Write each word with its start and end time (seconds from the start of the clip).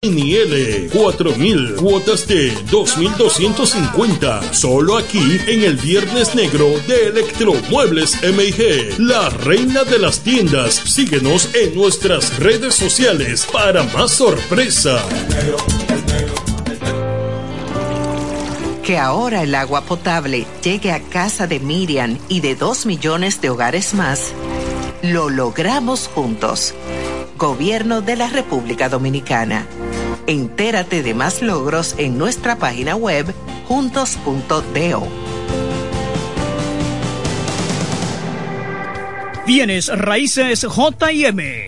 NL 0.00 0.90
4000 0.92 1.74
cuotas 1.74 2.28
de 2.28 2.52
2250 2.70 4.54
solo 4.54 4.96
aquí 4.96 5.40
en 5.48 5.64
el 5.64 5.74
Viernes 5.74 6.36
Negro 6.36 6.68
de 6.86 7.08
Electromuebles 7.08 8.16
MIG 8.22 8.96
la 9.00 9.28
reina 9.28 9.82
de 9.82 9.98
las 9.98 10.20
tiendas 10.20 10.74
síguenos 10.74 11.52
en 11.52 11.74
nuestras 11.74 12.38
redes 12.38 12.76
sociales 12.76 13.44
para 13.52 13.82
más 13.82 14.12
sorpresa. 14.12 15.02
Que 18.84 18.98
ahora 18.98 19.42
el 19.42 19.52
agua 19.56 19.80
potable 19.80 20.46
llegue 20.62 20.92
a 20.92 21.00
casa 21.00 21.48
de 21.48 21.58
Miriam 21.58 22.18
y 22.28 22.38
de 22.38 22.54
dos 22.54 22.86
millones 22.86 23.40
de 23.40 23.50
hogares 23.50 23.94
más 23.94 24.32
lo 25.02 25.28
logramos 25.28 26.06
juntos 26.06 26.72
Gobierno 27.38 28.02
de 28.02 28.16
la 28.16 28.28
República 28.28 28.88
Dominicana 28.88 29.66
Entérate 30.28 31.02
de 31.02 31.14
más 31.14 31.40
logros 31.40 31.94
en 31.96 32.18
nuestra 32.18 32.56
página 32.56 32.94
web 32.94 33.32
juntos.do. 33.66 35.08
Bienes 39.46 39.88
raíces 39.88 40.60
JM, 40.60 41.67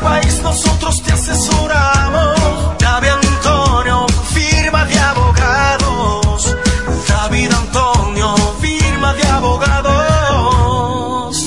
País, 0.01 0.41
nosotros 0.41 1.01
te 1.03 1.13
asesoramos. 1.13 2.78
David 2.79 3.09
Antonio, 3.09 4.06
firma 4.34 4.85
de 4.85 5.00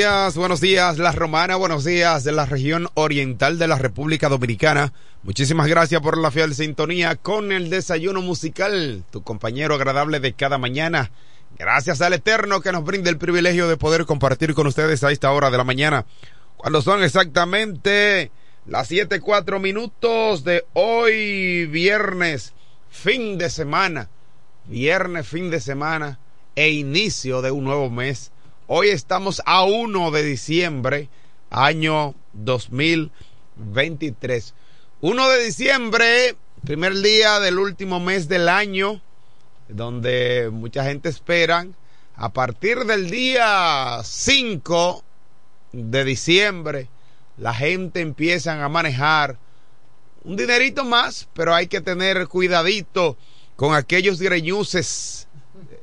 Días, 0.00 0.34
buenos 0.34 0.62
días, 0.62 0.96
La 0.96 1.12
Romana, 1.12 1.56
buenos 1.56 1.84
días 1.84 2.24
de 2.24 2.32
la 2.32 2.46
región 2.46 2.88
oriental 2.94 3.58
de 3.58 3.68
la 3.68 3.76
República 3.76 4.30
Dominicana. 4.30 4.94
Muchísimas 5.22 5.68
gracias 5.68 6.00
por 6.00 6.16
la 6.16 6.30
fiel 6.30 6.54
sintonía 6.54 7.16
con 7.16 7.52
el 7.52 7.68
desayuno 7.68 8.22
musical, 8.22 9.04
tu 9.10 9.22
compañero 9.22 9.74
agradable 9.74 10.18
de 10.18 10.32
cada 10.32 10.56
mañana. 10.56 11.10
Gracias 11.58 12.00
al 12.00 12.14
Eterno 12.14 12.62
que 12.62 12.72
nos 12.72 12.82
brinda 12.82 13.10
el 13.10 13.18
privilegio 13.18 13.68
de 13.68 13.76
poder 13.76 14.06
compartir 14.06 14.54
con 14.54 14.66
ustedes 14.66 15.04
a 15.04 15.12
esta 15.12 15.32
hora 15.32 15.50
de 15.50 15.58
la 15.58 15.64
mañana, 15.64 16.06
cuando 16.56 16.80
son 16.80 17.02
exactamente 17.02 18.30
las 18.64 18.88
siete 18.88 19.20
cuatro 19.20 19.60
minutos 19.60 20.44
de 20.44 20.64
hoy, 20.72 21.66
viernes, 21.66 22.54
fin 22.88 23.36
de 23.36 23.50
semana, 23.50 24.08
viernes, 24.64 25.28
fin 25.28 25.50
de 25.50 25.60
semana 25.60 26.18
e 26.56 26.70
inicio 26.70 27.42
de 27.42 27.50
un 27.50 27.64
nuevo 27.64 27.90
mes. 27.90 28.32
Hoy 28.72 28.90
estamos 28.90 29.42
a 29.46 29.64
1 29.64 30.12
de 30.12 30.22
diciembre, 30.22 31.08
año 31.50 32.14
2023. 32.34 34.54
1 35.00 35.28
de 35.28 35.44
diciembre, 35.44 36.36
primer 36.64 36.94
día 36.94 37.40
del 37.40 37.58
último 37.58 37.98
mes 37.98 38.28
del 38.28 38.48
año, 38.48 39.02
donde 39.68 40.50
mucha 40.52 40.84
gente 40.84 41.08
espera 41.08 41.66
a 42.14 42.32
partir 42.32 42.84
del 42.84 43.10
día 43.10 44.02
5 44.04 45.02
de 45.72 46.04
diciembre 46.04 46.88
la 47.38 47.52
gente 47.52 48.00
empieza 48.00 48.64
a 48.64 48.68
manejar 48.68 49.36
un 50.22 50.36
dinerito 50.36 50.84
más, 50.84 51.28
pero 51.34 51.56
hay 51.56 51.66
que 51.66 51.80
tener 51.80 52.28
cuidadito 52.28 53.16
con 53.56 53.74
aquellos 53.74 54.20
greñuces, 54.20 55.26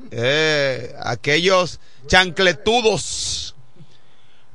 eh, 0.10 0.95
aquellos 1.04 1.81
chancletudos, 2.07 3.56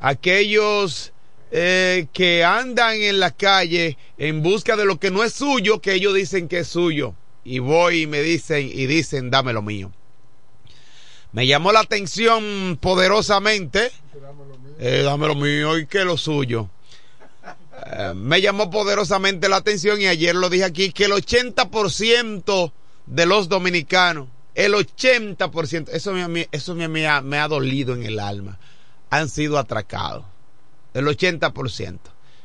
aquellos 0.01 1.13
eh, 1.51 2.07
que 2.13 2.45
andan 2.45 2.97
en 3.03 3.21
la 3.21 3.31
calle 3.31 3.99
en 4.19 4.43
busca 4.43 4.77
de 4.77 4.85
lo 4.85 4.99
que 4.99 5.11
no 5.11 5.23
es 5.23 5.35
suyo, 5.35 5.81
que 5.81 5.95
ellos 5.95 6.15
dicen 6.15 6.49
que 6.49 6.61
es 6.61 6.69
suyo. 6.69 7.15
Y 7.45 7.59
voy 7.59 8.03
y 8.03 8.07
me 8.07 8.23
dicen 8.23 8.71
y 8.73 8.87
dicen, 8.87 9.31
dame 9.31 9.53
lo 9.53 9.63
mío. 9.63 9.93
Me 11.33 11.47
llamó 11.47 11.73
la 11.73 11.81
atención 11.81 12.79
poderosamente. 12.81 13.91
Eh, 14.79 15.03
dame 15.05 15.27
lo 15.27 15.35
mío 15.35 15.79
y 15.79 15.87
que 15.87 16.05
lo 16.05 16.17
suyo. 16.17 16.69
Eh, 17.87 18.13
me 18.15 18.41
llamó 18.41 18.71
poderosamente 18.71 19.49
la 19.49 19.57
atención 19.57 20.01
y 20.01 20.07
ayer 20.07 20.35
lo 20.35 20.49
dije 20.49 20.65
aquí 20.65 20.93
que 20.93 21.05
el 21.05 21.13
80% 21.13 22.73
de 23.07 23.27
los 23.27 23.49
dominicanos, 23.49 24.29
el 24.55 24.75
80%, 24.75 25.89
eso, 25.93 26.13
me, 26.13 26.49
eso 26.53 26.75
me, 26.75 26.89
me, 26.89 27.07
ha, 27.07 27.23
me 27.23 27.39
ha 27.39 27.49
dolido 27.49 27.95
en 27.95 28.03
el 28.03 28.19
alma, 28.19 28.59
han 29.11 29.29
sido 29.29 29.59
atracados. 29.59 30.25
El 30.95 31.07
80%. 31.07 31.99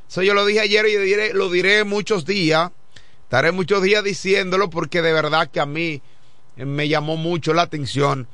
Eso 0.09 0.23
yo 0.23 0.33
lo 0.33 0.45
dije 0.45 0.61
ayer 0.61 0.85
y 0.85 0.95
diré, 0.95 1.33
lo 1.33 1.49
diré 1.49 1.83
muchos 1.83 2.25
días. 2.25 2.71
Estaré 3.23 3.51
muchos 3.51 3.83
días 3.83 4.03
diciéndolo 4.03 4.69
porque 4.69 5.01
de 5.01 5.11
verdad 5.11 5.49
que 5.51 5.59
a 5.59 5.65
mí 5.65 6.01
me 6.55 6.87
llamó 6.87 7.17
mucho 7.17 7.53
la 7.53 7.63
atención 7.63 8.27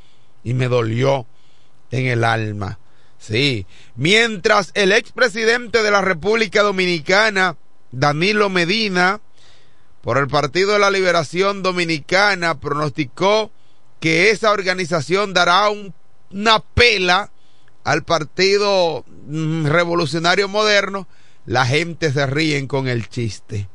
y 0.44 0.54
me 0.54 0.68
dolió 0.68 1.25
en 1.90 2.06
el 2.06 2.24
alma. 2.24 2.78
Sí, 3.18 3.66
mientras 3.96 4.72
el 4.75 4.92
expresidente 4.92 5.81
de 5.81 5.92
la 5.92 6.02
República 6.02 6.62
Dominicana, 6.62 7.58
Danilo 7.92 8.50
Medina, 8.50 9.22
por 10.02 10.18
el 10.18 10.28
Partido 10.28 10.74
de 10.74 10.80
la 10.80 10.92
Liberación 10.92 11.64
Dominicana, 11.64 12.60
pronosticó 12.60 13.52
que 14.04 14.32
esa 14.32 14.52
organización 14.52 15.34
dará 15.34 15.70
un, 15.70 15.94
una 16.30 16.60
pela 16.60 17.32
al 17.86 18.04
Partido 18.04 19.06
mm, 19.28 19.68
Revolucionario 19.68 20.50
Moderno, 20.50 21.08
la 21.46 21.66
gente 21.66 22.12
se 22.12 22.26
ríen 22.26 22.68
con 22.68 22.90
el 22.90 23.08
chiste. 23.08 23.70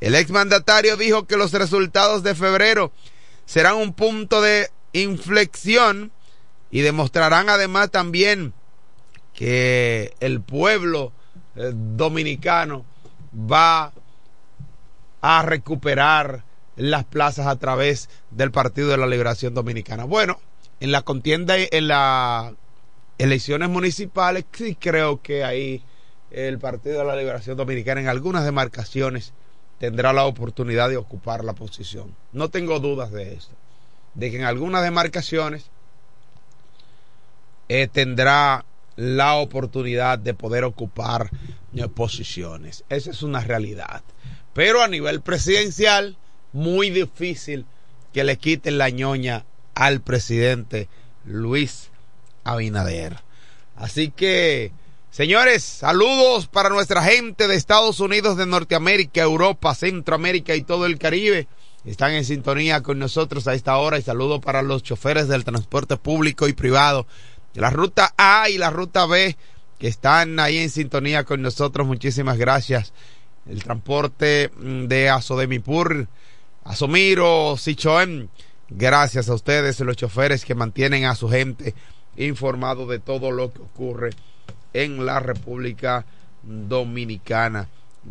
El 0.00 0.14
exmandatario 0.14 0.96
dijo 0.96 1.26
que 1.26 1.36
los 1.36 1.52
resultados 1.52 2.22
de 2.22 2.36
febrero 2.36 2.92
serán 3.44 3.74
un 3.74 3.92
punto 3.92 4.40
de 4.40 4.70
inflexión 4.92 6.12
y 6.70 6.82
demostrarán 6.82 7.48
además 7.48 7.90
también 7.90 8.54
que 9.34 10.14
el 10.20 10.42
pueblo 10.42 11.12
eh, 11.56 11.72
dominicano 11.74 12.84
va 13.34 13.92
a 15.20 15.42
recuperar 15.42 16.44
las 16.76 17.04
plazas 17.04 17.46
a 17.46 17.56
través 17.56 18.08
del 18.30 18.50
Partido 18.50 18.88
de 18.88 18.98
la 18.98 19.06
Liberación 19.06 19.54
Dominicana. 19.54 20.04
Bueno, 20.04 20.38
en 20.80 20.92
la 20.92 21.02
contienda, 21.02 21.56
en 21.58 21.88
las 21.88 22.52
elecciones 23.18 23.68
municipales, 23.68 24.44
sí 24.52 24.76
creo 24.78 25.22
que 25.22 25.44
ahí 25.44 25.82
el 26.30 26.58
Partido 26.58 26.98
de 26.98 27.04
la 27.04 27.16
Liberación 27.16 27.56
Dominicana 27.56 28.00
en 28.00 28.08
algunas 28.08 28.44
demarcaciones 28.44 29.32
tendrá 29.78 30.12
la 30.12 30.24
oportunidad 30.24 30.88
de 30.88 30.96
ocupar 30.96 31.44
la 31.44 31.54
posición. 31.54 32.14
No 32.32 32.50
tengo 32.50 32.78
dudas 32.80 33.10
de 33.10 33.34
eso, 33.34 33.50
de 34.14 34.30
que 34.30 34.36
en 34.36 34.44
algunas 34.44 34.82
demarcaciones 34.82 35.70
eh, 37.68 37.88
tendrá 37.88 38.64
la 38.96 39.34
oportunidad 39.34 40.18
de 40.18 40.34
poder 40.34 40.64
ocupar 40.64 41.30
eh, 41.74 41.88
posiciones. 41.88 42.84
Esa 42.88 43.10
es 43.10 43.22
una 43.22 43.40
realidad. 43.40 44.02
Pero 44.54 44.82
a 44.82 44.88
nivel 44.88 45.20
presidencial, 45.20 46.16
muy 46.56 46.90
difícil 46.90 47.66
que 48.12 48.24
le 48.24 48.36
quiten 48.36 48.78
la 48.78 48.90
ñoña 48.90 49.44
al 49.74 50.00
presidente 50.00 50.88
Luis 51.24 51.90
Abinader. 52.44 53.18
Así 53.76 54.10
que, 54.10 54.72
señores, 55.10 55.62
saludos 55.62 56.46
para 56.46 56.70
nuestra 56.70 57.02
gente 57.02 57.46
de 57.46 57.56
Estados 57.56 58.00
Unidos, 58.00 58.36
de 58.36 58.46
Norteamérica, 58.46 59.22
Europa, 59.22 59.74
Centroamérica 59.74 60.54
y 60.54 60.62
todo 60.62 60.86
el 60.86 60.98
Caribe. 60.98 61.46
Están 61.84 62.12
en 62.12 62.24
sintonía 62.24 62.82
con 62.82 62.98
nosotros 62.98 63.46
a 63.46 63.54
esta 63.54 63.76
hora 63.76 63.98
y 63.98 64.02
saludos 64.02 64.40
para 64.40 64.62
los 64.62 64.82
choferes 64.82 65.28
del 65.28 65.44
transporte 65.44 65.96
público 65.96 66.48
y 66.48 66.52
privado 66.52 67.06
la 67.56 67.70
ruta 67.70 68.12
A 68.16 68.48
y 68.50 68.58
la 68.58 68.70
ruta 68.70 69.06
B 69.06 69.36
que 69.78 69.88
están 69.88 70.38
ahí 70.40 70.58
en 70.58 70.70
sintonía 70.70 71.24
con 71.24 71.42
nosotros. 71.42 71.86
Muchísimas 71.86 72.38
gracias. 72.38 72.92
El 73.48 73.62
transporte 73.62 74.50
mm, 74.56 74.84
de 74.84 75.08
Azodemipur, 75.08 76.08
Asomiro, 76.66 77.56
Sichoen. 77.56 78.28
Gracias 78.68 79.28
a 79.28 79.34
ustedes, 79.34 79.78
los 79.80 79.96
choferes 79.96 80.44
que 80.44 80.56
mantienen 80.56 81.04
a 81.04 81.14
su 81.14 81.28
gente 81.28 81.74
informado 82.16 82.86
de 82.86 82.98
todo 82.98 83.30
lo 83.30 83.52
que 83.52 83.62
ocurre 83.62 84.10
en 84.72 85.06
la 85.06 85.20
República 85.20 86.04
Dominicana. 86.42 87.68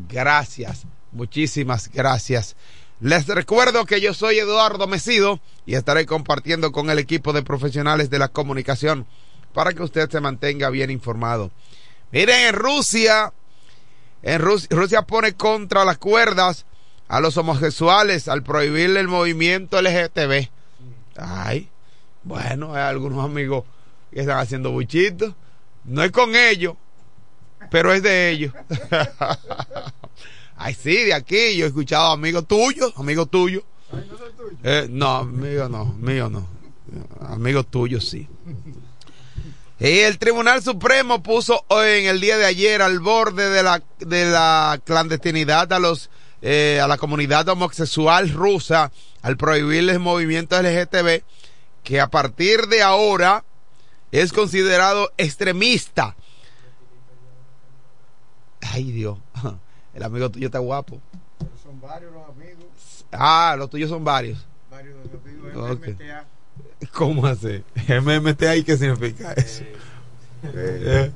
Gracias, 0.09 0.85
muchísimas 1.11 1.91
gracias. 1.91 2.55
Les 3.01 3.27
recuerdo 3.27 3.85
que 3.85 3.99
yo 3.99 4.13
soy 4.13 4.39
Eduardo 4.39 4.87
Mesido 4.87 5.41
y 5.65 5.75
estaré 5.75 6.05
compartiendo 6.05 6.71
con 6.71 6.89
el 6.89 6.97
equipo 6.97 7.33
de 7.33 7.43
profesionales 7.43 8.09
de 8.09 8.19
la 8.19 8.29
comunicación 8.29 9.05
para 9.53 9.73
que 9.73 9.83
usted 9.83 10.09
se 10.09 10.21
mantenga 10.21 10.69
bien 10.69 10.91
informado. 10.91 11.51
Miren, 12.11 12.47
en 12.47 12.55
Rusia, 12.55 13.33
en 14.23 14.39
Rusia, 14.39 14.69
Rusia 14.71 15.01
pone 15.01 15.33
contra 15.33 15.83
las 15.83 15.97
cuerdas 15.97 16.65
a 17.07 17.19
los 17.19 17.37
homosexuales 17.37 18.27
al 18.27 18.43
prohibirle 18.43 18.99
el 18.99 19.07
movimiento 19.07 19.81
LGTB. 19.81 20.49
Ay, 21.17 21.69
bueno, 22.23 22.73
hay 22.73 22.81
algunos 22.81 23.23
amigos 23.23 23.63
que 24.11 24.21
están 24.21 24.39
haciendo 24.39 24.71
buchitos. 24.71 25.33
No 25.83 26.03
es 26.03 26.11
con 26.11 26.35
ellos, 26.35 26.75
pero 27.69 27.93
es 27.93 28.01
de 28.01 28.29
ellos. 28.29 28.53
Ay, 30.57 30.73
sí, 30.73 31.03
de 31.03 31.13
aquí 31.13 31.55
yo 31.57 31.65
he 31.65 31.67
escuchado 31.67 32.11
amigos 32.11 32.47
tuyos, 32.47 32.93
amigos 32.97 33.29
tuyos. 33.29 33.63
Eh, 34.63 34.87
no, 34.89 35.17
amigo 35.17 35.69
no, 35.69 35.85
mío 35.85 36.29
no. 36.29 36.47
Amigos 37.21 37.67
tuyos 37.67 38.07
sí. 38.07 38.27
Y 39.79 39.99
el 39.99 40.17
Tribunal 40.17 40.63
Supremo 40.63 41.21
puso 41.21 41.65
hoy 41.67 41.99
en 41.99 42.05
el 42.07 42.21
día 42.21 42.37
de 42.37 42.45
ayer 42.45 42.81
al 42.81 42.99
borde 42.99 43.49
de 43.49 43.61
la, 43.61 43.83
de 43.99 44.25
la 44.25 44.79
clandestinidad 44.83 45.71
a 45.73 45.79
los 45.79 46.09
eh, 46.47 46.79
a 46.79 46.87
la 46.87 46.99
comunidad 46.99 47.49
homosexual 47.49 48.29
rusa 48.29 48.91
al 49.23 49.35
prohibirles 49.35 49.99
movimientos 49.99 50.61
LGTB 50.61 51.23
que 51.83 51.99
a 51.99 52.07
partir 52.07 52.67
de 52.67 52.83
ahora 52.83 53.43
es 54.11 54.31
considerado 54.31 55.11
extremista. 55.17 56.15
Ay 58.61 58.91
Dios, 58.91 59.17
el 59.95 60.03
amigo 60.03 60.29
tuyo 60.29 60.45
está 60.45 60.59
guapo. 60.59 61.01
Son 61.63 61.81
varios 61.81 62.13
los 62.13 62.29
amigos. 62.29 63.05
Ah, 63.11 63.55
los 63.57 63.71
tuyos 63.71 63.89
son 63.89 64.03
varios. 64.03 64.45
Varios 64.69 64.97
los 64.97 65.67
amigos. 65.71 65.79
MMTA. 65.79 66.25
¿Cómo 66.93 67.25
así? 67.25 67.63
MMTA, 67.89 68.55
¿y 68.57 68.63
qué 68.63 68.77
significa 68.77 69.33
eso? 69.33 69.63
Eh, 70.43 71.11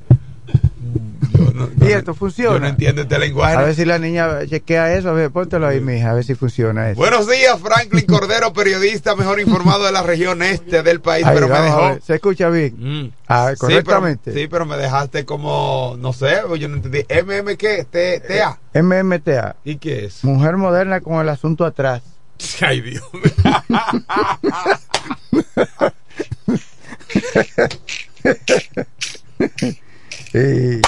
yo 1.36 1.52
no- 1.54 1.68
yo 1.76 1.88
¿Y 1.88 1.92
esto 1.92 2.14
funciona? 2.14 2.54
Yo 2.54 2.60
no 2.60 2.66
entiendo 2.68 3.02
este 3.02 3.18
lenguaje. 3.18 3.56
A 3.56 3.62
ver 3.62 3.74
si 3.74 3.84
la 3.84 3.98
niña 3.98 4.46
chequea 4.46 4.94
eso. 4.94 5.10
A 5.10 5.12
ver, 5.12 5.30
póntelo 5.30 5.66
ahí, 5.66 5.80
mija, 5.80 6.10
a 6.10 6.14
ver 6.14 6.24
si 6.24 6.34
funciona 6.34 6.90
eso. 6.90 7.00
Buenos 7.00 7.28
días, 7.28 7.58
Franklin 7.60 8.06
Cordero, 8.06 8.52
periodista 8.52 9.14
mejor 9.16 9.40
informado 9.40 9.84
de 9.86 9.92
la 9.92 10.02
región 10.02 10.42
este 10.42 10.82
del 10.82 11.00
país, 11.00 11.24
Ahí, 11.26 11.34
pero 11.34 11.48
me 11.48 11.56
a 11.56 11.62
dejó. 11.62 11.80
ver, 11.90 12.02
¿Se 12.02 12.14
escucha 12.14 12.48
bien? 12.50 12.74
Mm. 12.78 13.12
Ah, 13.28 13.50
Sí, 13.52 13.58
correctamente. 13.60 14.22
pero, 14.32 14.38
sí, 14.38 14.48
pero 14.48 14.66
me 14.66 14.76
dejaste 14.76 15.24
como, 15.24 15.96
no 15.98 16.12
sé, 16.12 16.40
yo 16.58 16.68
no 16.68 16.76
entendí. 16.76 17.04
MM 17.08 17.56
qué? 17.56 17.86
TA. 17.90 18.58
MMTA. 18.80 19.56
¿Y 19.64 19.76
qué 19.76 20.06
es? 20.06 20.24
Mujer 20.24 20.56
moderna 20.56 21.00
con 21.00 21.20
el 21.20 21.28
asunto 21.28 21.64
atrás. 21.64 22.02
Ay, 22.60 22.80
Dios. 22.80 23.04
Sí. 30.32 30.80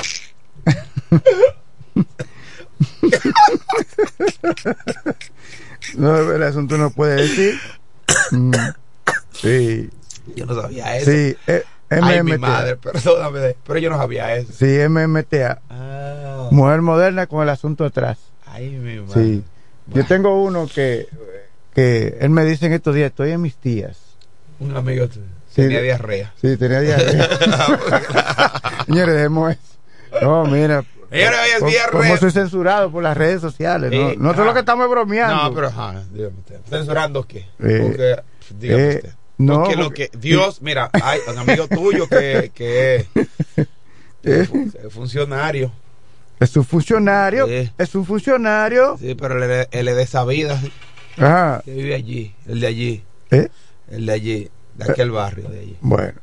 no, 5.97 6.33
el 6.33 6.43
asunto 6.43 6.79
no 6.79 6.91
puede 6.91 7.23
decir. 7.23 7.59
Mm. 8.31 8.53
Sí. 9.33 9.91
Yo 10.37 10.47
no 10.47 10.61
sabía 10.61 10.97
eso. 10.97 11.11
Sí. 11.11 11.37
eh, 11.47 11.63
Ay, 11.91 12.23
mi 12.23 12.33
MMTA. 12.33 12.47
madre, 12.47 12.77
perdóname, 12.77 13.57
pero 13.67 13.79
yo 13.79 13.91
no 13.91 13.99
sabía 13.99 14.35
eso. 14.37 14.53
Sí, 14.53 14.79
MMTA. 14.89 15.61
Ah. 15.69 16.49
Mujer 16.51 16.81
moderna 16.83 17.27
con 17.27 17.43
el 17.43 17.49
asunto 17.49 17.85
atrás. 17.85 18.19
Ay, 18.47 18.71
mi 18.71 19.01
madre. 19.01 19.23
Sí. 19.23 19.45
Yo 19.89 20.07
tengo 20.07 20.43
uno 20.43 20.67
que, 20.73 21.09
que 21.75 22.17
él 22.21 22.31
me 22.31 22.45
dice 22.45 22.67
en 22.67 22.73
estos 22.75 22.95
días, 22.95 23.11
estoy 23.11 23.33
en 23.33 23.43
mis 23.43 23.57
tías. 23.57 23.99
Un 24.61 24.77
amigo 24.77 25.09
tuyo. 25.09 25.27
Tenía 25.54 25.80
diarrea. 25.82 26.32
Sí, 26.40 26.56
tenía 26.56 26.80
diarrea. 26.80 27.28
Señores, 28.87 29.14
dejemos 29.14 29.52
eso. 29.52 29.61
No, 30.23 30.44
mira, 30.47 30.85
Señores, 31.11 31.38
hoy 31.42 31.49
es 31.50 31.59
Como- 31.59 31.71
viernes. 31.71 31.90
Como 32.02 32.16
soy 32.16 32.30
censurado 32.30 32.90
por 32.90 33.02
las 33.02 33.16
redes 33.16 33.40
sociales. 33.40 33.90
¿no? 33.92 34.11
Eh, 34.11 34.16
Nosotros 34.18 34.47
lo 34.47 34.54
que 34.54 34.61
estamos 34.61 34.88
bromeando. 34.88 35.35
No, 35.44 35.54
pero 35.54 35.66
ajá, 35.68 36.02
dígame 36.12 36.38
usted. 36.38 36.61
¿Censurando 36.68 37.26
qué? 37.26 37.47
Eh, 37.62 37.78
Porque, 37.82 38.16
dígame 38.59 38.82
eh, 38.82 38.97
usted. 38.97 39.12
no, 39.38 39.61
porque 39.62 39.76
lo 39.76 39.90
que 39.90 40.11
Dios, 40.18 40.62
mira, 40.62 40.88
hay 40.92 41.21
un 41.28 41.38
amigo 41.38 41.68
tuyo 41.68 42.06
que, 42.09 42.50
que 42.54 42.97
es 42.97 43.06
Eh, 44.25 44.47
es 44.85 44.92
funcionario. 44.92 45.73
es 46.38 46.56
un 46.56 46.64
funcionario. 46.64 47.47
Sí. 47.49 47.73
Es 47.76 47.94
un 47.97 48.06
funcionario. 48.06 48.97
Sí, 49.00 49.16
pero 49.16 49.42
él, 49.44 49.66
él 49.71 49.88
es 49.88 49.97
de 49.97 50.02
esa 50.02 50.25
vida. 50.25 50.62
Ajá. 51.18 51.61
Que 51.64 51.73
vive 51.73 51.94
allí, 51.97 52.35
el 52.47 52.61
de 52.61 52.66
allí, 52.68 53.04
¿Eh? 53.32 53.49
el 53.90 54.06
de 54.06 54.12
allí, 54.12 54.50
de 54.76 54.91
aquel 54.91 55.11
barrio 55.11 55.49
de 55.49 55.61
allí. 55.61 55.76
Bueno. 55.81 56.21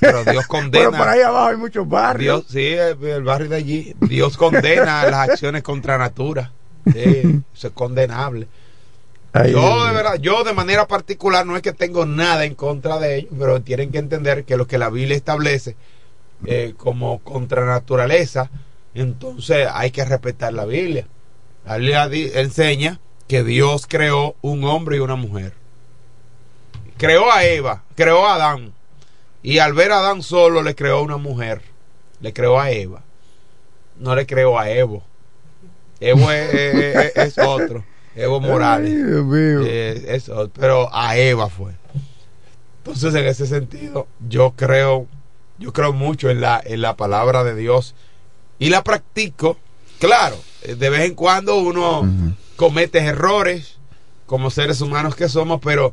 Pero 0.00 0.24
Dios 0.24 0.24
Pero 0.24 0.42
condena. 0.46 0.98
por 0.98 1.08
ahí 1.08 1.20
abajo 1.20 1.48
hay 1.48 1.56
muchos 1.56 1.88
barrios. 1.88 2.46
Dios, 2.48 2.52
sí, 2.52 3.06
el, 3.06 3.22
barrio 3.22 3.48
de 3.48 3.56
allí. 3.56 3.94
Dios 4.00 4.36
condena 4.36 5.04
las 5.10 5.30
acciones 5.30 5.62
contra 5.62 5.98
natura. 5.98 6.52
Sí, 6.92 7.42
eso 7.54 7.68
es 7.68 7.74
condenable. 7.74 8.48
Ay, 9.32 9.52
yo, 9.52 9.86
de 9.86 9.92
verdad, 9.92 10.14
yo 10.20 10.42
de 10.42 10.54
manera 10.54 10.88
particular 10.88 11.44
no 11.44 11.54
es 11.54 11.62
que 11.62 11.72
tengo 11.72 12.06
nada 12.06 12.44
en 12.44 12.54
contra 12.54 12.98
de 12.98 13.18
ellos, 13.18 13.32
pero 13.38 13.60
tienen 13.60 13.90
que 13.90 13.98
entender 13.98 14.44
que 14.44 14.56
lo 14.56 14.66
que 14.66 14.78
la 14.78 14.88
Biblia 14.88 15.16
establece 15.16 15.76
eh, 16.46 16.74
como 16.76 17.18
contra 17.18 17.66
naturaleza, 17.66 18.50
entonces 18.94 19.68
hay 19.70 19.90
que 19.90 20.04
respetar 20.04 20.54
la 20.54 20.64
Biblia. 20.64 21.06
La 21.66 21.76
Biblia 21.76 22.40
enseña 22.40 23.00
que 23.26 23.44
Dios 23.44 23.86
creó 23.86 24.34
un 24.40 24.64
hombre 24.64 24.96
y 24.96 25.00
una 25.00 25.16
mujer. 25.16 25.52
Creó 26.98 27.30
a 27.32 27.44
Eva, 27.44 27.82
creó 27.94 28.26
a 28.26 28.34
Adán. 28.34 28.72
Y 29.42 29.58
al 29.58 29.72
ver 29.72 29.92
a 29.92 29.98
Adán 30.00 30.22
solo 30.22 30.62
le 30.62 30.74
creó 30.74 31.02
una 31.02 31.16
mujer. 31.16 31.62
Le 32.20 32.32
creó 32.32 32.58
a 32.60 32.70
Eva. 32.70 33.02
No 33.98 34.14
le 34.14 34.26
creó 34.26 34.58
a 34.58 34.68
Evo. 34.70 35.02
Evo 36.00 36.30
es, 36.30 36.54
es- 36.54 37.16
es 37.16 37.38
otro. 37.38 37.84
Evo 38.14 38.40
Morales. 38.40 38.92
Ay, 38.92 39.02
Dios 39.02 39.24
mío. 39.24 39.60
Eh, 39.64 40.20
pero 40.54 40.88
a 40.92 41.16
Eva 41.16 41.48
fue. 41.48 41.72
Entonces, 42.78 43.14
en 43.14 43.26
ese 43.26 43.46
sentido, 43.46 44.06
yo 44.28 44.54
creo, 44.56 45.06
yo 45.58 45.72
creo 45.72 45.92
mucho 45.92 46.30
en 46.30 46.40
la, 46.40 46.60
en 46.64 46.80
la 46.80 46.96
palabra 46.96 47.44
de 47.44 47.54
Dios 47.54 47.94
y 48.58 48.70
la 48.70 48.82
practico. 48.82 49.56
Claro, 50.00 50.36
eh, 50.62 50.74
de 50.74 50.90
vez 50.90 51.02
en 51.02 51.14
cuando 51.14 51.56
uno 51.56 52.02
comete 52.56 52.98
errores 52.98 53.76
como 54.26 54.50
seres 54.50 54.80
humanos 54.80 55.14
que 55.14 55.28
somos, 55.28 55.60
pero 55.62 55.92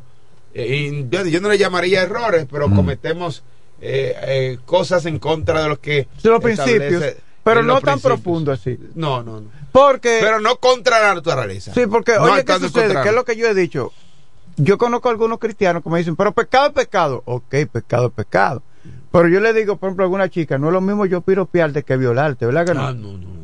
eh, 0.58 0.90
y 0.90 1.08
yo, 1.10 1.24
yo 1.26 1.40
no 1.40 1.50
le 1.50 1.58
llamaría 1.58 2.02
errores, 2.02 2.46
pero 2.50 2.70
cometemos 2.70 3.42
eh, 3.80 4.14
eh, 4.22 4.58
cosas 4.64 5.04
en 5.04 5.18
contra 5.18 5.62
de 5.62 5.68
lo 5.68 5.80
que 5.80 6.08
De 6.22 6.30
los 6.30 6.42
principios. 6.42 7.04
Pero 7.44 7.62
no 7.62 7.74
los 7.74 7.82
tan 7.82 8.00
principios. 8.00 8.20
profundo 8.20 8.52
así. 8.52 8.78
No, 8.94 9.22
no, 9.22 9.42
no. 9.42 9.50
Porque. 9.70 10.18
Pero 10.20 10.40
no 10.40 10.56
contra 10.56 11.00
la 11.00 11.14
naturaleza. 11.14 11.74
Sí, 11.74 11.86
porque, 11.86 12.14
No 12.14 12.22
oye, 12.22 12.44
¿qué 12.44 12.58
sucede? 12.58 13.00
¿Qué 13.02 13.10
es 13.10 13.14
lo 13.14 13.24
que 13.24 13.36
yo 13.36 13.46
he 13.46 13.54
dicho? 13.54 13.92
Yo 14.56 14.78
conozco 14.78 15.08
a 15.08 15.12
algunos 15.12 15.38
cristianos 15.38 15.82
que 15.82 15.90
me 15.90 15.98
dicen, 15.98 16.16
pero 16.16 16.32
pecado 16.32 16.68
es 16.68 16.72
pecado. 16.72 17.22
Ok, 17.26 17.54
pecado 17.70 18.06
es 18.06 18.12
pecado. 18.14 18.62
Pero 19.12 19.28
yo 19.28 19.40
le 19.40 19.52
digo, 19.52 19.76
por 19.76 19.88
ejemplo, 19.88 20.04
a 20.04 20.06
alguna 20.06 20.30
chica, 20.30 20.56
no 20.58 20.68
es 20.68 20.72
lo 20.72 20.80
mismo 20.80 21.04
yo 21.04 21.20
piropearte 21.20 21.82
que 21.82 21.96
violarte, 21.98 22.46
¿verdad 22.46 22.66
que 22.66 22.74
no? 22.74 22.86
Ah, 22.86 22.92
no, 22.94 23.18
no. 23.18 23.35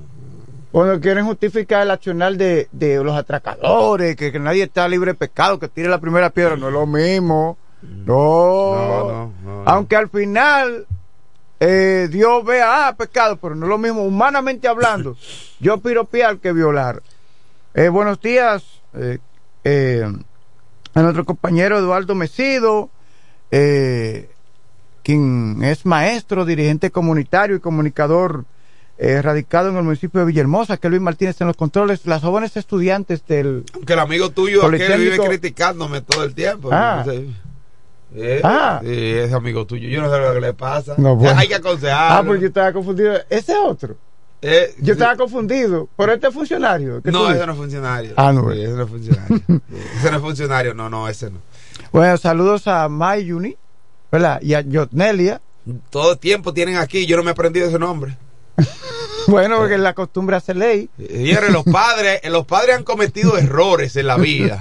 Cuando 0.73 1.00
quieren 1.00 1.26
justificar 1.26 1.83
el 1.83 1.91
accionar 1.91 2.37
de, 2.37 2.69
de 2.73 3.05
los 3.05 3.14
atracadores, 3.14 4.17
que, 4.17 4.33
que 4.33 4.38
nadie 4.38 4.64
está 4.64 4.88
libre 4.88 5.12
de 5.12 5.19
pecado, 5.19 5.59
que 5.59 5.69
tire 5.69 5.88
la 5.88 6.00
primera 6.00 6.31
piedra, 6.31 6.57
no 6.57 6.69
es 6.69 6.73
lo 6.73 6.87
mismo. 6.87 7.59
No. 7.83 8.75
No, 8.75 9.09
no, 9.09 9.33
no. 9.45 9.62
Aunque 9.67 9.97
al 9.97 10.09
final 10.09 10.87
eh, 11.64 12.09
Dios 12.11 12.45
vea, 12.45 12.88
ah, 12.88 12.97
pecado, 12.97 13.37
pero 13.37 13.55
no 13.55 13.67
es 13.67 13.71
lo 13.71 13.79
mismo, 13.79 14.02
humanamente 14.02 14.67
hablando, 14.67 15.17
yo 15.61 15.79
piropear 15.79 16.38
que 16.38 16.52
violar. 16.52 17.05
Eh, 17.75 17.88
buenos 17.88 18.21
días 18.21 18.64
eh, 18.95 20.02
a 20.93 21.02
nuestro 21.02 21.25
compañero 21.25 21.79
Eduardo 21.79 22.17
Mesido, 22.17 22.91
quien 23.50 24.26
es 25.62 25.87
maestro, 25.87 26.45
dirigente 26.45 26.91
comunitario 26.91 27.55
y 27.55 27.61
comunicador 27.61 28.45
eh, 29.04 29.21
radicado 29.21 29.68
en 29.68 29.76
el 29.76 29.82
municipio 29.82 30.21
de 30.21 30.26
Villahermosa, 30.26 30.76
que 30.76 30.88
Luis 30.88 31.02
Martínez 31.02 31.40
en 31.40 31.49
los 31.49 31.56
controles, 31.56 32.06
las 32.06 32.23
jóvenes 32.23 32.56
estudiantes 32.56 33.26
del... 33.26 33.64
Aunque 33.75 33.94
el 33.94 33.99
amigo 33.99 34.30
tuyo 34.30 34.64
aquel 34.64 35.00
vive 35.00 35.18
criticándome 35.18 36.02
todo 36.02 36.23
el 36.23 36.35
tiempo. 36.35 36.68
Ah. 36.71 37.02
No 37.04 37.12
sé. 37.12 37.26
Eh, 38.14 38.40
Ah. 38.44 38.80
sí, 38.80 38.88
es 38.90 39.32
amigo 39.32 39.66
tuyo. 39.66 39.88
Yo 39.88 40.02
no 40.02 40.09
sé 40.12 40.21
lo 40.21 40.32
que 40.35 40.40
le 40.40 40.54
pasa. 40.54 40.94
No, 40.99 41.16
bueno. 41.16 41.37
Hay 41.37 41.49
que 41.49 41.56
aconsejarlo. 41.56 42.16
Ah, 42.18 42.23
pues 42.25 42.40
yo 42.40 42.47
estaba 42.47 42.73
confundido. 42.73 43.14
Ese 43.28 43.52
es 43.52 43.59
otro. 43.59 43.97
Eh, 44.40 44.75
Yo 44.78 44.92
estaba 44.92 45.16
confundido. 45.16 45.88
Pero 45.97 46.12
este 46.12 46.26
es 46.28 46.35
funcionario. 46.35 47.02
¿qué 47.02 47.11
tú 47.11 47.18
No, 47.18 47.30
ese 47.30 47.44
no 47.47 47.52
es 47.52 47.59
funcionario. 47.59 48.12
Ah, 48.16 48.32
no, 48.32 48.52
Sí, 48.52 48.61
ese 48.61 48.73
no 48.73 48.82
es 48.85 48.88
funcionario. 48.90 49.37
Ese 49.99 50.11
no 50.11 50.16
es 50.16 50.23
funcionario. 50.23 50.75
No, 50.75 50.90
no, 50.90 51.09
ese 51.09 51.30
no. 51.30 51.38
Bueno, 51.92 52.16
saludos 52.18 52.66
a 52.68 52.88
Mayuni, 52.88 53.56
¿verdad? 54.11 54.40
Y 54.42 54.54
a 54.54 54.61
Yotnelia. 54.61 55.40
Todo 55.90 56.12
el 56.12 56.18
tiempo 56.18 56.52
tienen 56.52 56.76
aquí. 56.76 57.06
Yo 57.06 57.16
no 57.16 57.23
me 57.23 57.30
he 57.30 57.32
aprendido 57.32 57.66
ese 57.68 57.78
nombre. 57.78 58.16
Bueno, 59.28 59.59
porque 59.59 59.78
la 59.78 59.94
costumbre 59.94 60.35
hace 60.37 60.52
ley. 60.52 60.90
Señores, 60.99 61.50
los 61.50 61.62
padres, 61.64 62.21
los 62.28 62.44
padres 62.44 62.76
han 62.76 62.82
cometido 62.82 63.38
errores 63.38 63.94
en 63.97 64.09
la 64.09 64.16
vida. 64.16 64.59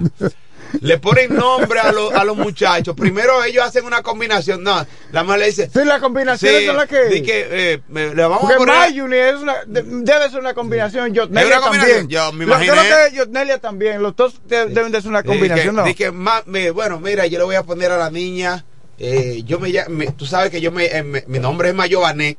Le 0.82 1.00
ponen 1.00 1.36
nombre 1.36 1.80
a, 1.80 1.92
los- 1.92 2.14
a 2.14 2.24
los 2.24 2.38
muchachos. 2.38 2.96
Primero 2.96 3.44
ellos 3.44 3.66
hacen 3.66 3.84
una 3.86 4.04
combinación. 4.04 4.64
No, 4.64 4.86
la 5.12 5.24
mamá 5.24 5.38
le 5.38 5.48
dice. 5.48 5.70
Sí, 5.74 5.80
las 5.84 6.00
combinaciones 6.00 6.60
Sí, 6.62 6.66
son 6.68 6.78
las 6.78 6.88
que. 6.88 7.06
di 7.06 7.24
que, 7.24 7.48
eh, 7.74 7.82
me- 7.90 8.14
le 8.14 8.22
vamos 8.22 8.44
a 8.50 8.56
poner. 8.56 8.76
Mayuni 8.78 9.18
es 9.18 9.36
una, 9.38 9.56
de- 9.66 9.82
debe 9.84 10.30
ser 10.30 10.40
una 10.40 10.54
combinación. 10.54 11.12
Yotnelia 11.12 11.42
Es 11.50 11.58
una 11.58 11.62
combinación. 11.62 11.98
también. 12.02 12.22
Yo 12.24 12.32
me 12.32 12.46
Lo- 12.46 12.52
imaginé. 12.54 12.72
Creo 12.72 13.10
que 13.10 13.16
Yotnelia 13.18 13.58
también. 13.58 14.02
Los 14.04 14.16
dos 14.16 14.40
de- 14.48 14.68
deben 14.68 14.92
de 14.92 15.02
ser 15.02 15.10
una 15.10 15.24
combinación, 15.24 15.76
Di 15.76 15.82
¿no? 15.92 15.96
que- 15.96 16.12
me- 16.46 16.70
bueno, 16.72 17.00
mira, 17.00 17.26
yo 17.26 17.40
le 17.40 17.46
voy 17.46 17.56
a 17.56 17.64
poner 17.64 17.92
a 17.92 17.98
la 17.98 18.12
niña. 18.12 18.64
eh, 19.04 19.42
yo 19.44 19.60
me, 19.60 19.74
me- 19.90 20.12
tú 20.12 20.28
sabes 20.28 20.52
que 20.52 20.62
yo 20.62 20.72
me, 20.72 20.86
eh, 20.86 21.02
mi 21.26 21.40
nombre 21.40 21.70
es 21.70 21.76
Mayované. 21.76 22.38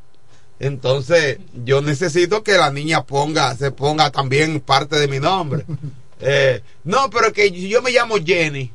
Entonces, 0.62 1.38
yo 1.64 1.82
necesito 1.82 2.44
que 2.44 2.52
la 2.52 2.70
niña 2.70 3.04
ponga, 3.04 3.52
se 3.56 3.72
ponga 3.72 4.12
también 4.12 4.60
parte 4.60 4.98
de 4.98 5.08
mi 5.08 5.18
nombre. 5.20 5.66
Eh, 6.24 6.62
no, 6.84 7.10
pero 7.10 7.32
que 7.32 7.50
yo 7.50 7.82
me 7.82 7.90
llamo 7.90 8.14
Jenny. 8.24 8.70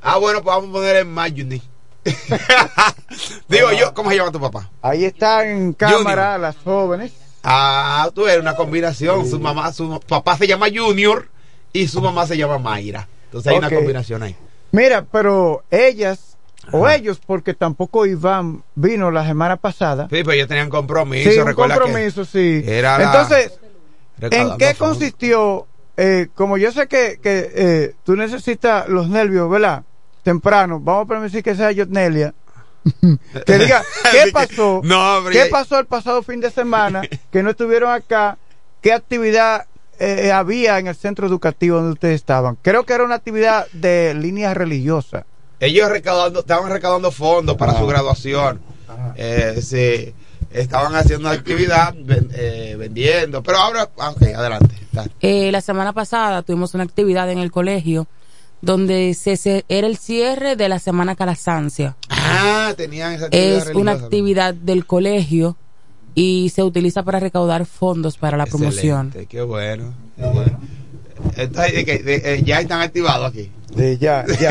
Ah, 0.00 0.18
bueno, 0.18 0.40
pues 0.40 0.54
vamos 0.54 0.70
a 0.70 0.72
poner 0.74 0.96
en 0.98 1.10
Mayuni. 1.10 1.60
Digo 3.48 3.72
yo, 3.72 3.92
¿cómo 3.92 4.08
se 4.08 4.18
llama 4.18 4.30
tu 4.30 4.38
papá? 4.38 4.70
Ahí 4.80 5.06
están 5.06 5.48
en 5.48 5.72
cámara 5.72 6.38
las 6.38 6.54
jóvenes. 6.58 7.10
Ah, 7.42 8.08
tú 8.14 8.28
eres 8.28 8.40
una 8.40 8.54
combinación. 8.54 9.28
Su 9.28 9.40
mamá, 9.40 9.72
su 9.72 9.98
papá 10.06 10.38
se 10.38 10.46
llama 10.46 10.68
Junior 10.72 11.28
y 11.72 11.88
su 11.88 12.00
mamá 12.00 12.24
se 12.24 12.36
llama 12.36 12.58
Mayra. 12.58 13.08
Entonces 13.24 13.50
hay 13.50 13.58
una 13.58 13.68
combinación 13.68 14.22
ahí. 14.22 14.36
Mira, 14.70 15.04
pero 15.10 15.64
ellas, 15.72 16.31
o 16.70 16.88
ellos, 16.88 17.20
porque 17.24 17.54
tampoco 17.54 18.06
Iván 18.06 18.62
vino 18.74 19.10
la 19.10 19.26
semana 19.26 19.56
pasada. 19.56 20.04
Sí, 20.04 20.18
pero 20.22 20.32
ellos 20.32 20.48
tenían 20.48 20.70
compromiso. 20.70 21.30
Sí, 21.30 21.38
un 21.38 21.52
compromiso, 21.54 22.24
sí. 22.24 22.62
era 22.64 22.98
la- 22.98 23.04
Entonces, 23.04 23.58
¿en 24.20 24.56
qué 24.58 24.74
consistió? 24.78 25.66
eh, 25.96 26.28
como 26.34 26.56
yo 26.56 26.72
sé 26.72 26.86
que, 26.88 27.18
que 27.22 27.50
eh, 27.54 27.94
tú 28.04 28.16
necesitas 28.16 28.88
los 28.88 29.08
nervios, 29.08 29.50
¿verdad? 29.50 29.82
Temprano, 30.22 30.80
vamos 30.80 31.04
a 31.04 31.08
permitir 31.08 31.42
que 31.42 31.54
sea 31.54 31.70
Yotnelia. 31.72 32.32
que 33.46 33.58
diga, 33.58 33.82
¿qué 34.10 34.30
pasó? 34.32 34.80
No, 34.84 35.18
¿Qué 35.30 35.46
pasó 35.46 35.78
el 35.78 35.86
pasado 35.86 36.22
fin 36.22 36.40
de 36.40 36.50
semana 36.50 37.02
que 37.30 37.42
no 37.42 37.50
estuvieron 37.50 37.90
acá? 37.92 38.38
¿Qué 38.80 38.92
actividad 38.92 39.66
eh, 40.00 40.32
había 40.32 40.78
en 40.78 40.86
el 40.88 40.94
centro 40.96 41.26
educativo 41.26 41.76
donde 41.76 41.92
ustedes 41.92 42.16
estaban? 42.16 42.56
Creo 42.62 42.84
que 42.84 42.94
era 42.94 43.04
una 43.04 43.16
actividad 43.16 43.66
de 43.72 44.14
línea 44.14 44.54
religiosa. 44.54 45.26
Ellos 45.62 45.88
recaudando, 45.88 46.40
estaban 46.40 46.70
recaudando 46.72 47.10
fondos 47.12 47.56
para 47.56 47.72
Ah. 47.72 47.78
su 47.78 47.86
graduación. 47.86 48.60
Eh, 49.16 49.60
sí, 49.62 50.12
estaban 50.52 50.94
haciendo 50.96 51.28
una 51.28 51.36
actividad 51.38 51.94
ven- 51.96 52.28
eh, 52.34 52.74
vendiendo. 52.78 53.42
Pero 53.42 53.58
ahora, 53.58 53.88
ah, 53.98 54.10
ok, 54.10 54.22
adelante. 54.34 54.74
Eh, 55.20 55.50
la 55.52 55.60
semana 55.60 55.92
pasada 55.92 56.42
tuvimos 56.42 56.74
una 56.74 56.82
actividad 56.84 57.30
en 57.30 57.38
el 57.38 57.50
colegio 57.52 58.06
donde 58.60 59.14
se, 59.14 59.36
se- 59.36 59.64
era 59.68 59.86
el 59.86 59.96
cierre 59.96 60.56
de 60.56 60.68
la 60.68 60.78
Semana 60.78 61.14
Calasancia. 61.16 61.96
Ah, 62.10 62.74
tenían 62.76 63.12
esa 63.14 63.26
actividad 63.26 63.68
Es 63.68 63.74
una 63.74 63.92
actividad 63.92 64.54
del 64.54 64.84
colegio 64.86 65.56
y 66.14 66.50
se 66.54 66.62
utiliza 66.62 67.02
para 67.04 67.20
recaudar 67.20 67.66
fondos 67.66 68.18
para 68.18 68.36
la 68.36 68.46
promoción. 68.46 69.06
Excelente, 69.08 69.26
Qué 69.30 69.42
bueno. 69.42 69.94
qué 70.16 70.26
bueno. 70.26 70.60
Entonces, 71.36 71.74
de 71.74 71.84
que- 71.84 71.98
de- 72.02 72.22
eh, 72.34 72.42
ya 72.44 72.60
están 72.60 72.80
activados 72.80 73.30
aquí. 73.30 73.50
Sí, 73.76 73.96
ya, 73.98 74.24
ya. 74.40 74.50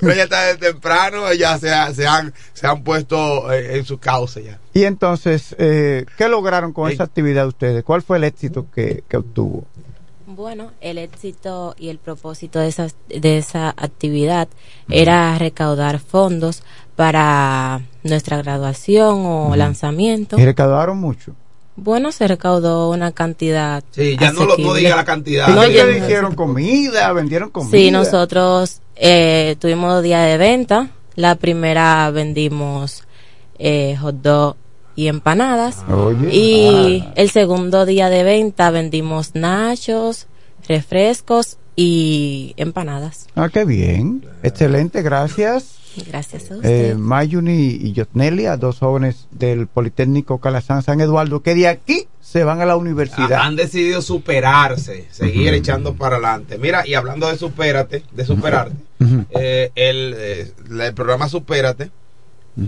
Pero 0.00 0.14
ya 0.14 0.22
está 0.24 0.42
desde 0.46 0.58
temprano, 0.72 1.32
ya 1.32 1.58
se, 1.58 1.68
se 1.94 2.06
han, 2.06 2.32
se 2.52 2.66
han 2.66 2.82
puesto 2.82 3.50
eh, 3.52 3.78
en 3.78 3.84
su 3.84 3.98
causa 3.98 4.40
ya. 4.40 4.58
Y 4.74 4.84
entonces, 4.84 5.54
eh, 5.58 6.04
¿qué 6.16 6.28
lograron 6.28 6.72
con 6.72 6.90
esa 6.90 7.04
actividad 7.04 7.46
ustedes? 7.46 7.82
¿Cuál 7.84 8.02
fue 8.02 8.18
el 8.18 8.24
éxito 8.24 8.66
que, 8.74 9.02
que 9.08 9.16
obtuvo? 9.16 9.64
Bueno, 10.26 10.72
el 10.82 10.98
éxito 10.98 11.74
y 11.78 11.88
el 11.88 11.98
propósito 11.98 12.58
de 12.58 12.68
esa, 12.68 12.88
de 13.08 13.38
esa 13.38 13.70
actividad 13.70 14.46
era 14.90 15.38
recaudar 15.38 15.98
fondos 16.00 16.62
para 16.96 17.80
nuestra 18.02 18.36
graduación 18.36 19.24
o 19.24 19.56
lanzamiento. 19.56 20.38
Y 20.38 20.44
recaudaron 20.44 20.98
mucho. 20.98 21.34
Bueno, 21.80 22.10
se 22.10 22.26
recaudó 22.26 22.90
una 22.90 23.12
cantidad. 23.12 23.84
Sí, 23.92 24.16
ya 24.20 24.32
no, 24.32 24.44
lo, 24.46 24.56
no 24.58 24.74
diga 24.74 24.96
la 24.96 25.04
cantidad. 25.04 25.46
No, 25.48 25.62
¿Qué 25.62 25.74
ya- 25.74 25.86
dijeron? 25.86 26.34
Comida, 26.34 27.12
vendieron 27.12 27.50
comida. 27.50 27.70
Sí, 27.70 27.90
nosotros 27.92 28.80
eh, 28.96 29.54
tuvimos 29.60 30.02
día 30.02 30.20
de 30.22 30.38
venta. 30.38 30.90
La 31.14 31.36
primera 31.36 32.10
vendimos 32.10 33.04
eh, 33.60 33.96
hot 34.00 34.16
dog 34.16 34.56
y 34.96 35.06
empanadas. 35.06 35.84
Oye. 35.88 36.34
Y 36.34 37.04
Ah. 37.06 37.12
el 37.14 37.30
segundo 37.30 37.86
día 37.86 38.08
de 38.10 38.24
venta 38.24 38.70
vendimos 38.70 39.36
nachos, 39.36 40.26
refrescos 40.66 41.57
y 41.80 42.54
empanadas. 42.56 43.28
Ah, 43.36 43.48
qué 43.52 43.64
bien. 43.64 44.26
Excelente, 44.42 45.00
gracias. 45.02 45.76
Gracias 46.08 46.50
a 46.50 46.56
usted. 46.56 46.90
Eh, 46.90 46.94
Mayuni 46.96 47.66
y 47.68 47.92
Yotnelia, 47.92 48.56
dos 48.56 48.80
jóvenes 48.80 49.28
del 49.30 49.68
Politécnico 49.68 50.38
Calazán 50.38 50.82
San 50.82 51.00
Eduardo, 51.00 51.40
que 51.40 51.54
de 51.54 51.68
aquí 51.68 52.08
se 52.20 52.42
van 52.42 52.60
a 52.60 52.66
la 52.66 52.76
universidad. 52.76 53.32
Han 53.42 53.54
decidido 53.54 54.02
superarse, 54.02 55.06
seguir 55.12 55.54
echando 55.54 55.94
para 55.94 56.16
adelante. 56.16 56.58
Mira, 56.58 56.84
y 56.84 56.94
hablando 56.94 57.28
de 57.28 57.36
supérate, 57.38 58.02
de 58.10 58.24
superarte, 58.24 58.74
eh, 59.30 59.70
el, 59.76 60.14
eh, 60.18 60.52
el 60.84 60.94
programa 60.94 61.28
Supérate 61.28 61.92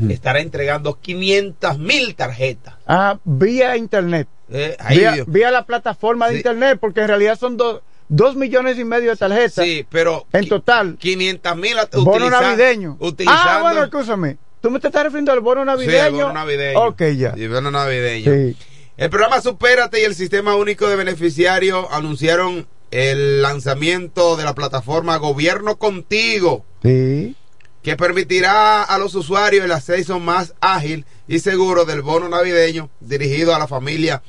estará 0.09 0.39
entregando 0.39 1.01
500 1.01 1.79
mil 1.81 2.15
tarjetas. 2.15 2.75
Ah, 2.87 3.19
vía 3.25 3.77
internet. 3.77 4.29
Eh, 4.49 4.77
ahí 4.79 5.03
vía, 5.27 5.51
la 5.51 5.67
plataforma 5.67 6.27
de 6.29 6.35
Sí. 6.35 6.39
internet, 6.39 6.79
porque 6.81 7.01
en 7.01 7.09
realidad 7.09 7.37
son 7.39 7.57
dos, 7.57 7.81
dos 8.11 8.35
millones 8.37 8.77
y 8.79 8.85
medio 8.85 9.11
de 9.13 9.17
tarjetas. 9.17 9.65
Sí, 9.65 9.87
pero 9.89 10.27
En 10.33 10.47
total. 10.49 10.97
500 10.99 11.57
mil 11.57 11.77
Bono 11.93 12.29
navideño. 12.29 12.97
Utilizando, 13.01 13.43
Ah, 13.51 13.61
bueno, 13.63 13.85
escúchame. 13.85 14.37
¿Tú 14.61 14.71
me 14.71 14.79
te 14.81 14.89
estás 14.89 15.05
refiriendo 15.05 15.33
al 15.33 15.41
bono 15.41 15.63
Sí, 15.63 15.67
navideño? 15.67 16.05
el 16.07 16.13
bono 16.13 16.33
navideño. 16.35 16.81
Ok, 16.81 17.03
ya. 17.17 17.35
Sí, 17.35 17.49
bono 17.49 17.71
navideño. 17.71 18.31
Sí. 18.35 18.57
El 18.99 19.09
programa 19.09 19.41
Supérate 19.41 20.01
y 20.03 20.05
el 20.05 20.15
Sistema 20.15 20.55
Único 20.57 20.87
de 20.89 20.97
Beneficiarios 20.97 21.87
anunciaron 21.91 22.67
el 22.91 23.41
lanzamiento 23.41 24.37
de 24.37 24.45
la 24.45 24.55
plataforma 24.55 25.17
Gobierno 25.17 25.77
Contigo, 25.77 26.67
Sí. 26.83 27.37
que 27.83 27.97
permitirá 27.97 28.83
a 28.83 28.99
los 28.99 29.15
usuarios 29.15 29.65
el 29.65 29.73
acceso 29.73 30.19
más 30.19 30.55
ágil 30.61 31.07
y 31.29 31.39
seguro 31.39 31.85
del 31.87 32.03
bono 32.03 32.29
navideño 32.29 32.91
dirigido 33.01 33.55
a 33.55 33.59
la 33.59 33.69
familia 33.69 34.23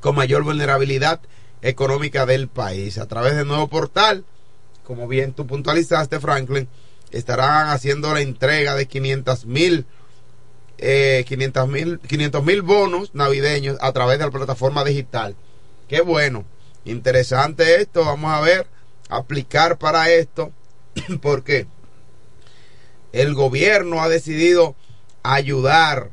con 0.00 0.14
mayor 0.14 0.44
vulnerabilidad 0.44 1.20
económica 1.62 2.26
del 2.26 2.48
país. 2.48 2.98
A 2.98 3.06
través 3.06 3.36
del 3.36 3.46
nuevo 3.46 3.68
portal, 3.68 4.24
como 4.84 5.08
bien 5.08 5.32
tú 5.32 5.46
puntualizaste, 5.46 6.20
Franklin, 6.20 6.68
estarán 7.10 7.68
haciendo 7.68 8.12
la 8.12 8.20
entrega 8.20 8.74
de 8.74 8.86
500 8.86 9.46
mil 9.46 9.86
eh, 10.78 11.24
500 11.28 11.68
mil 11.68 12.00
500 12.00 12.44
mil 12.44 12.62
bonos 12.62 13.14
navideños 13.14 13.78
a 13.80 13.92
través 13.92 14.18
de 14.18 14.24
la 14.24 14.30
plataforma 14.30 14.82
digital. 14.84 15.36
Qué 15.88 16.00
bueno, 16.00 16.44
interesante 16.84 17.80
esto. 17.80 18.04
Vamos 18.04 18.32
a 18.32 18.40
ver, 18.40 18.66
aplicar 19.08 19.78
para 19.78 20.10
esto, 20.10 20.50
porque 21.22 21.66
el 23.12 23.34
gobierno 23.34 24.02
ha 24.02 24.08
decidido 24.08 24.74
ayudar 25.22 26.10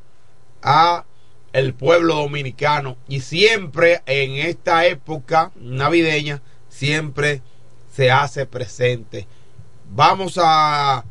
a 0.61 1.05
el 1.53 1.73
pueblo 1.73 2.15
dominicano 2.15 2.97
y 3.07 3.21
siempre 3.21 4.01
en 4.05 4.33
esta 4.33 4.85
época 4.85 5.51
navideña 5.55 6.41
siempre 6.69 7.41
se 7.93 8.11
hace 8.11 8.45
presente. 8.45 9.27
Vamos 9.91 10.39
a, 10.41 11.03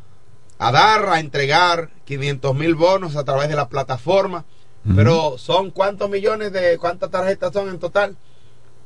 a 0.57 0.71
dar, 0.71 1.09
a 1.09 1.19
entregar 1.19 1.89
500 2.05 2.55
mil 2.55 2.75
bonos 2.75 3.15
a 3.15 3.23
través 3.23 3.49
de 3.49 3.55
la 3.55 3.69
plataforma, 3.69 4.45
pero 4.95 5.37
son 5.37 5.71
cuántos 5.71 6.09
millones 6.09 6.51
de 6.51 6.77
cuántas 6.77 7.11
tarjetas 7.11 7.53
son 7.53 7.69
en 7.69 7.79
total. 7.79 8.17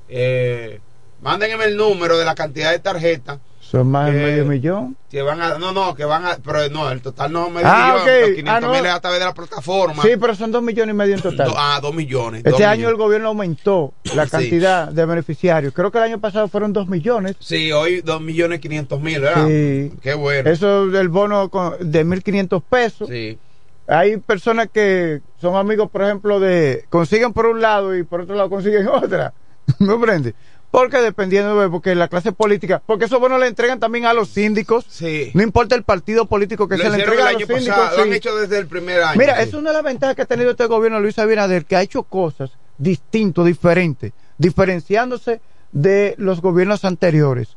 Eh, 0.09 0.81
mándenme 1.21 1.65
el 1.65 1.77
número 1.77 2.17
de 2.17 2.25
la 2.25 2.35
cantidad 2.35 2.71
de 2.71 2.79
tarjetas 2.79 3.39
Son 3.73 3.87
más 3.89 4.13
de 4.13 4.19
medio 4.23 4.45
millón. 4.45 4.95
que 5.09 5.23
van 5.23 5.41
a, 5.41 5.57
no, 5.57 5.71
no, 5.73 5.95
que 5.95 6.05
van 6.05 6.23
a, 6.25 6.37
pero 6.45 6.69
no, 6.69 6.91
el 6.91 7.01
total 7.01 7.31
no 7.33 7.49
medio 7.49 7.67
Ah, 7.67 7.93
millón, 7.95 8.01
ok. 8.01 8.21
los 8.21 8.35
500 8.35 8.53
Ah, 8.55 8.59
no. 8.61 8.71
mil 8.73 8.85
es 8.85 8.91
a 8.91 8.99
través 9.01 9.19
de 9.19 9.25
la 9.25 9.33
plataforma. 9.33 10.03
Sí, 10.03 10.09
pero 10.21 10.35
son 10.35 10.51
dos 10.51 10.61
millones 10.61 10.93
y 10.93 10.97
medio 10.97 11.15
en 11.15 11.21
total. 11.21 11.47
Do- 11.47 11.55
ah, 11.57 11.79
dos 11.81 11.93
millones. 11.95 12.39
Este 12.39 12.51
dos 12.51 12.61
año 12.61 12.71
millones. 12.71 12.91
el 12.91 12.97
gobierno 12.97 13.27
aumentó 13.29 13.93
la 14.15 14.25
Sí. 14.25 14.29
cantidad 14.31 14.87
de 14.89 15.05
beneficiarios. 15.07 15.73
Creo 15.73 15.91
que 15.91 15.97
el 15.97 16.03
año 16.03 16.19
pasado 16.19 16.47
fueron 16.47 16.71
dos 16.71 16.87
millones. 16.87 17.35
Sí, 17.39 17.71
hoy 17.71 18.01
dos 18.01 18.21
millones 18.21 18.59
quinientos 18.59 19.01
mil, 19.01 19.19
¿verdad? 19.21 19.47
Sí. 19.47 19.91
Qué 20.03 20.13
bueno. 20.13 20.47
Eso 20.49 20.85
del 20.87 21.09
bono 21.09 21.49
de 21.79 22.05
1.500 22.05 22.61
pesos. 22.69 23.09
Sí. 23.09 23.39
Hay 23.87 24.17
personas 24.17 24.69
que 24.71 25.21
son 25.41 25.55
amigos, 25.55 25.89
por 25.89 26.03
ejemplo, 26.03 26.39
de 26.39 26.85
consiguen 26.89 27.33
por 27.33 27.47
un 27.47 27.59
lado 27.61 27.97
y 27.97 28.03
por 28.03 28.21
otro 28.21 28.35
lado 28.35 28.49
consiguen 28.51 28.87
otra. 28.87 29.33
¿Me 29.79 29.87
comprende? 29.87 30.35
Porque 30.73 30.97
dependiendo 31.01 31.59
de 31.61 31.69
porque 31.69 31.93
la 31.93 32.07
clase 32.07 32.31
política, 32.31 32.81
porque 32.87 33.05
esos 33.05 33.19
bonos 33.19 33.39
le 33.39 33.45
entregan 33.45 33.79
también 33.79 34.07
a 34.07 34.13
los 34.13 34.29
síndicos. 34.29 34.87
Sí. 34.89 35.29
No 35.35 35.43
importa 35.43 35.75
el 35.75 35.83
partido 35.83 36.25
político 36.25 36.67
que 36.67 36.77
Lo 36.77 36.83
se 36.85 36.89
le 36.89 36.95
entrega 37.03 37.29
el 37.29 37.35
a 37.35 37.39
los 37.39 37.47
síndicos. 37.47 37.67
pasado, 37.77 37.97
lo 37.97 38.03
han 38.03 38.09
sí. 38.09 38.15
hecho 38.15 38.35
desde 38.35 38.57
el 38.57 38.65
primer 38.65 39.03
año. 39.03 39.19
Mira, 39.19 39.35
sí. 39.37 39.43
es 39.49 39.53
una 39.53 39.69
de 39.69 39.75
las 39.75 39.83
ventajas 39.83 40.15
que 40.15 40.23
ha 40.23 40.25
tenido 40.25 40.49
este 40.49 40.65
gobierno 40.65 40.99
Luis 40.99 41.19
Abinader, 41.19 41.65
que 41.65 41.75
ha 41.75 41.83
hecho 41.83 42.01
cosas 42.01 42.53
distintas, 42.79 43.45
diferentes, 43.45 44.13
diferenciándose 44.39 45.41
de 45.73 46.15
los 46.17 46.41
gobiernos 46.41 46.83
anteriores. 46.85 47.49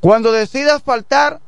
Cuando 0.00 0.32
decida 0.32 0.76
asfaltar 0.76 1.40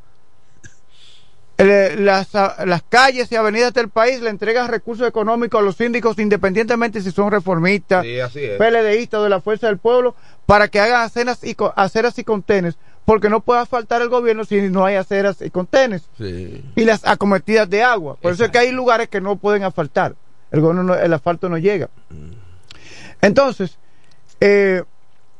eh, 1.58 1.96
las, 1.98 2.28
las 2.34 2.82
calles 2.86 3.32
y 3.32 3.36
avenidas 3.36 3.72
del 3.72 3.88
país, 3.88 4.20
le 4.20 4.28
entrega 4.28 4.66
recursos 4.66 5.08
económicos 5.08 5.58
a 5.58 5.64
los 5.64 5.76
síndicos, 5.76 6.18
independientemente 6.18 7.00
si 7.00 7.10
son 7.12 7.30
reformistas, 7.30 8.04
Sí. 8.04 8.40
PLDistas 8.58 9.20
o 9.20 9.24
de 9.24 9.30
la 9.30 9.40
Fuerza 9.40 9.68
del 9.68 9.78
Pueblo, 9.78 10.14
para 10.46 10.68
que 10.68 10.80
hagan 10.80 11.02
aceras 11.02 11.42
y, 11.44 11.56
aceras 11.74 12.18
y 12.18 12.24
contenes, 12.24 12.76
porque 13.04 13.28
no 13.28 13.40
puede 13.40 13.60
asfaltar 13.60 14.00
el 14.02 14.08
gobierno 14.08 14.44
si 14.44 14.60
no 14.62 14.84
hay 14.84 14.96
aceras 14.96 15.40
y 15.40 15.50
contenes 15.50 16.02
Sí. 16.18 16.64
y 16.74 16.84
las 16.84 17.04
acometidas 17.04 17.68
de 17.68 17.82
agua. 17.82 18.16
Por 18.20 18.32
eso 18.32 18.44
es 18.44 18.50
que 18.50 18.58
hay 18.58 18.70
lugares 18.72 19.08
que 19.08 19.20
no 19.20 19.36
pueden 19.36 19.64
asfaltar. 19.64 20.14
El, 20.50 20.60
gobierno 20.60 20.82
no- 20.84 20.94
el 20.94 21.12
asfalto 21.12 21.48
no 21.48 21.58
llega. 21.58 21.88
Entonces, 23.20 23.78
eh, 24.40 24.82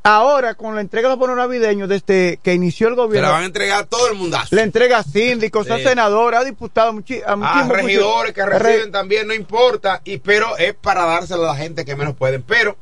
ahora 0.03 0.55
con 0.55 0.75
la 0.75 0.81
entrega 0.81 1.09
de 1.09 1.13
los 1.15 1.19
bonos 1.19 1.37
navideños, 1.37 1.89
desde 1.89 2.39
que 2.43 2.55
inició 2.55 2.89
el 2.89 2.95
Se 2.95 2.97
la 3.01 3.05
gobierno, 3.07 3.31
van 3.31 3.43
a 3.43 3.47
entregar 3.47 3.83
a 3.83 3.87
todo 3.87 4.09
el 4.11 4.17
mundazo. 4.17 4.55
le 4.55 4.63
entrega 4.63 4.99
a 4.99 5.03
síndicos, 5.03 5.71
a 5.71 5.79
senadores, 5.79 6.41
a 6.41 6.45
diputados, 6.45 6.95
a, 7.27 7.33
a 7.33 7.37
muchísimos 7.37 7.69
regidores 7.69 8.33
que 8.33 8.45
reciben 8.47 8.93
también, 8.93 9.27
no 9.27 9.35
importa, 9.35 10.01
y 10.05 10.19
pero 10.19 10.57
es 10.57 10.75
para 10.75 11.05
dárselo 11.05 11.45
a 11.45 11.53
la 11.53 11.57
gente 11.57 11.85
que 11.85 11.97
menos 11.97 12.15
pueden. 12.17 12.43
Pero. 12.43 12.77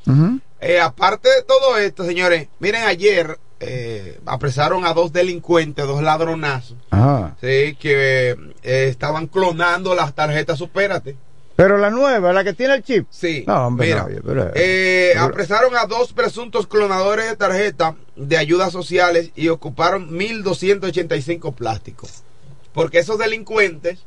Eh, 0.65 0.81
aparte 0.81 1.29
de 1.29 1.43
todo 1.43 1.77
esto, 1.79 2.05
señores, 2.05 2.49
miren, 2.59 2.85
ayer 2.85 3.39
eh, 3.61 4.19
apresaron 4.27 4.85
a 4.85 4.93
dos 4.95 5.13
delincuentes, 5.13 5.87
dos 5.87 6.03
ladronazos, 6.03 6.77
Ah. 6.91 7.33
sí, 7.41 7.77
que 7.79 8.31
eh, 8.63 8.87
estaban 8.89 9.27
clonando 9.27 9.95
las 9.95 10.15
tarjetas 10.15 10.59
Supérate. 10.59 11.17
Pero 11.57 11.79
la 11.79 11.89
nueva, 11.91 12.33
la 12.33 12.43
que 12.43 12.53
tiene 12.53 12.75
el 12.75 12.83
chip. 12.83 13.07
Sí. 13.11 13.45
No, 13.47 13.69
hombre, 13.69 13.87
Mira, 13.87 14.01
no, 14.01 14.07
oye, 14.07 14.21
pero- 14.27 14.51
eh, 14.57 15.11
pero- 15.13 15.25
apresaron 15.27 15.77
a 15.77 15.87
dos 15.87 16.13
presuntos 16.13 16.67
clonadores 16.67 17.27
de 17.27 17.37
tarjeta 17.37 17.95
de 18.17 18.37
ayudas 18.37 18.73
sociales 18.73 19.31
y 19.37 19.49
ocuparon 19.49 20.11
1.285 20.11 21.55
plásticos. 21.55 22.25
Porque 22.73 22.99
esos 22.99 23.19
delincuentes 23.19 24.01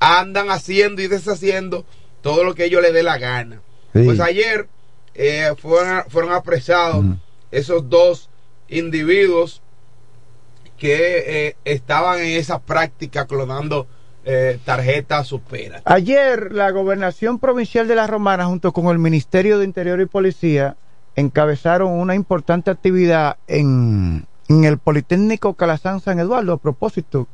andan 0.00 0.50
haciendo 0.50 1.00
y 1.00 1.06
deshaciendo 1.08 1.86
todo 2.20 2.44
lo 2.44 2.54
que 2.54 2.64
ellos 2.66 2.82
les 2.82 2.92
dé 2.92 3.02
la 3.02 3.16
gana. 3.16 3.62
Sí. 3.94 4.02
Pues 4.04 4.20
ayer 4.20 4.68
eh, 5.18 5.54
fueron, 5.58 6.04
fueron 6.08 6.32
apresados 6.32 7.04
esos 7.50 7.88
dos 7.88 8.28
individuos 8.68 9.62
que 10.76 11.48
eh, 11.48 11.56
estaban 11.64 12.18
en 12.20 12.36
esa 12.38 12.58
práctica 12.60 13.26
clonando 13.26 13.86
eh, 14.24 14.58
tarjetas 14.64 15.26
supera. 15.28 15.80
Ayer 15.84 16.52
la 16.52 16.70
gobernación 16.70 17.38
provincial 17.38 17.88
de 17.88 17.94
La 17.94 18.06
Romana 18.06 18.46
junto 18.46 18.72
con 18.72 18.86
el 18.88 18.98
Ministerio 18.98 19.58
de 19.58 19.64
Interior 19.64 20.00
y 20.00 20.06
Policía 20.06 20.76
encabezaron 21.14 21.92
una 21.92 22.14
importante 22.14 22.70
actividad 22.70 23.38
en, 23.46 24.26
en 24.48 24.64
el 24.64 24.78
Politécnico 24.78 25.54
Calazán 25.54 26.00
San 26.00 26.18
Eduardo 26.18 26.52
a 26.54 26.58
propósito 26.58 27.26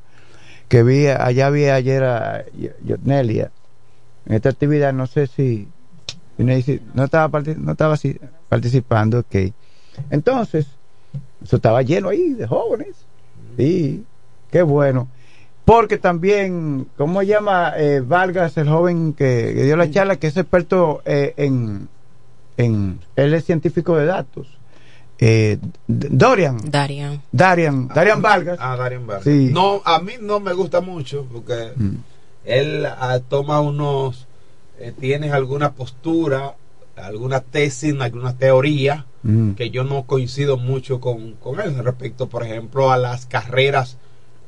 que 0.68 0.82
vi 0.84 1.06
allá 1.08 1.50
vi 1.50 1.64
ayer 1.64 2.04
a 2.04 2.44
Y- 2.56 2.70
Yotnelia 2.84 3.50
en 4.26 4.34
esta 4.34 4.50
actividad 4.50 4.92
no 4.92 5.06
sé 5.08 5.26
si 5.26 5.66
no 6.38 6.54
dice- 6.54 6.80
no 6.94 7.04
estaba 7.04 7.28
parti- 7.28 7.56
no 7.56 7.72
estaba 7.72 7.96
participando 8.48 9.18
ok 9.20 9.52
entonces 10.10 10.66
eso 11.42 11.56
estaba 11.56 11.82
lleno 11.82 12.08
ahí 12.08 12.30
de 12.34 12.46
jóvenes 12.46 12.96
sí 13.56 14.04
qué 14.50 14.62
bueno 14.62 15.08
porque 15.64 15.96
también, 15.96 16.88
¿cómo 16.96 17.20
se 17.20 17.26
llama 17.28 17.74
eh, 17.76 18.00
Vargas, 18.00 18.56
el 18.56 18.68
joven 18.68 19.12
que, 19.12 19.52
que 19.54 19.62
dio 19.62 19.76
la 19.76 19.88
charla, 19.92 20.16
que 20.16 20.26
es 20.26 20.36
experto 20.36 21.02
eh, 21.04 21.34
en, 21.36 21.88
en, 22.56 22.98
él 23.14 23.32
es 23.32 23.44
científico 23.44 23.96
de 23.96 24.06
datos, 24.06 24.48
eh, 25.20 25.58
Dorian. 25.86 26.58
Darian. 26.68 27.22
Darian. 27.30 27.86
Darian 27.86 28.20
Vargas. 28.20 28.58
Ah, 28.60 28.74
Darian 28.76 29.06
Vargas. 29.06 29.22
Sí. 29.24 29.50
No, 29.52 29.80
a 29.84 30.00
mí 30.00 30.14
no 30.20 30.40
me 30.40 30.52
gusta 30.52 30.80
mucho 30.80 31.26
porque 31.32 31.72
Mm. 31.76 31.94
él 32.44 32.84
ah, 32.86 33.20
toma 33.28 33.60
unos, 33.60 34.26
eh, 34.82 34.92
tiene 34.98 35.30
alguna 35.32 35.72
postura, 35.72 36.54
alguna 36.96 37.40
tesis, 37.40 37.94
alguna 38.00 38.36
teoría 38.36 39.06
Mm. 39.22 39.52
que 39.52 39.70
yo 39.70 39.84
no 39.84 40.02
coincido 40.04 40.56
mucho 40.56 41.00
con, 41.00 41.34
con 41.34 41.60
él 41.60 41.76
respecto, 41.84 42.28
por 42.28 42.42
ejemplo, 42.44 42.90
a 42.90 42.96
las 42.98 43.26
carreras. 43.26 43.96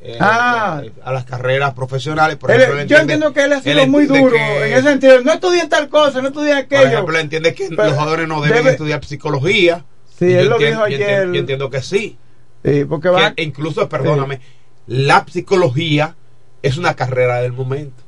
eh, 0.07 0.19
Ah. 0.21 0.83
eh, 0.85 0.93
a 1.03 1.13
las 1.15 1.25
carreras 1.25 1.73
profesionales, 1.73 2.37
por 2.37 2.51
ejemplo, 2.51 2.79
él 2.79 2.87
yo 2.89 2.97
entiende- 2.99 3.15
entiendo 3.15 3.33
que 3.33 3.45
él 3.45 3.53
ha 3.55 3.63
sido 3.63 3.87
muy 3.87 4.05
duro 4.05 4.33
que- 4.37 4.67
en 4.67 4.73
ese 4.75 4.83
sentido. 4.83 5.23
No 5.23 5.33
estudié 5.33 5.67
tal 5.67 5.89
cosa, 5.89 6.21
no 6.21 6.29
estudié 6.29 6.51
Por 6.51 6.59
aquello. 6.65 6.83
ejemplo, 6.89 7.15
él 7.17 7.21
entiende 7.23 7.55
que 7.55 7.69
Pero 7.71 7.85
los 7.85 7.97
jóvenes 7.97 8.29
no 8.29 8.43
deben 8.43 8.59
debe- 8.59 8.71
estudiar 8.73 9.03
psicología. 9.03 9.83
Sí, 10.19 10.27
él 10.31 10.49
lo 10.51 10.59
dijo 10.59 10.73
yo 10.73 10.85
ayer. 10.85 11.29
yo 11.33 11.41
entiendo 11.41 11.71
que 11.71 11.81
sí. 11.81 12.19
Sí, 12.63 12.85
porque 12.85 13.09
va. 13.09 13.33
Que 13.33 13.45
incluso, 13.45 13.89
perdóname, 13.89 14.41
la 14.87 15.25
psicología 15.27 16.17
es 16.61 16.77
una 16.77 16.93
carrera 16.95 17.41
del 17.41 17.53
momento. 17.55 18.03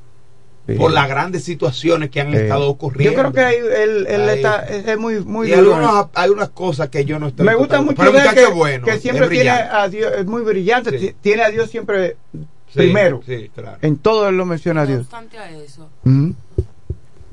Sí. 0.66 0.74
Por 0.74 0.90
las 0.92 1.08
grandes 1.08 1.44
situaciones 1.44 2.10
que 2.10 2.20
han 2.20 2.34
estado 2.34 2.68
ocurriendo. 2.68 3.14
Yo 3.16 3.20
creo 3.30 3.32
que 3.32 3.40
ahí 3.40 3.56
él, 3.56 4.06
él 4.08 4.28
Ahí. 4.28 4.36
está, 4.36 4.64
es 4.66 4.98
muy, 4.98 5.20
muy 5.24 5.46
y 5.46 5.54
duro. 5.54 5.76
algunos- 5.76 6.06
hay 6.14 6.30
unas 6.30 6.48
cosas 6.48 6.88
que 6.88 7.04
yo 7.04 7.20
no 7.20 7.28
estoy 7.28 7.46
Me 7.46 7.54
gusta 7.54 7.80
mucho 7.80 8.02
Pero 8.02 8.12
que, 8.34 8.46
bueno, 8.46 8.84
que 8.84 8.94
es 8.94 9.00
siempre 9.02 9.28
tiene 9.28 9.44
brillante. 9.52 9.76
a 9.76 9.88
Dios, 9.88 10.12
es 10.18 10.26
muy 10.26 10.42
brillante, 10.42 10.98
Sí. 10.98 11.06
ti- 11.08 11.14
tiene 11.20 11.42
a 11.44 11.50
Dios 11.50 11.70
siempre 11.70 12.16
Sí, 12.32 12.42
primero. 12.78 13.20
Sí, 13.24 13.48
claro. 13.54 13.78
En 13.80 13.96
todo 13.96 14.28
él 14.28 14.36
lo 14.36 14.44
menciona 14.44 14.80
a 14.82 14.84
No 14.84 14.90
Dios. 14.90 15.00
obstante 15.02 15.38
a 15.38 15.50
eso, 15.50 15.88
Mm. 16.02 16.32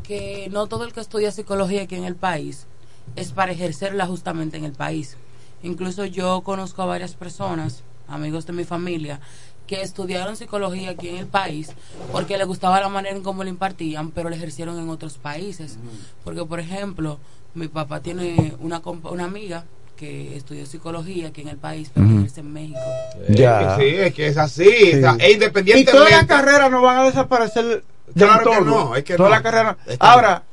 que 0.04 0.50
no 0.52 0.68
todo 0.68 0.84
el 0.84 0.94
que 0.94 1.00
estudia 1.00 1.32
psicología 1.32 1.84
aquí 1.84 1.96
en 1.96 2.04
el 2.04 2.16
país 2.16 2.68
es 3.16 3.32
para 3.32 3.52
ejercerla 3.52 4.06
justamente 4.06 4.58
en 4.58 4.66
el 4.66 4.74
país. 4.74 5.18
Incluso 5.64 6.06
yo 6.06 6.42
conozco 6.42 6.82
a 6.82 6.86
varias 6.86 7.16
personas, 7.16 7.84
amigos 8.08 8.46
de 8.46 8.54
mi 8.54 8.64
familia, 8.66 9.20
que 9.68 9.82
estudiaron 9.82 10.36
psicología 10.36 10.92
aquí 10.92 11.10
en 11.10 11.18
el 11.18 11.26
país 11.28 11.72
porque 12.12 12.38
les 12.38 12.46
gustaba 12.48 12.82
la 12.82 12.90
manera 12.90 13.16
en 13.16 13.24
cómo 13.24 13.44
la 13.44 13.50
impartían, 13.50 14.12
pero 14.12 14.30
la 14.30 14.36
ejercieron 14.36 14.78
en 14.80 14.90
otros 14.90 15.14
países. 15.18 15.78
Porque, 16.24 16.44
por 16.46 16.60
ejemplo, 16.60 17.18
mi 17.56 17.68
papá 17.68 18.00
tiene 18.02 18.56
una, 18.60 18.82
compa- 18.82 19.12
una 19.12 19.26
amiga 19.26 19.64
que 19.96 20.36
estudió 20.36 20.66
psicología 20.66 21.28
aquí 21.30 21.42
en 21.42 21.48
el 21.50 21.58
país, 21.58 21.90
pero 21.94 22.06
ejerce 22.08 22.42
en 22.42 22.52
México. 22.52 22.80
Es 23.28 23.36
Ya. 23.38 23.76
que 23.78 23.84
sí, 23.90 23.96
es 24.00 24.14
que 24.14 24.28
es 24.28 24.38
así. 24.38 24.94
o 24.96 25.00
sea, 25.00 25.16
es 25.20 25.30
Y 25.30 25.34
independientemente. 25.34 25.92
todas 25.92 26.12
las 26.12 26.26
carreras 26.26 26.70
no 26.72 26.82
van 26.82 26.98
a 26.98 27.04
desaparecer 27.06 27.84
Claro 28.16 28.52
que 28.52 28.62
no, 28.62 28.96
es 28.96 29.04
que 29.06 29.16
Todas 29.16 29.30
no. 29.30 29.36
las 29.36 29.42
carreras. 29.44 29.78
Es 29.86 29.98
que 29.98 30.06
Ahora, 30.06 30.44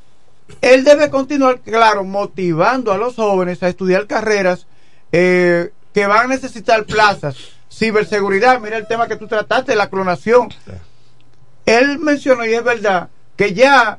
él 0.60 0.84
debe 0.84 1.10
continuar, 1.10 1.60
claro, 1.60 2.04
motivando 2.04 2.92
a 2.92 2.96
los 2.98 3.16
jóvenes 3.16 3.62
a 3.62 3.68
estudiar 3.68 4.06
carreras 4.06 4.66
eh, 5.12 5.72
que 5.92 6.06
van 6.06 6.26
a 6.26 6.34
necesitar 6.34 6.84
plazas. 6.84 7.36
Ciberseguridad, 7.72 8.60
mira 8.60 8.76
el 8.76 8.86
tema 8.86 9.06
que 9.08 9.16
tú 9.16 9.26
trataste, 9.26 9.76
la 9.76 9.88
clonación. 9.88 10.48
Él 11.66 11.98
mencionó, 11.98 12.44
y 12.44 12.52
es 12.54 12.64
verdad, 12.64 13.08
que 13.36 13.54
ya 13.54 13.98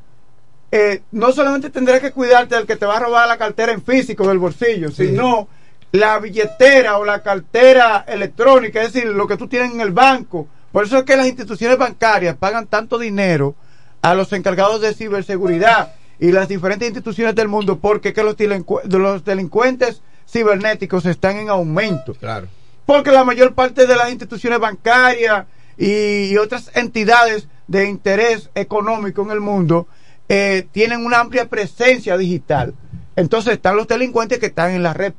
eh, 0.72 1.02
no 1.12 1.32
solamente 1.32 1.70
tendrás 1.70 2.00
que 2.00 2.12
cuidarte 2.12 2.56
del 2.56 2.66
que 2.66 2.76
te 2.76 2.86
va 2.86 2.98
a 2.98 3.00
robar 3.00 3.28
la 3.28 3.38
cartera 3.38 3.72
en 3.72 3.82
físico 3.84 4.28
del 4.28 4.40
bolsillo, 4.40 4.90
Sí. 4.92 5.08
sino 5.08 5.48
la 5.92 6.20
billetera 6.20 6.98
o 6.98 7.06
la 7.06 7.22
cartera 7.22 8.06
electrónica, 8.08 8.82
es 8.82 8.94
decir, 8.94 9.10
lo 9.10 9.28
que 9.28 9.38
tú 9.38 9.48
tienes 9.48 9.72
en 9.74 9.82
el 9.82 9.92
banco. 9.92 10.48
Por 10.72 10.86
eso 10.86 10.98
es 11.00 11.04
que 11.04 11.18
las 11.18 11.28
instituciones 11.28 11.78
bancarias 11.78 12.36
pagan 12.38 12.68
tanto 12.68 12.98
dinero 12.98 13.56
a 14.02 14.14
los 14.16 14.32
encargados 14.34 14.80
de 14.82 14.94
ciberseguridad 14.94 15.94
y 16.20 16.32
las 16.32 16.48
diferentes 16.48 16.88
instituciones 16.88 17.36
del 17.36 17.48
mundo 17.50 17.80
porque 17.80 18.14
que 18.14 18.24
los, 18.24 18.38
delincu- 18.38 18.82
los 18.84 19.26
delincuentes 19.26 20.02
cibernéticos 20.30 21.06
están 21.06 21.38
en 21.38 21.50
aumento. 21.50 22.14
Claro. 22.14 22.48
Porque 22.86 23.12
la 23.12 23.24
mayor 23.24 23.54
parte 23.54 23.88
de 23.88 23.96
las 23.96 24.10
instituciones 24.10 24.60
bancarias 24.60 25.46
y, 25.78 26.32
y 26.32 26.38
otras 26.38 26.72
entidades 26.76 27.48
de 27.68 27.86
interés 27.88 28.50
económico 28.54 29.22
en 29.22 29.32
el 29.32 29.40
mundo 29.40 29.88
eh, 30.28 30.68
tienen 30.72 31.06
una 31.06 31.20
amplia 31.20 31.50
presencia 31.50 32.18
digital. 32.18 32.74
Entonces 33.16 33.54
están 33.54 33.76
los 33.76 33.88
delincuentes 33.88 34.40
que 34.40 34.48
están 34.48 34.72
en 34.72 34.84
la 34.84 34.94
red. 34.94 35.14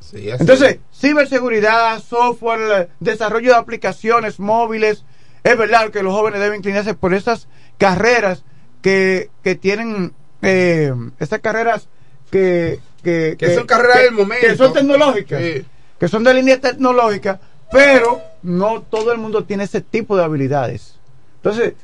Sí. 0.00 0.28
Entonces, 0.28 0.78
ciberseguridad, 0.92 2.02
software, 2.02 2.90
desarrollo 3.00 3.52
de 3.52 3.56
aplicaciones 3.56 4.40
móviles. 4.40 5.04
Es 5.44 5.56
verdad 5.56 5.90
que 5.90 6.02
los 6.02 6.12
jóvenes 6.12 6.40
deben 6.40 6.58
inclinarse 6.58 6.94
por 6.94 7.14
esas 7.14 7.48
carreras 7.78 8.44
que, 8.82 9.30
que 9.42 9.54
tienen, 9.54 10.12
eh, 10.42 10.92
esas 11.18 11.40
carreras 11.40 11.88
que, 12.30 12.80
que, 13.02 13.36
Que 13.38 13.54
son 13.54 13.66
carreras 13.66 14.02
del 14.02 14.12
momento. 14.12 14.46
Que 14.46 14.56
son 14.56 14.72
tecnológicas 14.72 15.40
Sí. 15.40 15.64
Que 16.02 16.08
son 16.08 16.24
de 16.24 16.34
línea 16.34 16.60
tecnológica, 16.60 17.38
pero 17.70 18.20
no 18.42 18.82
todo 18.82 19.12
el 19.12 19.18
mundo 19.18 19.44
tiene 19.44 19.62
ese 19.62 19.80
tipo 19.80 20.16
de 20.16 20.24
habilidades. 20.24 20.96
Entonces, 21.36 21.74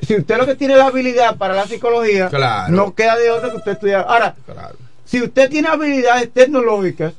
si 0.00 0.16
usted 0.16 0.38
lo 0.38 0.46
que 0.46 0.54
tiene 0.54 0.74
la 0.74 0.86
habilidad 0.86 1.36
para 1.36 1.52
la 1.52 1.66
psicología, 1.66 2.30
Claro. 2.30 2.72
no 2.74 2.94
queda 2.94 3.16
de 3.18 3.30
otra 3.30 3.50
que 3.50 3.58
usted 3.58 3.72
estudiar. 3.72 4.06
Ahora, 4.08 4.34
Claro. 4.46 4.76
si 5.04 5.22
usted 5.22 5.50
tiene 5.50 5.68
habilidades 5.68 6.32
tecnológicas, 6.32 7.12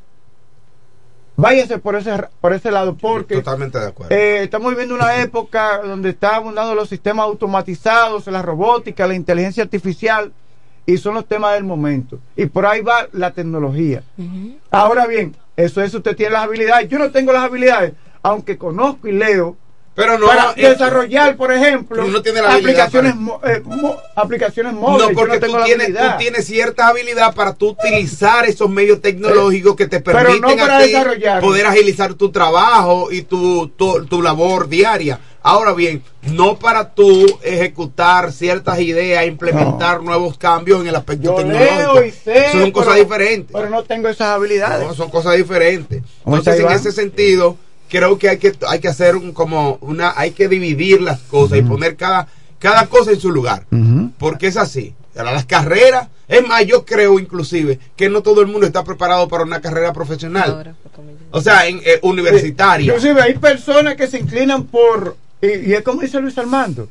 váyase 1.37 1.77
por 1.77 1.95
ese 1.95 2.17
por 2.41 2.53
ese 2.53 2.71
lado, 2.71 2.95
porque 2.95 3.35
Totalmente 3.35 3.77
de 3.79 3.85
acuerdo. 3.85 4.15
eh, 4.15 4.41
estamos 4.41 4.71
viviendo 4.71 4.95
una 4.95 5.17
época 5.21 5.81
donde 5.83 6.09
está 6.09 6.37
abundando 6.37 6.73
los 6.73 6.89
sistemas 6.89 7.25
automatizados, 7.27 8.25
la 8.25 8.41
robótica, 8.41 9.05
la 9.05 9.13
inteligencia 9.13 9.61
artificial, 9.61 10.33
y 10.87 10.97
son 10.97 11.13
los 11.13 11.27
temas 11.27 11.53
del 11.53 11.63
momento. 11.63 12.17
Y 12.35 12.47
por 12.47 12.65
ahí 12.65 12.81
va 12.81 13.07
la 13.11 13.29
tecnología. 13.33 14.01
Ahora 14.71 15.05
bien, 15.05 15.35
eso 15.57 15.81
es, 15.81 15.93
usted 15.93 16.15
tiene 16.15 16.33
las 16.33 16.43
habilidades. 16.43 16.89
Yo 16.89 16.97
no 16.99 17.11
tengo 17.11 17.31
las 17.31 17.43
habilidades, 17.43 17.93
aunque 18.23 18.57
conozco 18.57 19.07
y 19.07 19.11
leo. 19.13 19.57
Pero 19.95 20.17
no, 20.19 20.27
para 20.27 20.51
eh, 20.57 20.71
desarrollar, 20.71 21.37
por 21.37 21.53
ejemplo, 21.53 22.03
no 22.03 22.21
la 22.41 22.55
aplicaciones, 22.55 23.15
mo- 23.15 23.39
eh, 23.45 23.61
mo- 23.63 23.95
aplicaciones 24.17 24.73
móviles. 24.73 25.07
No, 25.07 25.13
porque 25.15 25.39
tengo 25.39 25.57
tú, 25.59 25.63
tienes, 25.63 25.87
tú 25.93 26.03
tienes 26.19 26.45
cierta 26.45 26.87
habilidad 26.89 27.33
para 27.33 27.53
tú 27.53 27.69
utilizar 27.69 28.45
esos 28.45 28.69
medios 28.69 28.99
tecnológicos 29.01 29.77
que 29.77 29.87
te 29.87 29.99
no 29.99 30.03
permiten 30.03 30.57
para 30.59 30.77
a 30.79 30.81
ti 30.81 30.87
desarrollar. 30.89 31.39
poder 31.41 31.65
agilizar 31.67 32.13
tu 32.15 32.29
trabajo 32.29 33.09
y 33.09 33.21
tu, 33.21 33.69
tu, 33.69 34.05
tu 34.05 34.21
labor 34.21 34.67
diaria. 34.67 35.17
Ahora 35.47 35.73
bien, 35.73 36.01
no 36.23 36.57
para 36.57 36.95
tú 36.95 37.23
ejecutar 37.43 38.31
ciertas 38.31 38.79
ideas, 38.79 39.27
implementar 39.27 40.01
nuevos 40.01 40.39
cambios 40.39 40.81
en 40.81 40.87
el 40.87 40.95
aspecto 40.95 41.23
Yo 41.23 41.35
tecnológico. 41.35 41.93
leo 41.93 42.03
y 42.03 42.09
sé, 42.09 42.51
son 42.51 42.71
cosas 42.71 42.95
diferentes. 42.95 43.51
Pero 43.53 43.69
no 43.69 43.83
tengo 43.83 44.07
esas 44.07 44.29
habilidades. 44.29 44.87
No, 44.87 44.95
son 44.95 45.11
cosas 45.11 45.37
diferentes. 45.37 46.01
¿Cómo 46.23 46.37
está, 46.37 46.55
Entonces, 46.55 46.71
en 46.71 46.87
ese 46.87 46.99
sentido, 46.99 47.57
creo 47.89 48.17
que 48.17 48.29
hay 48.29 48.37
que 48.39 48.53
hay 48.67 48.79
que 48.79 48.87
hacer 48.87 49.15
un 49.15 49.33
como 49.33 49.77
una 49.81 50.13
hay 50.17 50.31
que 50.31 50.47
dividir 50.47 50.99
las 50.99 51.19
cosas 51.19 51.59
y 51.59 51.61
poner 51.61 51.95
cada 51.95 52.27
cada 52.57 52.87
cosa 52.87 53.11
en 53.11 53.19
su 53.19 53.29
lugar, 53.31 53.67
porque 54.17 54.47
es 54.47 54.57
así. 54.57 54.95
Ahora, 55.15 55.31
las 55.31 55.45
carreras, 55.45 56.07
es 56.27 56.45
más, 56.47 56.65
yo 56.65 56.85
creo 56.85 57.19
inclusive 57.19 57.79
que 57.95 58.09
no 58.09 58.23
todo 58.23 58.41
el 58.41 58.47
mundo 58.47 58.65
está 58.65 58.83
preparado 58.83 59.27
para 59.27 59.43
una 59.43 59.61
carrera 59.61 59.93
profesional. 59.93 60.51
Ahora, 60.51 60.75
O 61.29 61.39
sea, 61.39 61.67
en, 61.67 61.81
eh, 61.85 61.99
universitaria. 62.01 62.87
Inclusive 62.87 63.21
hay 63.21 63.35
personas 63.35 63.95
que 63.95 64.07
se 64.07 64.17
inclinan 64.17 64.63
por, 64.63 65.15
y, 65.45 65.69
y 65.69 65.73
es 65.73 65.81
como 65.83 66.01
dice 66.01 66.19
Luis 66.19 66.37
Armando, 66.37 66.87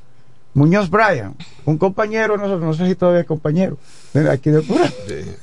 Muñoz 0.55 0.89
Bryan, 0.91 1.35
un 1.65 1.79
compañero, 1.79 2.37
no, 2.37 2.47
no 2.59 2.75
sé 2.75 2.87
si 2.87 2.95
todavía 2.95 3.23
es 3.23 3.27
compañero, 3.27 3.77
aquí 4.31 4.51
de 4.51 4.63
pura. 4.63 4.91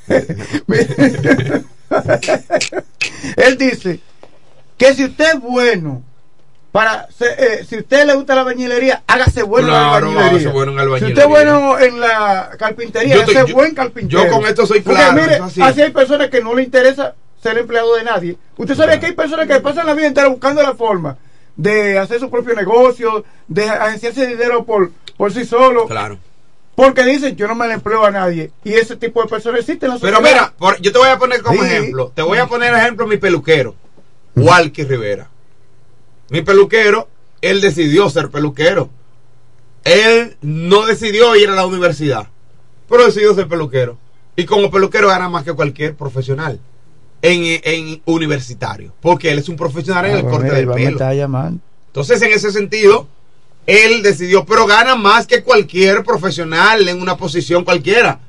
Él 3.38 3.58
dice 3.58 4.00
que 4.78 4.94
si 4.94 5.06
usted 5.06 5.36
es 5.36 5.42
bueno 5.42 6.04
para 6.72 7.08
eh, 7.20 7.66
si 7.68 7.78
usted 7.80 8.06
le 8.08 8.14
gusta 8.16 8.34
la 8.34 8.42
albañilería, 8.42 9.04
hágase 9.06 9.44
bueno 9.44 9.68
en 9.68 9.74
la 9.74 9.96
albañilería. 9.98 10.30
hágase 10.30 10.48
bueno 10.48 10.72
en 10.72 10.78
la 10.78 10.82
Si 10.84 10.86
albañilería. 10.86 11.14
usted 11.14 11.22
es 11.24 11.28
bueno 11.28 11.80
en 11.80 12.00
la 12.00 12.50
carpintería, 12.58 13.16
Yo 13.16 13.22
hágase 13.24 13.48
yo- 13.50 13.56
buen 13.56 13.76
carpintero. 13.76 14.24
yo 14.26 14.32
con 14.32 14.46
esto 14.46 14.66
soy 14.66 14.80
Porque 14.80 15.00
claro, 15.02 15.22
mire, 15.22 15.36
así 15.62 15.82
hay 15.82 15.92
personas 15.92 16.30
que 16.30 16.42
no 16.42 16.56
le 16.56 16.64
interesa 16.64 17.14
ser 17.44 17.58
empleado 17.58 17.94
de 17.96 18.04
nadie. 18.06 18.38
Usted 18.56 18.76
sabe 18.76 19.00
que 19.02 19.08
hay 19.08 19.12
personas 19.14 19.48
que 19.48 19.60
pasan 19.60 19.86
la 19.86 19.94
vida 19.96 20.08
entera 20.08 20.28
buscando 20.30 20.62
la 20.64 20.74
forma 20.74 21.18
de 21.56 21.98
hacer 22.00 22.20
su 22.20 22.30
propio 22.30 22.54
negocio, 22.56 23.24
de 23.48 23.70
agenciarse 23.70 24.26
dinero 24.28 24.64
por, 24.66 24.92
por 25.18 25.32
sí 25.34 25.46
solo, 25.46 25.86
Claro. 25.88 26.18
porque 26.76 27.04
dicen 27.04 27.36
yo 27.36 27.48
no 27.48 27.56
me 27.56 27.68
le 27.68 27.74
empleo 27.76 28.04
a 28.06 28.12
nadie. 28.12 28.52
Y 28.64 28.74
ese 28.74 28.96
tipo 28.96 29.22
de 29.22 29.30
personas 29.30 29.60
existen 29.62 29.90
en 29.90 29.96
la 29.96 30.02
Pero 30.02 30.18
sociedad. 30.18 30.34
mira, 30.34 30.54
por- 30.58 30.80
yo 30.82 30.92
te 30.92 30.98
voy 30.98 31.10
a 31.10 31.18
poner 31.18 31.42
como 31.42 31.62
Sí. 31.62 31.68
ejemplo. 31.68 32.12
Te 32.16 32.22
voy 32.22 32.38
a 32.38 32.48
poner 32.48 32.74
ejemplo 32.74 33.06
mi 33.08 33.18
peluquero, 33.18 33.76
Walkie 34.36 34.84
Rivera. 34.86 35.30
Mi 36.30 36.42
peluquero, 36.42 37.08
él 37.42 37.60
decidió 37.62 38.10
ser 38.10 38.30
peluquero. 38.30 38.90
Él 39.84 40.38
no 40.42 40.86
decidió 40.86 41.36
ir 41.36 41.50
a 41.50 41.56
la 41.56 41.66
universidad, 41.66 42.28
pero 42.88 43.06
decidió 43.06 43.34
ser 43.36 43.48
peluquero. 43.48 43.98
Y 44.36 44.46
como 44.46 44.72
peluquero 44.72 45.08
gana 45.10 45.28
más 45.28 45.44
que 45.44 45.54
cualquier 45.54 45.96
profesional 45.96 46.60
en, 47.22 47.62
en 47.64 48.02
universitario, 48.06 48.94
porque 49.02 49.32
él 49.32 49.40
es 49.40 49.50
un 49.50 49.56
profesional 49.56 50.06
en 50.06 50.12
el 50.18 50.26
Ah, 50.26 50.30
corte 50.30 50.44
mira, 50.46 50.56
del 50.58 50.66
pelo. 50.68 50.98
Entonces, 51.88 52.22
en 52.22 52.32
ese 52.32 52.52
sentido, 52.52 53.08
él 53.68 54.02
decidió, 54.02 54.46
pero 54.46 54.66
gana 54.66 54.96
más 54.96 55.28
que 55.28 55.44
cualquier 55.44 56.04
profesional 56.04 56.88
en 56.88 57.02
una 57.02 57.18
posición 57.18 57.64
cualquiera, 57.64 58.20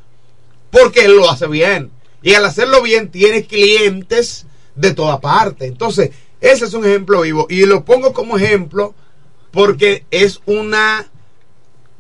porque 0.71 1.05
él 1.05 1.17
lo 1.17 1.31
hace 1.31 1.47
bien. 1.47 1.91
Y 2.23 2.35
al 2.35 2.45
hacerlo 2.45 2.83
bien, 2.83 3.11
tiene 3.11 3.45
clientes 3.45 4.47
de 4.77 4.95
toda 4.95 5.21
parte. 5.21 5.67
Entonces, 5.67 6.11
ese 6.41 6.65
es 6.67 6.75
un 6.75 6.85
ejemplo 6.85 7.23
vivo. 7.23 7.47
Y 7.49 7.65
lo 7.67 7.85
pongo 7.85 8.13
como 8.13 8.37
ejemplo 8.37 8.95
porque 9.51 10.05
es 10.11 10.41
una 10.47 11.07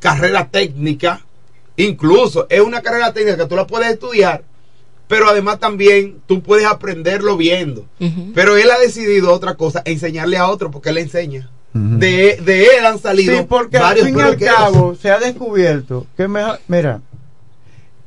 carrera 0.00 0.48
técnica, 0.48 1.24
incluso 1.76 2.46
es 2.50 2.60
una 2.60 2.82
carrera 2.82 3.12
técnica 3.12 3.36
que 3.36 3.46
tú 3.46 3.56
la 3.56 3.66
puedes 3.66 3.90
estudiar, 3.92 4.42
pero 5.12 5.28
además 5.28 5.58
también 5.60 6.22
tú 6.24 6.42
puedes 6.42 6.64
aprenderlo 6.66 7.36
viendo. 7.36 7.84
Pero 8.34 8.56
él 8.56 8.70
ha 8.70 8.78
decidido 8.78 9.30
otra 9.30 9.56
cosa, 9.56 9.82
enseñarle 9.84 10.38
a 10.38 10.48
otro 10.48 10.70
porque 10.70 10.88
él 10.88 10.94
le 10.94 11.00
enseña. 11.02 11.50
de, 11.74 12.40
de 12.42 12.64
él 12.78 12.86
han 12.86 12.98
salido 12.98 13.36
Sí, 13.36 13.44
porque 13.46 13.76
al 13.76 13.98
fin 13.98 14.16
y 14.18 14.22
al 14.22 14.38
cabo 14.38 14.94
se 14.94 15.10
ha 15.10 15.18
descubierto 15.18 16.06
que 16.16 16.28
mejor, 16.28 16.60
mira, 16.66 17.02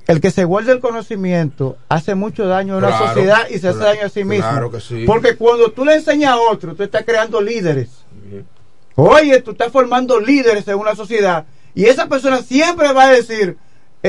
el 0.08 0.20
que 0.20 0.32
se 0.32 0.46
guarda 0.46 0.72
el 0.72 0.80
conocimiento 0.80 1.78
hace 1.90 2.16
mucho 2.16 2.48
daño 2.48 2.74
a 2.74 2.78
una 2.78 2.88
Claro, 2.88 3.08
sociedad 3.10 3.48
y 3.52 3.60
se 3.60 3.68
hace 3.68 3.78
claro, 3.78 3.94
daño 3.96 4.06
a 4.08 4.10
sí 4.10 4.24
mismo. 4.24 4.50
claro 4.50 4.72
que 4.72 4.80
sí. 4.82 5.04
Porque 5.06 5.36
cuando 5.36 5.70
tú 5.74 5.86
le 5.86 5.94
enseñas 5.94 6.32
a 6.34 6.38
otro, 6.40 6.74
tú 6.74 6.82
estás 6.82 7.04
creando 7.06 7.40
líderes. 7.40 7.90
Oye, 8.96 9.42
tú 9.42 9.52
estás 9.52 9.72
formando 9.72 10.20
líderes 10.20 10.68
en 10.68 10.76
una 10.80 10.96
sociedad 10.96 11.46
y 11.76 11.86
esa 11.86 12.08
persona 12.08 12.42
siempre 12.42 12.92
va 12.94 13.04
a 13.10 13.12
decir, 13.12 13.58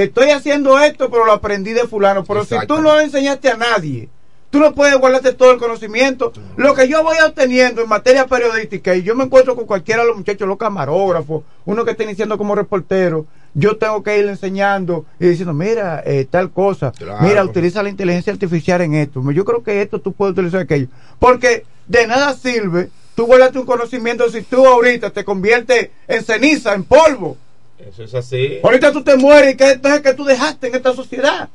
estoy 0.02 0.30
haciendo 0.30 0.78
esto, 0.78 1.10
pero 1.10 1.24
lo 1.24 1.32
aprendí 1.32 1.72
de 1.72 1.86
fulano. 1.86 2.24
Pero 2.24 2.44
si 2.44 2.54
tú 2.66 2.80
no 2.80 3.00
enseñaste 3.00 3.48
a 3.50 3.56
nadie, 3.56 4.08
tú 4.50 4.58
no 4.58 4.74
puedes 4.74 4.96
guardarte 4.98 5.32
todo 5.32 5.52
el 5.52 5.58
conocimiento. 5.58 6.32
Lo 6.56 6.74
que 6.74 6.88
yo 6.88 7.02
voy 7.02 7.16
obteniendo 7.26 7.82
en 7.82 7.88
materia 7.88 8.26
periodística, 8.26 8.94
y 8.94 9.02
yo 9.02 9.14
me 9.14 9.24
encuentro 9.24 9.56
con 9.56 9.66
cualquiera 9.66 10.02
de 10.02 10.08
los 10.08 10.16
muchachos, 10.16 10.46
los 10.46 10.58
camarógrafos, 10.58 11.44
uno 11.64 11.84
que 11.84 11.92
está 11.92 12.04
iniciando 12.04 12.38
como 12.38 12.54
reportero, 12.54 13.26
yo 13.54 13.76
tengo 13.78 14.02
que 14.02 14.18
ir 14.18 14.26
enseñando 14.26 15.06
y 15.18 15.28
diciendo, 15.28 15.54
mira, 15.54 16.02
eh, 16.04 16.26
tal 16.30 16.50
cosa, 16.50 16.92
Claro. 16.92 17.22
mira, 17.22 17.42
utiliza 17.42 17.82
la 17.82 17.88
inteligencia 17.88 18.32
artificial 18.32 18.82
en 18.82 18.94
esto. 18.94 19.22
Yo 19.32 19.44
creo 19.46 19.62
que 19.62 19.80
esto 19.80 19.98
tú 19.98 20.12
puedes 20.12 20.32
utilizar 20.32 20.60
aquello. 20.60 20.88
Porque 21.18 21.64
de 21.86 22.06
nada 22.06 22.34
sirve 22.34 22.90
tú 23.14 23.24
guardarte 23.24 23.58
un 23.58 23.64
conocimiento 23.64 24.28
si 24.30 24.42
tú 24.42 24.66
ahorita 24.66 25.08
te 25.08 25.24
conviertes 25.24 25.88
en 26.06 26.22
ceniza, 26.22 26.74
en 26.74 26.84
polvo. 26.84 27.38
Eso 27.78 28.04
es 28.04 28.14
así. 28.14 28.58
Ahorita 28.62 28.92
tú 28.92 29.02
te 29.02 29.16
mueres 29.16 29.54
y 29.54 29.56
que 29.56 29.72
entonces 29.72 30.00
que 30.00 30.14
tú 30.14 30.24
dejaste 30.24 30.68
en 30.68 30.74
esta 30.74 30.94
sociedad. 30.94 31.48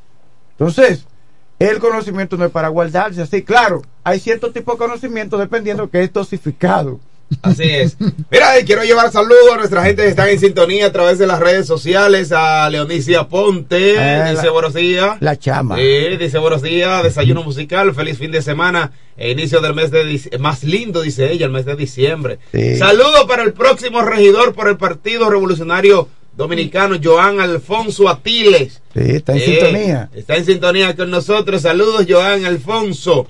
Entonces, 0.51 1.05
el 1.59 1.79
conocimiento 1.79 2.37
no 2.37 2.45
es 2.45 2.51
para 2.51 2.69
guardarse 2.69 3.21
así. 3.21 3.43
Claro, 3.43 3.81
hay 4.03 4.19
cierto 4.19 4.51
tipo 4.51 4.71
de 4.71 4.77
conocimiento 4.77 5.37
dependiendo 5.37 5.89
que 5.89 6.03
es 6.03 6.13
dosificado. 6.13 6.99
Así 7.41 7.63
es. 7.63 7.97
Mira, 8.29 8.59
y 8.59 8.65
quiero 8.65 8.83
llevar 8.83 9.11
saludos 9.11 9.53
a 9.53 9.57
nuestra 9.57 9.83
gente 9.83 10.03
que 10.03 10.09
está 10.09 10.29
en 10.29 10.39
sintonía 10.39 10.87
a 10.87 10.91
través 10.91 11.17
de 11.17 11.27
las 11.27 11.39
redes 11.39 11.65
sociales. 11.65 12.31
A 12.31 12.69
Leonicia 12.69 13.27
Ponte, 13.27 13.95
Eh, 13.95 14.31
dice 14.31 14.45
la- 14.47 14.51
buenos 14.51 14.73
días. 14.73 15.17
La 15.21 15.37
chama. 15.39 15.77
Sí, 15.77 16.17
dice 16.19 16.37
buenos 16.39 16.61
días, 16.61 17.03
desayuno 17.03 17.43
musical, 17.43 17.93
feliz 17.95 18.17
fin 18.17 18.31
de 18.31 18.41
semana, 18.41 18.91
e 19.17 19.31
inicio 19.31 19.61
del 19.61 19.73
mes 19.73 19.91
de 19.91 20.19
más 20.39 20.63
lindo, 20.63 21.01
dice 21.01 21.31
ella, 21.31 21.45
el 21.45 21.51
mes 21.51 21.65
de 21.65 21.75
diciembre. 21.75 22.39
Sí. 22.53 22.77
Saludo 22.77 23.25
para 23.27 23.43
el 23.43 23.53
próximo 23.53 24.01
regidor 24.01 24.53
por 24.53 24.67
el 24.67 24.77
Partido 24.77 25.29
Revolucionario 25.29 26.09
Dominicano, 26.35 26.95
Joan 27.03 27.39
Alfonso 27.41 28.07
Atiles. 28.09 28.81
Sí, 28.93 28.99
está 29.15 29.33
en 29.33 29.37
Eh, 29.39 29.45
sintonía. 29.45 30.09
Está 30.13 30.35
en 30.37 30.45
sintonía 30.45 30.95
con 30.95 31.11
nosotros. 31.11 31.61
Saludos, 31.61 32.05
Joan 32.09 32.45
Alfonso. 32.45 33.27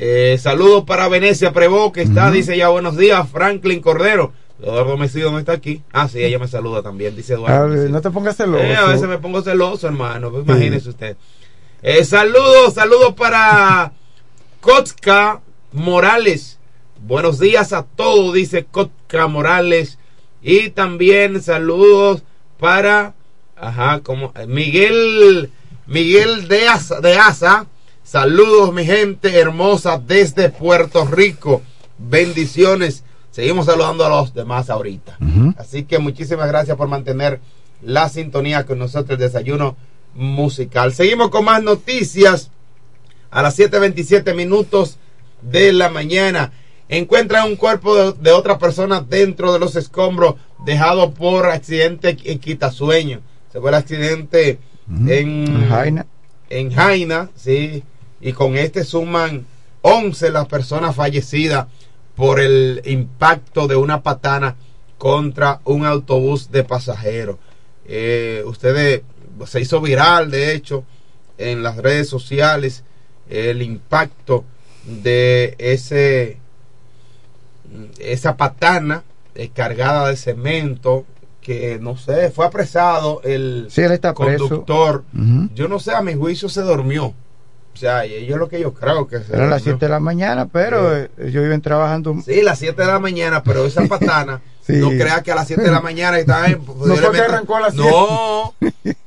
Eh, 0.00 0.38
saludos 0.40 0.84
para 0.84 1.08
Venecia 1.08 1.52
Prevó, 1.52 1.90
que 1.90 2.02
está, 2.02 2.30
dice 2.30 2.56
ya 2.56 2.68
buenos 2.68 2.96
días, 2.96 3.28
Franklin 3.28 3.80
Cordero. 3.80 4.32
Eduardo 4.62 4.96
Mesido 4.96 5.32
no 5.32 5.40
está 5.40 5.50
aquí. 5.50 5.82
Ah, 5.92 6.08
sí, 6.08 6.22
ella 6.22 6.38
me 6.38 6.46
saluda 6.46 6.82
también, 6.82 7.16
dice 7.16 7.34
Eduardo. 7.34 7.56
A 7.56 7.60
ver, 7.62 7.70
Mesido. 7.70 7.90
no 7.90 8.00
te 8.00 8.10
pongas 8.12 8.36
celoso. 8.36 8.62
Eh, 8.62 8.76
a 8.76 8.84
veces 8.84 9.08
me 9.08 9.18
pongo 9.18 9.42
celoso, 9.42 9.88
hermano. 9.88 10.30
Pues 10.30 10.44
imagínese 10.44 10.90
usted. 10.90 11.16
Eh, 11.82 12.04
saludos, 12.04 12.74
saludos 12.74 13.14
para 13.14 13.90
Kotka 14.60 15.40
Morales. 15.72 16.60
Buenos 17.04 17.40
días 17.40 17.72
a 17.72 17.82
todos, 17.82 18.32
dice 18.34 18.66
Kotka 18.70 19.26
Morales. 19.26 19.98
Y 20.42 20.70
también 20.70 21.42
saludos 21.42 22.22
para, 22.60 23.14
ajá, 23.56 23.98
como 24.04 24.32
eh, 24.36 24.46
Miguel, 24.46 25.50
Miguel 25.88 26.46
de 26.46 26.68
Asa, 26.68 27.00
de 27.00 27.18
Asa. 27.18 27.66
Saludos, 28.10 28.72
mi 28.72 28.86
gente 28.86 29.38
hermosa 29.38 29.98
desde 29.98 30.48
Puerto 30.48 31.04
Rico. 31.04 31.60
Bendiciones. 31.98 33.04
Seguimos 33.30 33.66
saludando 33.66 34.02
a 34.02 34.08
los 34.08 34.32
demás 34.32 34.70
ahorita. 34.70 35.18
Así 35.58 35.82
que 35.82 35.98
muchísimas 35.98 36.48
gracias 36.48 36.74
por 36.78 36.88
mantener 36.88 37.38
la 37.82 38.08
sintonía 38.08 38.64
con 38.64 38.78
nosotros, 38.78 39.10
el 39.10 39.18
desayuno 39.18 39.76
musical. 40.14 40.94
Seguimos 40.94 41.28
con 41.28 41.44
más 41.44 41.62
noticias 41.62 42.50
a 43.30 43.42
las 43.42 43.58
7.27 43.58 44.34
minutos 44.34 44.96
de 45.42 45.74
la 45.74 45.90
mañana. 45.90 46.52
Encuentran 46.88 47.46
un 47.46 47.56
cuerpo 47.56 47.94
de, 47.94 48.12
de 48.22 48.32
otra 48.32 48.56
persona 48.56 49.02
dentro 49.02 49.52
de 49.52 49.58
los 49.58 49.76
escombros 49.76 50.36
dejado 50.64 51.12
por 51.12 51.44
accidente 51.44 52.16
en 52.24 52.38
Quitasueño. 52.38 53.20
Se 53.52 53.60
fue 53.60 53.68
el 53.68 53.74
accidente 53.74 54.58
en 55.06 55.68
Jaina. 55.68 56.06
en 56.48 56.72
Jaina, 56.72 57.28
sí, 57.36 57.84
y 58.20 58.32
con 58.32 58.56
este 58.56 58.84
suman 58.84 59.46
11 59.82 60.30
las 60.30 60.46
personas 60.46 60.94
fallecidas 60.96 61.66
por 62.16 62.40
el 62.40 62.82
impacto 62.84 63.68
de 63.68 63.76
una 63.76 64.02
patana 64.02 64.56
contra 64.98 65.60
un 65.64 65.86
autobús 65.86 66.50
de 66.50 66.64
pasajeros. 66.64 67.36
Eh, 67.86 68.42
ustedes 68.44 69.02
se 69.46 69.60
hizo 69.60 69.80
viral, 69.80 70.30
de 70.30 70.52
hecho, 70.52 70.84
en 71.38 71.62
las 71.62 71.76
redes 71.76 72.08
sociales 72.08 72.82
el 73.30 73.62
impacto 73.62 74.44
de 74.84 75.54
ese 75.58 76.38
esa 77.98 78.36
patana 78.36 79.04
eh, 79.34 79.50
cargada 79.54 80.08
de 80.08 80.16
cemento 80.16 81.04
que 81.42 81.78
no 81.80 81.96
sé, 81.96 82.30
fue 82.30 82.46
apresado 82.46 83.20
el 83.22 83.68
Sí, 83.70 83.82
él 83.82 83.92
está 83.92 84.14
preso. 84.14 84.48
conductor. 84.48 85.04
Ujú. 85.14 85.48
Yo 85.54 85.68
no 85.68 85.78
sé, 85.78 85.94
a 85.94 86.02
mi 86.02 86.14
juicio 86.14 86.48
se 86.48 86.60
durmió. 86.62 87.14
O 87.78 87.80
sea, 87.80 88.04
yo 88.04 88.36
lo 88.36 88.48
que 88.48 88.58
yo 88.58 88.74
creo 88.74 89.06
que 89.06 89.20
se 89.20 89.32
Eran 89.36 89.50
las 89.50 89.60
durmió. 89.62 89.74
7 89.76 89.86
de 89.86 89.88
la 89.88 90.00
mañana, 90.00 90.48
pero 90.52 90.96
eh, 90.96 91.10
ellos 91.18 91.44
iban 91.46 91.60
trabajando. 91.62 92.12
Sí, 92.26 92.42
las 92.42 92.58
7 92.58 92.82
de 92.82 92.88
la 92.88 92.98
mañana, 92.98 93.44
pero 93.44 93.64
esa 93.66 93.84
patana, 93.88 94.40
Sí. 94.66 94.72
no 94.74 94.88
creas 94.90 95.22
que 95.22 95.30
a 95.30 95.36
las 95.36 95.46
7 95.46 95.62
de 95.62 95.70
la 95.70 95.80
mañana 95.80 96.18
estaba 96.18 96.46
en. 96.48 96.60
No 96.66 96.96
fue 96.96 97.12
que 97.12 97.20
arrancó 97.20 97.54
a 97.56 97.60
las 97.60 97.74
No, 97.76 98.52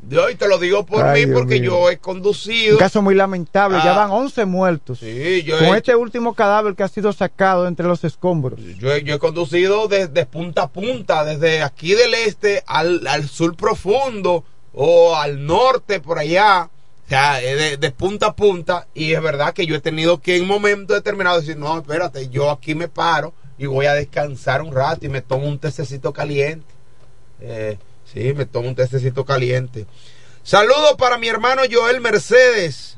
yo 0.10 0.30
y 0.30 0.36
te 0.36 0.48
lo 0.48 0.58
digo 0.58 0.86
por 0.86 1.06
Ay, 1.06 1.22
mí, 1.22 1.26
Dios 1.28 1.38
porque 1.40 1.60
mío. 1.60 1.72
yo 1.72 1.90
he 1.90 1.98
conducido. 1.98 2.76
Un 2.76 2.80
caso 2.80 3.02
muy 3.02 3.14
lamentable, 3.14 3.78
ya 3.84 3.92
Ah. 3.94 3.98
van 4.08 4.12
11 4.12 4.46
muertos. 4.46 5.00
Sí, 5.00 5.44
yo 5.44 5.58
con 5.60 5.68
he, 5.68 5.78
este 5.78 5.94
último 5.96 6.34
cadáver 6.34 6.74
que 6.76 6.84
ha 6.84 6.88
sido 6.88 7.12
sacado 7.14 7.68
entre 7.68 7.86
los 7.88 8.04
escombros. 8.06 8.58
yo, 8.80 8.94
he- 8.94 9.04
yo 9.04 9.16
he 9.16 9.20
conducido 9.20 9.88
desde 9.90 10.26
punta 10.26 10.64
a 10.64 10.68
punta, 10.70 11.26
desde 11.26 11.62
aquí 11.62 11.94
del 11.94 12.14
este 12.14 12.64
al, 12.66 13.06
al 13.06 13.28
sur 13.28 13.56
profundo 13.58 14.46
o 14.74 15.16
al 15.18 15.46
norte 15.46 16.00
por 16.00 16.18
allá. 16.20 16.70
O 17.12 17.14
sea, 17.14 17.40
de, 17.40 17.76
de 17.76 17.92
punta 17.92 18.28
a 18.28 18.36
punta. 18.38 18.88
Y 18.94 19.12
es 19.12 19.22
verdad 19.22 19.54
que 19.54 19.66
yo 19.66 19.76
he 19.76 19.82
tenido 19.82 20.22
que 20.22 20.38
en 20.38 20.44
un 20.44 20.48
momento 20.48 20.94
determinado 20.94 21.42
decir, 21.42 21.58
no, 21.58 21.78
espérate, 21.78 22.30
yo 22.30 22.50
aquí 22.50 22.74
me 22.74 22.88
paro 22.88 23.34
y 23.58 23.66
voy 23.66 23.86
a 23.86 23.94
descansar 23.94 24.62
un 24.62 24.74
rato 24.74 25.06
y 25.06 25.10
me 25.10 25.22
tomo 25.22 25.46
un 25.46 25.60
tececito 25.60 26.14
caliente. 26.14 26.74
Eh, 27.42 27.78
sí, 28.06 28.34
me 28.34 28.46
tomo 28.46 28.70
un 28.70 28.76
tececito 28.76 29.26
caliente. 29.26 29.88
Saludos 30.42 30.96
para 30.98 31.18
mi 31.18 31.28
hermano 31.28 31.64
Joel 31.70 32.00
Mercedes. 32.00 32.98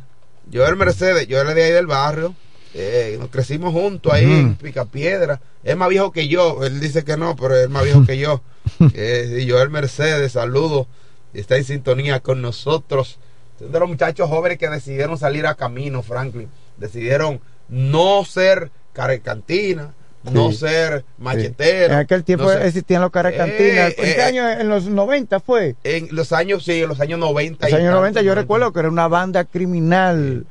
Joel 0.54 0.76
Mercedes, 0.76 1.26
Joel 1.28 1.50
es 1.50 1.56
de 1.56 1.64
ahí 1.64 1.72
del 1.72 1.88
barrio. 1.88 2.36
Eh, 2.76 3.18
nos 3.20 3.30
crecimos 3.32 3.74
juntos 3.74 4.14
ahí 4.14 4.32
en 4.32 4.54
Picapiedra. 4.58 5.42
Es 5.64 5.76
más 5.76 5.90
viejo 5.90 6.12
que 6.12 6.28
yo. 6.28 6.64
Él 6.64 6.80
dice 6.80 7.04
que 7.04 7.18
no, 7.18 7.36
pero 7.36 7.56
es 7.56 7.68
más 7.68 7.84
viejo 7.84 8.06
que 8.06 8.20
yo. 8.20 8.44
Eh, 8.94 9.48
Joel 9.50 9.72
Mercedes, 9.72 10.34
saludos. 10.34 10.86
Está 11.34 11.58
en 11.58 11.64
sintonía 11.64 12.20
con 12.20 12.44
nosotros. 12.44 13.18
De 13.60 13.80
los 13.80 13.88
muchachos 13.88 14.30
jóvenes 14.30 14.58
que 14.58 14.70
decidieron 14.70 15.18
salir 15.18 15.46
a 15.48 15.56
camino, 15.56 16.02
Franklin. 16.04 16.50
Decidieron 16.78 17.40
no 17.70 18.26
ser 18.26 18.72
carecantina, 18.94 19.94
no 20.24 20.52
Sí. 20.52 20.58
ser 20.58 21.06
machetero. 21.18 21.94
En 21.94 22.00
aquel 22.00 22.24
tiempo 22.24 22.46
no 22.46 22.52
ser- 22.52 22.66
existían 22.66 23.02
los 23.02 23.12
caracantinas. 23.12 23.92
Eh, 23.92 23.96
¿En 23.98 24.04
qué 24.16 24.20
eh, 24.20 24.24
año? 24.24 24.50
En 24.50 24.70
los 24.70 24.86
90 24.86 25.40
fue. 25.40 25.76
En 25.84 26.08
los 26.12 26.32
años, 26.34 26.64
sí, 26.64 26.82
en 26.82 26.90
los 26.90 27.00
años 27.00 27.20
90. 27.20 27.68
En 27.68 27.72
los 27.72 27.80
años 27.80 27.88
tanto, 27.90 28.00
90 28.00 28.22
yo 28.22 28.36
recuerdo 28.36 28.74
que 28.74 28.80
era 28.80 28.90
una 28.90 29.08
banda 29.08 29.46
criminal 29.46 30.46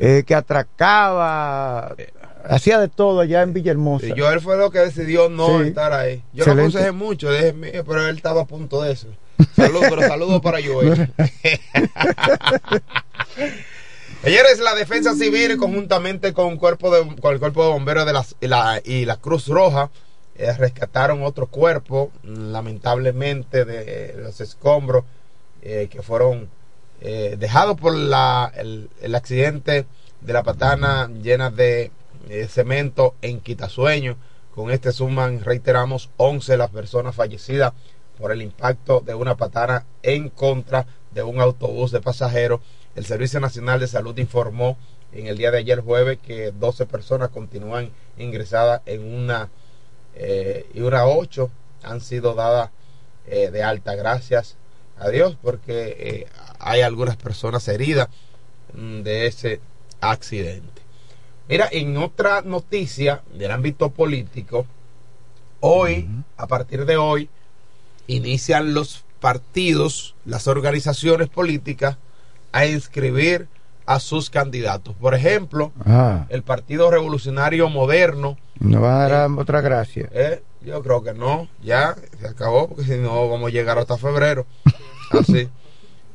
eh, 0.00 0.22
que 0.26 0.34
atracaba, 0.34 1.94
hacía 2.48 2.78
de 2.78 2.88
todo 2.88 3.20
allá 3.20 3.42
en 3.42 3.52
Villahermosa. 3.54 4.06
Sí, 4.06 4.12
Joel 4.16 4.40
fue 4.40 4.56
lo 4.58 4.70
que 4.70 4.80
decidió 4.80 5.28
no 5.30 5.60
Sí. 5.62 5.68
estar 5.68 5.92
ahí. 5.92 6.22
Yo 6.32 6.44
lo 6.44 6.52
Excelente. 6.52 6.60
aconsejé 6.78 6.92
mucho, 6.92 7.28
pero 7.86 8.06
él 8.08 8.16
estaba 8.16 8.42
a 8.42 8.46
punto 8.46 8.82
de 8.82 8.92
eso. 8.92 9.08
Saludos, 9.54 9.86
pero 9.88 10.02
saludos 10.02 10.40
para 10.40 10.58
Joel. 10.62 11.12
Señores, 14.22 14.58
la 14.58 14.74
Defensa 14.74 15.14
Civil 15.14 15.56
conjuntamente 15.58 16.32
con, 16.32 16.46
un 16.46 16.56
cuerpo 16.56 16.90
de, 16.90 17.16
con 17.20 17.32
el 17.32 17.38
Cuerpo 17.38 17.64
de 17.64 17.70
Bomberos 17.70 18.04
de 18.04 18.48
la, 18.48 18.82
y 18.84 19.04
la 19.04 19.16
Cruz 19.16 19.46
Roja 19.46 19.90
eh, 20.36 20.52
rescataron 20.52 21.22
otro 21.22 21.46
cuerpo, 21.46 22.10
lamentablemente, 22.24 23.64
de 23.64 24.14
los 24.18 24.40
escombros 24.40 25.04
eh, 25.62 25.88
que 25.90 26.02
fueron 26.02 26.48
eh, 27.00 27.36
dejado 27.38 27.76
por 27.76 27.94
la, 27.94 28.52
el, 28.56 28.90
el 29.00 29.14
accidente 29.14 29.86
de 30.20 30.32
la 30.32 30.42
patana 30.42 31.08
llena 31.22 31.50
de 31.50 31.92
cemento 32.48 33.14
en 33.22 33.40
Quitasueño. 33.40 34.16
Con 34.52 34.72
este 34.72 34.90
suman, 34.90 35.44
reiteramos, 35.44 36.10
11 36.16 36.56
las 36.56 36.70
personas 36.70 37.14
fallecidas 37.14 37.72
por 38.18 38.32
el 38.32 38.42
impacto 38.42 39.00
de 39.00 39.14
una 39.14 39.36
patana 39.36 39.86
en 40.02 40.28
contra 40.28 40.86
de 41.12 41.22
un 41.22 41.40
autobús 41.40 41.92
de 41.92 42.00
pasajeros. 42.00 42.60
El 42.96 43.06
Servicio 43.06 43.40
Nacional 43.40 43.80
de 43.80 43.86
Salud 43.86 44.18
informó 44.18 44.76
en 45.12 45.26
el 45.26 45.38
día 45.38 45.50
de 45.50 45.58
ayer 45.58 45.80
jueves 45.80 46.18
que 46.18 46.50
12 46.50 46.86
personas 46.86 47.30
continúan 47.30 47.90
ingresadas 48.18 48.82
en 48.86 49.02
una 49.14 49.48
eh, 50.14 50.66
y 50.74 50.80
una 50.80 51.06
8 51.06 51.48
han 51.84 52.00
sido 52.00 52.34
dadas 52.34 52.70
eh, 53.26 53.50
de 53.50 53.62
alta. 53.62 53.94
Gracias 53.94 54.56
a 54.98 55.08
Dios 55.08 55.36
porque 55.40 55.96
eh, 55.98 56.26
hay 56.58 56.80
algunas 56.80 57.16
personas 57.16 57.66
heridas 57.68 58.08
mm, 58.74 59.02
de 59.02 59.26
ese 59.26 59.60
accidente. 60.00 60.82
Mira, 61.48 61.68
en 61.70 61.96
otra 61.96 62.42
noticia 62.42 63.22
del 63.32 63.52
ámbito 63.52 63.90
político, 63.90 64.66
hoy, 65.60 66.06
a 66.36 66.46
partir 66.46 66.84
de 66.84 66.98
hoy, 66.98 67.30
inician 68.08 68.74
los 68.74 69.04
partidos, 69.20 70.16
las 70.24 70.48
organizaciones 70.48 71.28
políticas 71.28 71.96
a 72.52 72.66
inscribir 72.66 73.46
a 73.86 74.00
sus 74.00 74.28
candidatos. 74.30 74.94
Por 74.96 75.14
ejemplo, 75.14 75.72
Ah, 75.86 76.26
el 76.28 76.42
Partido 76.42 76.90
Revolucionario 76.90 77.68
Moderno, 77.68 78.36
no 78.58 78.80
va 78.80 79.04
a 79.04 79.08
dar 79.08 79.30
otra 79.30 79.60
gracia. 79.60 80.08
eh, 80.12 80.42
yo 80.60 80.82
creo 80.82 81.02
que 81.04 81.14
no, 81.14 81.48
ya 81.62 81.94
se 82.20 82.26
acabó, 82.26 82.68
porque 82.68 82.82
si 82.84 82.96
no 82.96 83.28
vamos 83.28 83.48
a 83.48 83.52
llegar 83.52 83.78
hasta 83.78 83.96
febrero. 83.96 84.44
Así. 85.12 85.48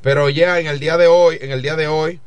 Pero 0.02 0.30
ya 0.30 0.60
en 0.60 0.68
el 0.68 0.80
día 0.80 0.98
de 0.98 1.08
hoy, 1.08 1.38
en 1.42 1.52
el 1.52 1.62
día 1.62 1.76
de 1.78 1.88
hoy, 1.88 2.20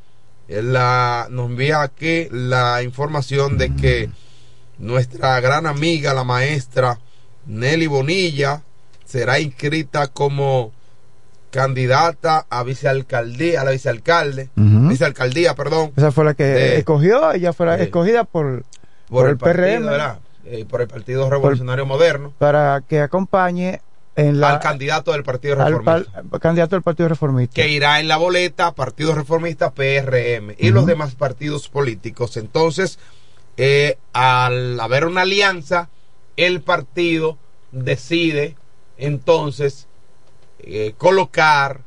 eh, 0.49 0.63
la, 0.63 1.27
nos 1.31 1.51
envía 1.51 1.83
aquí 1.83 2.27
la 2.31 2.83
información 2.83 3.59
de 3.59 3.75
que 3.77 4.11
nuestra 4.79 5.39
gran 5.41 5.67
amiga, 5.67 6.15
la 6.15 6.25
maestra 6.25 6.99
Nelly 7.47 7.87
Bonilla, 7.87 8.63
será 9.17 9.41
inscrita 9.41 10.09
como 10.09 10.73
candidata 11.51 12.45
a 12.51 12.63
vicealcaldía, 12.65 13.63
a 13.63 13.65
la 13.65 13.71
vicealcalde, 13.71 14.51
vicealcaldía, 14.57 15.55
perdón, 15.55 15.93
Esa 15.97 16.13
fue 16.13 16.25
la 16.25 16.35
que 16.35 16.45
de- 16.45 16.77
escogió, 16.79 17.33
ella 17.33 17.53
fue 17.55 17.65
la 17.67 17.77
escogida 17.77 18.25
por, 18.25 18.65
por, 19.09 19.29
el, 19.31 19.39
partido, 19.39 19.65
PRM 19.79 19.87
¿verdad? 19.87 20.19
Eh, 20.45 20.67
por 20.69 20.83
el 20.83 20.89
Partido 20.89 21.31
Revolucionario 21.31 21.87
Moderno, 21.87 22.35
para 22.39 22.83
que 22.87 23.01
acompañe 23.01 23.81
en 24.17 24.39
la, 24.39 24.51
al 24.51 24.61
candidato 24.61 25.13
del 25.13 25.23
Partido 25.23 25.55
al 25.63 25.73
Reformista. 25.73 26.23
candidato 26.41 26.77
del 26.77 26.83
Partido 26.83 27.09
Reformista. 27.09 27.55
que 27.55 27.69
irá 27.71 28.01
en 28.01 28.09
la 28.09 28.19
boleta 28.19 28.73
Partido 28.75 29.15
Reformista 29.15 29.71
PRM 29.73 30.55
y 30.59 30.71
los 30.71 30.85
demás 30.85 31.15
partidos 31.15 31.69
políticos. 31.71 32.37
Entonces, 32.37 32.99
eh, 33.57 33.97
al 34.13 34.79
haber 34.79 35.07
una 35.07 35.23
alianza, 35.23 35.89
el 36.37 36.61
partido 36.61 37.39
decide 37.73 38.57
entonces 38.99 39.87
eh, 40.59 40.95
colocar, 40.97 41.83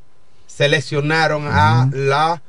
seleccionaron 0.48 1.48
a 1.48 1.89
la 1.93 2.41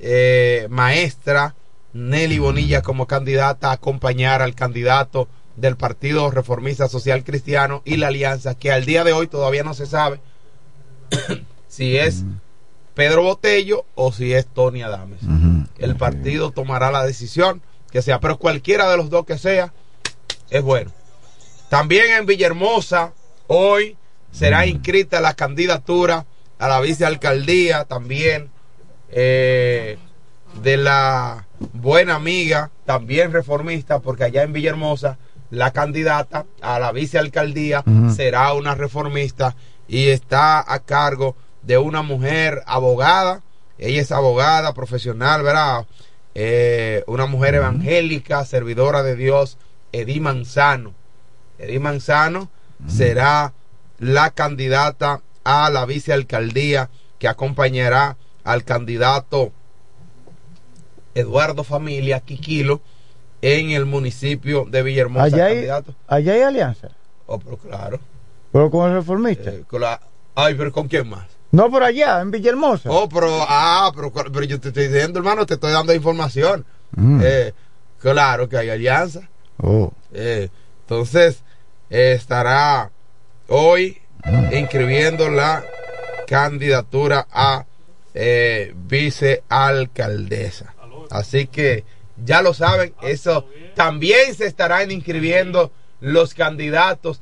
eh, 0.00 0.66
maestra 0.70 1.54
Nelly 1.92 2.38
Bonilla 2.38 2.82
como 2.82 3.06
candidata 3.06 3.70
a 3.70 3.74
acompañar 3.74 4.42
al 4.42 4.54
candidato 4.54 5.28
del 5.56 5.76
Partido 5.76 6.30
Reformista 6.30 6.88
Social 6.88 7.24
Cristiano 7.24 7.82
y 7.84 7.96
la 7.96 8.08
alianza 8.08 8.54
que 8.54 8.70
al 8.70 8.84
día 8.84 9.02
de 9.04 9.12
hoy 9.12 9.26
todavía 9.26 9.64
no 9.64 9.74
se 9.74 9.86
sabe 9.86 10.20
si 11.68 11.96
es 11.96 12.24
Pedro 12.94 13.22
Botello 13.22 13.84
o 13.94 14.12
si 14.12 14.32
es 14.34 14.46
Tony 14.46 14.82
Adames. 14.82 15.20
El 15.78 15.96
partido 15.96 16.50
tomará 16.50 16.90
la 16.90 17.04
decisión 17.04 17.62
que 17.90 18.02
sea, 18.02 18.20
pero 18.20 18.38
cualquiera 18.38 18.90
de 18.90 18.96
los 18.96 19.10
dos 19.10 19.24
que 19.24 19.38
sea 19.38 19.72
es 20.50 20.62
bueno. 20.62 20.92
También 21.68 22.10
en 22.12 22.26
Villahermosa 22.26 23.12
hoy 23.46 23.96
será 24.38 24.66
inscrita 24.66 25.20
la 25.20 25.34
candidatura 25.34 26.24
a 26.60 26.68
la 26.68 26.80
vicealcaldía 26.80 27.86
también 27.86 28.50
eh, 29.10 29.98
de 30.62 30.76
la 30.76 31.48
buena 31.72 32.14
amiga, 32.14 32.70
también 32.84 33.32
reformista, 33.32 33.98
porque 33.98 34.24
allá 34.24 34.44
en 34.44 34.52
Villahermosa 34.52 35.18
la 35.50 35.72
candidata 35.72 36.46
a 36.60 36.78
la 36.78 36.92
vicealcaldía 36.92 37.82
será 38.14 38.52
una 38.52 38.76
reformista 38.76 39.56
y 39.88 40.08
está 40.08 40.72
a 40.72 40.78
cargo 40.80 41.34
de 41.62 41.78
una 41.78 42.02
mujer 42.02 42.62
abogada. 42.66 43.42
Ella 43.76 44.02
es 44.02 44.12
abogada 44.12 44.72
profesional, 44.72 45.42
¿verdad? 45.42 45.86
Eh, 46.34 47.02
una 47.08 47.26
mujer 47.26 47.56
evangélica, 47.56 48.44
servidora 48.44 49.02
de 49.02 49.16
Dios, 49.16 49.58
Edí 49.90 50.20
Manzano. 50.20 50.94
Edí 51.58 51.80
Manzano 51.80 52.50
será 52.86 53.52
la 53.98 54.30
candidata 54.30 55.22
a 55.44 55.70
la 55.70 55.84
vicealcaldía 55.86 56.90
que 57.18 57.28
acompañará 57.28 58.16
al 58.44 58.64
candidato 58.64 59.52
Eduardo 61.14 61.64
Familia 61.64 62.20
Quiquilo 62.20 62.80
en 63.42 63.70
el 63.70 63.86
municipio 63.86 64.66
de 64.68 64.82
Villahermosa. 64.82 65.24
allá, 65.26 65.44
hay, 65.46 65.54
candidato. 65.54 65.94
allá 66.06 66.32
hay 66.34 66.42
alianza, 66.42 66.88
Oh, 67.26 67.38
pero 67.38 67.56
claro. 67.56 68.00
pero 68.52 68.70
con 68.70 68.88
el 68.88 68.96
reformista. 68.96 69.50
Eh, 69.50 69.64
con 69.68 69.80
la- 69.82 70.00
Ay, 70.34 70.54
pero 70.54 70.72
¿con 70.72 70.88
quién 70.88 71.08
más? 71.08 71.26
no 71.50 71.70
por 71.70 71.82
allá, 71.82 72.20
en 72.20 72.30
Villahermosa. 72.30 72.90
Oh, 72.90 73.08
pero, 73.08 73.38
ah, 73.48 73.90
pero, 73.94 74.12
pero 74.12 74.44
yo 74.44 74.60
te 74.60 74.68
estoy 74.68 74.88
diciendo, 74.88 75.18
hermano, 75.18 75.46
te 75.46 75.54
estoy 75.54 75.72
dando 75.72 75.94
información. 75.94 76.64
Mm. 76.94 77.20
Eh, 77.24 77.52
claro 77.98 78.48
que 78.48 78.56
hay 78.58 78.68
alianza. 78.70 79.28
Oh. 79.62 79.90
Eh, 80.12 80.48
entonces, 80.82 81.42
estará 81.90 82.90
hoy 83.48 84.00
inscribiendo 84.52 85.28
la 85.28 85.64
candidatura 86.26 87.26
a 87.30 87.66
eh, 88.14 88.74
vicealcaldesa. 88.76 90.74
Así 91.10 91.46
que 91.46 91.84
ya 92.24 92.42
lo 92.42 92.54
saben, 92.54 92.94
eso 93.02 93.46
también 93.74 94.34
se 94.34 94.46
estarán 94.46 94.90
inscribiendo 94.90 95.72
los 96.00 96.34
candidatos 96.34 97.20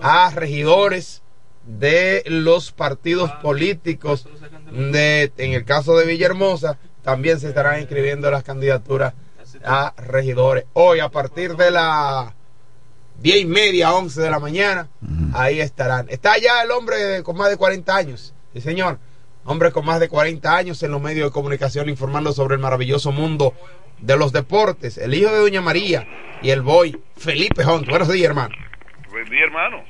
a 0.00 0.30
regidores 0.30 1.22
de 1.66 2.22
los 2.26 2.72
partidos 2.72 3.30
políticos 3.42 4.28
de 4.70 5.32
en 5.38 5.52
el 5.52 5.64
caso 5.64 5.96
de 5.96 6.04
Villahermosa 6.04 6.78
también 7.02 7.40
se 7.40 7.48
estarán 7.48 7.80
inscribiendo 7.80 8.30
las 8.30 8.42
candidaturas 8.42 9.14
a 9.64 9.94
regidores 9.96 10.64
hoy 10.74 11.00
a 11.00 11.08
partir 11.08 11.56
de 11.56 11.70
la 11.70 12.34
diez 13.18 13.40
y 13.40 13.46
media, 13.46 13.94
11 13.94 14.20
de 14.20 14.30
la 14.30 14.38
mañana, 14.38 14.88
ahí 15.32 15.60
estarán. 15.60 16.06
Está 16.08 16.38
ya 16.38 16.62
el 16.62 16.70
hombre 16.70 17.22
con 17.22 17.36
más 17.36 17.50
de 17.50 17.56
40 17.56 17.94
años, 17.94 18.34
sí 18.52 18.60
señor, 18.60 18.98
hombre 19.44 19.72
con 19.72 19.84
más 19.84 20.00
de 20.00 20.08
40 20.08 20.56
años 20.56 20.82
en 20.82 20.90
los 20.90 21.00
medios 21.00 21.28
de 21.28 21.32
comunicación 21.32 21.88
informando 21.88 22.32
sobre 22.32 22.54
el 22.54 22.60
maravilloso 22.60 23.12
mundo 23.12 23.54
de 24.00 24.16
los 24.16 24.32
deportes, 24.32 24.98
el 24.98 25.14
hijo 25.14 25.30
de 25.30 25.38
Doña 25.38 25.60
María 25.60 26.06
y 26.42 26.50
el 26.50 26.62
boy 26.62 27.00
Felipe 27.16 27.64
Hunt. 27.64 27.88
Buenos 27.88 28.08
días, 28.08 28.26
hermano. 28.26 28.54
Buen 29.10 29.28
día, 29.30 29.44
hermano. 29.44 29.84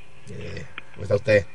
¿Cómo 0.94 1.02
está 1.02 1.16
usted? 1.16 1.46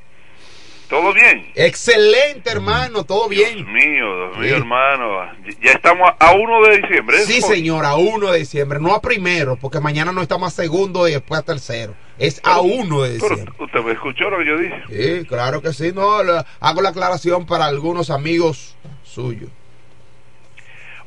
¿Todo 0.90 1.14
bien? 1.14 1.46
Excelente, 1.54 2.50
hermano, 2.50 3.04
todo 3.04 3.30
bien. 3.30 3.58
Dios 3.58 3.68
mío, 3.68 4.18
Dios 4.32 4.38
mío, 4.40 4.48
Sí. 4.50 4.54
hermano. 4.56 5.32
Ya 5.62 5.72
estamos 5.74 6.12
a 6.20 6.32
1 6.34 6.62
de 6.66 6.78
diciembre. 6.82 7.18
¿es? 7.18 7.26
Sí, 7.26 7.42
señor, 7.42 7.86
a 7.86 7.96
1 7.96 8.32
de 8.32 8.40
diciembre, 8.40 8.80
no 8.80 8.96
a 8.96 9.02
primero, 9.02 9.56
porque 9.56 9.80
mañana 9.80 10.12
no 10.12 10.22
estamos 10.24 10.52
a 10.52 10.56
segundo 10.64 11.08
y 11.08 11.12
después 11.12 11.42
a 11.42 11.44
tercero. 11.44 11.94
Es 12.18 12.42
a 12.44 12.60
1 12.62 13.04
de 13.04 13.20
Pero 13.20 13.30
diciembre. 13.30 13.54
usted 13.60 13.80
me 13.84 13.92
escuchó 13.92 14.32
lo 14.32 14.40
que 14.40 14.46
yo 14.48 14.58
dije. 14.58 14.84
Sí, 15.22 15.26
claro 15.28 15.62
que 15.62 15.74
sí. 15.74 15.92
No, 15.94 16.24
la- 16.24 16.44
hago 16.60 16.82
la 16.82 16.90
aclaración 16.90 17.46
para 17.46 17.66
algunos 17.68 18.10
amigos 18.10 18.76
suyos. 19.04 19.52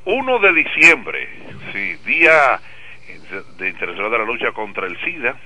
1 0.04 0.38
de 0.38 0.52
diciembre, 0.54 1.28
sí, 1.72 1.96
día 2.06 2.60
de 3.58 3.68
internacional 3.68 4.10
de 4.12 4.18
la 4.18 4.24
lucha 4.24 4.52
contra 4.52 4.86
el 4.86 4.96
SIDA. 5.04 5.36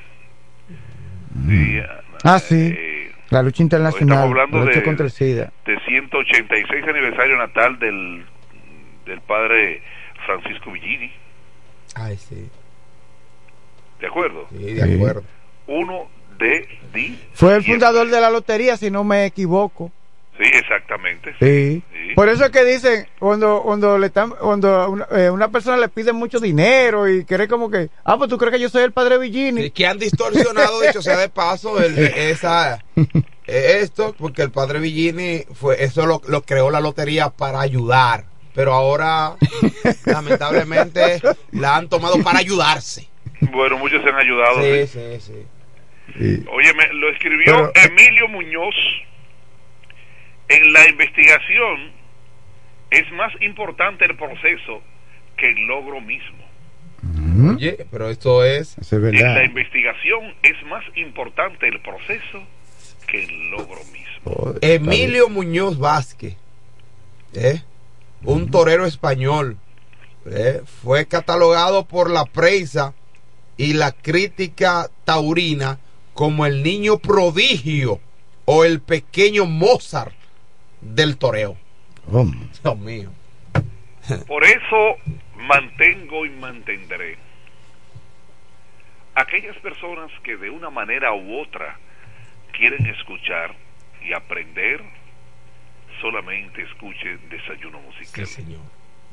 Día, 1.30 2.00
Ah, 2.24 2.38
sí. 2.38 2.74
eh, 2.76 2.95
La 3.30 3.42
lucha 3.42 3.62
internacional. 3.62 4.18
estamos 4.18 4.30
hablando 4.30 4.58
la 4.58 4.64
lucha 4.66 4.78
de- 4.80 4.84
contra 4.84 5.06
el 5.06 5.10
SIDA. 5.12 5.52
de 5.64 5.78
186 5.86 6.84
aniversario 6.88 7.36
natal 7.36 7.78
del, 7.78 8.24
del 9.04 9.20
padre 9.22 9.82
Francisco 10.24 10.70
Villini. 10.72 11.10
Ay, 11.94 12.16
sí. 12.16 12.48
¿De 14.00 14.06
acuerdo? 14.06 14.46
Sí, 14.50 14.74
de 14.74 14.94
acuerdo. 14.94 15.22
1 15.66 16.08
de 16.38 16.68
diciembre. 16.92 17.26
Fue 17.32 17.56
el 17.56 17.62
fundador 17.64 18.08
de 18.08 18.20
la 18.20 18.30
lotería, 18.30 18.76
si 18.76 18.90
no 18.90 19.02
me 19.04 19.24
equivoco. 19.24 19.90
Sí, 20.38 20.50
exactamente. 20.52 21.34
Sí. 21.40 21.82
Por 22.14 22.28
eso 22.28 22.44
es 22.44 22.50
que 22.50 22.64
dicen, 22.64 23.06
cuando 23.18 23.62
cuando 23.62 23.96
le 23.98 24.06
están 24.08 24.30
cuando 24.30 24.90
una, 24.90 25.06
eh, 25.16 25.30
una 25.30 25.48
persona 25.50 25.78
le 25.78 25.88
pide 25.88 26.12
mucho 26.12 26.40
dinero 26.40 27.08
y 27.08 27.24
cree 27.24 27.48
como 27.48 27.70
que, 27.70 27.88
ah, 28.04 28.18
pues 28.18 28.28
tú 28.28 28.36
crees 28.36 28.52
que 28.54 28.60
yo 28.60 28.68
soy 28.68 28.82
el 28.84 28.92
padre 28.92 29.16
Villini. 29.18 29.62
Y 29.66 29.70
que 29.70 29.86
han 29.86 29.98
distorsionado, 29.98 30.80
dicho 30.82 31.00
sea 31.00 31.16
de 31.16 31.28
paso, 31.30 31.80
el- 31.82 31.98
esa, 31.98 32.84
eh, 32.96 33.78
esto, 33.80 34.14
porque 34.18 34.42
el 34.42 34.50
padre 34.50 34.78
Villini 34.80 35.44
fue, 35.54 35.82
eso 35.82 36.04
lo, 36.06 36.20
lo 36.28 36.42
creó 36.42 36.70
la 36.70 36.80
lotería 36.80 37.30
para 37.30 37.60
ayudar. 37.60 38.24
Pero 38.54 38.72
ahora, 38.72 39.36
lamentablemente, 40.04 41.20
la 41.52 41.76
han 41.76 41.88
tomado 41.88 42.22
para 42.22 42.38
ayudarse. 42.38 43.08
Bueno, 43.40 43.78
muchos 43.78 44.02
se 44.02 44.08
han 44.08 44.16
ayudado. 44.16 44.62
Sí, 44.62 44.86
sí. 44.86 45.18
sí, 45.20 45.46
sí. 46.18 46.44
Oye, 46.50 46.72
me- 46.74 46.92
lo 46.94 47.10
escribió 47.10 47.70
Pero- 47.72 47.86
Emilio 47.92 48.28
Muñoz. 48.28 48.74
En 50.48 50.72
la 50.72 50.88
investigación 50.88 51.92
es 52.90 53.10
más 53.12 53.32
importante 53.40 54.04
el 54.04 54.16
proceso 54.16 54.82
que 55.36 55.50
el 55.50 55.66
logro 55.66 56.00
mismo. 56.00 56.46
Oye, 57.54 57.86
pero 57.90 58.08
esto 58.08 58.44
es... 58.44 58.78
es 58.78 58.92
En 58.92 59.34
la 59.34 59.44
investigación 59.44 60.34
es 60.42 60.62
más 60.66 60.84
importante 60.94 61.68
el 61.68 61.80
proceso 61.80 62.42
que 63.06 63.24
el 63.24 63.50
logro 63.50 63.80
mismo. 63.92 64.54
Emilio 64.60 65.28
Muñoz 65.28 65.78
Vázquez, 65.78 66.36
¿eh? 67.34 67.62
un 68.24 68.50
torero 68.50 68.86
español, 68.86 69.58
¿eh? 70.24 70.62
fue 70.82 71.06
catalogado 71.06 71.84
por 71.84 72.10
la 72.10 72.24
prensa 72.24 72.94
y 73.56 73.74
la 73.74 73.92
crítica 73.92 74.88
taurina 75.04 75.78
como 76.14 76.46
el 76.46 76.62
niño 76.62 76.98
prodigio 76.98 78.00
o 78.46 78.64
el 78.64 78.80
pequeño 78.80 79.44
Mozart 79.44 80.14
del 80.94 81.16
toreo. 81.18 81.56
Dios 82.62 82.78
mío. 82.78 83.10
Por 84.26 84.44
eso 84.44 84.96
mantengo 85.36 86.24
y 86.24 86.30
mantendré 86.30 87.18
aquellas 89.16 89.56
personas 89.56 90.10
que 90.22 90.36
de 90.36 90.50
una 90.50 90.70
manera 90.70 91.12
u 91.12 91.40
otra 91.40 91.78
quieren 92.52 92.86
escuchar 92.86 93.54
y 94.04 94.12
aprender, 94.12 94.82
solamente 96.00 96.62
escuchen 96.62 97.18
desayuno 97.28 97.80
musical. 97.80 98.26
Sí, 98.26 98.34
señor. 98.42 98.60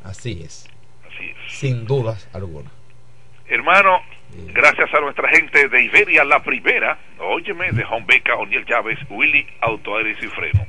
Así 0.03 0.41
es. 0.43 0.69
Así 1.07 1.29
es. 1.29 1.53
Sin 1.53 1.85
dudas 1.85 2.29
alguna. 2.33 2.69
Hermano, 3.47 4.01
gracias 4.53 4.93
a 4.93 4.99
nuestra 4.99 5.29
gente 5.29 5.67
de 5.69 5.83
Iberia, 5.83 6.23
la 6.23 6.43
primera, 6.43 6.97
óyeme, 7.19 7.71
de 7.71 7.83
Juan 7.83 8.05
Beca, 8.05 8.35
Oniel 8.35 8.65
Chávez, 8.65 8.99
Willy 9.09 9.47
Autoaires 9.61 10.17
y 10.21 10.27
Freno. 10.27 10.65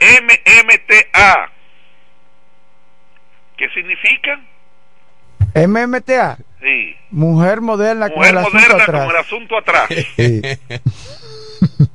MMTA. 0.00 1.50
¿Qué 3.56 3.68
significa? 3.70 4.40
MMTA, 5.54 6.38
Sí. 6.60 6.96
mujer 7.10 7.60
moderna 7.60 8.08
con 8.08 8.18
Mujer 8.18 8.30
el 8.32 8.38
asunto 8.38 8.58
moderna 8.58 8.82
atrás. 8.84 9.04
con 9.06 9.10
el 9.10 9.16
asunto 9.20 9.58
atrás. 9.58 9.88
Sí. 10.16 10.42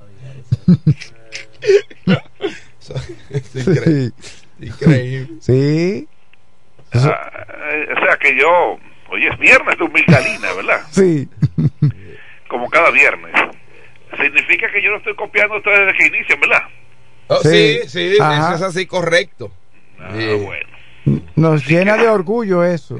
Increíble. 3.55 4.11
Increíble. 4.59 5.27
Sí, 5.41 6.07
Ah, 6.93 7.31
eh, 7.71 7.87
o 7.93 8.05
sea 8.05 8.15
que 8.17 8.37
yo, 8.39 8.79
hoy 9.09 9.27
es 9.27 9.37
viernes 9.37 9.77
de 9.77 9.83
humildalina, 9.83 10.53
¿verdad? 10.53 10.81
sí. 10.91 11.27
Como 12.47 12.69
cada 12.69 12.89
viernes. 12.91 13.33
Significa 14.17 14.71
que 14.71 14.81
yo 14.81 14.91
no 14.91 14.97
estoy 14.97 15.13
copiando 15.15 15.57
ustedes 15.57 15.79
desde 15.87 15.97
que 15.97 16.07
inician, 16.17 16.39
¿verdad? 16.39 16.61
Oh, 17.27 17.39
sí, 17.41 17.79
Sí. 17.87 18.13
eso 18.15 18.53
es 18.55 18.61
así 18.61 18.85
correcto. 18.85 19.51
Ah, 19.99 20.11
Sí. 20.15 20.25
bueno. 20.43 21.21
Nos 21.35 21.67
llena 21.67 21.97
de 21.97 22.07
orgullo 22.09 22.63
eso. 22.63 22.97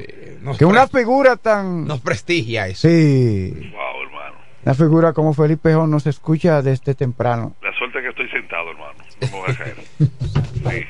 Que 0.58 0.64
una 0.64 0.86
figura 0.86 1.36
tan... 1.36 1.86
Nos 1.86 2.00
prestigia 2.00 2.68
eso. 2.68 2.88
Sí, 2.88 3.52
Wow, 3.72 4.02
hermano. 4.06 4.36
una 4.64 4.74
figura 4.74 5.12
como 5.12 5.34
Felipe 5.34 5.74
Jón 5.74 5.90
nos 5.90 6.06
escucha 6.06 6.62
desde 6.62 6.94
temprano. 6.94 7.56
La 7.62 7.72
suerte 7.76 8.00
que 8.02 8.08
estoy 8.08 8.28
sentado, 8.30 8.70
hermano. 8.70 8.94
No 9.20 9.26
me 9.26 9.32
voy 9.32 9.50
a 9.50 9.56
caer. 9.56 9.76
Sí. 10.66 10.84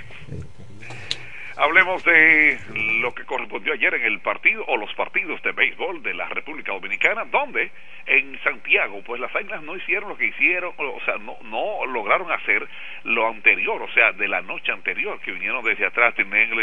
Hablemos 1.58 2.04
de 2.04 2.58
lo 3.00 3.14
que 3.14 3.24
correspondió 3.24 3.72
ayer 3.72 3.94
en 3.94 4.04
el 4.04 4.20
partido 4.20 4.62
o 4.66 4.76
los 4.76 4.92
partidos 4.92 5.40
de 5.42 5.52
béisbol 5.52 6.02
de 6.02 6.12
la 6.12 6.28
República 6.28 6.72
Dominicana, 6.72 7.24
donde 7.24 7.70
en 8.04 8.38
Santiago, 8.42 9.02
pues 9.02 9.18
las 9.22 9.34
Águilas 9.34 9.62
no 9.62 9.74
hicieron 9.74 10.10
lo 10.10 10.18
que 10.18 10.26
hicieron, 10.26 10.74
o 10.76 11.00
sea, 11.06 11.16
no, 11.16 11.38
no 11.44 11.86
lograron 11.86 12.30
hacer 12.30 12.68
lo 13.04 13.26
anterior, 13.26 13.80
o 13.80 13.90
sea, 13.92 14.12
de 14.12 14.28
la 14.28 14.42
noche 14.42 14.70
anterior, 14.70 15.18
que 15.20 15.32
vinieron 15.32 15.64
desde 15.64 15.86
atrás, 15.86 16.14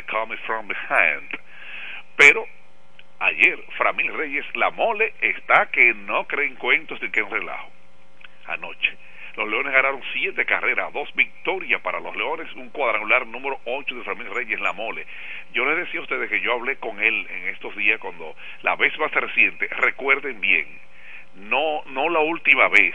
comes 0.08 0.39
from 0.41 0.68
behind. 0.68 1.39
Pero 2.16 2.46
ayer, 3.18 3.58
Framil 3.76 4.14
Reyes, 4.14 4.46
la 4.56 4.70
mole 4.70 5.16
está 5.22 5.72
que 5.72 5.91
no 5.96 6.28
creen 6.28 6.54
cuentos 6.56 7.00
de 7.00 7.10
que 7.10 7.24
un 7.24 7.32
relajo. 7.32 7.72
Anoche. 8.46 8.96
Los 9.36 9.50
Leones 9.50 9.74
ganaron 9.74 10.02
siete 10.14 10.46
carreras, 10.46 10.94
dos 10.94 11.12
victorias 11.16 11.82
para 11.82 12.00
los 12.00 12.16
Leones, 12.16 12.52
un 12.54 12.70
cuadrangular 12.70 13.26
número 13.26 13.60
8 13.66 13.96
de 13.96 14.04
Framil 14.04 14.30
Reyes 14.30 14.60
La 14.62 14.74
Mole. 14.74 15.06
Yo 15.54 15.66
les 15.66 15.78
decía 15.78 16.02
a 16.02 16.04
ustedes 16.04 16.30
que 16.30 16.40
yo 16.42 16.54
hablé 16.54 16.76
con 16.78 17.02
él 17.02 17.28
en 17.30 17.48
estos 17.48 17.76
días 17.76 18.00
cuando 18.00 18.36
la 18.62 18.76
vez 18.76 18.98
más 19.00 19.12
reciente, 19.12 19.68
recuerden 19.78 20.40
bien, 20.40 20.68
no, 21.36 21.82
no 21.88 22.10
la 22.10 22.20
última 22.20 22.68
vez, 22.68 22.94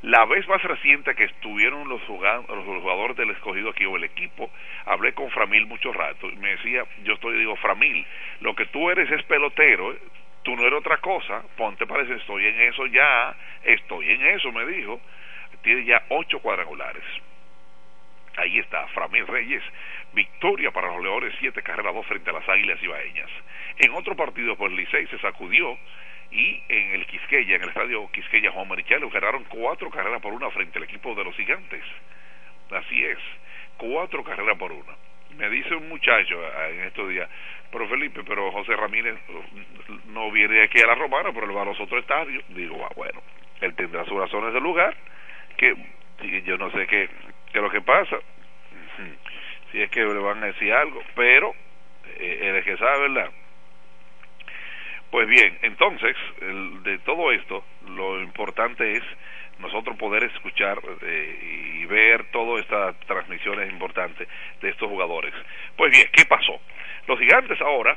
la 0.00 0.24
vez 0.26 0.46
más 0.48 0.62
reciente 0.62 1.14
que 1.14 1.24
estuvieron 1.24 1.88
los, 1.90 2.00
juga- 2.04 2.42
los 2.48 2.64
jugadores 2.64 3.16
del 3.16 3.30
escogido 3.30 3.70
aquí 3.70 3.84
o 3.84 3.96
el 3.96 4.04
equipo, 4.04 4.50
hablé 4.86 5.12
con 5.12 5.30
Framil 5.30 5.66
mucho 5.66 5.92
rato 5.92 6.26
y 6.28 6.36
me 6.36 6.50
decía, 6.50 6.84
yo 7.04 7.14
estoy, 7.14 7.38
digo, 7.38 7.54
Framil, 7.56 8.06
lo 8.40 8.54
que 8.54 8.64
tú 8.66 8.90
eres 8.90 9.10
es 9.10 9.22
pelotero, 9.24 9.94
tú 10.42 10.56
no 10.56 10.62
eres 10.62 10.78
otra 10.78 10.98
cosa, 10.98 11.42
ponte 11.56 11.86
para 11.86 12.02
eso, 12.02 12.14
estoy 12.14 12.46
en 12.46 12.60
eso 12.62 12.86
ya, 12.86 13.34
estoy 13.62 14.10
en 14.10 14.26
eso, 14.26 14.52
me 14.52 14.64
dijo, 14.66 15.00
tiene 15.64 15.84
ya 15.84 16.04
ocho 16.10 16.38
cuadrangulares. 16.38 17.02
Ahí 18.36 18.58
está, 18.58 18.86
Framil 18.88 19.26
Reyes, 19.26 19.62
victoria 20.12 20.70
para 20.70 20.88
los 20.88 21.02
Leones, 21.02 21.34
siete 21.38 21.62
carreras, 21.62 21.94
dos 21.94 22.06
frente 22.06 22.30
a 22.30 22.32
las 22.32 22.48
Águilas 22.48 22.82
Ibaeñas. 22.82 23.30
En 23.78 23.92
otro 23.94 24.16
partido, 24.16 24.56
pues 24.56 24.72
Licey 24.72 25.06
se 25.06 25.18
sacudió 25.18 25.78
y 26.30 26.62
en 26.68 26.94
el 26.94 27.06
Quisqueya, 27.06 27.56
en 27.56 27.62
el 27.62 27.68
estadio 27.68 28.10
Quisqueya 28.10 28.50
Juan 28.50 28.68
Marichal, 28.68 29.08
ganaron 29.08 29.44
cuatro 29.44 29.88
carreras 29.90 30.20
por 30.20 30.32
una 30.32 30.50
frente 30.50 30.78
al 30.78 30.84
equipo 30.84 31.14
de 31.14 31.24
los 31.24 31.34
gigantes. 31.36 31.82
Así 32.70 33.04
es, 33.04 33.18
cuatro 33.76 34.24
carreras 34.24 34.58
por 34.58 34.72
una. 34.72 34.94
Me 35.36 35.48
dice 35.50 35.74
un 35.74 35.88
muchacho 35.88 36.40
ah, 36.56 36.68
en 36.68 36.80
estos 36.84 37.08
días, 37.08 37.28
pero 37.70 37.88
Felipe, 37.88 38.22
pero 38.24 38.50
José 38.52 38.76
Ramírez 38.76 39.16
uh, 39.28 40.10
no 40.10 40.30
viene 40.30 40.62
aquí 40.62 40.80
a 40.80 40.86
la 40.86 40.94
Romana, 40.94 41.30
pero 41.32 41.46
él 41.46 41.56
va 41.56 41.62
a 41.62 41.66
los 41.66 41.80
otros 41.80 42.00
estadios. 42.00 42.44
Digo, 42.48 42.84
ah, 42.84 42.92
bueno, 42.96 43.20
él 43.60 43.74
tendrá 43.74 44.04
sus 44.04 44.16
razones 44.18 44.52
de 44.54 44.60
lugar, 44.60 44.96
que 45.56 45.74
yo 46.44 46.56
no 46.58 46.70
sé 46.70 46.86
qué, 46.86 47.04
es 47.04 47.60
lo 47.62 47.70
que 47.70 47.80
pasa, 47.80 48.18
si 49.72 49.82
es 49.82 49.90
que 49.90 50.00
le 50.00 50.14
van 50.18 50.42
a 50.42 50.46
decir 50.46 50.72
algo, 50.72 51.02
pero 51.14 51.54
eh, 52.18 52.38
él 52.42 52.56
es 52.56 52.64
que 52.64 52.76
sabe, 52.76 53.08
¿verdad? 53.08 53.30
Pues 55.10 55.28
bien, 55.28 55.58
entonces, 55.62 56.16
el- 56.40 56.82
de 56.82 56.98
todo 56.98 57.30
esto, 57.32 57.64
lo 57.88 58.20
importante 58.20 58.96
es 58.96 59.02
nosotros 59.58 59.96
poder 59.96 60.24
escuchar 60.24 60.80
eh, 61.02 61.78
y 61.80 61.84
ver 61.86 62.24
todas 62.32 62.62
estas 62.64 62.98
transmisiones 63.06 63.70
importantes 63.70 64.26
de 64.60 64.68
estos 64.70 64.88
jugadores. 64.88 65.32
Pues 65.76 65.92
bien, 65.92 66.08
¿qué 66.12 66.24
pasó? 66.24 66.60
Los 67.06 67.18
gigantes 67.20 67.60
ahora, 67.60 67.96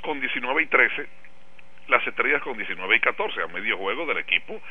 con 0.00 0.18
19 0.18 0.62
y 0.62 0.66
13, 0.66 1.06
las 1.88 2.06
estrellas 2.06 2.40
con 2.42 2.56
19 2.56 2.96
y 2.96 3.00
14, 3.00 3.42
a 3.42 3.46
medio 3.48 3.76
juego 3.76 4.06
del 4.06 4.18
equipo 4.18 4.62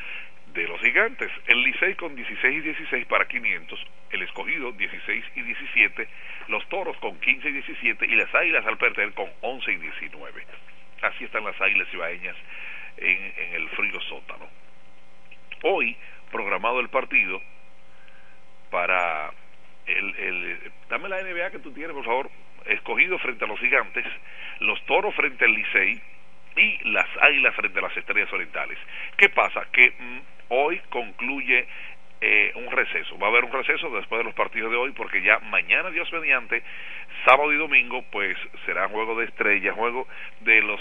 de 0.52 0.68
los 0.68 0.80
gigantes. 0.80 1.30
El 1.46 1.62
Licey 1.62 1.94
con 1.94 2.14
16 2.14 2.58
y 2.58 2.60
16 2.60 3.06
para 3.06 3.26
500, 3.26 3.86
el 4.10 4.22
escogido 4.22 4.72
16 4.72 5.24
y 5.36 5.42
17, 5.42 6.08
los 6.48 6.68
toros 6.68 6.96
con 6.98 7.18
15 7.18 7.48
y 7.48 7.52
17 7.52 8.06
y 8.06 8.14
las 8.16 8.34
águilas 8.34 8.66
al 8.66 8.78
perder 8.78 9.12
con 9.12 9.30
11 9.40 9.72
y 9.72 9.76
19. 9.76 10.46
Así 11.02 11.24
están 11.24 11.44
las 11.44 11.60
águilas 11.60 11.88
ibaeñas 11.92 12.36
en, 12.96 13.32
en 13.36 13.54
el 13.54 13.68
frío 13.70 14.00
sótano. 14.02 14.48
Hoy, 15.62 15.96
programado 16.30 16.80
el 16.80 16.88
partido 16.88 17.40
para 18.70 19.30
el. 19.86 20.72
Dame 20.88 21.08
la 21.08 21.22
NBA 21.22 21.50
que 21.50 21.58
tú 21.58 21.72
tienes, 21.72 21.94
por 21.94 22.04
favor. 22.04 22.30
Escogido 22.66 23.18
frente 23.18 23.44
a 23.44 23.48
los 23.48 23.58
gigantes, 23.58 24.04
los 24.60 24.80
toros 24.84 25.14
frente 25.14 25.44
al 25.44 25.52
Licey 25.52 26.00
y 26.56 26.90
las 26.90 27.06
águilas 27.20 27.54
frente 27.54 27.78
a 27.78 27.82
las 27.82 27.96
estrellas 27.96 28.32
orientales. 28.32 28.78
¿Qué 29.16 29.28
pasa? 29.30 29.66
Que 29.72 29.94
mm, 29.98 30.18
hoy 30.50 30.78
concluye 30.90 31.66
eh, 32.20 32.52
un 32.54 32.70
receso. 32.70 33.18
Va 33.18 33.26
a 33.26 33.30
haber 33.30 33.44
un 33.44 33.52
receso 33.52 33.90
después 33.90 34.18
de 34.20 34.24
los 34.24 34.34
partidos 34.34 34.70
de 34.70 34.76
hoy 34.76 34.92
porque 34.92 35.22
ya 35.22 35.38
mañana, 35.40 35.90
Dios 35.90 36.12
mediante, 36.12 36.62
sábado 37.24 37.52
y 37.52 37.56
domingo, 37.56 38.02
pues 38.12 38.36
será 38.66 38.88
juego 38.88 39.18
de 39.18 39.24
estrellas, 39.24 39.74
juego 39.74 40.06
de 40.40 40.62
los 40.62 40.80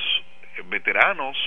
veteranos 0.70 1.38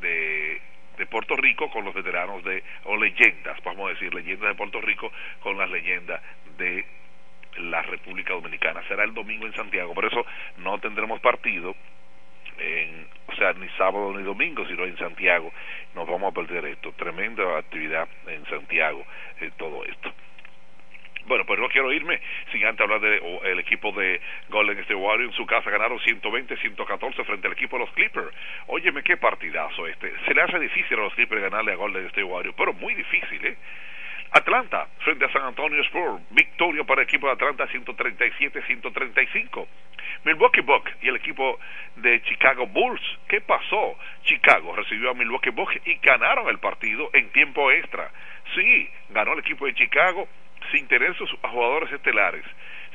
de 0.00 0.60
de 1.00 1.06
Puerto 1.06 1.34
Rico 1.34 1.70
con 1.70 1.82
los 1.86 1.94
veteranos 1.94 2.44
de, 2.44 2.62
o 2.84 2.94
leyendas, 2.94 3.58
vamos 3.64 3.86
a 3.86 3.94
decir, 3.94 4.12
leyendas 4.12 4.50
de 4.50 4.54
Puerto 4.54 4.82
Rico 4.82 5.10
con 5.40 5.56
las 5.56 5.70
leyendas 5.70 6.20
de 6.58 6.84
la 7.56 7.80
República 7.80 8.34
Dominicana. 8.34 8.86
Será 8.86 9.04
el 9.04 9.14
domingo 9.14 9.46
en 9.46 9.54
Santiago, 9.54 9.94
por 9.94 10.04
eso 10.04 10.26
no 10.58 10.78
tendremos 10.78 11.18
partido, 11.20 11.74
en, 12.60 13.06
o 13.26 13.34
sea, 13.34 13.52
ni 13.54 13.68
sábado 13.70 14.12
ni 14.16 14.22
domingo, 14.22 14.66
sino 14.66 14.84
en 14.84 14.96
Santiago. 14.96 15.52
Nos 15.94 16.06
vamos 16.08 16.30
a 16.30 16.34
perder 16.34 16.64
esto. 16.66 16.92
Tremenda 16.92 17.58
actividad 17.58 18.08
en 18.26 18.44
Santiago, 18.46 19.04
en 19.40 19.50
todo 19.52 19.84
esto. 19.84 20.12
Bueno, 21.26 21.44
pues 21.44 21.60
no 21.60 21.68
quiero 21.68 21.92
irme 21.92 22.20
sin 22.50 22.64
antes 22.64 22.80
hablar 22.80 23.00
del 23.00 23.58
equipo 23.60 23.92
de 23.92 24.20
Golden 24.48 24.78
State 24.78 24.94
Warriors. 24.94 25.32
En 25.32 25.36
su 25.36 25.46
casa 25.46 25.70
ganaron 25.70 25.98
120-114 25.98 27.24
frente 27.24 27.46
al 27.46 27.52
equipo 27.52 27.76
de 27.76 27.84
los 27.84 27.94
Clippers. 27.94 28.34
Óyeme, 28.66 29.02
qué 29.02 29.16
partidazo 29.16 29.86
este. 29.86 30.12
Se 30.26 30.34
le 30.34 30.42
hace 30.42 30.58
difícil 30.58 30.98
a 30.98 31.02
los 31.02 31.14
Clippers 31.14 31.42
ganarle 31.42 31.72
a 31.72 31.76
Golden 31.76 32.06
State 32.06 32.24
Warriors, 32.24 32.56
pero 32.56 32.72
muy 32.72 32.94
difícil, 32.94 33.46
¿eh? 33.46 33.56
Atlanta 34.32 34.86
frente 35.00 35.24
a 35.24 35.32
San 35.32 35.42
Antonio 35.42 35.82
Spurs, 35.82 36.22
victoria 36.30 36.84
para 36.84 37.02
el 37.02 37.08
equipo 37.08 37.26
de 37.26 37.32
Atlanta 37.32 37.66
137-135. 37.66 39.66
Milwaukee 40.24 40.60
Bucks 40.60 40.92
y 41.02 41.08
el 41.08 41.16
equipo 41.16 41.58
de 41.96 42.22
Chicago 42.22 42.68
Bulls, 42.68 43.02
¿qué 43.26 43.40
pasó? 43.40 43.96
Chicago 44.22 44.76
recibió 44.76 45.10
a 45.10 45.14
Milwaukee 45.14 45.50
Bucks 45.50 45.74
y 45.84 45.94
ganaron 45.96 46.48
el 46.48 46.58
partido 46.58 47.10
en 47.12 47.30
tiempo 47.30 47.72
extra. 47.72 48.08
Sí, 48.54 48.88
ganó 49.08 49.32
el 49.32 49.40
equipo 49.40 49.66
de 49.66 49.74
Chicago 49.74 50.28
sin 50.70 50.86
tener 50.86 51.16
sus 51.16 51.30
jugadores 51.42 51.90
estelares. 51.90 52.44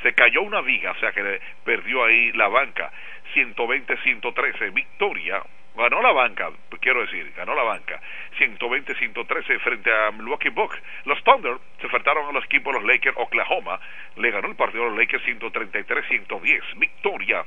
Se 0.03 0.13
cayó 0.13 0.41
una 0.41 0.61
viga, 0.61 0.91
o 0.91 0.99
sea 0.99 1.11
que 1.11 1.41
perdió 1.65 2.05
ahí 2.05 2.31
la 2.33 2.47
banca. 2.47 2.93
120-113, 3.33 4.71
victoria 4.71 5.41
ganó 5.75 6.01
la 6.01 6.11
banca, 6.11 6.51
quiero 6.79 7.01
decir, 7.01 7.33
ganó 7.35 7.55
la 7.55 7.63
banca, 7.63 7.99
120-113 8.37 9.59
frente 9.59 9.91
a 9.91 10.11
Milwaukee 10.11 10.49
Bucks. 10.49 10.81
Los 11.05 11.23
Thunder 11.23 11.57
se 11.79 11.85
enfrentaron 11.85 12.27
a 12.27 12.31
los 12.31 12.45
equipos 12.45 12.73
de 12.73 12.79
los 12.79 12.87
Lakers, 12.87 13.17
Oklahoma, 13.17 13.79
le 14.15 14.31
ganó 14.31 14.47
el 14.47 14.55
partido 14.55 14.83
a 14.83 14.89
los 14.89 14.97
Lakers 14.97 15.23
133-110, 15.25 16.77
victoria, 16.77 17.45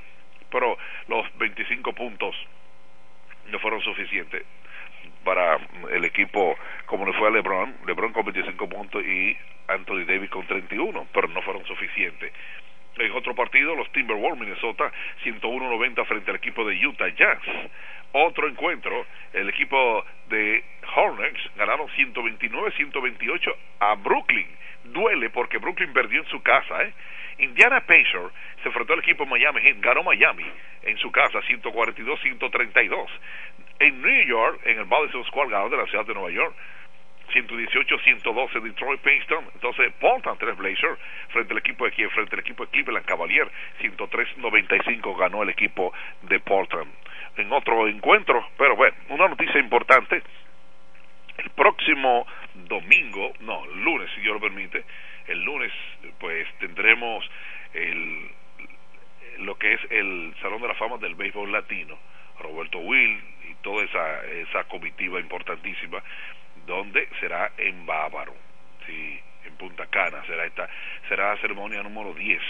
pero 0.51 0.77
los 1.09 1.39
25 1.39 1.93
puntos 1.93 2.35
no 3.47 3.59
fueron 3.59 3.81
suficientes 3.83 4.45
para 5.25 5.59
el 5.91 6.05
equipo 6.05 6.57
como 6.87 7.07
le 7.07 7.13
fue 7.13 7.29
a 7.29 7.31
LeBron, 7.31 7.77
LeBron 7.87 8.13
con 8.13 8.25
25 8.25 8.69
puntos 8.69 9.05
y 9.05 9.37
Anthony 9.69 10.05
Davis 10.07 10.31
con 10.31 10.47
31, 10.47 11.07
pero 11.13 11.29
no 11.29 11.43
fueron 11.43 11.65
suficientes. 11.67 12.33
En 12.97 13.13
otro 13.13 13.35
partido, 13.35 13.77
los 13.77 13.91
Timberwolves 13.93 14.41
Minnesota 14.41 14.91
101-90 15.25 16.05
frente 16.07 16.31
al 16.31 16.37
equipo 16.37 16.65
de 16.65 16.85
Utah 16.85 17.09
Jazz. 17.09 17.39
Otro 18.13 18.49
encuentro, 18.49 19.07
el 19.33 19.49
equipo 19.49 20.05
de 20.29 20.65
Hornets 20.97 21.41
ganaron 21.57 21.89
129-128 21.89 23.55
a 23.81 23.95
Brooklyn. 23.97 24.49
Duele 24.85 25.31
porque 25.31 25.59
Brooklyn 25.59 25.93
perdió 25.93 26.23
en 26.23 26.29
su 26.29 26.43
casa, 26.43 26.83
¿eh? 26.83 26.93
Indiana 27.39 27.81
Pacers 27.81 28.33
se 28.63 28.69
enfrentó 28.69 28.95
al 28.95 29.01
equipo 29.01 29.25
Miami 29.27 29.61
Heat, 29.61 29.77
ganó 29.81 30.03
Miami 30.03 30.45
en 30.83 30.97
su 30.99 31.13
casa 31.13 31.41
142-132. 31.41 33.07
En 33.81 34.03
New 34.03 34.27
York, 34.27 34.61
en 34.65 34.79
el 34.79 34.87
Madison 34.87 35.25
Square 35.27 35.51
Garden 35.51 35.71
de 35.71 35.77
la 35.77 35.87
ciudad 35.87 36.05
de 36.05 36.15
Nueva 36.15 36.31
York, 36.31 36.55
118-112 37.33 38.61
Detroit 38.63 39.01
Pistons. 39.01 39.49
Entonces, 39.55 39.93
Portland 40.01 40.39
3 40.39 40.57
Blazers 40.57 40.99
frente 41.29 41.53
al 41.53 41.59
equipo 41.59 41.85
de 41.85 41.93
Kiev, 41.93 42.11
frente 42.11 42.35
al 42.35 42.41
equipo 42.41 42.65
de 42.65 42.71
Cleveland 42.71 43.07
Cavalier, 43.07 43.49
103-95 43.81 45.17
ganó 45.17 45.43
el 45.43 45.51
equipo 45.51 45.93
de 46.23 46.41
Portland. 46.41 46.91
En 47.39 47.53
otro 47.53 47.89
encuentro, 47.89 48.47
pero 48.59 48.77
bueno, 48.77 48.97
una 49.09 49.29
noticia 49.29 49.59
importante. 49.61 50.23
El 51.39 51.51
próximo 51.51 52.27
domingo, 52.55 53.33
no, 53.41 53.65
lunes, 53.67 54.11
si 54.15 54.21
Dios 54.21 54.35
lo 54.35 54.41
permite, 54.41 54.85
el 55.29 55.43
lunes, 55.43 55.73
pues 56.19 56.49
tendremos 56.59 57.25
el, 57.75 58.31
lo 59.39 59.57
que 59.57 59.73
es 59.73 59.81
el 59.91 60.35
Salón 60.41 60.61
de 60.63 60.69
la 60.69 60.75
Fama 60.75 60.99
del 60.99 61.15
Béisbol 61.15 61.53
Latino. 61.53 61.97
Roberto 62.41 62.79
Will 62.79 63.21
y 63.49 63.55
toda 63.63 63.85
esa, 63.85 64.25
esa 64.27 64.65
comitiva 64.65 65.21
importantísima 65.21 66.03
donde 66.67 67.09
será 67.21 67.53
en 67.57 67.87
Bávaro, 67.87 68.35
sí, 68.87 69.21
en 69.45 69.57
Punta 69.57 69.87
Cana, 69.87 70.25
será 70.27 70.45
esta, 70.45 70.69
será 71.09 71.35
la 71.35 71.41
ceremonia 71.41 71.83
número 71.83 72.13
10. 72.15 72.41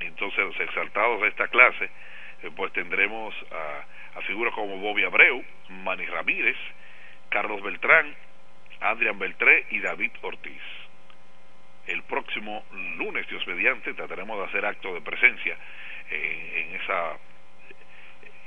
Entonces 0.00 0.38
los 0.38 0.60
exaltados 0.60 1.20
de 1.20 1.28
esta 1.28 1.48
clase, 1.48 1.90
eh, 2.42 2.50
pues 2.54 2.72
tendremos 2.72 3.34
a, 3.50 3.84
a 4.18 4.22
figuras 4.22 4.52
como 4.54 4.78
Bobby 4.78 5.04
Abreu, 5.04 5.44
Manny 5.68 6.06
Ramírez, 6.06 6.56
Carlos 7.28 7.62
Beltrán, 7.62 8.14
Adrián 8.80 9.18
Beltré 9.18 9.66
y 9.70 9.78
David 9.80 10.10
Ortiz. 10.22 10.62
El 11.86 12.02
próximo 12.02 12.64
lunes, 12.96 13.28
Dios 13.28 13.46
mediante, 13.46 13.94
trataremos 13.94 14.38
de 14.38 14.44
hacer 14.44 14.66
acto 14.66 14.92
de 14.92 15.00
presencia 15.00 15.56
en, 16.10 16.74
esa 16.74 17.16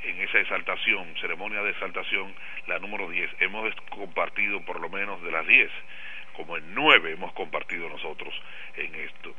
en 0.04 0.22
esa 0.22 0.40
exaltación, 0.40 1.16
ceremonia 1.22 1.62
de 1.62 1.72
exaltación, 1.72 2.34
la 2.68 2.80
número 2.80 3.10
10. 3.10 3.30
Hemos 3.40 3.74
compartido 3.90 4.62
por 4.66 4.80
lo 4.80 4.90
menos 4.90 5.22
de 5.24 5.32
las 5.32 5.48
10, 5.48 5.72
como 6.34 6.58
en 6.58 6.74
9 6.74 7.14
hemos 7.14 7.34
compartido 7.34 7.88
nosotros 7.88 8.34
en 8.76 8.94
esto. 8.96 9.34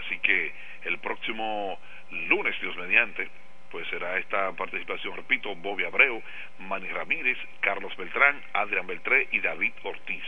Así 0.00 0.18
que 0.18 0.52
el 0.84 0.98
próximo 0.98 1.78
lunes, 2.10 2.60
Dios 2.60 2.76
mediante, 2.76 3.28
pues 3.70 3.86
será 3.88 4.18
esta 4.18 4.52
participación, 4.52 5.16
repito, 5.16 5.54
Bobby 5.56 5.84
Abreu, 5.84 6.22
Manny 6.58 6.88
Ramírez, 6.88 7.38
Carlos 7.60 7.94
Beltrán, 7.96 8.42
Adrián 8.52 8.86
Beltré 8.86 9.28
y 9.32 9.40
David 9.40 9.72
Ortiz. 9.82 10.24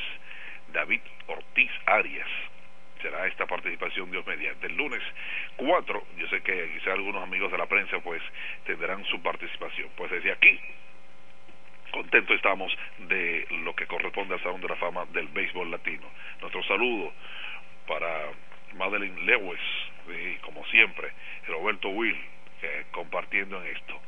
David 0.73 1.01
Ortiz 1.27 1.71
Arias 1.87 2.29
será 3.03 3.27
esta 3.27 3.47
participación 3.47 4.11
Dios 4.11 4.27
mediante. 4.27 4.67
El 4.67 4.77
lunes 4.77 5.03
4, 5.57 6.07
yo 6.19 6.29
sé 6.29 6.43
que 6.43 6.73
quizá 6.75 6.93
algunos 6.93 7.23
amigos 7.23 7.51
de 7.51 7.59
la 7.59 7.67
prensa 7.67 7.99
pues 8.01 8.23
tendrán 8.65 9.05
su 9.07 9.21
participación. 9.23 9.89
Pues 9.97 10.11
desde 10.11 10.33
aquí, 10.33 10.61
contento 11.91 12.35
estamos 12.35 12.77
de 12.99 13.47
lo 13.65 13.75
que 13.75 13.87
corresponde 13.87 14.35
al 14.35 14.43
Salón 14.43 14.61
de 14.61 14.69
la 14.69 14.77
Fama 14.77 15.07
del 15.07 15.29
Béisbol 15.29 15.71
Latino. 15.71 16.07
Nuestro 16.41 16.63
saludo 16.65 17.13
para 17.87 18.29
Madeline 18.75 19.27
Lewis, 19.27 19.61
y 20.09 20.37
como 20.39 20.65
siempre, 20.67 21.11
Roberto 21.49 21.89
Will, 21.89 22.17
eh, 22.63 22.87
compartiendo 22.91 23.63
en 23.63 23.77
esto. 23.77 24.01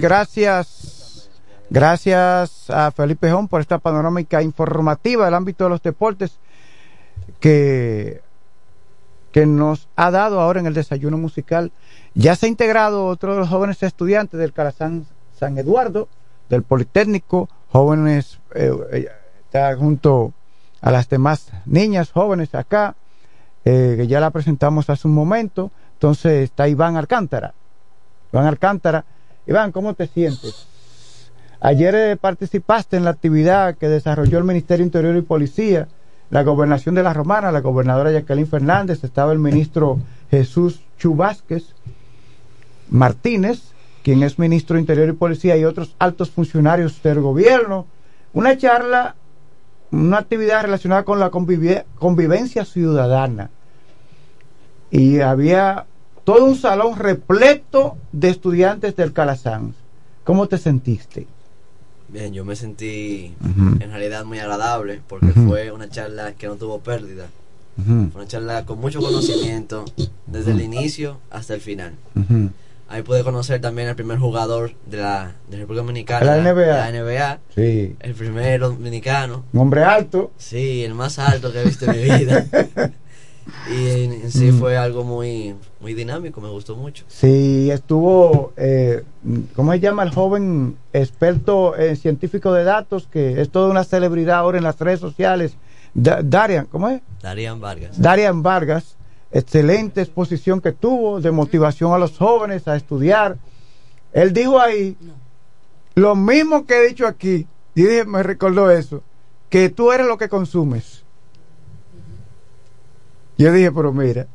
Gracias. 0.00 1.30
Gracias 1.70 2.70
a 2.70 2.90
Felipe 2.92 3.30
Jón 3.30 3.48
por 3.48 3.60
esta 3.60 3.78
panorámica 3.78 4.42
informativa 4.42 5.24
del 5.24 5.34
ámbito 5.34 5.64
de 5.64 5.70
los 5.70 5.82
deportes 5.82 6.38
que, 7.40 8.20
que 9.32 9.46
nos 9.46 9.88
ha 9.96 10.10
dado 10.10 10.40
ahora 10.40 10.60
en 10.60 10.66
el 10.66 10.74
desayuno 10.74 11.18
musical. 11.18 11.72
Ya 12.14 12.36
se 12.36 12.46
ha 12.46 12.48
integrado 12.48 13.06
otro 13.06 13.32
de 13.32 13.40
los 13.40 13.48
jóvenes 13.48 13.82
estudiantes 13.82 14.38
del 14.38 14.52
Calazán 14.52 15.06
San 15.36 15.58
Eduardo, 15.58 16.08
del 16.48 16.62
Politécnico, 16.62 17.48
jóvenes, 17.72 18.38
eh, 18.54 18.70
eh, 18.92 19.08
está 19.44 19.76
junto 19.76 20.32
a 20.80 20.90
las 20.90 21.08
demás 21.08 21.50
niñas 21.64 22.12
jóvenes 22.12 22.54
acá, 22.54 22.94
eh, 23.64 23.94
que 23.96 24.06
ya 24.06 24.20
la 24.20 24.30
presentamos 24.30 24.90
hace 24.90 25.08
un 25.08 25.14
momento. 25.14 25.72
Entonces 25.94 26.44
está 26.44 26.68
Iván 26.68 26.96
Alcántara. 26.96 27.54
Iván 28.34 28.46
Alcántara. 28.46 29.04
Iván, 29.46 29.70
¿cómo 29.70 29.94
te 29.94 30.08
sientes? 30.08 30.66
Ayer 31.60 32.18
participaste 32.18 32.96
en 32.96 33.04
la 33.04 33.10
actividad 33.10 33.76
que 33.76 33.88
desarrolló 33.88 34.38
el 34.38 34.44
Ministerio 34.44 34.84
Interior 34.84 35.16
y 35.16 35.22
Policía 35.22 35.86
la 36.30 36.42
gobernación 36.42 36.96
de 36.96 37.04
la 37.04 37.12
Romana, 37.12 37.52
la 37.52 37.60
gobernadora 37.60 38.10
Jacqueline 38.10 38.48
Fernández, 38.48 39.04
estaba 39.04 39.32
el 39.32 39.38
ministro 39.38 40.00
Jesús 40.32 40.80
Chubásquez 40.98 41.76
Martínez, 42.90 43.60
quien 44.02 44.24
es 44.24 44.36
ministro 44.36 44.74
de 44.74 44.80
Interior 44.80 45.08
y 45.10 45.12
Policía, 45.12 45.56
y 45.56 45.64
otros 45.64 45.94
altos 46.00 46.30
funcionarios 46.30 47.00
del 47.04 47.20
gobierno. 47.20 47.86
Una 48.32 48.58
charla, 48.58 49.14
una 49.92 50.18
actividad 50.18 50.62
relacionada 50.62 51.04
con 51.04 51.20
la 51.20 51.30
convive- 51.30 51.84
convivencia 52.00 52.64
ciudadana. 52.64 53.50
Y 54.90 55.20
había 55.20 55.86
todo 56.24 56.44
un 56.44 56.56
salón 56.56 56.98
repleto 56.98 57.96
de 58.12 58.30
estudiantes 58.30 58.96
del 58.96 59.12
Calasanz. 59.12 59.74
¿Cómo 60.24 60.48
te 60.48 60.58
sentiste? 60.58 61.26
Bien, 62.08 62.32
yo 62.32 62.44
me 62.44 62.56
sentí 62.56 63.34
Ujú. 63.40 63.76
en 63.82 63.90
realidad 63.90 64.24
muy 64.24 64.38
agradable 64.38 65.00
porque 65.08 65.26
Ujú. 65.26 65.48
fue 65.48 65.70
una 65.72 65.88
charla 65.88 66.32
que 66.32 66.46
no 66.46 66.54
tuvo 66.56 66.80
pérdida. 66.80 67.26
Fue 67.76 68.20
una 68.20 68.28
charla 68.28 68.64
con 68.66 68.78
mucho 68.80 69.00
conocimiento 69.00 69.84
desde 70.26 70.52
el 70.52 70.60
inicio 70.60 71.18
hasta 71.30 71.54
el 71.54 71.60
final. 71.60 71.94
Ahí 72.88 73.02
pude 73.02 73.24
conocer 73.24 73.60
también 73.60 73.88
al 73.88 73.96
primer 73.96 74.18
jugador 74.18 74.74
de 74.86 74.98
la, 74.98 75.32
de 75.50 75.56
República 75.56 75.82
Dominicana. 75.82 76.36
La 76.36 76.52
NBA. 76.52 76.66
la 76.66 76.92
NBA. 76.92 77.38
Sí. 77.54 77.96
El 77.98 78.14
primer 78.14 78.60
dominicano. 78.60 79.44
Un 79.52 79.60
hombre 79.60 79.82
alto. 79.82 80.30
Sí, 80.38 80.84
el 80.84 80.94
más 80.94 81.18
alto 81.18 81.50
que 81.50 81.62
he 81.62 81.64
visto 81.64 81.86
en 81.90 81.96
mi 81.96 82.18
vida. 82.18 82.46
y 83.70 83.88
en, 84.04 84.12
en 84.12 84.30
sí 84.32 84.52
Mm. 84.52 84.58
fue 84.58 84.76
algo 84.76 85.04
muy, 85.04 85.54
muy 85.80 85.94
dinámico, 85.94 86.40
me 86.40 86.48
gustó 86.48 86.76
mucho. 86.76 87.04
Sí, 87.08 87.70
estuvo, 87.70 88.52
eh, 88.56 89.02
¿cómo 89.56 89.72
se 89.72 89.80
llama 89.80 90.02
el 90.02 90.10
joven 90.10 90.76
experto 90.92 91.76
eh, 91.76 91.96
científico 91.96 92.52
de 92.52 92.64
datos 92.64 93.06
que 93.10 93.40
es 93.40 93.50
toda 93.50 93.68
una 93.70 93.84
celebridad 93.84 94.36
ahora 94.38 94.58
en 94.58 94.64
las 94.64 94.78
redes 94.78 95.00
sociales? 95.00 95.56
Da- 95.94 96.20
Darian, 96.22 96.66
¿cómo 96.66 96.88
es? 96.88 97.00
Darían 97.22 97.60
Vargas. 97.60 98.00
Darian 98.00 98.42
Vargas, 98.42 98.96
excelente 99.30 100.00
exposición 100.00 100.60
que 100.60 100.72
tuvo 100.72 101.20
de 101.20 101.30
motivación 101.30 101.92
a 101.92 101.98
los 101.98 102.16
jóvenes 102.18 102.66
a 102.68 102.76
estudiar. 102.76 103.36
Él 104.12 104.32
dijo 104.32 104.60
ahí 104.60 104.96
lo 105.94 106.16
mismo 106.16 106.66
que 106.66 106.78
he 106.84 106.88
dicho 106.88 107.06
aquí, 107.06 107.46
y 107.74 107.82
dije, 107.82 108.04
me 108.04 108.22
recordó 108.22 108.70
eso, 108.70 109.02
que 109.48 109.68
tú 109.68 109.92
eres 109.92 110.06
lo 110.06 110.18
que 110.18 110.28
consumes. 110.28 111.03
Yo 113.36 113.52
dije, 113.52 113.72
pero 113.72 113.92
mira, 113.92 114.26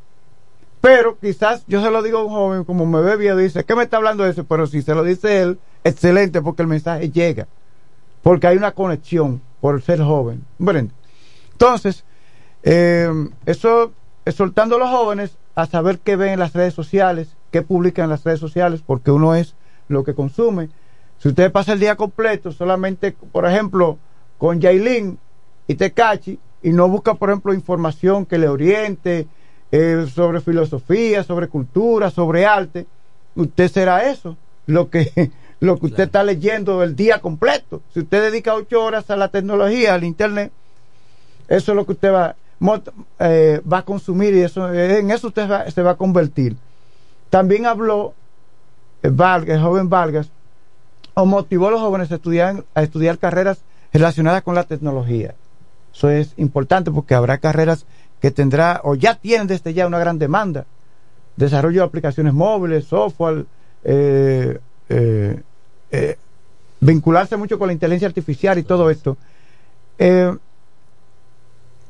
pero 0.80 1.18
quizás 1.18 1.64
yo 1.66 1.82
se 1.82 1.90
lo 1.90 2.02
digo 2.02 2.18
a 2.18 2.24
un 2.24 2.30
joven, 2.30 2.64
como 2.64 2.86
me 2.86 3.00
ve 3.00 3.16
bien, 3.16 3.38
dice, 3.38 3.64
¿qué 3.64 3.74
me 3.74 3.82
está 3.82 3.98
hablando 3.98 4.24
de 4.24 4.30
eso? 4.30 4.44
Pero 4.44 4.66
si 4.66 4.82
se 4.82 4.94
lo 4.94 5.04
dice 5.04 5.42
él, 5.42 5.58
excelente, 5.84 6.40
porque 6.40 6.62
el 6.62 6.68
mensaje 6.68 7.10
llega, 7.10 7.48
porque 8.22 8.46
hay 8.46 8.56
una 8.56 8.72
conexión 8.72 9.42
por 9.60 9.80
ser 9.82 10.00
joven. 10.00 10.44
Bueno, 10.58 10.90
entonces, 11.52 12.04
eh, 12.62 13.10
eso, 13.46 13.92
exhortando 14.24 14.76
a 14.76 14.78
los 14.78 14.90
jóvenes 14.90 15.36
a 15.54 15.66
saber 15.66 15.98
qué 15.98 16.16
ven 16.16 16.30
en 16.30 16.38
las 16.38 16.54
redes 16.54 16.72
sociales, 16.72 17.36
qué 17.50 17.62
publican 17.62 18.04
en 18.04 18.10
las 18.10 18.24
redes 18.24 18.40
sociales, 18.40 18.82
porque 18.86 19.10
uno 19.10 19.34
es 19.34 19.54
lo 19.88 20.04
que 20.04 20.14
consume. 20.14 20.70
Si 21.18 21.28
usted 21.28 21.52
pasa 21.52 21.74
el 21.74 21.80
día 21.80 21.96
completo 21.96 22.52
solamente, 22.52 23.12
por 23.12 23.46
ejemplo, 23.46 23.98
con 24.38 24.60
Yailin 24.60 25.18
y 25.66 25.74
Tecachi, 25.74 26.38
y 26.62 26.70
no 26.70 26.88
busca, 26.88 27.14
por 27.14 27.30
ejemplo, 27.30 27.54
información 27.54 28.26
que 28.26 28.38
le 28.38 28.48
oriente 28.48 29.26
eh, 29.72 30.06
sobre 30.12 30.40
filosofía, 30.40 31.22
sobre 31.24 31.48
cultura, 31.48 32.10
sobre 32.10 32.44
arte, 32.46 32.86
usted 33.34 33.70
será 33.70 34.10
eso, 34.10 34.36
lo 34.66 34.90
que, 34.90 35.30
lo 35.60 35.78
que 35.78 35.86
usted 35.86 36.04
está 36.04 36.22
leyendo 36.22 36.82
el 36.82 36.94
día 36.96 37.20
completo. 37.20 37.80
Si 37.94 38.00
usted 38.00 38.30
dedica 38.30 38.54
ocho 38.54 38.82
horas 38.82 39.10
a 39.10 39.16
la 39.16 39.28
tecnología, 39.28 39.94
al 39.94 40.04
internet, 40.04 40.52
eso 41.48 41.72
es 41.72 41.76
lo 41.76 41.86
que 41.86 41.92
usted 41.92 42.12
va, 42.12 42.36
eh, 43.20 43.60
va 43.70 43.78
a 43.78 43.84
consumir 43.84 44.34
y 44.34 44.40
eso, 44.40 44.72
en 44.72 45.10
eso 45.10 45.28
usted 45.28 45.50
va- 45.50 45.70
se 45.70 45.82
va 45.82 45.92
a 45.92 45.96
convertir. 45.96 46.56
También 47.30 47.66
habló 47.66 48.12
eh, 49.02 49.08
Vargas, 49.10 49.56
el 49.56 49.62
joven 49.62 49.88
Vargas, 49.88 50.28
o 51.14 51.26
motivó 51.26 51.68
a 51.68 51.70
los 51.72 51.80
jóvenes 51.80 52.10
a 52.12 52.16
estudiar, 52.16 52.64
a 52.74 52.82
estudiar 52.82 53.18
carreras 53.18 53.58
relacionadas 53.92 54.42
con 54.42 54.54
la 54.54 54.64
tecnología. 54.64 55.34
Eso 55.94 56.10
es 56.10 56.34
importante 56.36 56.90
porque 56.90 57.14
habrá 57.14 57.38
carreras 57.38 57.86
que 58.20 58.30
tendrá 58.30 58.80
o 58.84 58.94
ya 58.94 59.14
tienen 59.14 59.46
desde 59.46 59.74
ya 59.74 59.86
una 59.86 59.98
gran 59.98 60.18
demanda. 60.18 60.66
Desarrollo 61.36 61.80
de 61.80 61.86
aplicaciones 61.86 62.34
móviles, 62.34 62.84
software, 62.84 63.46
eh, 63.82 64.58
eh, 64.88 65.42
eh, 65.90 66.18
vincularse 66.80 67.36
mucho 67.36 67.58
con 67.58 67.68
la 67.68 67.72
inteligencia 67.72 68.08
artificial 68.08 68.58
y 68.58 68.62
todo 68.62 68.90
esto. 68.90 69.16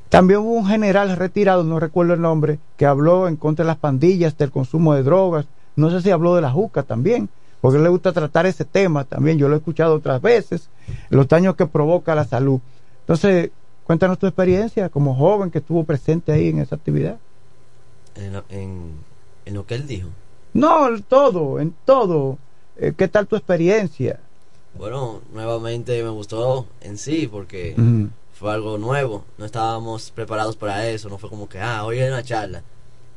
También 0.08 0.40
hubo 0.40 0.54
un 0.54 0.66
general 0.66 1.16
retirado, 1.16 1.62
no 1.62 1.78
recuerdo 1.78 2.14
el 2.14 2.20
nombre, 2.20 2.58
que 2.76 2.84
habló 2.84 3.28
en 3.28 3.36
contra 3.36 3.64
de 3.64 3.68
las 3.68 3.78
pandillas, 3.78 4.36
del 4.36 4.50
consumo 4.50 4.94
de 4.94 5.04
drogas. 5.04 5.46
No 5.76 5.88
sé 5.90 6.02
si 6.02 6.10
habló 6.10 6.34
de 6.34 6.42
la 6.42 6.50
juca 6.50 6.82
también, 6.82 7.28
porque 7.60 7.78
le 7.78 7.88
gusta 7.88 8.12
tratar 8.12 8.44
ese 8.46 8.64
tema 8.64 9.04
también. 9.04 9.38
Yo 9.38 9.48
lo 9.48 9.54
he 9.54 9.58
escuchado 9.58 9.94
otras 9.94 10.20
veces, 10.20 10.68
los 11.10 11.28
daños 11.28 11.54
que 11.54 11.66
provoca 11.66 12.16
la 12.16 12.24
salud. 12.24 12.60
Entonces, 13.02 13.50
cuéntanos 13.84 14.18
tu 14.18 14.26
experiencia 14.26 14.88
como 14.88 15.14
joven 15.14 15.50
que 15.50 15.58
estuvo 15.58 15.84
presente 15.84 16.32
ahí 16.32 16.48
en 16.48 16.58
esa 16.60 16.76
actividad. 16.76 17.18
En, 18.16 18.32
lo- 18.32 18.44
en, 18.48 18.92
en 19.46 19.54
lo 19.54 19.66
que 19.66 19.74
él 19.74 19.86
dijo. 19.86 20.08
No, 20.52 20.88
en 20.88 21.02
todo, 21.02 21.60
en 21.60 21.74
todo. 21.84 22.38
Eh, 22.76 22.92
¿Qué 22.96 23.08
tal 23.08 23.26
tu 23.26 23.36
experiencia? 23.36 24.20
Bueno, 24.78 25.20
nuevamente 25.32 26.02
me 26.02 26.10
gustó 26.10 26.66
en 26.80 26.96
sí 26.98 27.28
porque 27.30 27.74
fue 28.32 28.52
algo 28.52 28.78
nuevo. 28.78 29.24
No 29.38 29.44
estábamos 29.44 30.10
preparados 30.12 30.56
para 30.56 30.88
eso. 30.88 31.08
No 31.08 31.18
fue 31.18 31.28
como 31.30 31.48
que, 31.48 31.60
ah, 31.60 31.84
hoy 31.84 32.00
hay 32.00 32.08
una 32.08 32.22
charla. 32.22 32.62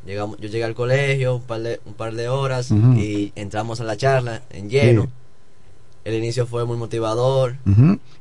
Llegamos, 0.06 0.38
yo 0.38 0.50
llegué 0.50 0.64
al 0.66 0.76
colegio 0.76 1.36
un 1.38 1.42
par 1.44 1.62
de, 1.62 1.80
un 1.86 1.94
par 1.94 2.14
de 2.14 2.28
horas 2.28 2.72
y 2.98 3.32
entramos 3.36 3.80
a 3.80 3.84
la 3.86 3.96
charla 3.98 4.42
en 4.50 4.70
lleno. 4.70 5.04
Sí. 5.04 5.10
El 6.06 6.16
inicio 6.16 6.46
fue 6.46 6.66
muy 6.66 6.78
motivador. 6.78 7.56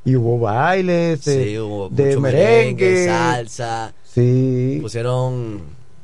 Y 0.04 0.16
hubo 0.16 0.38
bailes 0.38 1.24
de, 1.24 1.44
Sí, 1.44 1.58
hubo 1.58 1.88
de 1.88 2.06
mucho 2.06 2.20
merengue, 2.20 2.90
merengue, 2.90 3.06
salsa. 3.06 3.92
Sí. 4.04 4.78
Pusieron 4.80 5.60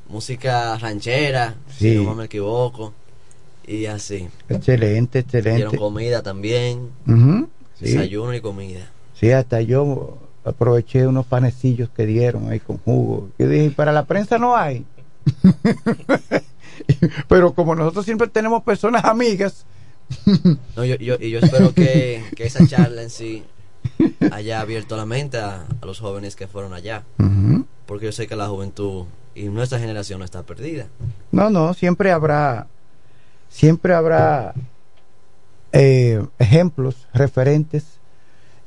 música 0.08 0.76
ranchera, 0.78 1.54
Sí. 1.76 1.98
si 1.98 2.04
no 2.04 2.14
me 2.14 2.24
equivoco. 2.24 2.92
Y 3.66 3.86
así. 3.86 4.28
Excelente, 4.48 5.22
Dieron 5.22 5.46
excelente. 5.46 5.78
comida 5.78 6.22
también. 6.22 6.88
Sí. 7.06 7.84
Desayuno 7.84 8.34
y 8.34 8.40
comida. 8.40 8.90
Sí, 9.14 9.30
hasta 9.30 9.60
yo 9.60 10.18
aproveché 10.44 11.06
unos 11.06 11.26
panecillos 11.26 11.90
que 11.90 12.06
dieron 12.06 12.50
ahí 12.50 12.60
con 12.60 12.78
jugo. 12.78 13.28
Yo 13.38 13.48
dije, 13.48 13.70
para 13.70 13.92
la 13.92 14.04
prensa 14.06 14.38
no 14.38 14.56
hay. 14.56 14.84
Pero 17.28 17.52
como 17.52 17.74
nosotros 17.74 18.04
siempre 18.04 18.28
tenemos 18.28 18.62
personas 18.62 19.04
amigas, 19.04 19.66
No, 20.76 20.84
yo, 20.84 20.96
yo, 20.96 21.16
y 21.20 21.30
yo 21.30 21.38
espero 21.38 21.72
que, 21.74 22.22
que 22.36 22.46
esa 22.46 22.66
charla 22.66 23.02
en 23.02 23.10
sí 23.10 23.44
haya 24.32 24.60
abierto 24.60 24.96
la 24.96 25.06
mente 25.06 25.38
a, 25.38 25.66
a 25.80 25.86
los 25.86 26.00
jóvenes 26.00 26.36
que 26.36 26.46
fueron 26.46 26.72
allá. 26.72 27.04
Porque 27.86 28.06
yo 28.06 28.12
sé 28.12 28.26
que 28.26 28.36
la 28.36 28.48
juventud 28.48 29.04
y 29.34 29.44
nuestra 29.44 29.78
generación 29.78 30.18
no 30.18 30.24
está 30.24 30.42
perdida. 30.42 30.88
no, 31.30 31.50
no, 31.50 31.74
siempre 31.74 32.10
habrá, 32.10 32.66
siempre 33.48 33.94
habrá 33.94 34.54
eh, 35.72 36.24
ejemplos, 36.38 37.06
referentes 37.14 37.84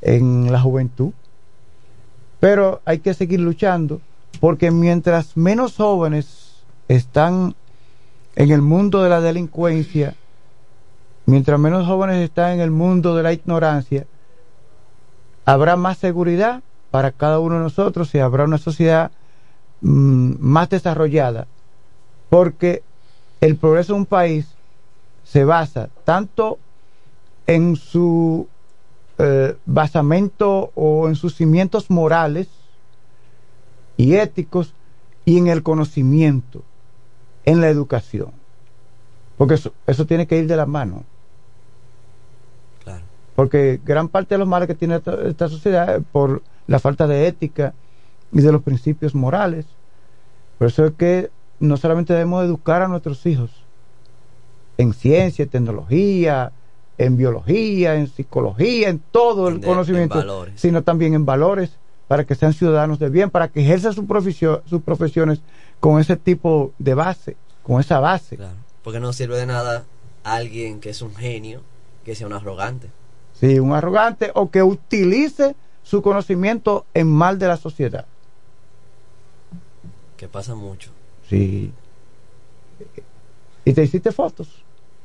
en 0.01 0.51
la 0.51 0.61
juventud. 0.61 1.11
Pero 2.39 2.81
hay 2.85 2.99
que 2.99 3.13
seguir 3.13 3.39
luchando 3.39 4.01
porque 4.39 4.71
mientras 4.71 5.37
menos 5.37 5.75
jóvenes 5.75 6.63
están 6.87 7.55
en 8.35 8.51
el 8.51 8.61
mundo 8.61 9.03
de 9.03 9.09
la 9.09 9.21
delincuencia, 9.21 10.15
mientras 11.31 11.57
menos 11.57 11.87
jóvenes 11.87 12.17
están 12.17 12.51
en 12.51 12.59
el 12.59 12.71
mundo 12.71 13.15
de 13.15 13.23
la 13.23 13.31
ignorancia, 13.31 14.05
habrá 15.45 15.77
más 15.77 15.97
seguridad 15.97 16.61
para 16.91 17.11
cada 17.11 17.39
uno 17.39 17.55
de 17.55 17.61
nosotros 17.61 18.13
y 18.13 18.19
habrá 18.19 18.43
una 18.43 18.57
sociedad 18.57 19.11
mm, 19.79 20.33
más 20.39 20.69
desarrollada. 20.69 21.47
Porque 22.29 22.83
el 23.39 23.55
progreso 23.55 23.93
de 23.93 23.99
un 23.99 24.05
país 24.05 24.45
se 25.23 25.45
basa 25.45 25.89
tanto 26.03 26.59
en 27.47 27.77
su 27.77 28.49
eh, 29.17 29.55
basamento 29.65 30.71
o 30.75 31.07
en 31.07 31.15
sus 31.15 31.35
cimientos 31.35 31.89
morales 31.89 32.49
y 33.95 34.15
éticos 34.15 34.73
y 35.23 35.37
en 35.37 35.47
el 35.47 35.63
conocimiento, 35.63 36.61
en 37.45 37.61
la 37.61 37.69
educación. 37.69 38.33
Porque 39.37 39.53
eso, 39.53 39.73
eso 39.87 40.05
tiene 40.05 40.27
que 40.27 40.37
ir 40.37 40.47
de 40.47 40.57
la 40.57 40.65
mano. 40.65 41.05
Porque 43.41 43.81
gran 43.83 44.07
parte 44.07 44.35
de 44.35 44.37
los 44.37 44.47
males 44.47 44.67
que 44.67 44.75
tiene 44.75 44.97
esta, 44.97 45.15
esta 45.27 45.49
sociedad 45.49 45.95
es 45.95 46.03
por 46.11 46.43
la 46.67 46.77
falta 46.77 47.07
de 47.07 47.25
ética 47.25 47.73
y 48.31 48.39
de 48.39 48.51
los 48.51 48.61
principios 48.61 49.15
morales. 49.15 49.65
Por 50.59 50.67
eso 50.67 50.85
es 50.85 50.91
que 50.91 51.31
no 51.59 51.75
solamente 51.75 52.13
debemos 52.13 52.45
educar 52.45 52.83
a 52.83 52.87
nuestros 52.87 53.25
hijos 53.25 53.49
en 54.77 54.93
ciencia, 54.93 55.41
en 55.41 55.49
tecnología, 55.49 56.51
en 56.99 57.17
biología, 57.17 57.95
en 57.95 58.05
psicología, 58.09 58.89
en 58.89 58.99
todo 58.99 59.47
el 59.47 59.59
de- 59.59 59.65
conocimiento, 59.65 60.45
sino 60.55 60.83
también 60.83 61.15
en 61.15 61.25
valores, 61.25 61.71
para 62.07 62.23
que 62.25 62.35
sean 62.35 62.53
ciudadanos 62.53 62.99
de 62.99 63.09
bien, 63.09 63.31
para 63.31 63.47
que 63.47 63.61
ejerzan 63.61 63.93
su 63.93 64.05
sus 64.65 64.81
profesiones 64.83 65.41
con 65.79 65.99
ese 65.99 66.15
tipo 66.15 66.73
de 66.77 66.93
base, 66.93 67.37
con 67.63 67.81
esa 67.81 67.99
base. 67.99 68.37
Claro. 68.37 68.53
Porque 68.83 68.99
no 68.99 69.11
sirve 69.13 69.37
de 69.37 69.47
nada 69.47 69.83
alguien 70.23 70.79
que 70.79 70.91
es 70.91 71.01
un 71.01 71.15
genio 71.15 71.63
que 72.05 72.13
sea 72.13 72.27
un 72.27 72.33
arrogante. 72.33 72.91
Sí, 73.41 73.59
un 73.59 73.73
arrogante 73.73 74.31
o 74.35 74.49
que 74.49 74.63
utilice 74.63 75.55
su 75.83 76.01
conocimiento 76.01 76.85
en 76.93 77.07
mal 77.11 77.37
de 77.39 77.47
la 77.47 77.57
sociedad. 77.57 78.05
Que 80.15 80.27
pasa 80.29 80.55
mucho. 80.55 80.91
Sí. 81.29 81.71
¿Y 83.65 83.73
te 83.73 83.83
hiciste 83.83 84.11
fotos? 84.11 84.47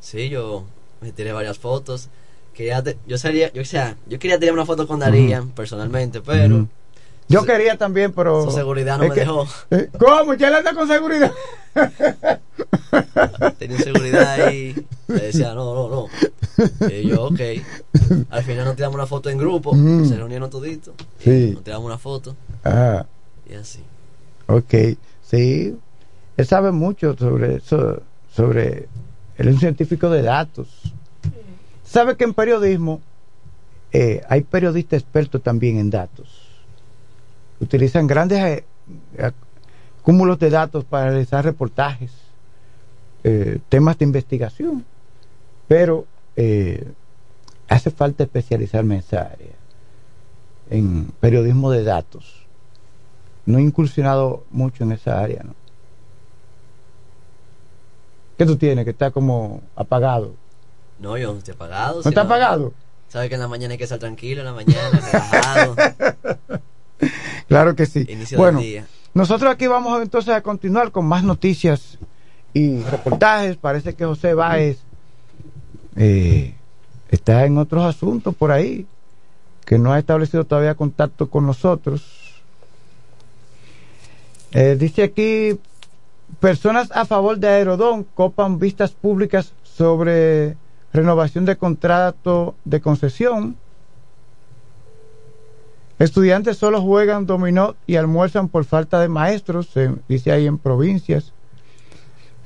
Sí, 0.01 0.29
yo 0.29 0.65
me 1.01 1.13
tiré 1.13 1.33
varias 1.33 1.59
fotos. 1.59 2.09
Quería 2.55 2.83
te- 2.83 2.97
yo 3.07 3.19
salía, 3.19 3.53
yo, 3.53 3.63
o 3.63 3.65
sea, 3.65 3.97
yo 4.07 4.19
quería 4.19 4.39
tener 4.39 4.53
una 4.55 4.65
foto 4.67 4.87
con 4.87 5.01
Darían 5.01 5.49
personalmente, 5.51 6.21
pero. 6.21 6.67
Yo 7.29 7.45
quería 7.45 7.77
también, 7.77 8.13
pero... 8.13 8.45
su 8.45 8.51
seguridad 8.53 8.99
no 8.99 9.05
me 9.09 9.15
que- 9.15 9.21
dejó. 9.21 9.47
Eh, 9.71 9.89
¿Cómo? 9.99 10.35
¿Ya 10.35 10.49
le 10.51 10.57
anda 10.59 10.75
con 10.75 10.87
seguridad? 10.87 11.33
Tenía 13.59 13.79
seguridad 13.79 14.33
ahí. 14.43 14.87
Le 15.09 15.15
decía, 15.21 15.55
no, 15.55 15.75
no, 15.75 15.89
no. 15.89 16.89
Y 16.89 17.09
yo, 17.09 17.25
ok. 17.25 17.41
Al 18.31 18.43
final 18.45 18.65
nos 18.67 18.77
tiramos 18.77 18.95
una 18.95 19.07
foto 19.07 19.29
en 19.31 19.39
grupo. 19.39 19.75
Mm. 19.75 20.07
Se 20.09 20.17
reunieron 20.17 20.51
toditos. 20.51 20.95
Sí. 21.19 21.51
Nos 21.55 21.65
tiramos 21.65 21.87
una 21.87 21.99
foto. 21.99 22.37
Ah, 22.65 23.05
Y 23.51 23.55
así. 23.55 23.81
ok. 24.47 24.75
Sí. 25.23 25.77
Él 26.37 26.47
sabe 26.47 26.71
mucho 26.71 27.17
sobre 27.17 27.57
eso, 27.57 28.03
sobre... 28.35 28.89
Él 29.37 29.49
es 29.49 29.55
un 29.55 29.61
científico 29.61 30.09
de 30.11 30.23
datos. 30.23 30.69
Sabe 31.85 32.17
que 32.17 32.25
en 32.25 32.35
periodismo 32.35 33.01
eh, 33.93 34.23
hay 34.29 34.43
periodistas 34.43 35.01
expertos 35.03 35.43
también 35.43 35.79
en 35.79 35.91
datos. 35.91 36.46
Utilizan 37.61 38.07
grandes 38.07 38.39
eh, 38.43 38.65
ac- 39.19 39.35
cúmulos 40.03 40.39
de 40.39 40.51
datos 40.51 40.85
para 40.85 41.11
realizar 41.11 41.45
reportajes, 41.45 42.13
eh, 43.25 43.59
temas 43.69 43.99
de 43.99 44.05
investigación. 44.05 44.85
Pero 45.69 46.07
eh, 46.37 46.93
hace 47.69 47.91
falta 47.91 48.23
especializarme 48.25 48.95
en 48.95 49.01
esa 49.01 49.23
área, 49.23 49.53
en 50.71 51.07
periodismo 51.21 51.71
de 51.71 51.83
datos. 51.83 52.47
No 53.47 53.59
he 53.59 53.63
incursionado 53.63 54.45
mucho 54.51 54.85
en 54.85 54.93
esa 54.93 55.21
área, 55.21 55.43
¿no? 55.45 55.55
¿Qué 58.39 58.45
tú 58.45 58.57
tienes? 58.57 58.85
Que 58.85 58.91
está 58.91 59.11
como 59.11 59.63
apagado. 59.77 60.35
No, 61.01 61.17
yo 61.17 61.33
no 61.33 61.39
estoy 61.39 61.55
apagado. 61.55 62.03
¿No 62.03 62.09
está 62.09 62.21
apagado? 62.23 62.75
Sabe 63.09 63.29
que 63.29 63.35
en 63.37 63.41
la 63.41 63.49
mañana 63.49 63.73
hay 63.73 63.79
que 63.79 63.85
estar 63.85 63.99
tranquilo, 63.99 64.41
en 64.43 64.47
la 64.47 64.53
mañana, 64.53 64.91
relajado. 65.01 65.77
Claro 67.49 67.77
que 67.77 67.87
sí. 67.87 68.05
Inicio 68.09 68.39
bueno, 68.39 68.59
del 68.59 68.69
día. 68.69 68.87
nosotros 69.15 69.53
aquí 69.53 69.67
vamos 69.67 70.03
entonces 70.03 70.35
a 70.35 70.43
continuar 70.43 70.91
con 70.91 71.07
más 71.07 71.23
noticias 71.23 71.99
y 72.53 72.81
reportajes. 72.83 73.57
Parece 73.57 73.95
que 73.95 74.05
José 74.05 74.35
Báez 74.35 74.79
eh, 75.95 76.55
está 77.11 77.45
en 77.45 77.59
otros 77.59 77.85
asuntos 77.85 78.35
por 78.35 78.51
ahí, 78.51 78.87
que 79.65 79.79
no 79.79 79.93
ha 79.93 79.99
establecido 79.99 80.45
todavía 80.45 80.75
contacto 80.75 81.29
con 81.29 81.47
nosotros. 81.47 82.43
Eh, 84.53 84.77
dice 84.79 85.03
aquí, 85.03 85.59
personas 86.41 86.91
a 86.93 87.05
favor 87.05 87.39
de 87.39 87.49
Aerodón 87.49 88.05
copan 88.05 88.59
vistas 88.59 88.93
públicas 88.93 89.53
sobre 89.63 90.57
renovación 90.93 91.45
de 91.45 91.57
contrato 91.57 92.55
de 92.65 92.81
concesión. 92.81 93.57
Estudiantes 95.99 96.59
solo 96.59 96.83
juegan 96.83 97.27
dominó 97.27 97.75
y 97.87 97.97
almuerzan 97.97 98.49
por 98.49 98.65
falta 98.65 99.01
de 99.01 99.09
maestros, 99.09 99.69
se 99.69 99.95
dice 100.09 100.31
ahí 100.31 100.47
en 100.47 100.59
provincias. 100.59 101.33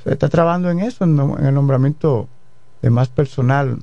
Se 0.04 0.12
está 0.12 0.28
trabajando 0.28 0.70
en 0.70 0.80
eso, 0.80 1.04
en, 1.04 1.18
en 1.18 1.46
el 1.46 1.54
nombramiento 1.54 2.28
de 2.80 2.90
más 2.90 3.08
personal 3.08 3.78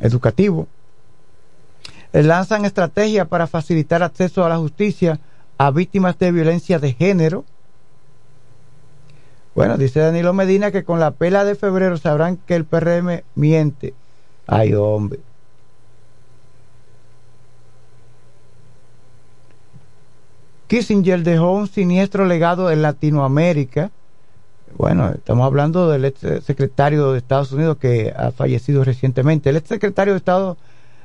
educativo. 0.00 0.66
Eh, 2.12 2.22
Lanzan 2.22 2.64
estrategias 2.64 3.28
para 3.28 3.46
facilitar 3.46 4.02
acceso 4.02 4.44
a 4.44 4.48
la 4.48 4.58
justicia 4.58 5.20
a 5.58 5.70
víctimas 5.70 6.18
de 6.18 6.32
violencia 6.32 6.78
de 6.78 6.92
género. 6.92 7.44
Bueno, 9.54 9.76
dice 9.76 10.00
Danilo 10.00 10.32
Medina 10.32 10.70
que 10.70 10.84
con 10.84 10.98
la 10.98 11.12
pela 11.12 11.44
de 11.44 11.54
febrero 11.54 11.96
sabrán 11.98 12.36
que 12.36 12.56
el 12.56 12.64
PRM 12.64 13.22
miente. 13.34 13.94
Ay, 14.46 14.74
hombre. 14.74 15.20
Kissinger 20.72 21.22
dejó 21.22 21.52
un 21.52 21.68
siniestro 21.68 22.24
legado 22.24 22.70
en 22.70 22.80
Latinoamérica. 22.80 23.90
Bueno, 24.78 25.10
estamos 25.10 25.44
hablando 25.44 25.90
del 25.90 26.06
ex 26.06 26.20
secretario 26.46 27.12
de 27.12 27.18
Estados 27.18 27.52
Unidos 27.52 27.76
que 27.76 28.10
ha 28.16 28.30
fallecido 28.30 28.82
recientemente. 28.82 29.50
El 29.50 29.56
ex 29.56 29.68
secretario 29.68 30.14
de 30.14 30.16
Estado 30.16 30.56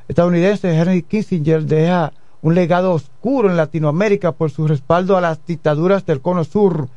estadounidense 0.08 0.74
Henry 0.74 1.04
Kissinger 1.04 1.64
deja 1.64 2.14
un 2.42 2.56
legado 2.56 2.94
oscuro 2.94 3.50
en 3.50 3.58
Latinoamérica 3.58 4.32
por 4.32 4.52
su 4.52 4.70
respaldo 4.70 5.18
a 5.18 5.22
las 5.22 5.46
dictaduras 5.46 6.06
del 6.06 6.22
Cono 6.22 6.46
Sur 6.46 6.88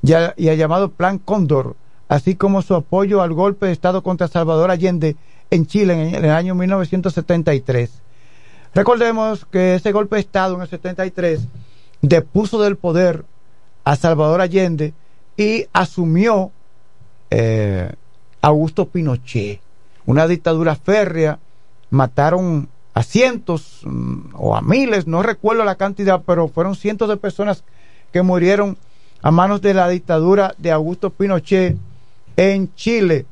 y, 0.00 0.12
al 0.12 0.34
llamado 0.36 0.92
Plan 0.92 1.18
Cóndor, 1.18 1.74
así 2.06 2.36
como 2.36 2.62
su 2.62 2.76
apoyo 2.76 3.22
al 3.22 3.32
golpe 3.32 3.66
de 3.66 3.72
Estado 3.72 4.04
contra 4.04 4.28
Salvador 4.28 4.70
Allende 4.70 5.16
en 5.50 5.66
Chile 5.66 6.10
en 6.10 6.24
el 6.24 6.30
año 6.30 6.54
1973. 6.54 7.90
Recordemos 8.72 9.46
que 9.46 9.74
ese 9.74 9.90
golpe 9.90 10.14
de 10.14 10.20
Estado 10.20 10.54
en 10.54 10.62
el 10.62 10.68
73 10.68 11.48
depuso 12.08 12.60
del 12.60 12.76
poder 12.76 13.24
a 13.84 13.96
Salvador 13.96 14.40
Allende 14.40 14.94
y 15.36 15.66
asumió 15.72 16.52
eh, 17.30 17.92
Augusto 18.40 18.86
Pinochet, 18.86 19.60
una 20.06 20.26
dictadura 20.26 20.76
férrea, 20.76 21.38
mataron 21.90 22.68
a 22.92 23.02
cientos 23.02 23.80
mm, 23.84 24.34
o 24.34 24.54
a 24.54 24.62
miles, 24.62 25.06
no 25.06 25.22
recuerdo 25.22 25.64
la 25.64 25.76
cantidad, 25.76 26.22
pero 26.24 26.48
fueron 26.48 26.74
cientos 26.76 27.08
de 27.08 27.16
personas 27.16 27.64
que 28.12 28.22
murieron 28.22 28.76
a 29.22 29.30
manos 29.30 29.62
de 29.62 29.74
la 29.74 29.88
dictadura 29.88 30.54
de 30.58 30.70
Augusto 30.70 31.10
Pinochet 31.10 31.76
en 32.36 32.72
Chile. 32.74 33.26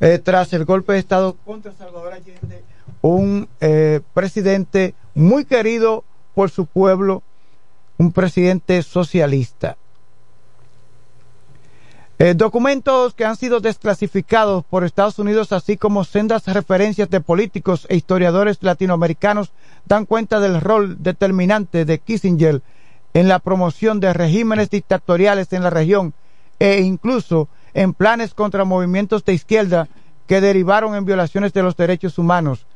Eh, 0.00 0.20
tras 0.22 0.52
el 0.52 0.64
golpe 0.64 0.92
de 0.92 1.00
Estado 1.00 1.34
contra 1.44 1.72
Salvador 1.72 2.12
Allende, 2.12 2.62
un 3.02 3.48
eh, 3.60 4.00
presidente 4.14 4.94
muy 5.14 5.44
querido 5.44 6.04
por 6.34 6.50
su 6.50 6.66
pueblo, 6.66 7.24
un 7.98 8.12
presidente 8.12 8.82
socialista. 8.82 9.76
Eh, 12.20 12.34
documentos 12.34 13.14
que 13.14 13.24
han 13.24 13.36
sido 13.36 13.60
desclasificados 13.60 14.64
por 14.64 14.82
Estados 14.82 15.20
Unidos, 15.20 15.52
así 15.52 15.76
como 15.76 16.02
sendas 16.02 16.46
referencias 16.46 17.10
de 17.10 17.20
políticos 17.20 17.86
e 17.88 17.94
historiadores 17.94 18.58
latinoamericanos, 18.60 19.52
dan 19.86 20.04
cuenta 20.04 20.40
del 20.40 20.60
rol 20.60 20.96
determinante 21.00 21.84
de 21.84 22.00
Kissinger 22.00 22.62
en 23.14 23.28
la 23.28 23.38
promoción 23.38 24.00
de 24.00 24.12
regímenes 24.12 24.68
dictatoriales 24.68 25.52
en 25.52 25.62
la 25.62 25.70
región 25.70 26.12
e 26.58 26.80
incluso 26.80 27.48
en 27.72 27.94
planes 27.94 28.34
contra 28.34 28.64
movimientos 28.64 29.24
de 29.24 29.34
izquierda 29.34 29.88
que 30.26 30.40
derivaron 30.40 30.96
en 30.96 31.04
violaciones 31.04 31.52
de 31.52 31.62
los 31.62 31.76
derechos 31.76 32.18
humanos. 32.18 32.66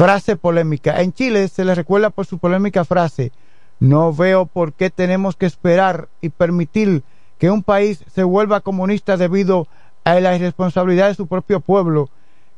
Frase 0.00 0.34
polémica. 0.34 1.02
En 1.02 1.12
Chile 1.12 1.46
se 1.48 1.62
le 1.62 1.74
recuerda 1.74 2.08
por 2.08 2.24
su 2.24 2.38
polémica 2.38 2.86
frase, 2.86 3.32
no 3.80 4.14
veo 4.14 4.46
por 4.46 4.72
qué 4.72 4.88
tenemos 4.88 5.36
que 5.36 5.44
esperar 5.44 6.08
y 6.22 6.30
permitir 6.30 7.02
que 7.36 7.50
un 7.50 7.62
país 7.62 8.02
se 8.10 8.22
vuelva 8.22 8.62
comunista 8.62 9.18
debido 9.18 9.68
a 10.04 10.18
la 10.20 10.34
irresponsabilidad 10.34 11.08
de 11.08 11.16
su 11.16 11.26
propio 11.26 11.60
pueblo, 11.60 12.08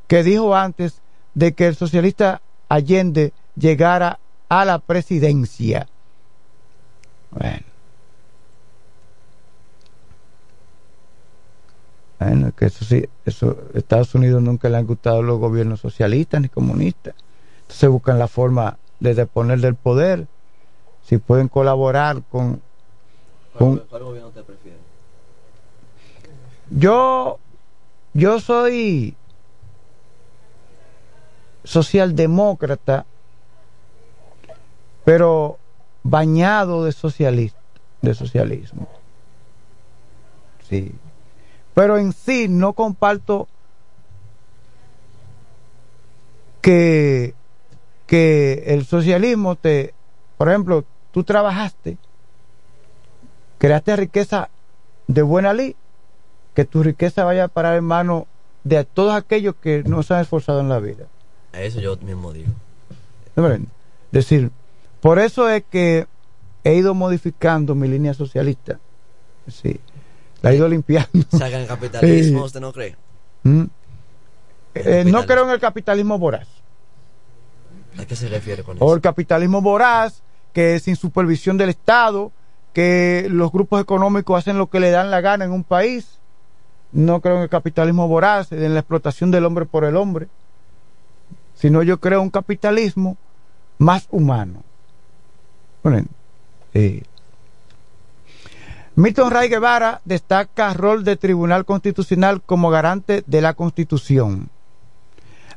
que 0.07 0.23
dijo 0.23 0.55
antes 0.55 1.03
de 1.35 1.53
que 1.53 1.67
el 1.67 1.75
socialista 1.75 2.43
Allende 2.69 3.33
llegara 3.57 4.21
a 4.49 4.65
la 4.65 4.79
presidencia. 4.79 5.89
Bueno. 7.33 7.67
Bueno, 12.21 12.53
que 12.53 12.67
eso 12.67 12.85
sí, 12.85 13.05
eso, 13.27 13.57
Estados 13.75 14.15
Unidos 14.15 14.41
nunca 14.41 14.69
le 14.69 14.77
han 14.77 14.87
gustado 14.87 15.23
los 15.23 15.41
gobiernos 15.41 15.81
socialistas 15.81 16.41
ni 16.41 16.49
comunistas. 16.49 17.17
Entonces 17.73 17.89
buscan 17.89 18.19
la 18.19 18.29
forma 18.29 18.77
de 19.01 19.15
deponer 19.15 19.59
del 19.61 19.77
poder. 19.77 20.29
Si 21.05 21.17
pueden 21.17 21.49
colaborar 21.49 22.23
con... 22.31 22.61
con 23.57 23.77
¿Cuál, 23.77 23.89
cuál 23.89 24.05
gobierno 24.05 24.31
te 24.31 24.43
prefiere? 24.43 24.77
yo, 26.69 27.39
yo 28.13 28.41
soy 28.41 29.17
socialdemócrata, 31.65 33.07
pero 35.07 35.59
bañado 36.03 36.85
de 36.85 36.93
socialista, 36.93 37.59
de 38.03 38.15
socialismo. 38.15 38.87
Sí. 40.69 40.95
Pero 41.73 41.97
en 41.97 42.13
sí 42.13 42.49
no 42.51 42.75
comparto 42.75 43.49
que, 46.61 47.35
que 48.13 48.65
el 48.67 48.85
socialismo 48.85 49.57
te, 49.57 49.95
por 50.37 50.51
ejemplo, 50.51 50.85
tú 51.13 51.25
trabajaste, 51.25 51.97
creaste 53.57 53.97
riqueza 53.97 54.51
de 55.07 55.23
buena 55.23 55.55
ley, 55.55 55.77
que 56.53 56.67
tu 56.67 56.83
riqueza 56.83 57.25
vaya 57.25 57.45
a 57.45 57.49
parar 57.49 57.79
en 57.79 57.85
manos 57.85 58.25
de 58.65 58.85
todos 58.85 59.15
aquellos 59.15 59.55
que 59.55 59.83
no 59.85 60.03
se 60.03 60.13
han 60.13 60.21
esforzado 60.21 60.61
en 60.61 60.69
la 60.69 60.79
vida. 60.79 61.07
Eso 61.55 61.81
yo 61.81 61.97
mismo 61.97 62.35
digo. 62.35 62.53
Decir, 64.11 64.51
por 65.01 65.19
eso 65.19 65.49
es 65.49 65.65
que 65.71 66.07
he 66.65 66.75
ido 66.75 66.93
modificando 66.93 67.75
mi 67.75 67.89
línea 67.89 68.13
socialista. 68.13 68.79
Sí. 69.49 69.81
La 70.43 70.53
he 70.53 70.57
ido 70.57 70.69
limpiando. 70.69 71.09
Sacan 71.31 71.63
el 71.63 71.67
capitalismo, 71.67 72.39
Sí. 72.41 72.45
¿usted 72.45 72.61
no 72.61 72.75
cree? 72.75 72.95
Mm. 73.45 73.65
Eh, 74.75 75.05
no 75.07 75.25
creo 75.25 75.45
en 75.45 75.51
el 75.51 75.61
capitalismo 75.61 76.19
voraz. 76.19 76.62
¿A 77.99 78.05
qué 78.07 78.17
se 78.17 78.29
refiere 78.29 78.63
con 78.63 78.77
eso? 78.77 78.85
O 78.85 78.95
el 78.95 79.01
capitalismo 79.01 79.61
voraz, 79.61 80.23
que 80.53 80.79
sin 80.81 80.97
supervisión 80.97 81.59
del 81.59 81.71
Estado, 81.71 82.33
que 82.73 83.27
los 83.31 83.53
grupos 83.53 83.81
económicos 83.81 84.39
hacen 84.39 84.59
lo 84.59 84.69
que 84.69 84.81
le 84.81 84.91
dan 84.91 85.11
la 85.11 85.21
gana 85.21 85.45
en 85.45 85.53
un 85.53 85.65
país. 85.65 86.19
No 86.93 87.21
creo 87.21 87.37
en 87.37 87.43
el 87.43 87.49
capitalismo 87.49 88.09
voraz, 88.09 88.53
en 88.53 88.75
la 88.75 88.81
explotación 88.81 89.31
del 89.31 89.45
hombre 89.45 89.67
por 89.67 89.85
el 89.85 89.97
hombre. 89.97 90.29
Sino 91.55 91.83
yo 91.83 92.01
creo 92.01 92.19
en 92.19 92.25
un 92.25 92.31
capitalismo 92.31 93.17
más 93.79 94.09
humano. 94.11 94.63
Bueno, 95.83 96.07
eh, 96.75 97.03
Milton 98.95 99.31
Ray 99.31 99.49
Guevara 99.49 100.03
destaca 100.05 100.75
rol 100.75 101.03
de 101.03 101.17
Tribunal 101.17 101.65
Constitucional 101.65 102.43
como 102.43 102.71
garante 102.71 103.25
de 103.27 103.41
la 103.41 103.55
Constitución. 103.55 104.51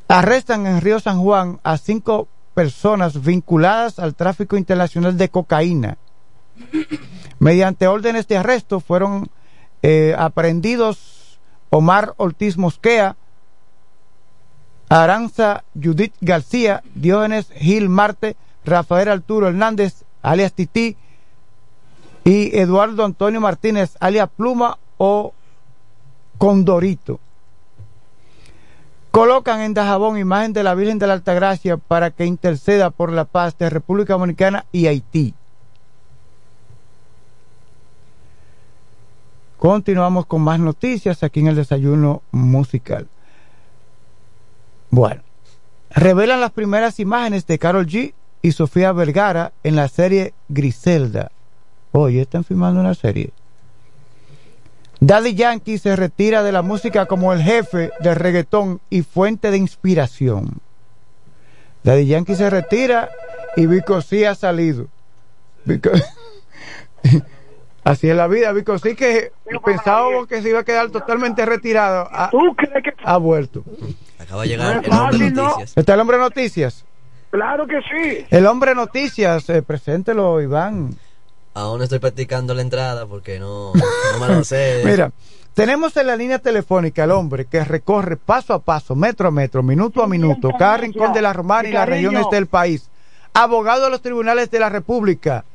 Arrestan 0.08 0.68
en 0.68 0.82
Río 0.82 0.99
San 0.99 1.22
Juan 1.22 1.60
a 1.64 1.78
cinco 1.78 2.28
personas 2.53 3.22
vinculadas 3.22 3.99
al 3.99 4.16
tráfico 4.16 4.56
internacional 4.58 5.18
de 5.18 5.30
cocaína. 5.30 5.97
Mediante 7.39 7.88
órdenes 7.88 8.28
de 8.28 8.38
arresto 8.38 8.80
fueron 8.80 9.30
eh, 9.82 10.16
aprehendidos 10.18 11.39
Omar 11.70 12.14
Ortiz 12.18 12.58
Mosquea, 12.58 13.18
Aranza 14.89 15.64
Judith 15.74 16.14
García, 16.22 16.84
Diógenes 16.93 17.49
Gil 17.56 17.89
Marte, 17.89 18.38
Rafael 18.64 19.10
Arturo 19.10 19.47
Hernández, 19.47 20.06
alias 20.22 20.53
Tití, 20.53 20.95
y 22.24 22.58
Eduardo 22.58 23.03
Antonio 23.06 23.41
Martínez, 23.41 23.95
alias 23.99 24.30
Pluma 24.36 24.78
o 24.97 25.34
Condorito. 26.38 27.20
Colocan 29.16 29.61
en 29.61 29.74
Dajabón 29.74 30.18
imagen 30.18 30.51
de 30.51 30.61
la 30.61 30.76
Virgen 30.76 30.99
de 30.99 31.07
la 31.07 31.13
Altagracia 31.13 31.78
para 31.78 32.11
que 32.11 32.26
interceda 32.26 32.89
por 32.89 33.13
la 33.13 33.24
paz 33.24 33.57
de 33.57 33.70
República 33.70 34.11
Dominicana 34.11 34.66
y 34.74 34.88
Haití. 34.88 35.34
Continuamos 39.57 40.26
con 40.26 40.41
más 40.41 40.59
noticias 40.59 41.24
aquí 41.24 41.39
en 41.39 41.47
el 41.47 41.55
desayuno 41.55 42.24
musical. 42.34 43.07
Bueno, 44.89 45.22
revelan 45.91 46.41
las 46.41 46.51
primeras 46.51 46.99
imágenes 46.99 47.47
de 47.47 47.57
Carol 47.57 47.88
G 47.88 48.13
y 48.41 48.51
Sofía 48.51 48.91
Vergara 48.91 49.53
en 49.63 49.78
la 49.78 49.88
serie 49.88 50.34
Griselda. 50.49 51.32
Oye, 51.93 52.24
están 52.24 52.43
filmando 52.43 52.82
una 52.82 52.93
serie. 52.93 53.32
Daddy 55.08 55.36
Yankee 55.36 55.78
se 55.78 55.95
retira 55.95 56.41
de 56.41 56.51
la 56.51 56.64
música 56.64 57.06
como 57.06 57.32
el 57.32 57.43
jefe 57.43 57.91
del 57.99 58.16
reggaetón 58.16 58.82
y 58.89 59.03
fuente 59.03 59.51
de 59.51 59.58
inspiración. 59.58 60.58
Daddy 61.84 62.08
Yankee 62.08 62.34
se 62.36 62.49
retira 62.49 63.10
y 63.56 63.68
Vico 63.68 64.01
sí 64.01 64.24
ha 64.26 64.34
salido. 64.34 64.88
Vico- 65.64 65.91
Así 67.84 68.10
es 68.10 68.16
la 68.16 68.26
vida, 68.26 68.51
Vico 68.51 68.80
sí 68.80 68.95
que 68.95 69.32
pensábamos 69.64 70.26
que 70.26 70.41
se 70.41 70.49
iba 70.49 70.62
a 70.62 70.64
quedar 70.64 70.89
totalmente 70.89 71.45
retirado. 71.45 72.10
Ha, 72.12 72.32
ha 73.03 73.18
vuelto. 73.18 73.64
Acaba 74.18 74.41
de 74.41 74.47
llegar 74.47 74.84
el 74.84 74.91
hombre 74.91 75.30
¿no? 75.30 75.43
noticias. 75.43 75.74
¿Está 75.78 75.93
el 75.93 75.99
hombre 75.99 76.18
noticias? 76.18 76.84
Claro 77.30 77.68
que 77.68 77.80
sí. 77.82 78.26
El 78.32 78.47
hombre 78.47 78.74
noticias, 78.74 79.47
eh, 79.51 79.62
preséntelo, 79.62 80.41
Iván. 80.41 80.95
Aún 81.56 81.82
estoy 81.82 81.99
practicando 81.99 82.53
la 82.53 82.62
entrada 82.62 83.06
porque 83.06 83.39
no, 83.39 83.72
no 83.74 84.20
me 84.20 84.34
lo 84.34 84.43
sé. 84.43 84.82
Mira, 84.84 85.12
tenemos 85.53 85.95
en 85.95 86.08
la 86.08 86.18
línea 86.18 86.39
telefónica 86.39 87.06
al 87.06 87.12
hombre 87.12 87.45
que 87.45 87.64
recorre 87.64 88.18
paso 88.18 88.53
a 88.53 88.60
paso, 88.60 88.93
metro 88.93 89.30
a 89.30 89.32
metro, 89.32 89.64
minuto 89.64 90.03
a 90.03 90.08
minuto, 90.08 90.51
cada 90.60 90.76
rincón 90.76 91.14
de 91.14 91.22
la 91.22 91.32
Romana 91.32 91.70
y 91.70 91.72
las 91.72 91.88
regiones 91.88 92.26
del 92.30 92.47
país. 92.47 92.89
Abogado 93.34 93.86
de 93.86 93.89
los 93.89 94.01
tribunales 94.01 94.51
de 94.51 94.60
la 94.60 94.68
República. 94.68 95.45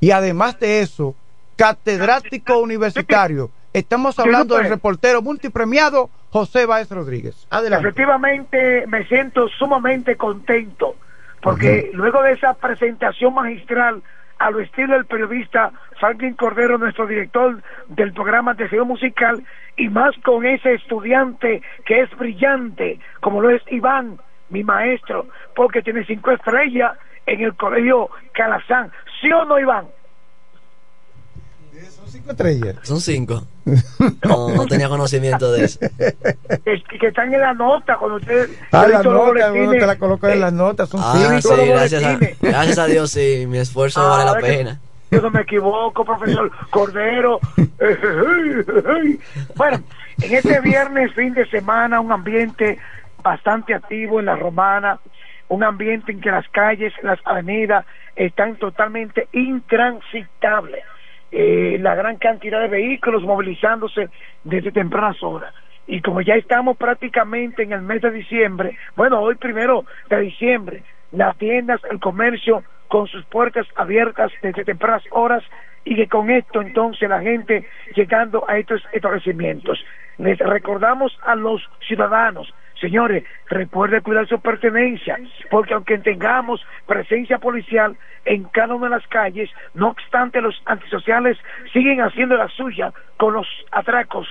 Y 0.00 0.10
además 0.10 0.58
de 0.58 0.80
eso, 0.80 1.14
catedrático 1.56 2.58
universitario. 2.58 3.50
Estamos 3.74 4.18
hablando 4.18 4.56
del 4.56 4.70
reportero 4.70 5.20
multipremiado 5.20 6.08
José 6.30 6.64
Báez 6.64 6.90
Rodríguez. 6.90 7.46
Adelante. 7.50 7.88
Efectivamente, 7.88 8.86
me 8.86 9.06
siento 9.06 9.48
sumamente 9.48 10.16
contento 10.16 10.96
porque 11.42 11.90
luego 11.92 12.22
de 12.22 12.32
esa 12.32 12.54
presentación 12.54 13.34
magistral 13.34 14.02
a 14.38 14.50
lo 14.50 14.60
estilo 14.60 14.94
del 14.94 15.06
periodista 15.06 15.72
Franklin 15.98 16.34
Cordero, 16.34 16.78
nuestro 16.78 17.06
director 17.06 17.62
del 17.88 18.12
programa 18.12 18.54
de 18.54 18.64
Deseo 18.64 18.84
Musical, 18.84 19.42
y 19.76 19.88
más 19.88 20.14
con 20.24 20.44
ese 20.44 20.74
estudiante 20.74 21.62
que 21.84 22.00
es 22.00 22.10
brillante, 22.16 22.98
como 23.20 23.40
lo 23.40 23.50
es 23.50 23.62
Iván, 23.70 24.18
mi 24.50 24.62
maestro, 24.62 25.26
porque 25.54 25.82
tiene 25.82 26.04
cinco 26.04 26.30
estrellas 26.30 26.96
en 27.26 27.40
el 27.40 27.54
colegio 27.54 28.10
Calazán. 28.32 28.90
¿Sí 29.20 29.30
o 29.32 29.44
no, 29.44 29.58
Iván? 29.58 29.86
Cinco 32.06 32.30
estrellas. 32.30 32.76
Son 32.82 33.00
cinco. 33.00 33.42
No, 34.24 34.48
no 34.54 34.66
tenía 34.66 34.88
conocimiento 34.88 35.50
de 35.52 35.64
eso. 35.64 35.78
Es 36.64 36.82
que, 36.84 37.06
están 37.08 37.32
en 37.34 37.40
la 37.40 37.52
nota 37.54 37.96
cuando 37.96 38.16
usted... 38.18 38.48
Ah, 38.72 38.86
la 38.88 39.02
nota, 39.02 39.50
boletines. 39.50 39.80
te 39.80 39.86
la 39.86 39.96
colocan 39.96 40.30
en 40.32 40.40
las 40.40 40.52
notas, 40.52 40.88
son 40.88 41.00
Ah, 41.02 41.38
cinco. 41.40 41.54
sí, 41.56 41.66
gracias 41.68 42.04
a, 42.04 42.18
gracias 42.40 42.78
a 42.78 42.86
Dios, 42.86 43.10
sí, 43.10 43.44
mi 43.48 43.58
esfuerzo 43.58 44.00
Ah, 44.00 44.24
vale 44.24 44.26
la 44.32 44.34
que- 44.38 44.56
pena. 44.56 44.80
Yo 45.10 45.20
no 45.22 45.30
me 45.30 45.40
equivoco, 45.42 46.04
profesor 46.04 46.50
Cordero. 46.70 47.38
bueno, 49.56 49.80
en 50.20 50.34
este 50.34 50.60
viernes, 50.60 51.12
fin 51.14 51.32
de 51.34 51.46
semana, 51.48 52.00
un 52.00 52.12
ambiente 52.12 52.78
bastante 53.22 53.74
activo 53.74 54.20
en 54.20 54.26
la 54.26 54.36
romana, 54.36 54.98
un 55.48 55.62
ambiente 55.62 56.12
en 56.12 56.20
que 56.20 56.30
las 56.30 56.48
calles, 56.48 56.92
las 57.02 57.18
avenidas 57.24 57.84
están 58.16 58.56
totalmente 58.56 59.28
intransitables. 59.32 60.82
Eh, 61.32 61.78
la 61.80 61.94
gran 61.94 62.16
cantidad 62.16 62.60
de 62.60 62.68
vehículos 62.68 63.22
movilizándose 63.22 64.08
desde 64.44 64.72
tempranas 64.72 65.22
horas. 65.22 65.52
Y 65.86 66.00
como 66.00 66.20
ya 66.20 66.34
estamos 66.34 66.76
prácticamente 66.76 67.62
en 67.62 67.72
el 67.72 67.82
mes 67.82 68.02
de 68.02 68.10
diciembre, 68.10 68.76
bueno, 68.96 69.20
hoy 69.20 69.36
primero 69.36 69.84
de 70.08 70.20
diciembre, 70.20 70.82
las 71.12 71.36
tiendas, 71.36 71.80
el 71.90 72.00
comercio 72.00 72.62
con 72.88 73.06
sus 73.06 73.24
puertas 73.26 73.66
abiertas 73.76 74.32
desde 74.42 74.64
tempranas 74.64 75.02
horas 75.10 75.42
y 75.84 75.94
que 75.94 76.08
con 76.08 76.30
esto 76.30 76.60
entonces 76.60 77.08
la 77.08 77.20
gente 77.20 77.66
llegando 77.94 78.44
a 78.48 78.58
estos 78.58 78.82
establecimientos. 78.92 79.78
Les 80.18 80.38
recordamos 80.38 81.16
a 81.22 81.34
los 81.34 81.62
ciudadanos, 81.86 82.52
señores, 82.80 83.24
recuerden 83.48 84.02
cuidar 84.02 84.26
su 84.28 84.40
pertenencia, 84.40 85.18
porque 85.50 85.74
aunque 85.74 85.98
tengamos 85.98 86.64
presencia 86.86 87.38
policial 87.38 87.96
en 88.24 88.44
cada 88.44 88.74
una 88.74 88.88
de 88.88 88.96
las 88.96 89.06
calles, 89.08 89.50
no 89.74 89.88
obstante 89.88 90.40
los 90.40 90.60
antisociales 90.66 91.38
siguen 91.72 92.00
haciendo 92.00 92.36
la 92.36 92.48
suya 92.48 92.92
con 93.16 93.34
los 93.34 93.46
atracos 93.72 94.28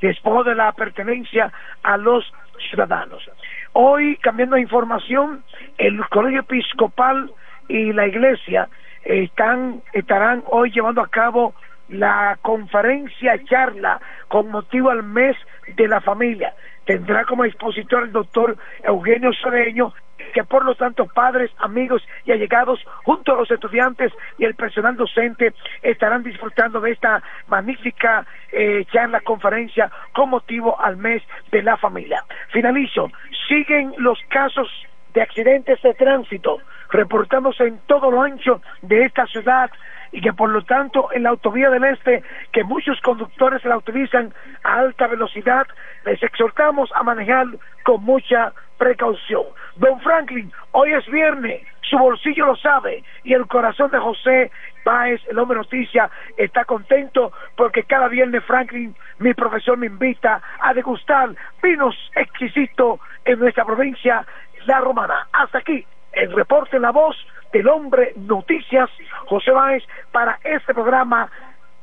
despojo 0.00 0.44
de 0.44 0.54
la 0.54 0.72
pertenencia 0.72 1.52
a 1.82 1.96
los 1.96 2.32
ciudadanos. 2.70 3.28
Hoy, 3.72 4.16
cambiando 4.18 4.56
de 4.56 4.62
información, 4.62 5.42
el 5.78 5.98
Colegio 6.08 6.40
Episcopal 6.40 7.30
y 7.68 7.92
la 7.92 8.06
Iglesia 8.06 8.68
están 9.04 9.82
estarán 9.92 10.42
hoy 10.46 10.70
llevando 10.70 11.00
a 11.00 11.08
cabo 11.08 11.54
la 11.88 12.36
conferencia 12.42 13.38
charla 13.44 14.00
con 14.28 14.50
motivo 14.50 14.90
al 14.90 15.04
mes 15.04 15.36
de 15.74 15.88
la 15.88 16.00
familia. 16.00 16.54
Tendrá 16.84 17.24
como 17.24 17.44
expositor 17.44 18.04
el 18.04 18.12
doctor 18.12 18.56
Eugenio 18.84 19.32
Soreño, 19.32 19.92
que 20.32 20.44
por 20.44 20.64
lo 20.64 20.74
tanto 20.74 21.06
padres, 21.06 21.50
amigos 21.58 22.06
y 22.24 22.32
allegados, 22.32 22.80
junto 23.04 23.32
a 23.32 23.36
los 23.36 23.50
estudiantes 23.50 24.12
y 24.38 24.44
el 24.44 24.54
personal 24.54 24.96
docente, 24.96 25.52
estarán 25.82 26.22
disfrutando 26.22 26.80
de 26.80 26.92
esta 26.92 27.22
magnífica 27.48 28.26
eh, 28.52 28.84
charla, 28.92 29.20
conferencia 29.20 29.90
con 30.12 30.30
motivo 30.30 30.80
al 30.80 30.96
mes 30.96 31.22
de 31.50 31.62
la 31.62 31.76
familia. 31.76 32.24
Finalizo, 32.50 33.10
siguen 33.48 33.94
los 33.98 34.18
casos 34.28 34.68
de 35.12 35.22
accidentes 35.22 35.80
de 35.82 35.94
tránsito 35.94 36.58
reportándose 36.90 37.64
en 37.64 37.78
todo 37.86 38.10
lo 38.10 38.22
ancho 38.22 38.60
de 38.82 39.04
esta 39.04 39.26
ciudad 39.26 39.70
y 40.12 40.20
que 40.20 40.32
por 40.32 40.50
lo 40.50 40.62
tanto 40.62 41.08
en 41.12 41.22
la 41.24 41.30
autovía 41.30 41.70
del 41.70 41.84
este 41.84 42.22
que 42.52 42.64
muchos 42.64 43.00
conductores 43.00 43.64
la 43.64 43.76
utilizan 43.76 44.32
a 44.62 44.78
alta 44.78 45.06
velocidad 45.06 45.66
les 46.04 46.22
exhortamos 46.22 46.90
a 46.94 47.02
manejar 47.02 47.46
con 47.84 48.02
mucha 48.04 48.52
precaución. 48.78 49.44
Don 49.76 50.00
Franklin, 50.00 50.52
hoy 50.72 50.92
es 50.92 51.06
viernes, 51.06 51.62
su 51.82 51.98
bolsillo 51.98 52.46
lo 52.46 52.56
sabe 52.56 53.02
y 53.24 53.32
el 53.34 53.46
corazón 53.46 53.90
de 53.90 53.98
José 53.98 54.50
Báez, 54.84 55.20
el 55.28 55.38
hombre 55.38 55.58
noticia, 55.58 56.10
está 56.36 56.64
contento 56.64 57.32
porque 57.56 57.84
cada 57.84 58.08
viernes 58.08 58.44
Franklin, 58.44 58.94
mi 59.18 59.34
profesor, 59.34 59.76
me 59.76 59.86
invita 59.86 60.40
a 60.60 60.74
degustar 60.74 61.30
vinos 61.62 61.96
exquisitos 62.14 63.00
en 63.24 63.38
nuestra 63.38 63.64
provincia, 63.64 64.26
La 64.66 64.80
Romana. 64.80 65.26
Hasta 65.32 65.58
aquí 65.58 65.86
el 66.12 66.32
reporte 66.32 66.78
la 66.78 66.90
voz 66.90 67.16
del 67.56 67.68
hombre 67.68 68.12
noticias, 68.16 68.90
José 69.28 69.50
Báez, 69.50 69.82
para 70.12 70.38
este 70.44 70.74
programa, 70.74 71.30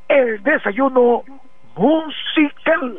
El 0.08 0.44
Desayuno 0.44 1.24
Musical. 1.76 2.98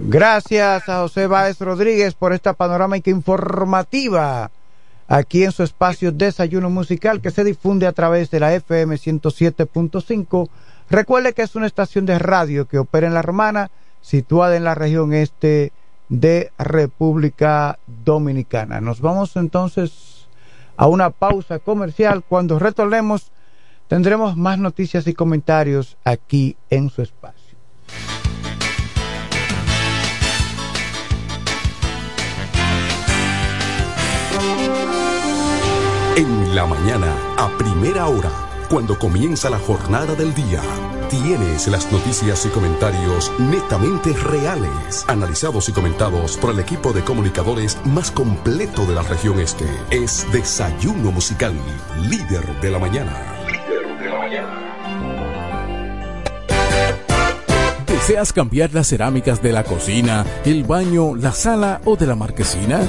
Gracias 0.00 0.88
a 0.88 1.00
José 1.00 1.26
Báez 1.26 1.58
Rodríguez 1.60 2.14
por 2.14 2.32
esta 2.32 2.52
panorámica 2.52 3.10
informativa 3.10 4.50
aquí 5.08 5.44
en 5.44 5.52
su 5.52 5.62
espacio 5.62 6.12
Desayuno 6.12 6.68
Musical 6.68 7.22
que 7.22 7.30
se 7.30 7.42
difunde 7.42 7.86
a 7.86 7.92
través 7.92 8.30
de 8.30 8.40
la 8.40 8.54
FM 8.54 8.96
107.5. 8.96 10.48
Recuerde 10.90 11.32
que 11.32 11.42
es 11.42 11.56
una 11.56 11.66
estación 11.66 12.04
de 12.04 12.18
radio 12.18 12.66
que 12.66 12.78
opera 12.78 13.06
en 13.06 13.14
La 13.14 13.22
Romana, 13.22 13.70
situada 14.02 14.56
en 14.56 14.64
la 14.64 14.74
región 14.74 15.14
este 15.14 15.72
de 16.10 16.50
República 16.58 17.78
Dominicana. 18.04 18.80
Nos 18.80 19.00
vamos 19.00 19.36
entonces 19.36 20.09
a 20.80 20.86
una 20.86 21.10
pausa 21.10 21.58
comercial. 21.58 22.24
Cuando 22.26 22.58
retornemos, 22.58 23.32
tendremos 23.86 24.38
más 24.38 24.58
noticias 24.58 25.06
y 25.06 25.12
comentarios 25.12 25.98
aquí 26.04 26.56
en 26.70 26.88
su 26.88 27.02
espacio. 27.02 27.58
En 36.16 36.54
la 36.54 36.64
mañana, 36.64 37.14
a 37.36 37.50
primera 37.58 38.06
hora, 38.06 38.30
cuando 38.70 38.96
comienza 38.96 39.50
la 39.50 39.58
jornada 39.58 40.14
del 40.14 40.32
día, 40.32 40.62
tienes 41.10 41.66
las 41.66 41.90
noticias 41.90 42.46
y 42.46 42.50
comentarios 42.50 43.32
netamente 43.40 44.12
reales, 44.12 45.04
analizados 45.08 45.68
y 45.68 45.72
comentados 45.72 46.36
por 46.36 46.52
el 46.52 46.60
equipo 46.60 46.92
de 46.92 47.02
comunicadores 47.02 47.76
más 47.84 48.12
completo 48.12 48.86
de 48.86 48.94
la 48.94 49.02
región 49.02 49.40
este. 49.40 49.66
Es 49.90 50.24
Desayuno 50.30 51.10
Musical, 51.10 51.52
líder 52.08 52.60
de 52.60 52.70
la 52.70 52.78
mañana. 52.78 53.12
¿Deseas 57.88 58.32
cambiar 58.32 58.72
las 58.72 58.86
cerámicas 58.86 59.42
de 59.42 59.50
la 59.50 59.64
cocina, 59.64 60.24
el 60.44 60.62
baño, 60.62 61.16
la 61.16 61.32
sala 61.32 61.80
o 61.84 61.96
de 61.96 62.06
la 62.06 62.14
marquesina? 62.14 62.88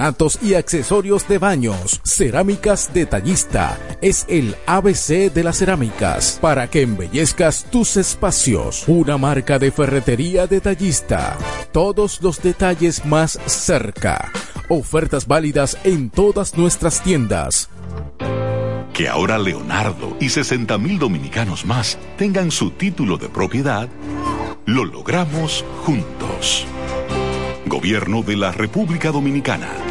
y 0.41 0.55
accesorios 0.55 1.27
de 1.27 1.37
baños. 1.37 2.01
Cerámicas 2.03 2.91
Detallista 2.91 3.77
es 4.01 4.25
el 4.27 4.55
ABC 4.65 5.31
de 5.31 5.43
las 5.43 5.59
cerámicas 5.59 6.39
para 6.41 6.67
que 6.67 6.81
embellezcas 6.81 7.65
tus 7.69 7.97
espacios. 7.97 8.87
Una 8.87 9.19
marca 9.19 9.59
de 9.59 9.71
ferretería 9.71 10.47
detallista. 10.47 11.37
Todos 11.71 12.19
los 12.23 12.41
detalles 12.41 13.05
más 13.05 13.39
cerca. 13.45 14.31
Ofertas 14.69 15.27
válidas 15.27 15.77
en 15.83 16.09
todas 16.09 16.57
nuestras 16.57 17.03
tiendas. 17.03 17.69
Que 18.93 19.07
ahora 19.07 19.37
Leonardo 19.37 20.17
y 20.19 20.29
60 20.29 20.79
mil 20.79 20.97
dominicanos 20.97 21.63
más 21.63 21.99
tengan 22.17 22.49
su 22.49 22.71
título 22.71 23.17
de 23.17 23.29
propiedad, 23.29 23.87
lo 24.65 24.83
logramos 24.83 25.63
juntos. 25.85 26.65
Gobierno 27.67 28.23
de 28.23 28.35
la 28.35 28.51
República 28.51 29.11
Dominicana. 29.11 29.90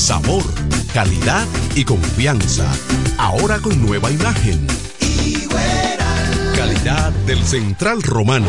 Sabor, 0.00 0.42
calidad 0.94 1.46
y 1.74 1.84
confianza. 1.84 2.66
Ahora 3.18 3.58
con 3.58 3.84
nueva 3.84 4.10
imagen. 4.10 4.66
Calidad 6.56 7.12
del 7.26 7.44
Central 7.44 8.02
Romana. 8.02 8.48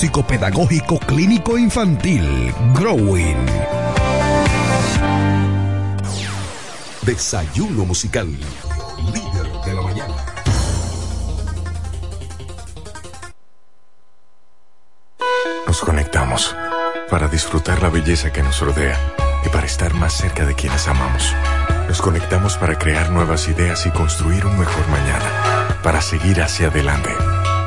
Psicopedagógico 0.00 0.98
Clínico 1.00 1.58
Infantil, 1.58 2.54
Growing. 2.72 3.44
Desayuno 7.02 7.84
musical. 7.84 8.26
Líder 9.12 9.52
de 9.62 9.74
la 9.74 9.82
mañana. 9.82 10.14
Nos 15.66 15.80
conectamos 15.80 16.56
para 17.10 17.28
disfrutar 17.28 17.82
la 17.82 17.90
belleza 17.90 18.32
que 18.32 18.42
nos 18.42 18.58
rodea 18.58 18.98
y 19.44 19.50
para 19.50 19.66
estar 19.66 19.92
más 19.92 20.14
cerca 20.14 20.46
de 20.46 20.54
quienes 20.54 20.88
amamos. 20.88 21.34
Nos 21.88 22.00
conectamos 22.00 22.56
para 22.56 22.78
crear 22.78 23.10
nuevas 23.10 23.48
ideas 23.48 23.84
y 23.84 23.90
construir 23.90 24.46
un 24.46 24.58
mejor 24.58 24.88
mañana, 24.88 25.78
para 25.82 26.00
seguir 26.00 26.40
hacia 26.40 26.68
adelante. 26.68 27.10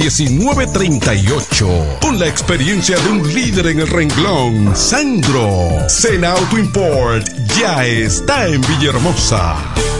809-866-1938. 0.00 1.98
Con 2.00 2.18
la 2.18 2.26
experiencia 2.26 2.96
de 2.98 3.10
un 3.10 3.34
líder 3.34 3.66
en 3.68 3.80
el 3.80 3.88
renglón, 3.88 4.74
Sandro. 4.74 5.88
Sena 5.88 6.32
Auto 6.32 6.58
Import 6.58 7.28
ya 7.58 7.86
está 7.86 8.46
en 8.46 8.60
Villahermosa. 8.62 9.99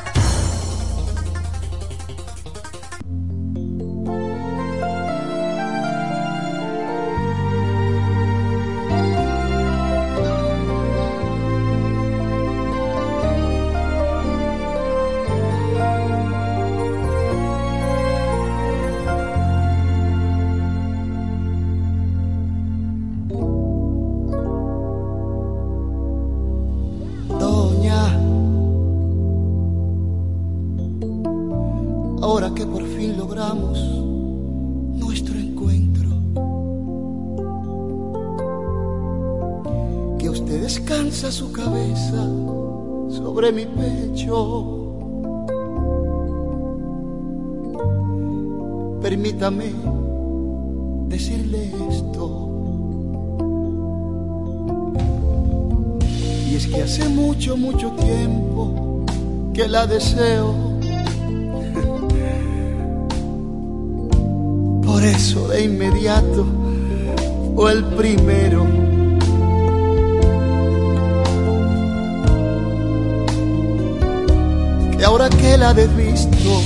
Que 75.01 75.05
ahora 75.07 75.29
que 75.31 75.57
la 75.57 75.71
he 75.71 75.87
visto, 75.87 76.61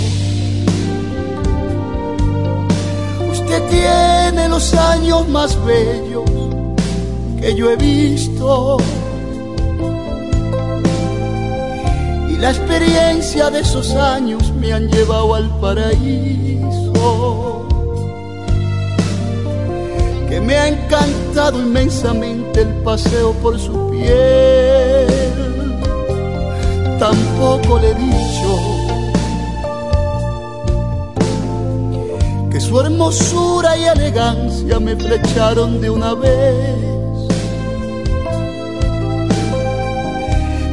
usted 3.32 3.64
tiene 3.70 4.50
los 4.50 4.74
años 4.74 5.26
más 5.30 5.58
bellos 5.64 6.30
que 7.40 7.56
yo 7.56 7.72
he 7.72 7.78
visto. 7.78 8.76
Y 12.30 12.36
la 12.36 12.50
experiencia 12.50 13.50
de 13.50 13.62
esos 13.62 13.96
años 13.96 14.52
me 14.52 14.74
han 14.74 14.90
llevado 14.90 15.34
al 15.34 15.50
paraíso 15.62 16.92
que 20.28 20.42
me 20.42 20.58
ha 20.58 20.68
encantado 20.68 21.58
inmensamente 21.62 22.64
el 22.64 22.74
paseo 22.84 23.32
por 23.36 23.58
su 23.58 23.92
piel. 23.92 25.05
Tampoco 27.00 27.80
le 27.80 27.92
he 27.92 27.96
dicho 27.96 28.60
que 32.50 32.62
su 32.62 32.80
hermosura 32.80 33.78
y 33.78 33.84
elegancia 33.84 34.80
me 34.80 34.96
flecharon 34.96 35.82
de 35.82 35.90
una 35.90 36.14
vez. 36.14 36.76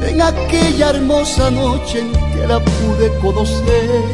En 0.08 0.22
aquella 0.22 0.90
hermosa 0.90 1.50
noche 1.50 2.00
en 2.00 2.12
que 2.12 2.46
la 2.46 2.60
pude 2.60 3.18
conocer, 3.20 4.04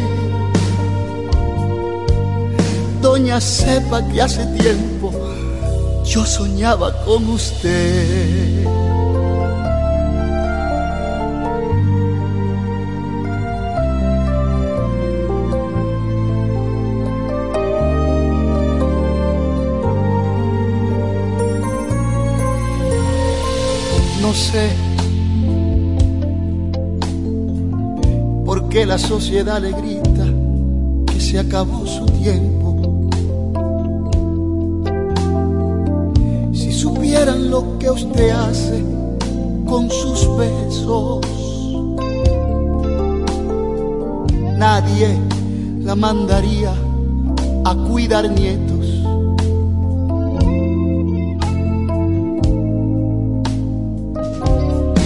doña 3.03 3.41
sepa 3.41 4.07
que 4.09 4.23
hace 4.23 4.47
tiempo 4.59 5.13
yo 6.05 6.25
soñaba 6.25 7.05
con 7.05 7.29
usted. 7.29 8.78
No 24.29 24.35
sé 24.35 24.69
por 28.45 28.69
qué 28.69 28.85
la 28.85 28.99
sociedad 28.99 29.59
le 29.59 29.73
grita 29.73 30.27
que 31.11 31.19
se 31.19 31.39
acabó 31.39 31.87
su 31.87 32.05
tiempo. 32.05 32.77
Si 36.53 36.75
supieran 36.75 37.51
lo 37.51 37.79
que 37.79 37.91
usted 37.91 38.29
hace 38.29 38.85
con 39.65 39.89
sus 39.89 40.37
besos, 40.37 41.25
nadie 44.59 45.19
la 45.81 45.95
mandaría 45.95 46.75
a 47.65 47.75
cuidar 47.75 48.31
nietos. 48.31 48.78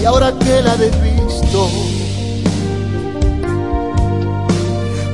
Y 0.03 0.05
ahora 0.05 0.33
que 0.33 0.61
la 0.63 0.75
he 0.75 0.91
visto, 1.01 1.71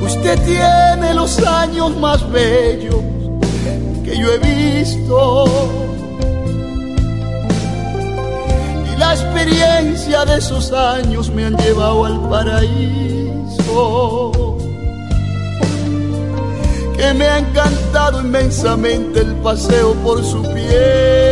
usted 0.01 0.39
tiene 0.45 1.13
los 1.13 1.37
años 1.45 1.95
más 1.97 2.27
bellos 2.31 2.95
que 4.03 4.17
yo 4.17 4.33
he 4.33 4.39
visto. 4.39 5.45
Y 8.91 8.97
la 8.97 9.13
experiencia 9.13 10.25
de 10.25 10.39
esos 10.39 10.71
años 10.71 11.29
me 11.29 11.45
han 11.45 11.55
llevado 11.57 12.05
al 12.05 12.27
paraíso. 12.27 12.81
Que 16.97 17.13
me 17.13 17.25
ha 17.27 17.37
encantado 17.37 18.21
inmensamente 18.21 19.19
el 19.19 19.35
paseo 19.35 19.93
por 20.03 20.25
su 20.25 20.41
piel. 20.41 21.28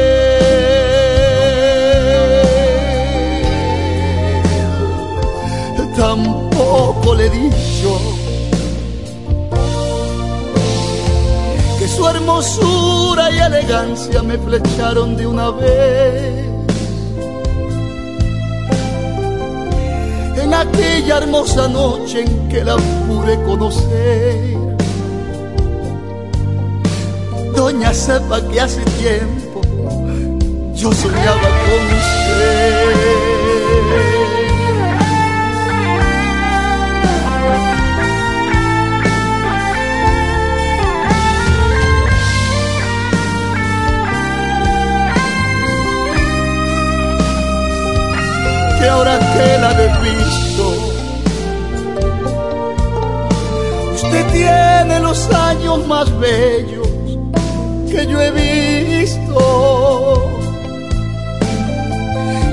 Tampoco 5.97 7.15
le 7.15 7.25
he 7.25 7.29
dicho 7.31 7.99
que 11.79 11.87
su 11.87 12.07
hermosura 12.07 13.31
y 13.31 13.39
elegancia 13.39 14.21
me 14.21 14.37
flecharon 14.37 15.17
de 15.17 15.25
una 15.25 15.49
vez. 15.49 16.45
En 20.39 20.53
aquella 20.53 21.17
hermosa 21.17 21.67
noche 21.67 22.25
en 22.25 22.47
que 22.47 22.63
la 22.63 22.77
pude 23.07 23.41
conocer. 23.41 24.55
Doña 27.55 27.91
sepa 27.91 28.39
que 28.47 28.61
hace 28.61 28.81
tiempo 29.01 29.61
yo 30.75 30.91
soñaba 30.93 31.41
con 31.41 31.85
usted. 31.97 33.26
Que 48.79 48.87
ahora 48.87 49.19
que 49.19 49.57
la 49.59 49.71
he 49.71 49.87
visto, 50.09 50.65
usted 53.95 54.25
tiene 54.31 54.99
los 54.99 55.27
años 55.33 55.87
más 55.87 56.07
bellos 56.19 56.87
que 57.89 58.05
yo 58.05 58.21
he 58.21 58.29
visto. 58.31 60.29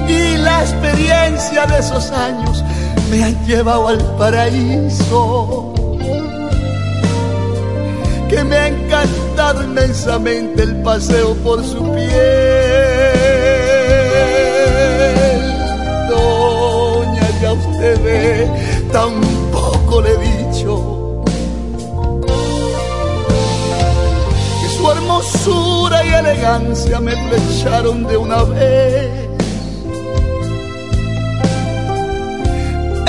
Y 0.08 0.38
la 0.38 0.62
experiencia 0.62 1.66
de 1.66 1.78
esos 1.78 2.10
años 2.10 2.64
me 3.10 3.22
han 3.24 3.46
llevado 3.46 3.88
al 3.88 3.98
paraíso. 4.16 5.74
Que 8.28 8.42
me 8.42 8.56
ha 8.56 8.68
encantado 8.68 9.62
inmensamente 9.62 10.62
el 10.62 10.76
paseo 10.82 11.34
por 11.36 11.62
su 11.64 11.92
piel. 11.92 12.43
Tampoco 18.92 20.00
le 20.02 20.10
he 20.10 20.18
dicho 20.18 21.22
que 24.60 24.68
su 24.76 24.90
hermosura 24.90 26.04
y 26.04 26.14
elegancia 26.14 27.00
me 27.00 27.12
flecharon 27.12 28.06
de 28.06 28.16
una 28.16 28.42
vez. 28.44 29.28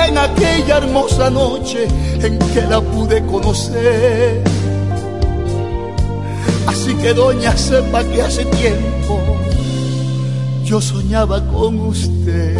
En 0.07 0.17
aquella 0.17 0.77
hermosa 0.77 1.29
noche 1.29 1.87
en 2.21 2.39
que 2.39 2.61
la 2.61 2.79
pude 2.79 3.25
conocer. 3.25 4.43
Así 6.67 6.93
que 6.95 7.13
doña 7.13 7.55
sepa 7.57 8.03
que 8.03 8.21
hace 8.21 8.45
tiempo 8.45 9.19
yo 10.65 10.81
soñaba 10.81 11.45
con 11.47 11.79
usted. 11.79 12.57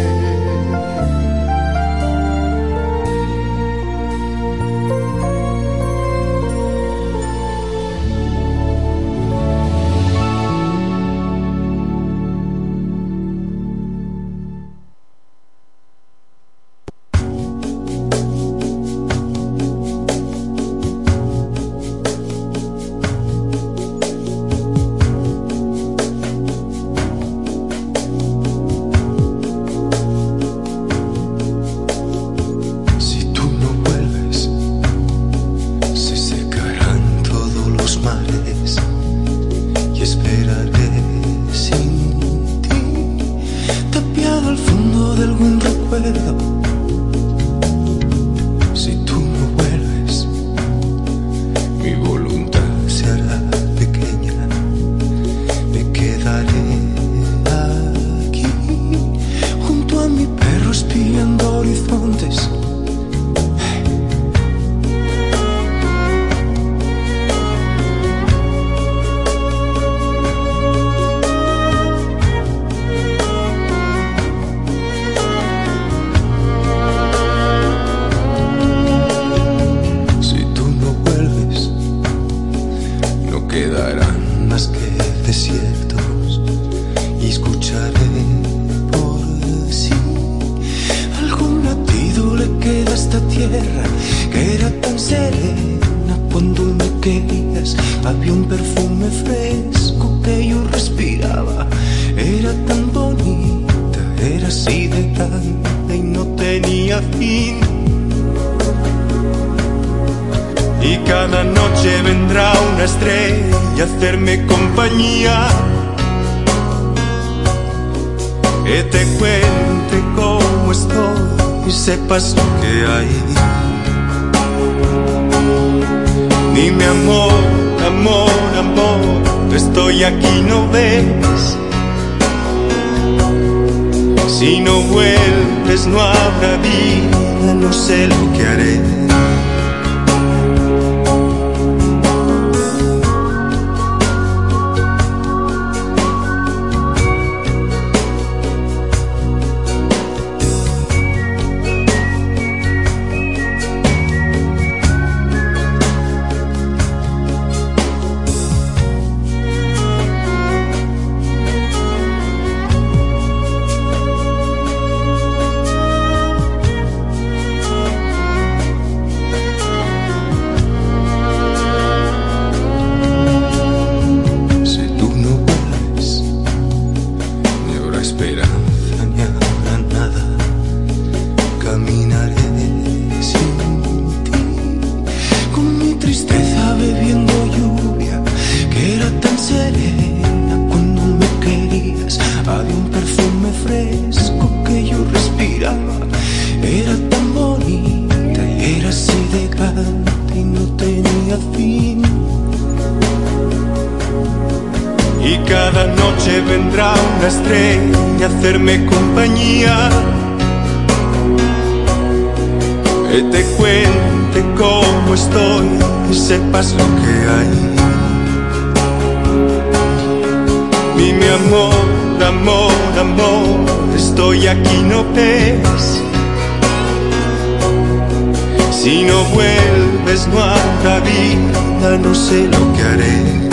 No 232.06 232.14
sé 232.14 232.46
lo 232.46 232.72
que 232.72 232.82
haré. 232.82 233.45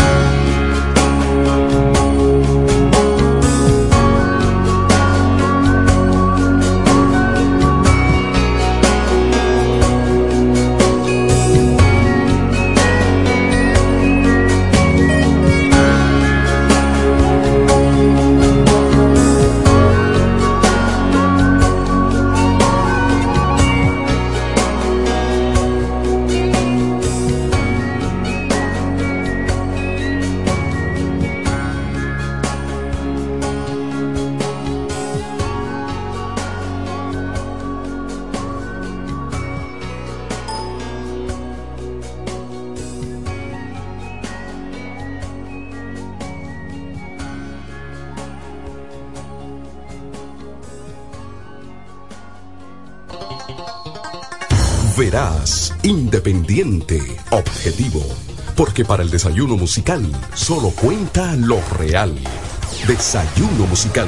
Objetivo. 57.31 58.03
Porque 58.55 58.85
para 58.85 59.03
el 59.03 59.09
desayuno 59.09 59.55
musical 59.55 60.05
solo 60.33 60.69
cuenta 60.69 61.35
lo 61.35 61.59
real. 61.77 62.13
Desayuno 62.87 63.65
musical, 63.67 64.07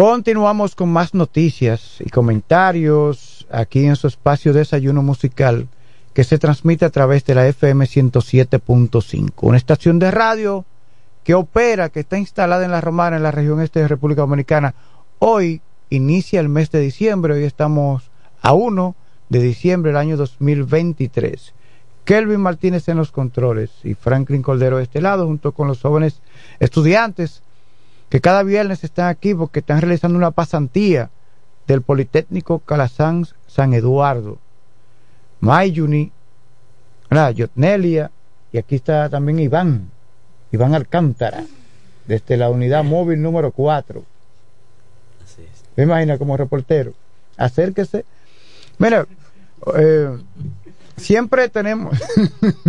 Continuamos 0.00 0.74
con 0.74 0.88
más 0.88 1.12
noticias 1.12 1.96
y 2.00 2.08
comentarios 2.08 3.46
aquí 3.50 3.84
en 3.84 3.96
su 3.96 4.06
espacio 4.06 4.54
Desayuno 4.54 5.02
Musical 5.02 5.68
que 6.14 6.24
se 6.24 6.38
transmite 6.38 6.86
a 6.86 6.90
través 6.90 7.22
de 7.26 7.34
la 7.34 7.46
FM 7.46 7.84
107.5, 7.84 9.32
una 9.42 9.58
estación 9.58 9.98
de 9.98 10.10
radio 10.10 10.64
que 11.22 11.34
opera, 11.34 11.90
que 11.90 12.00
está 12.00 12.16
instalada 12.16 12.64
en 12.64 12.70
La 12.70 12.80
Romana, 12.80 13.18
en 13.18 13.22
la 13.22 13.30
región 13.30 13.60
este 13.60 13.80
de 13.80 13.88
República 13.88 14.22
Dominicana. 14.22 14.74
Hoy 15.18 15.60
inicia 15.90 16.40
el 16.40 16.48
mes 16.48 16.70
de 16.70 16.80
diciembre, 16.80 17.34
hoy 17.34 17.44
estamos 17.44 18.10
a 18.40 18.54
1 18.54 18.94
de 19.28 19.42
diciembre 19.42 19.90
del 19.90 19.98
año 19.98 20.16
2023. 20.16 21.52
Kelvin 22.06 22.40
Martínez 22.40 22.88
en 22.88 22.96
los 22.96 23.12
controles 23.12 23.70
y 23.84 23.92
Franklin 23.92 24.40
Cordero 24.40 24.78
de 24.78 24.84
este 24.84 25.02
lado, 25.02 25.26
junto 25.26 25.52
con 25.52 25.68
los 25.68 25.82
jóvenes 25.82 26.22
estudiantes 26.58 27.42
que 28.10 28.20
cada 28.20 28.42
viernes 28.42 28.84
están 28.84 29.08
aquí 29.08 29.34
porque 29.34 29.60
están 29.60 29.80
realizando 29.80 30.18
una 30.18 30.32
pasantía 30.32 31.10
del 31.66 31.80
Politécnico 31.80 32.58
Calasanz 32.58 33.34
San 33.46 33.72
Eduardo. 33.72 34.38
Mayuni, 35.40 36.12
la 37.08 37.30
Yotnelia, 37.30 38.10
y 38.52 38.58
aquí 38.58 38.74
está 38.74 39.08
también 39.08 39.38
Iván, 39.38 39.90
Iván 40.50 40.74
Alcántara, 40.74 41.44
desde 42.06 42.36
la 42.36 42.50
unidad 42.50 42.84
móvil 42.84 43.22
número 43.22 43.52
4. 43.52 44.04
Me 45.76 45.84
imagina 45.84 46.18
como 46.18 46.36
reportero. 46.36 46.92
Acérquese. 47.36 48.04
Mira, 48.78 49.06
eh, 49.78 50.18
siempre 50.96 51.48
tenemos, 51.48 51.96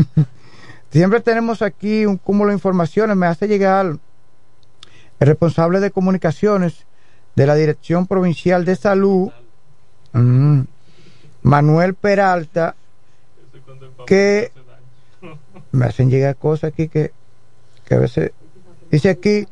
siempre 0.91 1.19
tenemos 1.19 1.61
aquí 1.63 2.05
un 2.05 2.17
cúmulo 2.17 2.49
de 2.49 2.55
informaciones. 2.55 3.17
Me 3.17 3.25
hace 3.25 3.47
llegar 3.47 3.97
el 5.21 5.27
responsable 5.27 5.79
de 5.79 5.91
comunicaciones 5.91 6.87
de 7.35 7.45
la 7.45 7.53
Dirección 7.53 8.07
Provincial 8.07 8.65
de 8.65 8.75
Salud, 8.75 9.29
mm, 10.13 10.61
Manuel 11.43 11.93
Peralta, 11.93 12.75
que 14.07 14.51
me 15.71 15.85
hacen 15.85 16.09
llegar 16.09 16.35
cosas 16.37 16.73
aquí 16.73 16.87
que, 16.87 17.11
que 17.85 17.93
a 17.93 17.99
veces 17.99 18.31
dice 18.89 19.11
aquí 19.11 19.47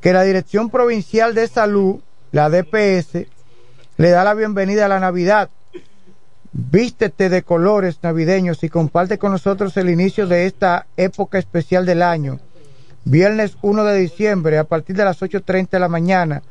que 0.00 0.14
la 0.14 0.22
Dirección 0.22 0.70
Provincial 0.70 1.34
de 1.34 1.48
Salud, 1.48 2.00
la 2.32 2.48
DPS, 2.48 3.26
le 3.98 4.10
da 4.10 4.24
la 4.24 4.32
bienvenida 4.32 4.86
a 4.86 4.88
la 4.88 5.00
Navidad. 5.00 5.50
Vístete 6.52 7.28
de 7.28 7.42
colores 7.42 7.98
navideños 8.02 8.64
y 8.64 8.70
comparte 8.70 9.18
con 9.18 9.32
nosotros 9.32 9.76
el 9.76 9.90
inicio 9.90 10.26
de 10.26 10.46
esta 10.46 10.86
época 10.96 11.38
especial 11.38 11.84
del 11.84 12.00
año. 12.00 12.40
Viernes 13.04 13.56
1 13.62 13.84
de 13.84 13.98
diciembre 13.98 14.58
a 14.58 14.64
partir 14.64 14.96
de 14.96 15.04
las 15.04 15.20
8.30 15.20 15.70
de 15.70 15.78
la 15.78 15.88
mañana. 15.88 16.42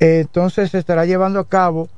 Entonces 0.00 0.70
se 0.70 0.78
estará 0.78 1.06
llevando 1.06 1.40
a 1.40 1.48
cabo 1.48 1.88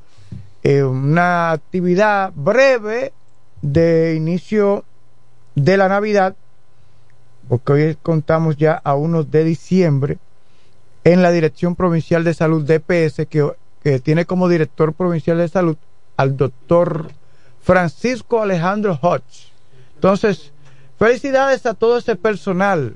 eh, 0.63 0.83
una 0.83 1.51
actividad 1.53 2.33
breve 2.35 3.13
de 3.63 4.15
inicio 4.17 4.85
de 5.55 5.77
la 5.77 5.89
Navidad, 5.89 6.37
porque 7.49 7.73
hoy 7.73 7.99
contamos 8.03 8.57
ya 8.57 8.81
a 8.85 8.95
1 8.95 9.25
de 9.25 9.45
diciembre, 9.45 10.19
en 11.05 11.23
la 11.23 11.31
Dirección 11.31 11.77
Provincial 11.77 12.25
de 12.25 12.35
Salud 12.35 12.65
DPS, 12.65 13.27
que, 13.29 13.51
que 13.83 14.01
tiene 14.01 14.27
como 14.27 14.49
director 14.49 14.93
provincial 14.93 15.39
de 15.39 15.49
salud 15.49 15.77
al 16.17 16.37
doctor 16.37 17.09
Francisco 17.63 18.43
Alejandro 18.43 18.99
Hodge. 19.01 19.51
Entonces, 19.95 20.53
felicidades 21.01 21.65
a 21.65 21.73
todo 21.73 21.97
ese 21.97 22.15
personal 22.15 22.95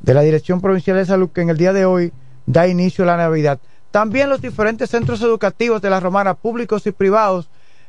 de 0.00 0.14
la 0.14 0.22
Dirección 0.22 0.60
Provincial 0.60 0.96
de 0.96 1.06
Salud 1.06 1.30
que 1.30 1.42
en 1.42 1.48
el 1.48 1.56
día 1.56 1.72
de 1.72 1.84
hoy 1.84 2.12
da 2.44 2.66
inicio 2.66 3.04
a 3.04 3.06
la 3.06 3.16
Navidad. 3.16 3.60
También 3.92 4.28
los 4.28 4.42
diferentes 4.42 4.90
centros 4.90 5.22
educativos 5.22 5.80
de 5.80 5.90
la 5.90 6.00
Romana, 6.00 6.34
públicos 6.34 6.88
y 6.88 6.90
privados, 6.90 7.48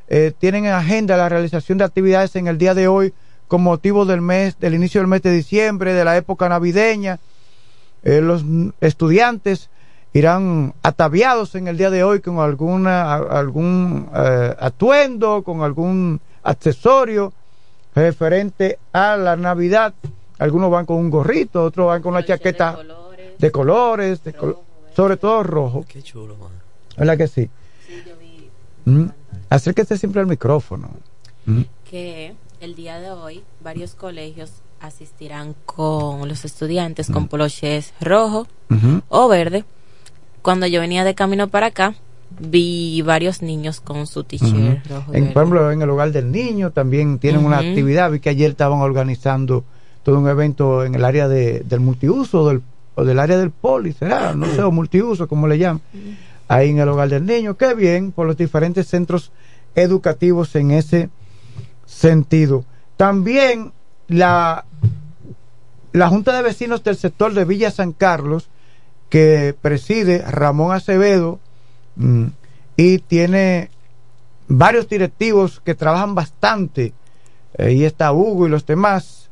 eh, 0.10 0.32
tienen 0.38 0.66
en 0.66 0.74
agenda 0.74 1.18
la 1.18 1.28
realización 1.28 1.80
de 1.80 1.86
actividades 1.86 2.36
en 2.36 2.46
el 2.46 2.60
día 2.60 2.76
de 2.76 2.88
hoy 2.88 3.16
con 3.48 3.64
motivo 3.64 4.06
del 4.06 4.22
mes, 4.22 4.60
del 4.60 4.76
inicio 4.76 5.02
del 5.02 5.08
mes 5.08 5.24
de 5.24 5.32
diciembre, 5.32 5.94
de 5.94 6.06
la 6.06 6.18
época 6.18 6.48
navideña. 6.48 7.20
Eh, 8.04 8.22
los 8.22 8.46
estudiantes 8.80 9.72
irán 10.14 10.76
ataviados 10.84 11.56
en 11.56 11.68
el 11.68 11.78
día 11.78 11.90
de 11.90 12.04
hoy 12.04 12.20
con 12.20 12.38
alguna 12.38 13.16
algún 13.16 14.08
eh, 14.16 14.56
atuendo, 14.60 15.42
con 15.42 15.64
algún 15.64 16.22
accesorio 16.44 17.34
referente 17.96 18.78
a 18.94 19.18
la 19.18 19.36
Navidad. 19.36 19.94
Algunos 20.38 20.70
van 20.70 20.86
con 20.86 20.98
un 20.98 21.10
gorrito, 21.10 21.64
otros 21.64 21.88
van 21.88 22.02
con 22.02 22.14
una 22.14 22.26
chaqueta 22.26 22.78
de 23.40 23.52
colores, 23.52 24.24
de 24.24 24.34
colo- 24.34 24.62
sobre 24.96 25.18
todo 25.18 25.44
rojo. 25.44 25.86
Qué 25.88 26.02
chulo, 26.04 26.36
man. 26.36 26.52
¿Verdad 26.98 27.18
que 27.18 27.28
sí? 27.28 27.50
Mm. 28.86 29.06
Acérquese 29.50 29.98
siempre 29.98 30.22
al 30.22 30.28
micrófono. 30.28 30.90
Mm. 31.48 31.62
que 31.90 32.36
el 32.60 32.74
día 32.76 33.00
de 33.00 33.12
hoy 33.12 33.44
varios 33.62 33.94
colegios 33.94 34.52
asistirán 34.82 35.56
con 35.68 36.28
los 36.28 36.44
estudiantes 36.44 37.10
con 37.12 37.28
poloches 37.28 37.94
rojo 38.02 38.48
o 39.10 39.28
verde. 39.28 39.64
Cuando 40.42 40.66
yo 40.68 40.82
venía 40.82 41.04
de 41.04 41.14
camino 41.16 41.48
para 41.48 41.68
acá, 41.68 41.94
vi 42.40 43.02
varios 43.02 43.42
niños 43.42 43.80
con 43.80 44.08
su 44.08 44.24
t-shirt 44.24 44.86
rojo 44.88 45.14
En, 45.14 45.32
por 45.34 45.44
ejemplo, 45.44 45.72
en 45.72 45.82
el 45.82 45.90
hogar 45.90 46.12
del 46.12 46.32
niño 46.32 46.72
también 46.72 47.20
tienen 47.20 47.46
una 47.46 47.60
actividad. 47.60 48.12
Vi 48.12 48.20
que 48.20 48.30
ayer 48.30 48.52
estaban 48.52 48.80
organizando 48.80 49.64
todo 50.04 50.20
un 50.20 50.28
evento 50.28 50.84
en 50.84 50.96
el 50.96 51.04
área 51.04 51.28
de, 51.28 51.62
del 51.62 51.80
multiuso 51.80 52.48
del, 52.48 52.62
o 52.96 53.04
del 53.04 53.20
área 53.20 53.38
del 53.38 53.52
poli, 53.52 53.94
será, 53.94 54.34
no 54.34 54.46
sé, 54.48 54.62
o 54.62 54.72
multiuso, 54.72 55.28
como 55.28 55.48
le 55.48 55.58
llaman, 55.58 55.82
ahí 56.48 56.70
en 56.70 56.80
el 56.80 56.90
hogar 56.90 57.10
del 57.10 57.26
niño. 57.26 57.58
Qué 57.58 57.74
bien 57.74 58.12
por 58.12 58.28
los 58.28 58.38
diferentes 58.38 58.88
centros 58.88 59.32
educativos 59.74 60.56
en 60.56 60.72
ese 60.72 61.10
sentido. 61.86 62.66
También 62.98 63.72
la, 64.08 64.66
la 65.92 66.10
Junta 66.10 66.36
de 66.36 66.44
Vecinos 66.44 66.84
del 66.84 66.98
sector 66.98 67.34
de 67.34 67.46
Villa 67.46 67.72
San 67.72 67.92
Carlos, 67.92 68.50
que 69.10 69.56
preside 69.62 70.24
Ramón 70.30 70.74
Acevedo, 70.74 71.40
y 72.78 73.00
tiene 73.00 73.70
varios 74.48 74.88
directivos 74.88 75.60
que 75.60 75.76
trabajan 75.76 76.16
bastante. 76.16 76.94
Ahí 77.58 77.86
está 77.86 78.12
Hugo 78.12 78.48
y 78.48 78.50
los 78.50 78.66
demás 78.66 79.30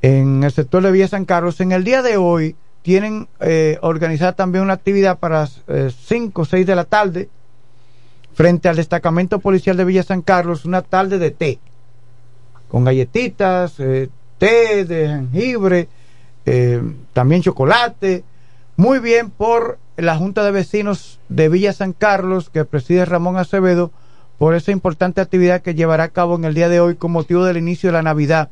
en 0.00 0.44
el 0.44 0.52
sector 0.52 0.82
de 0.82 0.92
Villa 0.92 1.08
San 1.08 1.24
Carlos. 1.24 1.60
En 1.60 1.72
el 1.72 1.84
día 1.84 2.02
de 2.02 2.16
hoy 2.16 2.56
tienen 2.82 3.28
eh, 3.40 3.78
organizada 3.82 4.32
también 4.32 4.64
una 4.64 4.74
actividad 4.74 5.18
para 5.18 5.46
5 5.46 6.42
o 6.42 6.44
6 6.44 6.66
de 6.66 6.76
la 6.76 6.84
tarde 6.84 7.28
frente 8.34 8.68
al 8.68 8.76
destacamento 8.76 9.38
policial 9.38 9.76
de 9.76 9.84
Villa 9.84 10.02
San 10.02 10.22
Carlos, 10.22 10.64
una 10.64 10.82
tarde 10.82 11.18
de 11.18 11.30
té, 11.30 11.58
con 12.68 12.84
galletitas, 12.84 13.78
eh, 13.78 14.08
té 14.38 14.84
de 14.84 15.08
jengibre, 15.08 15.88
eh, 16.46 16.82
también 17.12 17.42
chocolate. 17.42 18.24
Muy 18.76 19.00
bien 19.00 19.30
por 19.30 19.78
la 20.02 20.16
Junta 20.16 20.42
de 20.42 20.50
Vecinos 20.50 21.20
de 21.28 21.48
Villa 21.48 21.72
San 21.72 21.92
Carlos, 21.92 22.50
que 22.50 22.64
preside 22.64 23.04
Ramón 23.04 23.36
Acevedo, 23.36 23.92
por 24.36 24.56
esa 24.56 24.72
importante 24.72 25.20
actividad 25.20 25.62
que 25.62 25.76
llevará 25.76 26.04
a 26.04 26.08
cabo 26.08 26.34
en 26.34 26.44
el 26.44 26.54
día 26.54 26.68
de 26.68 26.80
hoy 26.80 26.96
con 26.96 27.12
motivo 27.12 27.44
del 27.44 27.56
inicio 27.56 27.88
de 27.88 27.92
la 27.92 28.02
Navidad. 28.02 28.50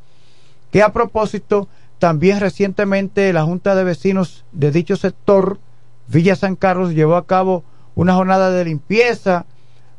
Que 0.70 0.82
a 0.82 0.92
propósito, 0.92 1.66
también 1.98 2.38
recientemente 2.38 3.32
la 3.32 3.42
Junta 3.42 3.74
de 3.74 3.82
Vecinos 3.82 4.44
de 4.52 4.70
dicho 4.70 4.96
sector, 4.96 5.58
Villa 6.06 6.36
San 6.36 6.54
Carlos, 6.54 6.94
llevó 6.94 7.16
a 7.16 7.26
cabo 7.26 7.64
una 7.96 8.14
jornada 8.14 8.50
de 8.52 8.64
limpieza 8.64 9.46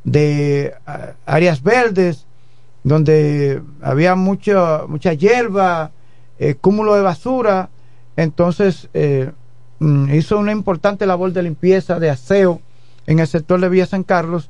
de 0.05 0.73
ah, 0.87 1.15
áreas 1.25 1.61
verdes, 1.61 2.27
donde 2.85 3.61
había 3.81 4.15
mucha, 4.15 4.83
mucha 4.87 5.13
hierba, 5.13 5.91
eh, 6.39 6.55
cúmulo 6.55 6.95
de 6.95 7.01
basura. 7.01 7.69
Entonces, 8.15 8.87
eh, 8.93 9.31
hizo 10.11 10.37
una 10.37 10.51
importante 10.51 11.05
labor 11.07 11.33
de 11.33 11.43
limpieza, 11.43 11.99
de 11.99 12.09
aseo 12.09 12.61
en 13.07 13.19
el 13.19 13.27
sector 13.27 13.59
de 13.59 13.69
Villa 13.69 13.87
San 13.87 14.03
Carlos. 14.03 14.49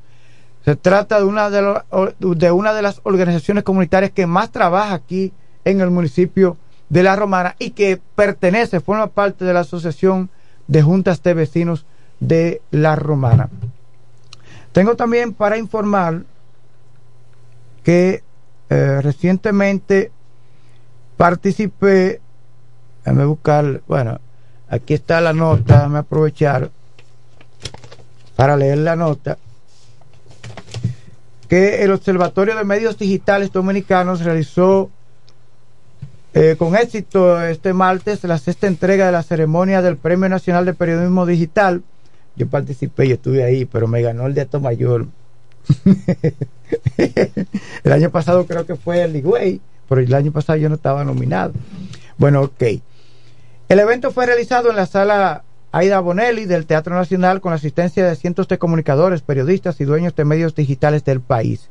Se 0.64 0.76
trata 0.76 1.18
de 1.18 1.24
una 1.24 1.50
de, 1.50 1.80
de 2.20 2.50
una 2.50 2.74
de 2.74 2.82
las 2.82 3.00
organizaciones 3.04 3.64
comunitarias 3.64 4.12
que 4.12 4.26
más 4.26 4.50
trabaja 4.50 4.94
aquí 4.94 5.32
en 5.64 5.80
el 5.80 5.90
municipio 5.90 6.56
de 6.88 7.02
La 7.02 7.16
Romana 7.16 7.56
y 7.58 7.70
que 7.70 8.00
pertenece, 8.14 8.80
forma 8.80 9.06
parte 9.06 9.44
de 9.44 9.54
la 9.54 9.60
Asociación 9.60 10.28
de 10.68 10.82
Juntas 10.82 11.22
de 11.22 11.34
Vecinos 11.34 11.86
de 12.20 12.60
La 12.70 12.94
Romana. 12.94 13.48
Tengo 14.72 14.94
también 14.96 15.32
para 15.32 15.56
informar 15.56 16.24
que 17.82 18.22
eh, 18.68 19.00
recientemente 19.02 20.12
participé, 21.16 22.20
déjame 23.04 23.24
buscar, 23.24 23.82
bueno, 23.88 24.20
aquí 24.72 24.94
está 24.94 25.20
la 25.20 25.34
nota, 25.34 25.74
déjame 25.74 25.98
aprovechar 25.98 26.70
para 28.36 28.56
leer 28.56 28.78
la 28.78 28.96
nota, 28.96 29.36
que 31.46 31.84
el 31.84 31.92
Observatorio 31.92 32.56
de 32.56 32.64
Medios 32.64 32.96
Digitales 32.96 33.52
Dominicanos 33.52 34.22
realizó 34.24 34.90
eh, 36.32 36.56
con 36.58 36.74
éxito 36.74 37.42
este 37.42 37.74
martes 37.74 38.24
la 38.24 38.38
sexta 38.38 38.66
entrega 38.66 39.04
de 39.04 39.12
la 39.12 39.22
ceremonia 39.22 39.82
del 39.82 39.98
Premio 39.98 40.30
Nacional 40.30 40.64
de 40.64 40.72
Periodismo 40.72 41.26
Digital. 41.26 41.82
Yo 42.34 42.48
participé, 42.48 43.06
yo 43.08 43.16
estuve 43.16 43.44
ahí, 43.44 43.66
pero 43.66 43.86
me 43.86 44.00
ganó 44.00 44.26
el 44.26 44.32
de 44.32 44.48
Mayor. 44.58 45.06
el 47.84 47.92
año 47.92 48.08
pasado 48.08 48.46
creo 48.46 48.64
que 48.64 48.76
fue 48.76 49.02
el 49.02 49.12
Ligüey, 49.12 49.60
pero 49.86 50.00
el 50.00 50.14
año 50.14 50.32
pasado 50.32 50.58
yo 50.58 50.70
no 50.70 50.76
estaba 50.76 51.04
nominado. 51.04 51.52
Bueno, 52.16 52.40
ok. 52.40 52.62
El 53.72 53.78
evento 53.78 54.10
fue 54.10 54.26
realizado 54.26 54.68
en 54.68 54.76
la 54.76 54.84
sala 54.84 55.44
Aida 55.72 55.98
Bonelli 56.00 56.44
del 56.44 56.66
Teatro 56.66 56.94
Nacional 56.94 57.40
con 57.40 57.52
la 57.52 57.56
asistencia 57.56 58.06
de 58.06 58.16
cientos 58.16 58.46
de 58.46 58.58
comunicadores, 58.58 59.22
periodistas 59.22 59.80
y 59.80 59.84
dueños 59.84 60.14
de 60.14 60.26
medios 60.26 60.54
digitales 60.54 61.06
del 61.06 61.22
país. 61.22 61.70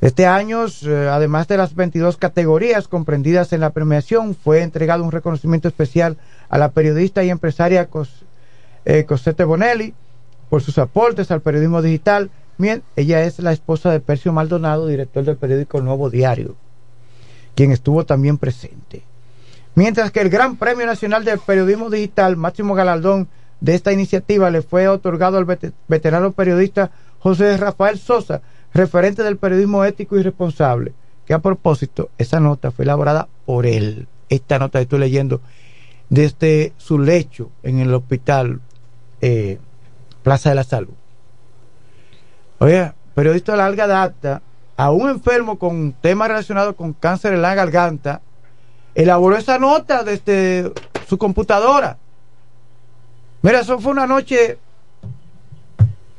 Este 0.00 0.26
año, 0.26 0.66
eh, 0.66 1.08
además 1.08 1.46
de 1.46 1.58
las 1.58 1.76
22 1.76 2.16
categorías 2.16 2.88
comprendidas 2.88 3.52
en 3.52 3.60
la 3.60 3.70
premiación, 3.70 4.34
fue 4.34 4.62
entregado 4.62 5.04
un 5.04 5.12
reconocimiento 5.12 5.68
especial 5.68 6.16
a 6.48 6.58
la 6.58 6.72
periodista 6.72 7.22
y 7.22 7.30
empresaria 7.30 7.86
Cos, 7.86 8.24
eh, 8.84 9.04
Cosette 9.04 9.44
Bonelli 9.44 9.94
por 10.50 10.60
sus 10.60 10.76
aportes 10.76 11.30
al 11.30 11.40
periodismo 11.40 11.82
digital. 11.82 12.32
Bien, 12.58 12.82
ella 12.96 13.22
es 13.22 13.38
la 13.38 13.52
esposa 13.52 13.92
de 13.92 14.00
Percio 14.00 14.32
Maldonado, 14.32 14.88
director 14.88 15.24
del 15.24 15.36
periódico 15.36 15.80
Nuevo 15.80 16.10
Diario, 16.10 16.56
quien 17.54 17.70
estuvo 17.70 18.04
también 18.04 18.38
presente. 18.38 19.04
Mientras 19.76 20.10
que 20.10 20.20
el 20.22 20.30
Gran 20.30 20.56
Premio 20.56 20.86
Nacional 20.86 21.22
del 21.24 21.38
Periodismo 21.38 21.90
Digital, 21.90 22.36
máximo 22.36 22.74
galardón 22.74 23.28
de 23.60 23.74
esta 23.74 23.92
iniciativa, 23.92 24.50
le 24.50 24.62
fue 24.62 24.88
otorgado 24.88 25.36
al 25.36 25.44
vete- 25.44 25.72
veterano 25.86 26.32
periodista 26.32 26.90
José 27.20 27.56
Rafael 27.58 27.98
Sosa, 27.98 28.40
referente 28.72 29.22
del 29.22 29.36
periodismo 29.36 29.84
ético 29.84 30.18
y 30.18 30.22
responsable, 30.22 30.94
que 31.26 31.34
a 31.34 31.40
propósito, 31.40 32.08
esa 32.16 32.40
nota 32.40 32.70
fue 32.70 32.84
elaborada 32.86 33.28
por 33.44 33.66
él. 33.66 34.08
Esta 34.30 34.58
nota 34.58 34.78
que 34.78 34.84
estoy 34.84 34.98
leyendo 34.98 35.42
desde 36.08 36.72
su 36.78 36.98
lecho 36.98 37.50
en 37.62 37.78
el 37.78 37.92
hospital 37.92 38.60
eh, 39.20 39.58
Plaza 40.22 40.48
de 40.48 40.54
la 40.54 40.64
Salud. 40.64 40.94
Oye, 42.60 42.92
periodista 43.14 43.52
de 43.52 43.58
larga 43.58 43.86
data, 43.86 44.40
a 44.78 44.90
un 44.90 45.10
enfermo 45.10 45.58
con 45.58 45.92
temas 45.92 46.28
relacionados 46.28 46.74
con 46.76 46.94
cáncer 46.94 47.34
en 47.34 47.42
la 47.42 47.54
garganta, 47.54 48.22
elaboró 48.96 49.36
esa 49.36 49.58
nota 49.58 50.02
desde 50.02 50.72
su 51.06 51.18
computadora. 51.18 51.98
Mira, 53.42 53.60
eso 53.60 53.78
fue 53.78 53.92
una 53.92 54.06
noche. 54.06 54.58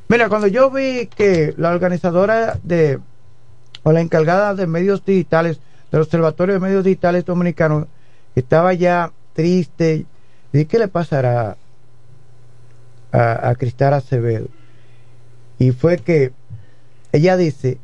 Mira, 0.08 0.30
cuando 0.30 0.48
yo 0.48 0.70
vi 0.70 1.08
que 1.08 1.56
la 1.58 1.72
organizadora 1.72 2.60
de, 2.64 3.00
o 3.82 3.92
la 3.92 4.00
encargada 4.00 4.54
de 4.54 4.68
medios 4.68 5.04
digitales, 5.04 5.60
del 5.92 6.02
Observatorio 6.02 6.54
de 6.54 6.60
Medios 6.60 6.84
Digitales 6.84 7.26
Dominicanos, 7.26 7.88
estaba 8.36 8.74
ya 8.74 9.12
triste, 9.34 10.06
y 10.54 10.66
¿qué 10.66 10.78
le 10.78 10.88
pasará 10.88 11.58
a, 13.12 13.50
a 13.50 13.56
Cristal 13.56 13.96
Acevedo? 13.96 14.48
Y 15.58 15.72
fue 15.72 15.98
que 15.98 16.32
ella 17.12 17.38
dice 17.38 17.80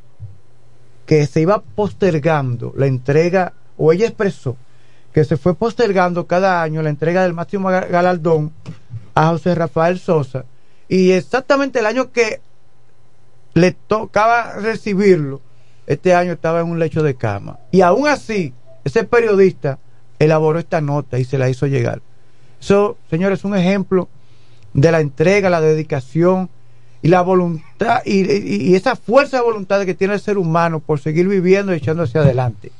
que 1.07 1.25
se 1.25 1.41
iba 1.41 1.63
postergando 1.63 2.73
la 2.77 2.85
entrega, 2.85 3.53
o 3.75 3.91
ella 3.91 4.05
expresó 4.05 4.55
que 5.13 5.23
se 5.23 5.37
fue 5.37 5.53
postergando 5.55 6.25
cada 6.27 6.61
año 6.63 6.81
la 6.81 6.89
entrega 6.89 7.23
del 7.23 7.33
máximo 7.33 7.69
ga- 7.69 7.87
galardón 7.87 8.51
a 9.15 9.29
José 9.29 9.53
Rafael 9.55 9.99
Sosa, 9.99 10.45
y 10.89 11.11
exactamente 11.11 11.79
el 11.79 11.85
año 11.85 12.11
que 12.11 12.41
le 13.53 13.71
tocaba 13.71 14.53
recibirlo, 14.53 15.41
este 15.85 16.15
año 16.15 16.33
estaba 16.33 16.61
en 16.61 16.67
un 16.69 16.79
lecho 16.79 17.03
de 17.03 17.15
cama. 17.15 17.59
Y 17.71 17.81
aún 17.81 18.07
así, 18.07 18.53
ese 18.83 19.03
periodista 19.03 19.77
elaboró 20.19 20.57
esta 20.59 20.81
nota 20.81 21.19
y 21.19 21.25
se 21.25 21.37
la 21.37 21.49
hizo 21.49 21.67
llegar. 21.67 22.01
Eso, 22.59 22.97
señores, 23.09 23.39
es 23.39 23.45
un 23.45 23.55
ejemplo 23.55 24.07
de 24.73 24.91
la 24.91 25.01
entrega, 25.01 25.49
la 25.49 25.61
dedicación 25.61 26.49
y 27.01 27.09
la 27.09 27.21
voluntad 27.21 28.01
y, 28.05 28.21
y- 28.31 28.71
y 28.71 28.75
esa 28.75 28.95
fuerza 28.95 29.37
de 29.37 29.43
voluntad 29.43 29.85
que 29.85 29.93
tiene 29.93 30.15
el 30.15 30.19
ser 30.21 30.37
humano 30.37 30.79
por 30.79 30.99
seguir 30.99 31.27
viviendo 31.27 31.73
y 31.73 31.77
echando 31.77 32.03
hacia 32.03 32.21
adelante. 32.21 32.71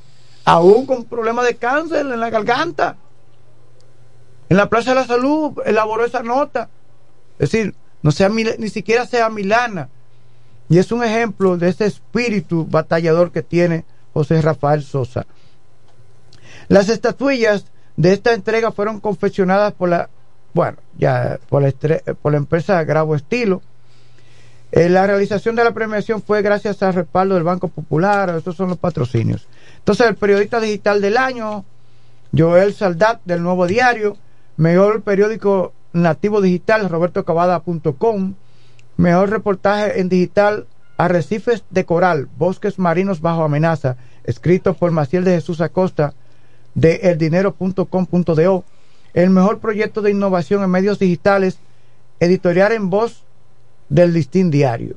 Aún 0.45 0.85
con 0.85 1.05
problemas 1.05 1.45
de 1.45 1.55
cáncer 1.55 2.01
en 2.01 2.19
la 2.19 2.29
garganta. 2.29 2.97
En 4.49 4.57
la 4.57 4.69
Plaza 4.69 4.91
de 4.91 4.95
la 4.95 5.07
Salud 5.07 5.53
elaboró 5.65 6.05
esa 6.05 6.21
nota. 6.21 6.69
Es 7.39 7.51
decir, 7.51 7.75
no 8.01 8.11
sea, 8.11 8.29
ni 8.29 8.69
siquiera 8.69 9.05
sea 9.05 9.29
Milana. 9.29 9.89
Y 10.69 10.77
es 10.77 10.91
un 10.91 11.03
ejemplo 11.03 11.57
de 11.57 11.69
ese 11.69 11.85
espíritu 11.85 12.65
batallador 12.65 13.31
que 13.31 13.43
tiene 13.43 13.85
José 14.13 14.41
Rafael 14.41 14.83
Sosa. 14.83 15.25
Las 16.67 16.89
estatuillas 16.89 17.65
de 17.95 18.13
esta 18.13 18.33
entrega 18.33 18.71
fueron 18.71 18.99
confeccionadas 18.99 19.73
por 19.73 19.89
la, 19.89 20.09
bueno, 20.53 20.77
ya 20.97 21.39
por 21.49 21.61
la, 21.61 21.71
por 22.21 22.31
la 22.31 22.37
empresa 22.37 22.83
Grabo 22.83 23.15
Estilo. 23.15 23.61
Eh, 24.71 24.89
la 24.89 25.05
realización 25.05 25.55
de 25.55 25.63
la 25.63 25.73
premiación 25.73 26.21
fue 26.21 26.41
gracias 26.41 26.81
al 26.81 26.93
respaldo 26.93 27.35
del 27.35 27.43
Banco 27.43 27.67
Popular, 27.67 28.33
estos 28.35 28.55
son 28.55 28.69
los 28.69 28.77
patrocinios. 28.77 29.47
Entonces, 29.83 30.07
el 30.07 30.15
periodista 30.15 30.61
digital 30.61 31.01
del 31.01 31.17
año, 31.17 31.65
Joel 32.33 32.73
Saldat 32.73 33.19
del 33.25 33.43
Nuevo 33.43 33.67
Diario, 33.67 34.15
mejor 34.55 35.01
periódico 35.01 35.73
nativo 35.91 36.39
digital, 36.39 36.87
robertocavada.com, 36.87 38.35
mejor 38.95 39.29
reportaje 39.29 39.99
en 39.99 40.07
digital, 40.07 40.67
Arrecifes 40.95 41.65
de 41.69 41.83
Coral, 41.83 42.29
Bosques 42.37 42.79
Marinos 42.79 43.19
bajo 43.19 43.43
amenaza, 43.43 43.97
escrito 44.23 44.73
por 44.73 44.91
Maciel 44.91 45.25
de 45.25 45.33
Jesús 45.33 45.59
Acosta 45.59 46.13
de 46.75 47.01
eldinero.com.do, 47.03 48.63
el 49.13 49.29
mejor 49.31 49.59
proyecto 49.59 50.01
de 50.01 50.11
innovación 50.11 50.63
en 50.63 50.69
medios 50.69 50.97
digitales, 50.97 51.59
editorial 52.21 52.71
en 52.71 52.89
voz 52.89 53.25
del 53.89 54.13
Listín 54.13 54.49
Diario. 54.49 54.95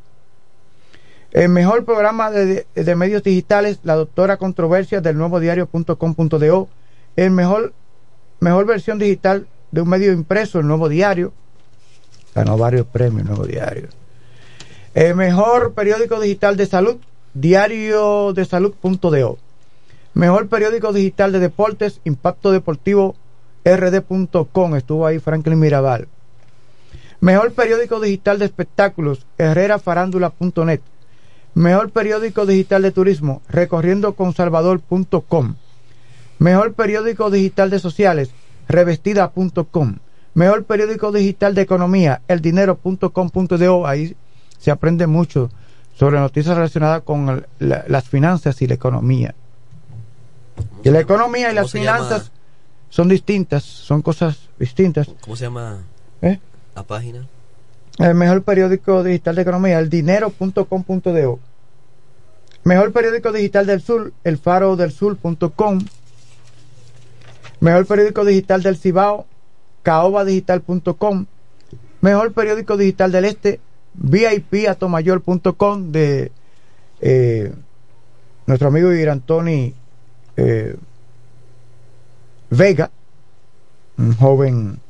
El 1.37 1.51
mejor 1.51 1.85
programa 1.85 2.31
de, 2.31 2.67
de 2.75 2.97
medios 2.97 3.23
digitales, 3.23 3.81
la 3.83 3.95
doctora 3.95 4.39
controversia 4.39 5.03
del 5.03 5.19
nuevo 5.19 5.39
diario.com.do. 5.39 6.69
El 7.15 7.31
mejor, 7.31 7.75
mejor 8.41 8.65
versión 8.65 8.99
digital 8.99 9.47
de 9.71 9.83
un 9.83 9.89
medio 9.91 10.15
impreso, 10.15 10.61
el 10.61 10.67
nuevo 10.67 10.89
diario. 10.89 11.35
Ganó 12.35 12.57
varios 12.57 12.87
premios, 12.87 13.21
el 13.21 13.27
nuevo 13.27 13.45
diario. 13.45 13.89
El 14.95 15.15
mejor 15.15 15.75
periódico 15.75 16.19
digital 16.21 16.57
de 16.57 16.65
salud, 16.65 16.97
diario 17.35 18.33
de 18.33 18.47
salud.do. 18.47 19.37
Mejor 20.15 20.49
periódico 20.49 20.95
digital 20.95 21.33
de 21.33 21.39
deportes, 21.41 22.01
impacto 22.05 22.51
deportivo, 22.51 23.15
rd.com. 23.63 24.75
Estuvo 24.75 25.07
ahí 25.07 25.19
Franklin 25.19 25.59
Mirabal. 25.59 26.09
Mejor 27.21 27.53
periódico 27.53 28.01
digital 28.01 28.39
de 28.39 28.47
espectáculos, 28.47 29.27
herrerafarándula.net. 29.37 30.81
Mejor 31.57 31.89
periódico 31.91 32.45
digital 32.45 32.83
de 32.83 32.91
turismo, 32.93 33.41
recorriendoconsalvador.com. 33.49 35.55
Mejor 36.39 36.75
periódico 36.75 37.31
digital 37.31 37.71
de 37.71 37.79
sociales, 37.79 38.31
revestida.com. 38.69 39.97
Mejor 40.35 40.65
periódico 40.65 41.13
digital 41.13 41.55
de 41.55 41.63
economía, 41.63 42.21
eldinero.com.do. 42.29 43.87
Ahí 43.87 44.15
se 44.59 44.71
aprende 44.71 45.07
mucho 45.07 45.51
sobre 45.99 46.21
noticias 46.21 46.55
relacionadas 46.57 47.01
con 47.03 47.29
el- 47.31 47.47
la- 47.59 47.85
las 47.89 48.07
finanzas 48.07 48.61
y 48.61 48.67
la 48.67 48.75
economía. 48.75 49.35
Y 50.85 50.91
la 50.91 51.01
economía 51.01 51.47
y 51.47 51.55
¿Cómo 51.55 51.63
las 51.63 51.73
finanzas 51.73 52.25
llama? 52.25 52.31
son 52.91 53.09
distintas, 53.09 53.63
son 53.65 54.03
cosas 54.03 54.37
distintas. 54.59 55.09
¿Cómo 55.23 55.37
se 55.37 55.45
llama 55.45 55.79
¿Eh? 56.21 56.39
la 56.75 56.83
página? 56.83 57.27
El 57.99 58.15
mejor 58.15 58.43
periódico 58.43 59.03
digital 59.03 59.37
de 59.37 59.43
economía, 59.43 59.79
el 59.79 59.89
dinero.com.do. 59.89 61.39
Mejor 62.65 62.93
periódico 62.93 63.33
digital 63.33 63.67
del 63.67 63.81
sur, 63.81 64.13
el 64.25 64.39
faro 64.39 64.77
del 64.77 64.93
sur.com. 64.93 65.81
Mejor 67.61 67.87
periódico 67.87 68.25
digital 68.25 68.63
del 68.63 68.77
Cibao, 68.77 69.27
caobadigital.com. 69.83 71.27
Mejor 72.03 72.33
periódico 72.33 72.77
digital 72.77 73.13
del 73.13 73.25
este, 73.25 73.61
vipatomayor.com 73.95 75.93
de 75.93 76.33
eh, 77.01 77.53
nuestro 78.47 78.69
amigo 78.69 78.93
Irantoni 78.93 79.75
eh, 80.37 80.77
Vega, 82.51 82.91
un 83.97 84.15
joven 84.15 84.81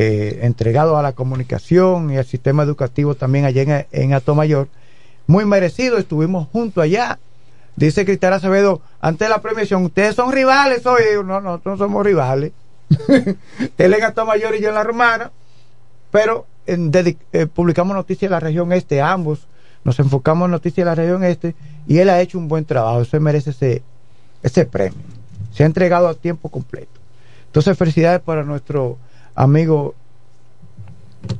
eh, 0.00 0.38
entregado 0.42 0.96
a 0.96 1.02
la 1.02 1.12
comunicación 1.12 2.12
y 2.12 2.18
al 2.18 2.24
sistema 2.24 2.62
educativo 2.62 3.16
también 3.16 3.44
allá 3.44 3.62
en, 3.62 3.86
en 3.90 4.14
Atomayor. 4.14 4.68
Muy 5.26 5.44
merecido, 5.44 5.98
estuvimos 5.98 6.46
juntos 6.52 6.84
allá. 6.84 7.18
Dice 7.74 8.04
Cristal 8.04 8.32
Acevedo, 8.32 8.80
antes 9.00 9.26
de 9.26 9.34
la 9.34 9.42
premiación, 9.42 9.84
ustedes 9.84 10.14
son 10.14 10.30
rivales 10.30 10.86
hoy. 10.86 11.02
No, 11.24 11.40
nosotros 11.40 11.80
no 11.80 11.84
somos 11.84 12.06
rivales. 12.06 12.52
Él 13.78 13.94
en 13.94 14.04
Atomayor 14.04 14.54
y 14.54 14.60
yo 14.60 14.68
en 14.68 14.76
la 14.76 14.84
Romana. 14.84 15.32
Pero 16.12 16.46
eh, 16.66 17.46
publicamos 17.52 17.96
noticias 17.96 18.30
de 18.30 18.34
la 18.34 18.40
región 18.40 18.72
este, 18.72 19.02
ambos. 19.02 19.48
Nos 19.82 19.98
enfocamos 19.98 20.46
en 20.46 20.52
noticias 20.52 20.84
de 20.84 20.90
la 20.90 20.94
región 20.94 21.24
este 21.24 21.56
y 21.88 21.98
él 21.98 22.08
ha 22.08 22.20
hecho 22.20 22.38
un 22.38 22.46
buen 22.46 22.64
trabajo. 22.64 23.00
Eso 23.00 23.18
merece 23.18 23.50
ese, 23.50 23.82
ese 24.44 24.64
premio. 24.64 25.00
Se 25.52 25.64
ha 25.64 25.66
entregado 25.66 26.06
a 26.06 26.14
tiempo 26.14 26.50
completo. 26.50 27.00
Entonces, 27.46 27.76
felicidades 27.76 28.20
para 28.20 28.44
nuestro 28.44 28.96
amigo 29.38 29.94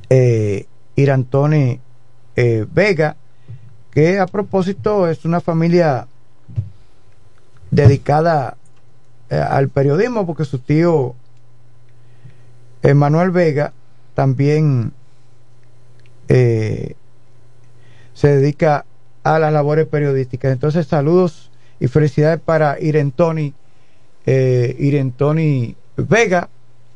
eh, 0.08 0.66
Irantoni 0.94 1.80
eh, 2.36 2.64
Vega, 2.72 3.16
que 3.90 4.20
a 4.20 4.26
propósito 4.26 5.08
es 5.08 5.24
una 5.24 5.40
familia 5.40 6.06
dedicada 7.72 8.56
eh, 9.30 9.36
al 9.36 9.68
periodismo, 9.68 10.26
porque 10.26 10.44
su 10.44 10.60
tío 10.60 11.16
Manuel 12.94 13.32
Vega 13.32 13.72
también 14.14 14.92
eh, 16.28 16.94
se 18.14 18.28
dedica 18.28 18.84
a 19.24 19.40
las 19.40 19.52
labores 19.52 19.86
periodísticas. 19.86 20.52
Entonces, 20.52 20.86
saludos 20.86 21.50
y 21.80 21.88
felicidades 21.88 22.40
para 22.40 22.80
Irentoni, 22.80 23.54
eh, 24.24 24.76
Irentoni 24.78 25.74
Vega 25.96 26.48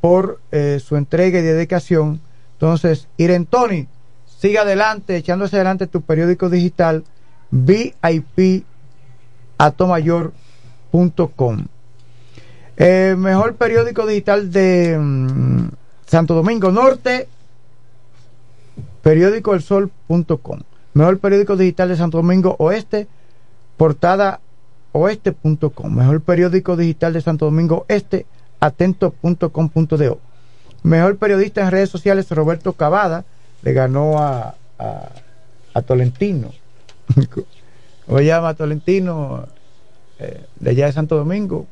por 0.03 0.41
eh, 0.51 0.81
su 0.85 0.97
entrega 0.97 1.39
y 1.39 1.43
dedicación. 1.43 2.21
Entonces, 2.55 3.07
Irentoni, 3.19 3.87
sigue 4.27 4.59
adelante, 4.59 5.17
echándose 5.17 5.55
adelante 5.55 5.87
tu 5.87 6.03
periódico 6.03 6.51
digital 6.51 7.05
VIP 7.53 8.65
atomayor.com. 9.59 11.67
Eh, 12.77 13.15
mejor 13.17 13.55
periódico 13.55 14.05
digital 14.05 14.51
de 14.51 14.99
mm, 14.99 15.69
Santo 16.05 16.35
Domingo 16.35 16.73
Norte, 16.73 17.29
periódico 19.03 19.55
el 19.55 19.63
sol.com. 19.63 20.59
Mejor 20.95 21.21
periódico 21.21 21.57
digital 21.57 21.91
de 21.91 21.97
Santo 21.97 22.17
Domingo 22.17 22.57
Oeste, 22.59 23.07
portada 23.77 24.41
oeste.com. 24.91 25.95
Mejor 25.95 26.23
periódico 26.23 26.77
digital 26.77 27.13
de 27.13 27.21
Santo 27.21 27.45
Domingo 27.45 27.85
Este, 27.87 28.27
atento.com.do. 28.63 30.19
Mejor 30.83 31.17
periodista 31.17 31.63
en 31.63 31.71
redes 31.71 31.91
sociales, 31.91 32.31
Roberto 32.31 32.73
Cavada, 32.73 33.25
le 33.63 33.73
ganó 33.73 34.19
a, 34.19 34.55
a, 34.79 35.09
a 35.75 35.83
Tolentino. 35.83 36.51
¿Cómo 38.07 38.19
se 38.19 38.25
llama 38.25 38.55
Tolentino? 38.55 39.47
eh, 40.23 40.45
de 40.61 40.71
allá 40.71 40.87
de 40.87 40.93
Santo 40.93 41.17
Domingo. 41.17 41.67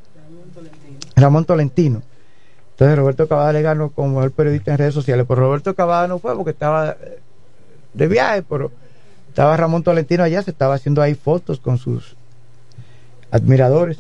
Ramón 1.17 1.45
Tolentino. 1.45 2.03
Entonces 2.73 2.97
Roberto 2.97 3.29
Cavada 3.29 3.53
le 3.53 3.63
ganó 3.63 3.91
como 3.91 4.23
el 4.25 4.31
periodista 4.31 4.73
en 4.73 4.79
redes 4.79 4.95
sociales. 4.95 5.27
Pero 5.29 5.41
Roberto 5.41 5.75
Cavada 5.75 6.09
no 6.09 6.19
fue 6.19 6.35
porque 6.35 6.51
estaba 6.51 6.91
eh, 6.91 7.21
de 7.95 8.09
viaje, 8.09 8.43
pero 8.43 8.73
estaba 9.29 9.57
Ramón 9.57 9.83
Tolentino 9.83 10.25
allá, 10.25 10.43
se 10.43 10.51
estaba 10.51 10.75
haciendo 10.75 11.03
ahí 11.03 11.15
fotos 11.15 11.61
con 11.61 11.79
sus 11.79 12.17
admiradores 13.31 13.99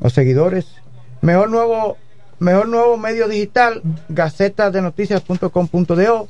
o 0.00 0.10
seguidores. 0.10 0.79
Mejor 1.22 1.50
nuevo, 1.50 1.96
mejor 2.38 2.68
nuevo 2.68 2.96
medio 2.96 3.28
digital, 3.28 3.82
gaceta 4.08 4.70
de 4.70 4.80
noticias.com.do. 4.80 6.28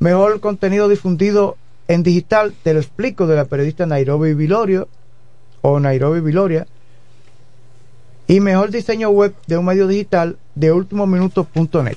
Mejor 0.00 0.40
contenido 0.40 0.88
difundido 0.88 1.56
en 1.88 2.02
digital, 2.02 2.54
te 2.62 2.74
lo 2.74 2.80
explico, 2.80 3.26
de 3.26 3.36
la 3.36 3.46
periodista 3.46 3.86
Nairobi 3.86 4.34
Vilorio 4.34 4.88
o 5.62 5.80
Nairobi 5.80 6.20
Viloria. 6.20 6.66
Y 8.26 8.40
mejor 8.40 8.70
diseño 8.70 9.08
web 9.10 9.34
de 9.46 9.56
un 9.56 9.64
medio 9.64 9.86
digital 9.86 10.36
de 10.54 10.72
ultimominuto.net. 10.72 11.96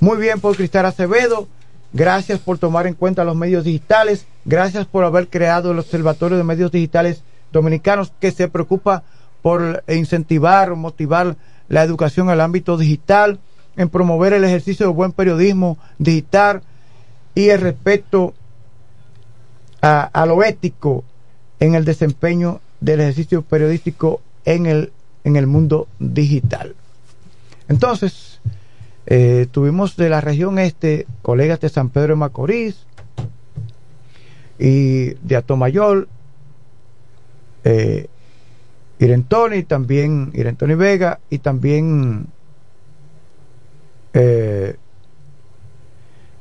Muy 0.00 0.18
bien 0.18 0.40
por 0.40 0.56
Cristal 0.56 0.86
Acevedo. 0.86 1.48
Gracias 1.92 2.38
por 2.38 2.58
tomar 2.58 2.86
en 2.86 2.94
cuenta 2.94 3.24
los 3.24 3.34
medios 3.34 3.64
digitales. 3.64 4.26
Gracias 4.44 4.86
por 4.86 5.04
haber 5.04 5.28
creado 5.28 5.72
el 5.72 5.78
Observatorio 5.78 6.36
de 6.36 6.44
Medios 6.44 6.70
Digitales 6.70 7.22
Dominicanos 7.50 8.12
que 8.20 8.30
se 8.30 8.48
preocupa 8.48 9.04
por 9.48 9.82
incentivar 9.88 10.70
o 10.70 10.76
motivar 10.76 11.38
la 11.70 11.82
educación 11.82 12.28
al 12.28 12.42
ámbito 12.42 12.76
digital, 12.76 13.38
en 13.78 13.88
promover 13.88 14.34
el 14.34 14.44
ejercicio 14.44 14.84
de 14.84 14.92
buen 14.92 15.12
periodismo 15.12 15.78
digital 15.98 16.60
y 17.34 17.48
el 17.48 17.58
respeto 17.58 18.34
a, 19.80 20.02
a 20.02 20.26
lo 20.26 20.44
ético 20.44 21.02
en 21.60 21.74
el 21.74 21.86
desempeño 21.86 22.60
del 22.82 23.00
ejercicio 23.00 23.40
periodístico 23.40 24.20
en 24.44 24.66
el, 24.66 24.92
en 25.24 25.36
el 25.36 25.46
mundo 25.46 25.88
digital. 25.98 26.74
Entonces, 27.70 28.40
eh, 29.06 29.46
tuvimos 29.50 29.96
de 29.96 30.10
la 30.10 30.20
región 30.20 30.58
este 30.58 31.06
colegas 31.22 31.58
de 31.60 31.70
San 31.70 31.88
Pedro 31.88 32.08
de 32.08 32.16
Macorís 32.16 32.84
y 34.58 35.14
de 35.26 35.36
Atomayor, 35.36 36.06
eh, 37.64 38.08
Irentoni, 38.98 39.62
también 39.62 40.30
Irentoni 40.34 40.74
Vega 40.74 41.20
y 41.30 41.38
también 41.38 42.26
eh, 44.12 44.76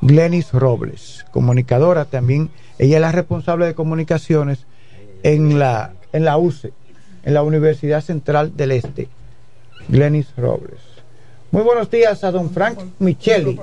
Glenis 0.02 0.52
Robles, 0.54 1.26
comunicadora 1.32 2.06
también. 2.06 2.50
Ella 2.80 2.98
es 2.98 3.02
la 3.02 3.12
responsable 3.12 3.66
de 3.66 3.76
comunicaciones 3.76 4.66
en 5.24 5.60
la, 5.60 5.94
en 6.14 6.26
la 6.26 6.38
UCE, 6.38 6.74
en 7.24 7.34
la 7.34 7.44
Universidad 7.44 8.02
Central 8.02 8.56
del 8.56 8.72
Este. 8.72 9.08
Glenis 9.90 10.34
Robles. 10.36 10.80
Muy 11.52 11.64
buenos 11.64 11.90
días 11.90 12.24
a 12.24 12.32
don 12.32 12.50
Frank 12.50 12.80
Micheli. 13.00 13.60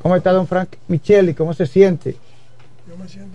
¿Cómo 0.00 0.16
está 0.16 0.32
don 0.32 0.46
Frank 0.46 0.76
Micheli? 0.86 1.34
¿Cómo 1.34 1.54
se 1.54 1.66
siente? 1.66 2.16
Yo 2.88 2.96
me 2.96 3.08
siento 3.08 3.33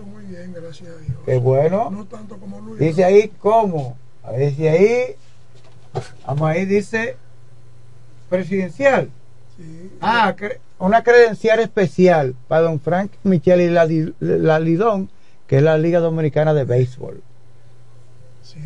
bien, 0.51 0.63
gracias 0.63 0.89
a 0.89 0.97
Dios. 0.97 1.17
Qué 1.25 1.37
bueno. 1.37 1.89
No 1.91 2.05
tanto 2.05 2.37
como 2.37 2.59
Luis. 2.61 2.79
Dice 2.79 3.03
ahí 3.03 3.31
cómo. 3.39 3.97
A 4.23 4.31
ver 4.31 4.53
si 4.55 4.67
ahí. 4.67 5.15
Vamos 6.25 6.49
ahí, 6.49 6.65
dice 6.65 7.15
presidencial. 8.29 9.09
Ah, 10.01 10.33
cre- 10.37 10.59
una 10.77 11.03
credencial 11.03 11.59
especial 11.59 12.35
para 12.47 12.61
don 12.61 12.79
Frank 12.79 13.11
Micheli 13.23 13.67
Ladi- 13.67 14.13
Lalidón, 14.19 15.09
que 15.47 15.57
es 15.57 15.63
la 15.63 15.77
Liga 15.77 15.99
Dominicana 15.99 16.53
de 16.53 16.63
Béisbol. 16.63 17.21
Sí, 18.43 18.59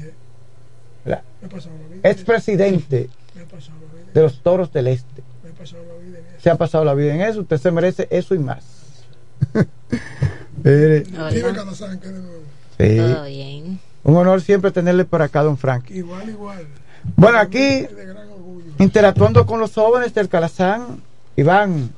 La- 1.05 1.23
pasado 1.49 1.75
la 1.77 1.87
la 3.87 3.93
vida. 3.95 4.11
de 4.13 4.21
los 4.21 4.41
Toros 4.41 4.71
del 4.71 4.87
Este. 4.87 5.23
Me 5.43 5.49
he 5.49 5.53
pasado 5.53 5.83
la 5.85 5.93
vida 6.03 6.19
en 6.19 6.25
eso. 6.25 6.35
Se 6.41 6.49
ha 6.49 6.55
pasado 6.55 6.85
la 6.85 6.93
vida 6.93 7.15
en 7.15 7.21
eso, 7.21 7.39
usted 7.41 7.57
se 7.57 7.71
merece 7.71 8.07
eso 8.11 8.35
y 8.35 8.39
más. 8.39 8.63
Mire, 10.63 11.01
Dime 11.01 11.53
cada 11.53 11.73
San 11.75 11.99
que 11.99 12.07
de 12.07 12.19
nuevo. 12.19 12.43
sí. 12.79 12.97
Todo 12.97 13.25
bien. 13.25 13.79
Un 14.03 14.17
honor 14.17 14.41
siempre 14.41 14.71
tenerle 14.71 15.05
por 15.05 15.21
acá, 15.21 15.43
don 15.43 15.57
Frank. 15.57 15.89
Igual, 15.89 16.29
igual. 16.29 16.67
Bueno, 17.15 17.37
aquí 17.37 17.85
interactuando 18.79 19.45
con 19.45 19.59
los 19.59 19.73
jóvenes 19.73 20.13
del 20.13 20.29
Calazán, 20.29 21.01
Iván, 21.35 21.91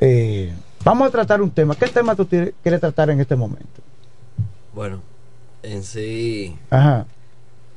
eh, 0.00 0.52
vamos 0.84 1.08
a 1.08 1.10
tratar 1.10 1.42
un 1.42 1.50
tema. 1.50 1.74
¿Qué 1.74 1.86
tema 1.88 2.14
tú 2.14 2.26
quieres 2.26 2.80
tratar 2.80 3.10
en 3.10 3.20
este 3.20 3.36
momento? 3.36 3.82
Bueno, 4.74 5.00
en 5.62 5.82
sí, 5.82 6.56
Ajá. 6.70 7.06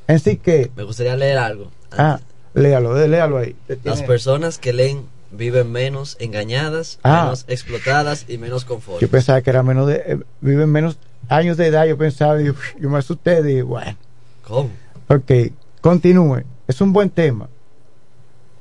En 0.08 0.20
sí 0.20 0.38
que, 0.38 0.72
me 0.76 0.84
gustaría 0.84 1.16
leer 1.16 1.38
algo. 1.38 1.70
ah, 1.92 2.20
léalo, 2.54 3.00
eh, 3.00 3.08
léalo 3.08 3.38
ahí. 3.38 3.56
Las 3.84 4.02
personas 4.04 4.58
que 4.58 4.74
leen 4.74 5.06
viven 5.32 5.72
menos 5.72 6.18
engañadas, 6.20 7.00
Ah. 7.04 7.24
menos 7.24 7.46
explotadas 7.48 8.26
y 8.28 8.38
menos 8.38 8.66
conformes. 8.66 9.02
Yo 9.02 9.10
pensaba 9.10 9.42
que 9.42 9.50
era 9.50 9.64
menos 9.64 9.88
de, 9.88 9.96
eh, 10.06 10.20
viven 10.42 10.70
menos 10.72 10.98
años 11.28 11.58
de 11.58 11.68
edad. 11.68 11.86
Yo 11.86 11.98
pensaba, 11.98 12.42
y, 12.42 12.50
uf, 12.50 12.60
yo 12.80 12.90
me 12.90 12.98
asusté, 12.98 13.44
dije, 13.44 13.62
bueno, 13.62 13.96
¿Cómo? 14.48 14.70
ok, 15.08 15.32
continúe. 15.82 16.44
Es 16.68 16.82
un 16.82 16.94
buen 16.94 17.10
tema. 17.10 17.50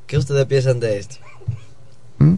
¿Qué 0.07 0.17
ustedes 0.19 0.47
piensan 0.47 0.81
de 0.81 0.99
esto? 0.99 1.17
¿Mm? 2.19 2.35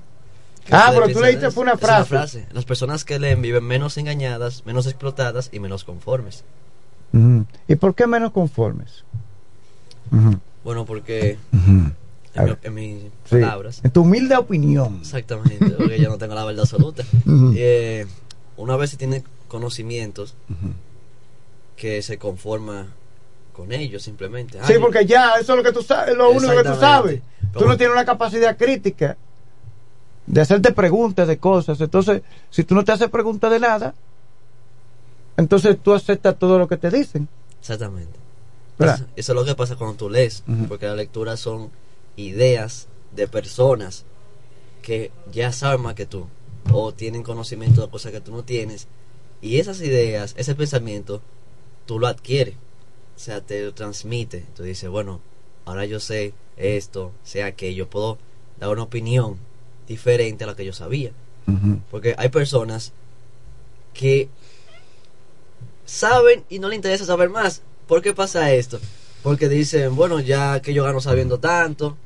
¿Qué 0.65 0.73
Ah, 0.75 0.91
pero 0.93 1.09
tú 1.09 1.21
leíste 1.21 1.51
fue 1.51 1.63
una 1.63 1.75
esto? 1.75 1.87
Es 1.87 2.09
frase. 2.09 2.47
Las 2.53 2.65
personas 2.65 3.05
que 3.05 3.19
leen 3.19 3.43
viven 3.43 3.65
menos 3.65 3.97
engañadas, 3.99 4.65
menos 4.67 4.87
explotadas 4.87 5.49
y 5.53 5.61
menos 5.61 5.85
conformes. 5.85 6.45
¿Y 7.67 7.75
por 7.77 7.95
qué 7.97 8.07
menos 8.07 8.31
conformes? 8.33 9.05
Bueno, 10.65 10.85
porque 10.85 11.39
en, 12.35 12.45
mi, 12.45 12.51
ver. 12.51 12.59
en 12.63 12.75
mis 12.75 13.03
Sí. 13.25 13.41
palabras, 13.41 13.81
En 13.85 13.91
tu 13.91 14.03
humilde 14.03 14.37
opinión. 14.37 14.99
exactamente, 15.01 15.71
porque 15.71 16.01
yo 16.01 16.09
no 16.09 16.19
tengo 16.19 16.35
la 16.35 16.45
verdad 16.45 16.63
absoluta. 16.63 17.05
Eh, 17.57 18.07
una 18.57 18.77
vez 18.77 18.91
se 18.91 18.97
tiene 18.97 19.23
conocimientos 19.49 20.35
que 21.77 22.03
se 22.03 22.19
conforma 22.19 22.89
con 23.53 23.73
ellos 23.73 24.03
simplemente. 24.03 24.59
Sí, 24.59 24.65
Ah, 24.65 24.73
yo- 24.75 24.81
porque 24.81 25.07
ya 25.07 25.33
eso 25.41 25.53
es 25.53 25.57
lo 25.59 25.63
que 25.65 25.73
tú 25.73 25.83
sabes, 25.83 26.11
es 26.13 26.17
lo 26.17 26.31
único 26.31 26.55
que 26.57 26.63
tú 26.65 26.75
sabes. 26.79 27.21
Tú 27.53 27.67
no 27.67 27.77
tienes 27.77 27.93
una 27.95 28.05
capacidad 28.05 28.57
crítica 28.57 29.17
de 30.27 30.41
hacerte 30.41 30.73
preguntas 30.73 31.27
de 31.27 31.39
cosas. 31.39 31.81
Entonces, 31.81 32.23
si 32.51 32.63
tú 32.65 32.75
no 32.75 32.85
te 32.85 32.93
haces 32.93 33.09
preguntas 33.09 33.51
de 33.51 33.59
nada, 33.59 33.95
entonces 35.37 35.77
tú 35.83 35.93
aceptas 35.95 36.39
todo 36.39 36.59
lo 36.59 36.69
que 36.69 36.77
te 36.77 36.91
dicen. 36.91 37.29
Exactamente. 37.61 38.19
Eso, 38.79 39.05
eso 39.17 39.33
es 39.33 39.37
lo 39.37 39.45
que 39.45 39.55
pasa 39.55 39.77
cuando 39.77 39.97
tú 39.97 40.09
lees, 40.09 40.43
porque 40.69 40.87
la 40.87 40.95
lectura 40.95 41.37
son 41.37 41.71
ideas 42.17 42.89
de 43.13 43.29
personas 43.29 44.05
que 44.83 45.11
ya 45.33 45.53
saben 45.53 45.83
más 45.83 45.95
que 45.95 46.07
tú 46.07 46.27
o 46.73 46.93
tienen 46.93 47.23
conocimiento 47.23 47.83
de 47.83 47.91
cosas 47.91 48.13
que 48.13 48.21
tú 48.21 48.33
no 48.33 48.45
tienes 48.45 48.87
y 49.43 49.59
esas 49.59 49.81
ideas, 49.81 50.35
ese 50.37 50.55
pensamiento, 50.55 51.23
tú 51.87 51.99
lo 51.99 52.07
adquieres, 52.07 52.55
o 53.17 53.19
sea, 53.19 53.41
te 53.41 53.65
lo 53.65 53.73
transmite. 53.73 54.45
Tú 54.55 54.63
dices, 54.63 54.91
bueno, 54.91 55.21
ahora 55.65 55.87
yo 55.87 55.99
sé 55.99 56.35
esto, 56.57 57.13
sé 57.25 57.43
aquello, 57.43 57.89
puedo 57.89 58.19
dar 58.59 58.71
una 58.71 58.83
opinión 58.83 59.39
diferente 59.89 60.45
a 60.45 60.47
la 60.47 60.57
que 60.57 60.65
yo 60.65 60.73
sabía. 60.73 61.13
Porque 61.91 62.15
hay 62.17 62.29
personas 62.29 62.93
que 63.93 64.29
saben 65.85 66.45
y 66.49 66.61
no 66.61 66.69
les 66.69 66.77
interesa 66.77 67.05
saber 67.05 67.29
más. 67.29 67.63
¿Por 67.89 68.03
qué 68.03 68.15
pasa 68.15 68.53
esto? 68.53 68.79
Porque 69.23 69.49
dicen, 69.49 69.95
bueno, 69.97 70.21
ya 70.21 70.61
que 70.61 70.73
yo 70.73 70.85
gano 70.85 71.01
sabiendo 71.01 71.39
tanto, 71.39 71.97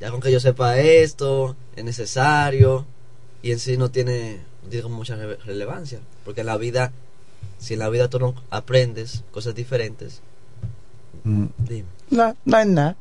ya 0.00 0.10
con 0.10 0.20
que 0.20 0.30
yo 0.32 0.40
sepa 0.40 0.78
esto, 0.78 1.56
es 1.76 1.84
necesario, 1.84 2.84
y 3.42 3.52
en 3.52 3.58
sí 3.58 3.76
no 3.76 3.90
tiene, 3.90 4.40
no 4.62 4.68
tiene 4.68 4.82
como 4.82 4.96
mucha 4.96 5.16
rele- 5.16 5.38
relevancia. 5.44 5.98
Porque 6.24 6.40
en 6.42 6.46
la 6.46 6.56
vida, 6.56 6.92
si 7.58 7.74
en 7.74 7.80
la 7.80 7.88
vida 7.88 8.08
tú 8.08 8.18
no 8.18 8.34
aprendes 8.50 9.22
cosas 9.30 9.54
diferentes, 9.54 10.20
Mm. 11.24 11.46
dime. 11.68 11.88
No, 12.10 12.36
no 12.44 12.58
es 12.58 12.66
nada. 12.68 12.96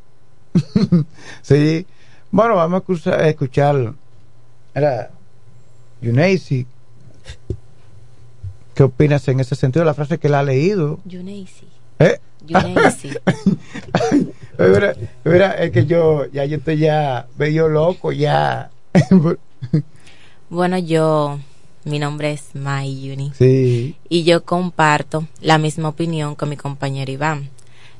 sí. 1.44 1.86
Bueno, 2.32 2.56
vamos 2.56 2.78
a 2.78 2.80
escuchar, 2.80 3.22
a 3.22 3.30
escuchar 3.30 3.94
era 4.74 5.12
Yuneisi. 6.02 6.66
¿Qué 8.74 8.84
opinas 8.84 9.28
en 9.28 9.40
ese 9.40 9.56
sentido? 9.56 9.86
La 9.86 9.94
frase 9.94 10.18
que 10.18 10.28
la 10.30 10.40
ha 10.40 10.44
leído. 10.44 11.00
Yuneisi. 11.06 11.68
¿Eh? 12.00 12.20
Mira, 14.58 14.96
mira, 15.26 15.52
es 15.52 15.72
que 15.72 15.86
yo 15.86 16.26
ya 16.32 16.46
yo 16.46 16.58
estoy 16.58 16.78
ya 16.78 17.28
medio 17.38 17.68
loco 17.68 18.12
ya. 18.12 18.70
Bueno, 20.48 20.78
yo, 20.78 21.40
mi 21.86 21.98
nombre 21.98 22.32
es 22.32 22.54
Mai 22.54 23.02
Yuni. 23.02 23.32
sí. 23.34 23.96
Y 24.10 24.24
yo 24.24 24.46
comparto 24.46 25.28
la 25.42 25.58
misma 25.58 25.90
opinión 25.90 26.36
con 26.36 26.50
mi 26.50 26.56
compañero 26.56 27.12
Iván. 27.12 27.50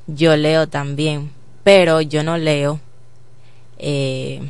Yo 0.06 0.36
leo 0.36 0.68
también, 0.68 1.30
pero 1.64 2.00
yo 2.00 2.22
no 2.22 2.38
leo 2.38 2.78
eh, 3.78 4.48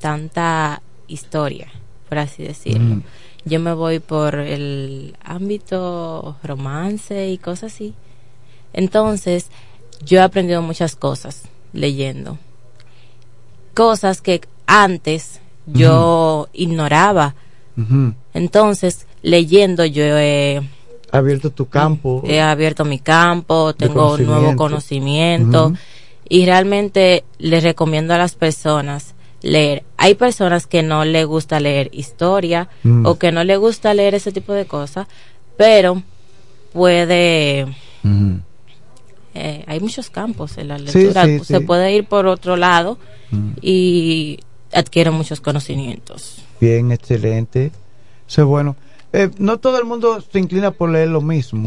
tanta 0.00 0.82
historia, 1.06 1.68
por 2.08 2.18
así 2.18 2.42
decirlo. 2.42 2.96
Mm. 2.96 3.02
yo 3.44 3.60
me 3.60 3.72
voy 3.72 4.00
por 4.00 4.34
el 4.34 5.16
ámbito 5.22 6.36
romance 6.42 7.30
y 7.30 7.38
cosas 7.38 7.72
así. 7.72 7.94
Entonces, 8.72 9.46
yo 10.04 10.18
he 10.18 10.22
aprendido 10.22 10.62
muchas 10.62 10.96
cosas 10.96 11.42
leyendo. 11.72 12.38
Cosas 13.74 14.20
que 14.20 14.40
antes 14.66 15.40
yo 15.66 16.48
ignoraba. 16.52 17.34
Entonces, 18.34 19.06
leyendo 19.22 19.84
yo 19.84 20.02
he, 20.04 20.60
Abierto 21.12 21.50
tu 21.50 21.66
campo. 21.68 22.22
he 22.26 22.40
abierto 22.40 22.84
mi 22.84 22.98
campo, 22.98 23.74
tengo 23.74 24.14
un 24.14 24.26
nuevo 24.26 24.56
conocimiento. 24.56 25.72
y 26.28 26.44
realmente 26.44 27.24
les 27.38 27.62
recomiendo 27.62 28.12
a 28.14 28.18
las 28.18 28.34
personas 28.34 29.14
leer. 29.40 29.84
Hay 29.96 30.14
personas 30.16 30.66
que 30.66 30.82
no 30.82 31.04
les 31.06 31.24
gusta 31.24 31.60
leer 31.60 31.88
historia 31.92 32.68
Mm. 32.82 33.06
o 33.06 33.18
que 33.18 33.32
no 33.32 33.44
les 33.44 33.58
gusta 33.58 33.94
leer 33.94 34.14
ese 34.16 34.32
tipo 34.32 34.52
de 34.52 34.66
cosas, 34.66 35.06
pero 35.56 36.02
puede... 36.72 37.66
eh, 39.34 39.64
hay 39.66 39.80
muchos 39.80 40.10
campos 40.10 40.58
en 40.58 40.68
la 40.68 40.78
lectura. 40.78 41.24
sí, 41.24 41.38
Se 41.40 41.58
sí. 41.58 41.64
puede 41.64 41.94
ir 41.94 42.06
por 42.06 42.26
otro 42.26 42.56
lado 42.56 42.98
Mm. 43.30 43.50
y 43.60 44.40
adquiere 44.72 45.10
muchos 45.10 45.40
conocimientos. 45.42 46.42
Bien, 46.60 46.92
excelente. 46.92 47.70
Eso 48.26 48.42
es 48.42 48.46
bueno. 48.48 48.74
Eh, 49.12 49.30
no 49.38 49.58
todo 49.58 49.78
el 49.78 49.84
mundo 49.84 50.20
se 50.20 50.38
inclina 50.38 50.70
por 50.70 50.90
leer 50.90 51.08
lo 51.08 51.20
mismo. 51.20 51.66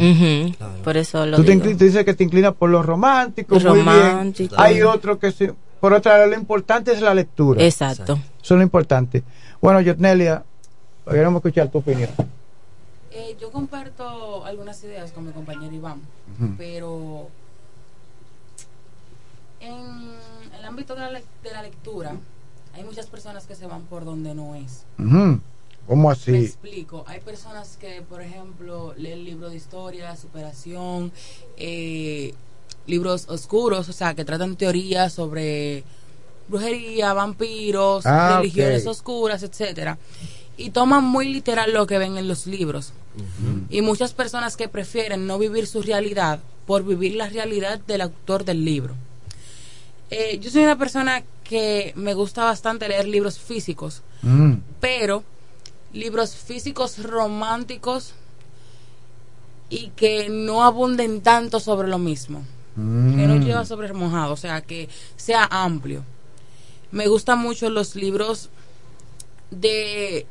Por 0.83 0.97
eso 0.97 1.25
lo 1.25 1.37
Tú, 1.37 1.43
te 1.43 1.51
digo. 1.55 1.65
dices 1.77 2.03
que 2.05 2.13
te 2.13 2.23
inclinas 2.23 2.53
por 2.53 2.69
lo 2.69 2.81
romántico, 2.83 3.59
muy 3.59 3.81
bien. 3.81 4.33
Hay 4.57 4.81
otro 4.83 5.17
que 5.19 5.31
se, 5.31 5.53
por 5.79 5.93
otra 5.93 6.17
lado, 6.19 6.31
lo 6.31 6.35
importante 6.35 6.91
es 6.93 7.01
la 7.01 7.13
lectura. 7.13 7.63
Exacto. 7.63 8.13
Eso 8.41 8.53
es 8.55 8.57
lo 8.57 8.61
importante. 8.63 9.23
Bueno, 9.61 9.81
Yotnelia, 9.81 10.43
queremos 11.09 11.39
escuchar 11.39 11.69
tu 11.69 11.79
opinión. 11.79 12.09
Eh, 13.11 13.35
yo 13.41 13.51
comparto 13.51 14.45
algunas 14.45 14.83
ideas 14.83 15.11
con 15.11 15.25
mi 15.25 15.31
compañero 15.31 15.73
Iván, 15.75 15.99
pero 16.57 17.27
en 19.61 20.11
el 20.57 20.65
ámbito 20.65 20.95
de 20.95 21.01
la, 21.01 21.11
lec- 21.11 21.23
de 21.43 21.51
la 21.51 21.61
lectura 21.63 22.15
hay 22.73 22.83
muchas 22.83 23.07
personas 23.07 23.45
que 23.47 23.55
se 23.55 23.65
van 23.67 23.83
por 23.83 24.05
donde 24.05 24.33
no 24.33 24.55
es. 24.55 24.83
¿Cómo 25.87 26.07
Me 26.07 26.13
así? 26.13 26.35
explico. 26.35 27.03
Hay 27.07 27.19
personas 27.19 27.77
que, 27.79 28.01
por 28.01 28.21
ejemplo, 28.21 28.93
leen 28.97 29.23
libros 29.25 29.51
de 29.51 29.57
historia, 29.57 30.15
superación, 30.15 31.11
eh, 31.57 32.33
libros 32.87 33.25
oscuros, 33.29 33.89
o 33.89 33.93
sea, 33.93 34.13
que 34.13 34.23
tratan 34.23 34.55
teorías 34.55 35.11
sobre 35.13 35.83
brujería, 36.47 37.13
vampiros, 37.13 38.05
Ah, 38.05 38.37
religiones 38.37 38.85
oscuras, 38.87 39.43
etcétera, 39.43 39.97
y 40.57 40.69
toman 40.69 41.03
muy 41.03 41.27
literal 41.33 41.73
lo 41.73 41.85
que 41.87 41.97
ven 41.97 42.17
en 42.17 42.27
los 42.27 42.47
libros. 42.47 42.93
Y 43.69 43.81
muchas 43.81 44.13
personas 44.13 44.55
que 44.55 44.69
prefieren 44.69 45.27
no 45.27 45.37
vivir 45.37 45.67
su 45.67 45.81
realidad 45.81 46.39
por 46.65 46.83
vivir 46.85 47.15
la 47.15 47.27
realidad 47.27 47.79
del 47.79 48.01
autor 48.01 48.45
del 48.45 48.63
libro. 48.63 48.93
Eh, 50.11 50.39
yo 50.39 50.51
soy 50.51 50.63
una 50.63 50.77
persona 50.77 51.23
que 51.43 51.93
me 51.95 52.13
gusta 52.13 52.43
bastante 52.43 52.87
leer 52.87 53.07
libros 53.07 53.39
físicos, 53.39 54.01
Mm. 54.21 54.55
pero 54.79 55.23
libros 55.93 56.35
físicos 56.35 57.01
románticos 57.03 58.13
y 59.69 59.89
que 59.95 60.27
no 60.29 60.63
abunden 60.63 61.21
tanto 61.21 61.59
sobre 61.59 61.87
lo 61.87 61.97
mismo, 61.97 62.39
que 62.75 62.81
no 63.27 63.35
Mm. 63.35 63.43
lleva 63.43 63.65
sobre 63.65 63.91
mojado, 63.93 64.33
o 64.33 64.37
sea, 64.37 64.61
que 64.61 64.89
sea 65.15 65.45
amplio. 65.49 66.03
Me 66.91 67.07
gustan 67.07 67.39
mucho 67.39 67.69
los 67.69 67.95
libros 67.95 68.49
de 69.49 70.25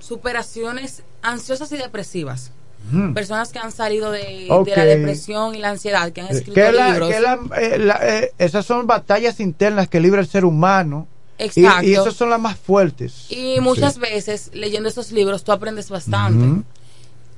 superaciones 0.00 1.02
ansiosas 1.22 1.72
y 1.72 1.76
depresivas. 1.78 2.50
Mm. 2.90 3.12
Personas 3.12 3.50
que 3.50 3.58
han 3.58 3.70
salido 3.72 4.10
de, 4.10 4.46
la 4.48 4.84
depresión 4.84 5.54
y 5.54 5.58
la 5.58 5.70
ansiedad, 5.70 6.10
que 6.12 6.22
han 6.22 6.28
escrito 6.28 6.72
la- 6.72 6.90
libros. 6.90 7.10
que 7.10 7.20
la- 7.20 7.38
eh, 7.60 7.78
la- 7.78 7.98
eh, 8.02 8.32
esas 8.38 8.64
son 8.64 8.86
batallas 8.86 9.40
internas 9.40 9.88
que 9.88 10.00
libra 10.00 10.20
el 10.20 10.26
ser 10.26 10.44
humano. 10.46 11.06
Y- 11.38 11.44
Exacto. 11.44 11.82
Y, 11.86 11.92
esas 11.94 12.14
son 12.14 12.30
las 12.30 12.40
más 12.40 12.58
fuertes. 12.58 13.26
Y 13.30 13.60
muchas 13.60 13.94
Sí. 13.94 14.00
veces 14.00 14.50
leyendo 14.54 14.88
estos 14.88 15.12
libros 15.12 15.44
tú 15.44 15.52
aprendes 15.52 15.90
bastante 15.90 16.64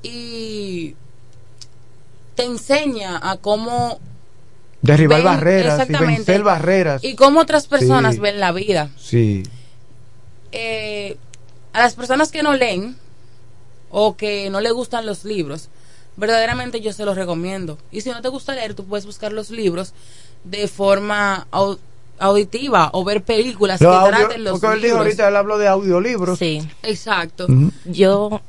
y 0.02 0.94
te 2.36 2.44
enseña 2.44 3.18
a 3.22 3.36
cómo 3.36 3.98
Derribar 4.82 5.18
ven- 5.18 5.24
barreras 5.26 5.90
y 5.90 5.92
vencer 5.92 6.42
barreras. 6.42 7.04
y 7.04 7.14
cómo 7.14 7.40
otras 7.40 7.66
personas 7.66 8.14
Sí. 8.14 8.20
ven 8.20 8.40
la 8.40 8.52
vida. 8.52 8.88
Sí. 8.98 9.42
Eh, 10.52 11.16
a 11.72 11.80
las 11.80 11.94
personas 11.94 12.30
que 12.30 12.42
no 12.42 12.54
leen 12.54 12.96
o 13.90 14.16
que 14.16 14.48
no 14.50 14.60
le 14.60 14.70
gustan 14.70 15.04
los 15.06 15.24
libros, 15.24 15.68
verdaderamente 16.16 16.80
yo 16.80 16.92
se 16.92 17.04
los 17.04 17.16
recomiendo. 17.16 17.78
Y 17.90 18.00
si 18.02 18.10
no 18.10 18.20
te 18.22 18.28
gusta 18.28 18.54
leer, 18.54 18.74
tú 18.74 18.84
puedes 18.84 19.06
buscar 19.06 19.32
los 19.32 19.50
libros 19.50 19.92
de 20.44 20.68
forma 20.68 21.46
au- 21.50 21.78
auditiva 22.18 22.90
o 22.92 23.04
ver 23.04 23.22
películas 23.22 23.80
Los 23.80 23.92
que 23.92 23.98
audio- 23.98 24.16
traten 24.18 24.44
los 24.44 24.52
porque 24.60 24.66
él 24.76 24.82
dijo 24.82 24.94
libros. 24.96 25.06
ahorita, 25.06 25.28
él 25.28 25.36
habló 25.36 25.58
de 25.58 25.68
audiolibros. 25.68 26.38
Sí. 26.38 26.60
Exacto. 26.82 27.46
Yo. 27.84 28.40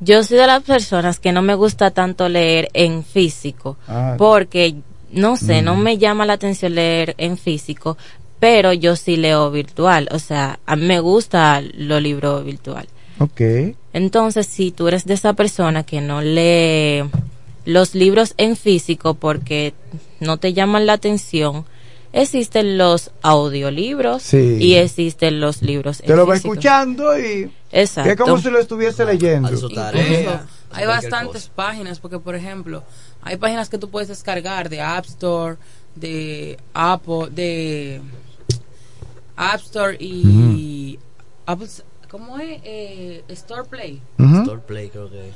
Yo 0.00 0.22
soy 0.24 0.38
de 0.38 0.46
las 0.46 0.62
personas 0.62 1.18
que 1.18 1.32
no 1.32 1.42
me 1.42 1.54
gusta 1.54 1.90
tanto 1.90 2.28
leer 2.28 2.68
en 2.72 3.04
físico, 3.04 3.76
Ah. 3.88 4.14
porque 4.16 4.76
no 5.10 5.36
sé, 5.36 5.60
Mm. 5.60 5.64
no 5.64 5.76
me 5.76 5.98
llama 5.98 6.24
la 6.24 6.34
atención 6.34 6.74
leer 6.76 7.14
en 7.18 7.36
físico, 7.36 7.98
pero 8.38 8.72
yo 8.72 8.94
sí 8.94 9.16
leo 9.16 9.50
virtual, 9.50 10.08
o 10.12 10.18
sea, 10.20 10.60
a 10.64 10.76
mí 10.76 10.86
me 10.86 11.00
gusta 11.00 11.60
los 11.74 12.00
libros 12.00 12.44
virtual. 12.44 12.86
Ok. 13.18 13.40
Entonces, 13.98 14.46
si 14.46 14.70
tú 14.70 14.86
eres 14.86 15.06
de 15.06 15.14
esa 15.14 15.32
persona 15.32 15.82
que 15.82 16.00
no 16.00 16.22
lee 16.22 17.02
los 17.64 17.96
libros 17.96 18.34
en 18.36 18.54
físico 18.54 19.14
porque 19.14 19.74
no 20.20 20.36
te 20.36 20.52
llaman 20.52 20.86
la 20.86 20.92
atención, 20.92 21.64
existen 22.12 22.78
los 22.78 23.10
audiolibros 23.22 24.22
Sí. 24.22 24.56
y 24.60 24.74
existen 24.74 25.40
los 25.40 25.62
libros 25.62 25.98
Te 25.98 26.12
en 26.12 26.16
lo 26.16 26.26
va 26.28 26.36
escuchando 26.36 27.18
y 27.18 27.50
Exacto. 27.72 28.10
es 28.12 28.16
como 28.16 28.38
si 28.38 28.50
lo 28.50 28.60
estuviese 28.60 29.04
leyendo. 29.04 29.48
Incluso 29.52 29.68
hay 30.70 30.86
bastantes 30.86 31.48
páginas, 31.52 31.98
porque 31.98 32.20
por 32.20 32.36
ejemplo, 32.36 32.84
hay 33.22 33.36
páginas 33.36 33.68
que 33.68 33.78
tú 33.78 33.90
puedes 33.90 34.08
descargar 34.08 34.68
de 34.68 34.80
App 34.80 35.06
Store, 35.06 35.56
de 35.96 36.56
Apple, 36.72 37.30
de 37.32 38.00
App 39.36 39.60
Store 39.62 39.96
y 39.98 41.00
Apple, 41.46 41.66
¿cómo 42.10 42.38
es? 42.38 42.60
Eh, 42.64 43.24
Store 43.28 43.68
Play. 43.68 44.00
Store 44.18 44.60
Play 44.66 44.88
creo 44.90 45.10
que 45.10 45.30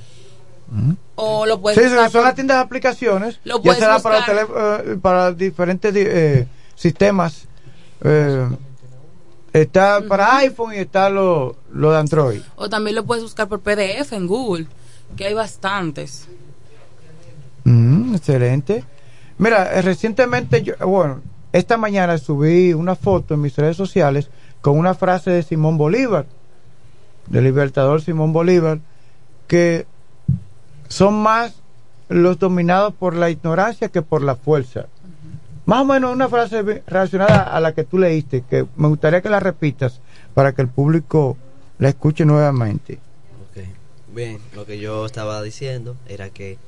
O 1.17 1.45
lo 1.47 1.61
puedes 1.61 1.79
Sí, 1.79 1.85
buscar 1.85 2.05
son 2.11 2.13
por- 2.21 2.23
las 2.25 2.35
tiendas 2.35 2.57
de 2.57 2.63
aplicaciones. 2.63 3.41
Lo 3.45 3.57
ya 3.59 3.63
puedes 3.63 3.79
será 3.81 3.99
para, 3.99 4.17
buscar. 4.19 4.37
tele- 4.47 4.93
eh, 4.93 4.99
para 5.01 5.33
diferentes 5.33 5.93
di- 5.95 6.05
eh, 6.07 6.47
sistemas. 6.75 7.47
Eh, 8.03 8.49
está 9.53 10.01
para 10.09 10.39
iPhone 10.39 10.73
y 10.75 10.79
está 10.79 11.11
lo, 11.11 11.57
lo 11.73 11.91
de 11.93 11.99
Android. 11.99 12.41
O 12.57 12.69
también 12.71 12.97
lo 12.97 13.05
puedes 13.05 13.23
buscar 13.23 13.49
por 13.49 13.61
PDF 13.61 14.13
en 14.15 14.27
Google, 14.27 14.67
que 15.17 15.27
hay 15.27 15.35
bastantes. 15.35 16.27
Excelente. 18.15 18.85
Mira, 19.39 19.73
eh, 19.79 19.83
recientemente, 19.83 20.63
yo, 20.63 20.75
bueno, 20.87 21.21
esta 21.53 21.77
mañana 21.77 22.19
subí 22.19 22.73
una 22.73 22.97
foto 22.97 23.35
en 23.35 23.41
mis 23.43 23.57
redes 23.57 23.77
sociales 23.77 24.31
con 24.61 24.79
una 24.79 24.95
frase 24.95 25.31
de 25.31 25.43
Simón 25.43 25.77
Bolívar, 25.77 26.27
del 27.29 27.45
libertador 27.45 28.03
Simón 28.03 28.33
Bolívar, 28.33 28.81
que 29.47 29.87
son 30.89 31.15
más 31.23 31.55
los 32.09 32.39
dominados 32.39 32.95
por 32.95 33.15
la 33.15 33.31
ignorancia 33.31 33.89
que 33.89 34.03
por 34.03 34.23
la 34.23 34.37
fuerza. 34.37 34.87
Más 35.65 35.83
o 35.83 35.85
menos 35.85 36.13
una 36.13 36.29
frase 36.29 36.83
relacionada 36.87 37.43
a 37.43 37.61
la 37.61 37.73
que 37.73 37.85
tú 37.85 37.99
leíste, 37.99 38.43
que 38.49 38.67
me 38.77 38.89
gustaría 38.89 39.23
que 39.23 39.31
la 39.31 39.41
repitas 39.41 40.01
para 40.35 40.53
que 40.53 40.63
el 40.63 40.69
público 40.69 41.37
la 41.79 41.89
escuche 41.89 42.25
nuevamente. 42.25 42.99
Ok. 43.51 43.65
Bien, 44.15 44.39
lo 44.55 44.67
que 44.67 44.79
yo 44.79 45.07
estaba 45.07 45.41
diciendo 45.43 45.97
era 46.09 46.31
que 46.31 46.59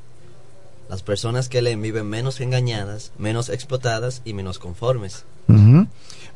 las 0.88 1.02
personas 1.02 1.48
que 1.48 1.62
leen 1.62 1.82
viven 1.82 2.06
menos 2.06 2.40
engañadas, 2.40 3.12
menos 3.18 3.48
explotadas 3.48 4.22
y 4.24 4.32
menos 4.32 4.58
conformes. 4.58 5.24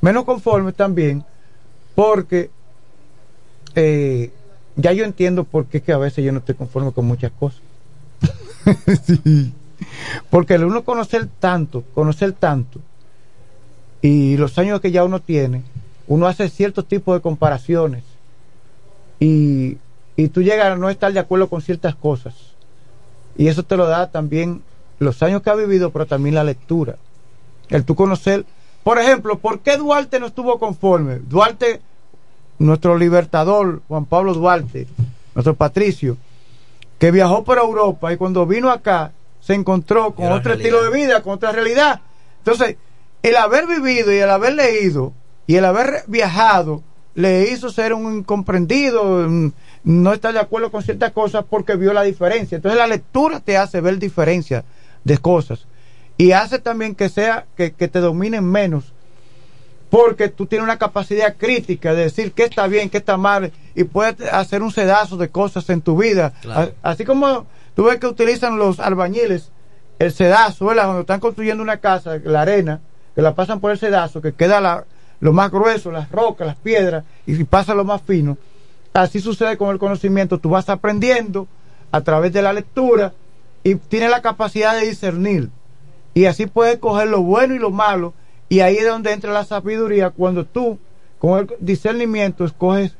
Menos 0.00 0.24
conforme 0.24 0.72
también, 0.72 1.24
porque 1.94 2.50
eh, 3.74 4.30
ya 4.76 4.92
yo 4.92 5.04
entiendo 5.04 5.44
por 5.44 5.66
qué 5.66 5.82
que 5.82 5.92
a 5.92 5.98
veces 5.98 6.24
yo 6.24 6.32
no 6.32 6.38
estoy 6.38 6.54
conforme 6.54 6.92
con 6.92 7.06
muchas 7.06 7.32
cosas. 7.32 7.60
Sí. 9.04 9.52
Porque 10.28 10.54
el 10.54 10.64
uno 10.64 10.82
conocer 10.84 11.28
tanto, 11.38 11.84
conocer 11.94 12.32
tanto, 12.32 12.80
y 14.02 14.36
los 14.36 14.58
años 14.58 14.80
que 14.80 14.90
ya 14.90 15.04
uno 15.04 15.20
tiene, 15.20 15.62
uno 16.06 16.26
hace 16.26 16.48
ciertos 16.48 16.86
tipos 16.86 17.16
de 17.16 17.22
comparaciones, 17.22 18.02
y, 19.20 19.78
y 20.16 20.28
tú 20.28 20.42
llegas 20.42 20.72
a 20.72 20.76
no 20.76 20.90
estar 20.90 21.12
de 21.12 21.20
acuerdo 21.20 21.48
con 21.48 21.62
ciertas 21.62 21.94
cosas. 21.94 22.34
Y 23.36 23.46
eso 23.46 23.62
te 23.62 23.76
lo 23.76 23.86
da 23.86 24.10
también 24.10 24.62
los 24.98 25.22
años 25.22 25.42
que 25.42 25.50
ha 25.50 25.54
vivido, 25.54 25.90
pero 25.90 26.06
también 26.06 26.34
la 26.34 26.44
lectura. 26.44 26.96
El 27.68 27.84
tú 27.84 27.94
conocer, 27.94 28.44
por 28.82 28.98
ejemplo, 28.98 29.38
¿por 29.38 29.60
qué 29.60 29.76
Duarte 29.76 30.18
no 30.18 30.26
estuvo 30.26 30.58
conforme? 30.58 31.16
Duarte 31.20 31.80
nuestro 32.59 32.97
libertador 32.97 33.82
Juan 33.89 34.05
Pablo 34.05 34.35
Duarte, 34.35 34.86
nuestro 35.35 35.55
patricio, 35.55 36.16
que 36.98 37.10
viajó 37.10 37.44
por 37.44 37.59
Europa 37.59 38.12
y 38.12 38.16
cuando 38.16 38.47
vino 38.47 38.70
acá 38.70 39.12
se 39.40 39.55
encontró 39.55 40.14
con 40.14 40.26
otro 40.26 40.55
realidad. 40.55 40.66
estilo 40.66 40.82
de 40.82 40.98
vida, 40.98 41.22
con 41.22 41.35
otra 41.35 41.52
realidad. 41.52 42.01
Entonces, 42.39 42.76
el 43.22 43.36
haber 43.36 43.66
vivido 43.66 44.12
y 44.12 44.16
el 44.16 44.30
haber 44.30 44.55
leído 44.55 45.12
y 45.47 45.56
el 45.56 45.64
haber 45.64 46.02
viajado 46.06 46.82
le 47.14 47.51
hizo 47.51 47.70
ser 47.70 47.94
un 47.94 48.18
incomprendido, 48.18 49.28
no 49.85 50.12
estar 50.12 50.32
de 50.32 50.40
acuerdo 50.40 50.70
con 50.70 50.82
ciertas 50.82 51.12
cosas 51.12 51.44
porque 51.48 51.76
vio 51.76 51.93
la 51.93 52.02
diferencia. 52.02 52.56
Entonces 52.56 52.78
la 52.78 52.86
lectura 52.86 53.40
te 53.40 53.56
hace 53.56 53.80
ver 53.80 53.98
diferencias 53.98 54.64
de 55.05 55.18
cosas 55.18 55.66
y 56.16 56.32
hace 56.32 56.59
también 56.59 56.94
que 56.94 57.09
sea 57.09 57.47
que, 57.56 57.72
que 57.72 57.89
te 57.89 58.01
dominen 58.01 58.44
menos 58.44 58.93
porque 59.90 60.28
tú 60.28 60.47
tienes 60.47 60.65
una 60.65 60.77
capacidad 60.78 61.36
crítica 61.36 61.94
de 61.94 62.02
decir 62.05 62.32
qué 62.32 62.44
está 62.44 62.66
bien, 62.66 62.90
qué 62.90 62.98
está 62.98 63.16
mal 63.16 63.52
y 63.74 63.85
puedes 63.85 64.20
hacer 64.32 64.62
un 64.62 64.70
sedazo 64.70 65.16
de 65.16 65.28
cosas 65.31 65.69
en 65.70 65.81
tu 65.81 65.97
vida. 65.97 66.32
Claro. 66.43 66.73
Así 66.82 67.05
como 67.05 67.47
tú 67.74 67.85
ves 67.85 67.97
que 67.98 68.06
utilizan 68.06 68.59
los 68.59 68.81
albañiles 68.81 69.51
el 69.98 70.12
sedazo, 70.12 70.66
¿verdad? 70.66 70.85
Cuando 70.85 71.01
están 71.01 71.20
construyendo 71.20 71.62
una 71.62 71.78
casa, 71.78 72.19
la 72.23 72.43
arena, 72.43 72.81
que 73.15 73.23
la 73.23 73.35
pasan 73.35 73.60
por 73.60 73.73
el 73.73 73.78
sedazo, 73.78 74.20
que 74.20 74.32
queda 74.32 74.60
la- 74.60 74.85
lo 75.20 75.32
más 75.32 75.51
grueso, 75.51 75.90
las 75.90 76.10
rocas, 76.12 76.47
las 76.47 76.56
piedras, 76.56 77.05
y 77.27 77.35
si 77.35 77.43
pasa 77.44 77.74
lo 77.74 77.85
más 77.85 78.02
fino. 78.02 78.39
Así 78.93 79.20
sucede 79.20 79.56
con 79.56 79.70
el 79.70 79.78
conocimiento. 79.78 80.39
Tú 80.39 80.51
vas 80.51 80.69
aprendiendo 80.69 81.48
a 81.90 82.01
través 82.02 82.32
de 82.32 82.43
la 82.43 82.52
lectura 82.52 83.12
y 83.65 83.74
tienes 83.74 84.10
la 84.10 84.23
capacidad 84.23 84.78
de 84.78 84.86
discernir. 84.86 85.48
Y 86.15 86.27
así 86.27 86.47
puedes 86.47 86.78
coger 86.78 87.09
lo 87.09 87.23
bueno 87.23 87.55
y 87.55 87.59
lo 87.59 87.70
malo. 87.70 88.15
Y 88.48 88.60
ahí 88.60 88.76
es 88.76 88.86
donde 88.86 89.12
entra 89.12 89.32
la 89.32 89.44
sabiduría 89.44 90.10
cuando 90.10 90.44
tú, 90.44 90.78
con 91.18 91.38
el 91.38 91.56
discernimiento, 91.60 92.44
escoges 92.44 92.96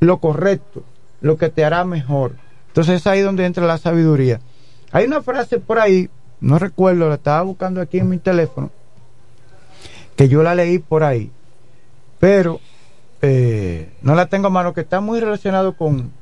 lo 0.00 0.18
correcto, 0.18 0.84
lo 1.20 1.36
que 1.36 1.48
te 1.48 1.64
hará 1.64 1.84
mejor. 1.84 2.36
Entonces 2.68 2.96
es 2.96 3.06
ahí 3.06 3.20
donde 3.20 3.46
entra 3.46 3.66
la 3.66 3.78
sabiduría. 3.78 4.40
Hay 4.92 5.06
una 5.06 5.22
frase 5.22 5.58
por 5.58 5.78
ahí, 5.78 6.08
no 6.40 6.58
recuerdo, 6.58 7.08
la 7.08 7.16
estaba 7.16 7.42
buscando 7.42 7.80
aquí 7.80 7.98
en 7.98 8.08
mi 8.08 8.18
teléfono, 8.18 8.70
que 10.14 10.28
yo 10.28 10.42
la 10.42 10.54
leí 10.54 10.78
por 10.78 11.02
ahí, 11.02 11.30
pero 12.20 12.60
eh, 13.22 13.90
no 14.02 14.14
la 14.14 14.26
tengo 14.26 14.46
a 14.46 14.50
mano, 14.50 14.74
que 14.74 14.82
está 14.82 15.00
muy 15.00 15.20
relacionado 15.20 15.76
con, 15.76 16.12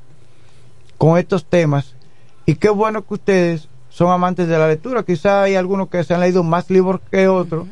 con 0.97 1.17
estos 1.17 1.45
temas. 1.45 1.95
Y 2.45 2.55
qué 2.55 2.69
bueno 2.69 3.05
que 3.05 3.13
ustedes 3.15 3.69
son 3.89 4.11
amantes 4.11 4.47
de 4.47 4.57
la 4.57 4.67
lectura. 4.67 5.03
Quizá 5.03 5.43
hay 5.43 5.55
algunos 5.55 5.89
que 5.89 6.03
se 6.03 6.13
han 6.13 6.21
leído 6.21 6.43
más 6.43 6.69
libros 6.69 7.01
que 7.11 7.27
otros, 7.27 7.67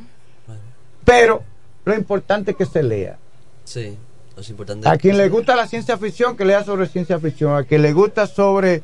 pero 1.03 1.43
lo 1.85 1.95
importante 1.95 2.51
es 2.51 2.57
que 2.57 2.65
se 2.65 2.83
lea. 2.83 3.17
Sí, 3.63 3.97
es 4.37 4.49
importante. 4.49 4.87
A 4.87 4.97
quien 4.97 5.17
le 5.17 5.29
gusta 5.29 5.55
la 5.55 5.67
ciencia 5.67 5.97
ficción, 5.97 6.35
que 6.35 6.45
lea 6.45 6.63
sobre 6.63 6.87
ciencia 6.87 7.19
ficción. 7.19 7.55
A 7.55 7.63
quien 7.63 7.81
le 7.81 7.93
gusta 7.93 8.27
sobre 8.27 8.83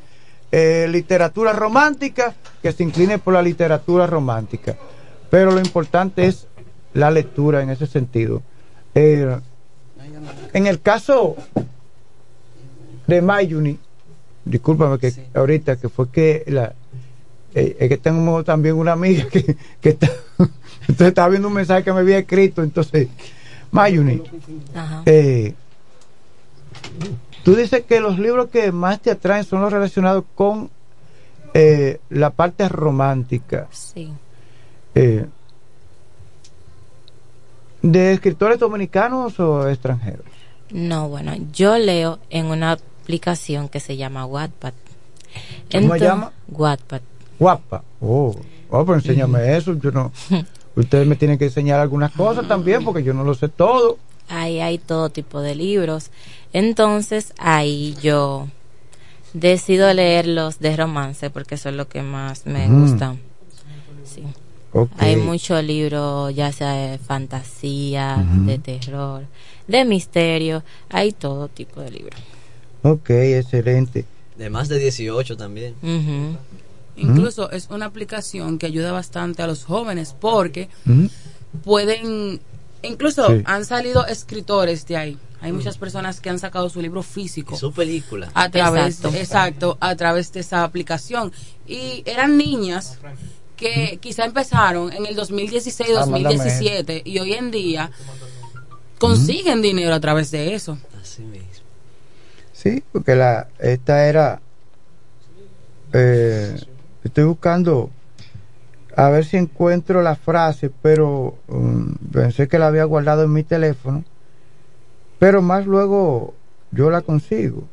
eh, 0.51 0.87
literatura 0.89 1.53
romántica, 1.53 2.35
que 2.61 2.71
se 2.71 2.83
incline 2.83 3.19
por 3.19 3.33
la 3.33 3.41
literatura 3.41 4.07
romántica. 4.07 4.77
Pero 5.29 5.51
lo 5.51 5.59
importante 5.59 6.25
es 6.25 6.47
la 6.93 7.11
lectura 7.11 7.61
en 7.61 7.69
ese 7.69 7.87
sentido. 7.87 8.41
Eh, 8.95 9.37
en 10.53 10.67
el 10.67 10.81
caso 10.81 11.35
de 13.07 13.21
Mayuni, 13.21 13.77
discúlpame 14.45 14.97
que 14.97 15.13
ahorita 15.33 15.77
que 15.77 15.89
fue 15.89 16.09
que 16.09 16.43
la 16.47 16.73
eh, 17.53 17.77
es 17.79 17.89
que 17.89 17.97
tengo 17.97 18.43
también 18.43 18.75
una 18.75 18.91
amiga 18.91 19.27
que, 19.31 19.55
que 19.81 19.89
está 19.89 20.09
entonces 20.89 21.07
estaba 21.07 21.29
viendo 21.29 21.47
un 21.47 21.53
mensaje 21.53 21.83
que 21.83 21.93
me 21.93 21.99
había 21.99 22.17
escrito 22.19 22.61
entonces 22.63 23.07
Mayuni 23.71 24.21
eh, 25.05 25.53
tú 27.43 27.55
dices 27.55 27.83
que 27.87 27.99
los 28.01 28.19
libros 28.19 28.49
que 28.49 28.71
más 28.71 28.99
te 28.99 29.11
atraen 29.11 29.43
son 29.45 29.61
los 29.61 29.71
relacionados 29.71 30.23
con 30.35 30.69
eh, 31.53 31.99
la 32.09 32.29
parte 32.31 32.67
romántica 32.69 33.67
Sí. 33.71 34.11
eh, 34.95 35.25
de 37.81 38.11
escritores 38.13 38.59
dominicanos 38.59 39.39
o 39.39 39.69
extranjeros 39.69 40.25
No, 40.71 41.07
bueno, 41.09 41.33
yo 41.53 41.77
leo 41.77 42.19
en 42.29 42.47
una 42.47 42.73
aplicación 42.73 43.69
que 43.69 43.79
se 43.79 43.95
llama 43.97 44.25
Wattpad. 44.25 44.73
¿Cómo 45.71 45.93
se 45.93 45.99
llama? 45.99 46.31
Wattpad. 46.49 47.01
guapa 47.39 47.83
oh, 48.01 48.35
oh 48.69 48.85
pero 48.85 48.95
enséñame 48.95 49.55
eso 49.55 49.73
yo 49.75 49.91
no 49.91 50.11
ustedes 50.81 51.07
me 51.07 51.15
tienen 51.15 51.37
que 51.37 51.45
enseñar 51.45 51.79
algunas 51.79 52.11
cosas 52.11 52.47
también 52.47 52.83
porque 52.83 53.03
yo 53.03 53.13
no 53.13 53.23
lo 53.23 53.33
sé 53.33 53.47
todo 53.49 53.97
Ahí 54.31 54.59
hay 54.59 54.77
todo 54.77 55.09
tipo 55.09 55.41
de 55.41 55.55
libros. 55.55 56.11
Entonces, 56.53 57.33
ahí 57.39 57.95
yo 57.99 58.47
decido 59.33 59.91
leer 59.93 60.27
los 60.27 60.59
de 60.59 60.75
romance 60.77 61.31
porque 61.31 61.57
son 61.57 61.77
los 61.77 61.87
que 61.87 62.03
más 62.03 62.45
me 62.45 62.67
Mm. 62.67 62.81
gustan. 62.81 63.19
Sí. 64.05 64.21
Ok. 64.71 64.91
Hay 64.99 65.15
muchos 65.15 65.63
libros, 65.63 66.35
ya 66.35 66.51
sea 66.51 66.73
de 66.73 66.99
fantasía, 66.99 68.23
de 68.45 68.59
terror, 68.59 69.23
de 69.67 69.83
misterio. 69.85 70.63
Hay 70.89 71.11
todo 71.11 71.47
tipo 71.47 71.81
de 71.81 71.89
libros. 71.91 72.19
ok 72.83 73.09
excelente 73.09 74.05
De 74.37 74.49
más 74.51 74.69
de 74.69 74.77
18 74.77 75.35
también. 75.37 75.73
Ujú. 75.81 76.37
Incluso 76.99 77.49
es 77.51 77.67
una 77.69 77.85
aplicación 77.85 78.57
que 78.59 78.65
ayuda 78.67 78.91
bastante 78.91 79.41
a 79.41 79.47
los 79.47 79.63
jóvenes 79.65 80.15
porque 80.19 80.69
pueden, 81.63 82.39
incluso 82.81 83.27
Sí. 83.27 83.41
han 83.45 83.65
salido 83.65 84.05
escritores 84.05 84.85
de 84.87 84.97
ahí. 84.97 85.17
Hay 85.41 85.53
muchas 85.53 85.77
personas 85.77 86.19
que 86.19 86.29
han 86.29 86.37
sacado 86.39 86.69
su 86.69 86.81
libro 86.81 87.01
físico. 87.01 87.55
Su 87.55 87.71
película. 87.71 88.29
a 88.33 88.49
través 88.49 88.97
Exacto. 88.97 89.17
exacto 89.17 89.77
a 89.79 89.95
través 89.95 90.31
de 90.33 90.41
esa 90.41 90.63
aplicación 90.63 91.31
y 91.65 92.03
eran 92.05 92.35
niñas 92.37 92.97
que 93.55 93.99
quizá 94.01 94.25
empezaron 94.25 94.91
en 94.93 95.05
el 95.05 95.15
2016 95.15 95.89
Ah, 95.95 96.05
mándame 96.05 96.35
2017 96.35 97.01
y 97.05 97.19
hoy 97.19 97.33
en 97.33 97.51
día 97.51 97.89
consiguen 98.97 99.61
dinero 99.61 99.93
a 99.93 99.99
través 99.99 100.29
de 100.31 100.53
eso 100.55 100.77
Así 101.01 101.21
mismo. 101.23 101.45
Sí, 102.53 102.83
porque 102.91 103.15
la 103.15 103.47
esta 103.59 104.07
era 104.07 104.41
eh, 105.93 106.59
estoy 107.09 107.25
buscando 107.25 107.89
a 108.95 109.09
ver 109.09 109.25
si 109.25 109.37
encuentro 109.37 110.01
la 110.01 110.15
frase, 110.15 110.71
pero 110.81 111.37
um, 111.47 111.95
pensé 112.11 112.47
que 112.47 112.59
la 112.59 112.67
había 112.67 112.83
guardado 112.85 113.23
en 113.23 113.33
mi 113.33 113.43
teléfono, 113.43 114.03
pero 115.19 115.41
más 115.41 115.65
luego 115.65 116.33
yo 116.71 116.89
la 116.89 117.01
consigo 117.01 117.63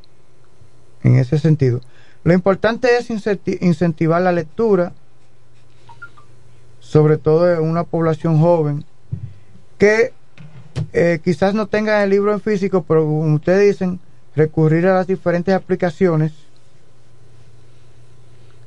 en 1.02 1.16
ese 1.16 1.38
sentido. 1.38 1.80
Lo 2.24 2.32
importante 2.32 2.96
es 2.96 3.10
incenti- 3.10 3.58
incentivar 3.60 4.20
la 4.22 4.32
lectura, 4.32 4.92
sobre 6.80 7.18
todo 7.18 7.52
en 7.52 7.62
una 7.62 7.84
población 7.84 8.40
joven 8.40 8.84
que 9.78 10.12
eh, 10.92 11.20
quizás 11.22 11.54
no 11.54 11.66
tengan 11.66 12.02
el 12.02 12.10
libro 12.10 12.32
en 12.32 12.40
físico, 12.40 12.84
pero 12.86 13.04
como 13.04 13.34
ustedes 13.34 13.72
dicen, 13.72 14.00
recurrir 14.34 14.86
a 14.86 14.94
las 14.94 15.06
diferentes 15.06 15.54
aplicaciones 15.54 16.32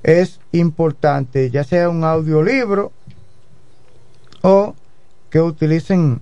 es 0.04 0.40
importante, 0.52 1.50
ya 1.52 1.64
sea 1.64 1.90
un 1.90 2.04
audiolibro 2.04 2.92
o 4.42 4.74
que 5.30 5.42
utilicen 5.42 6.22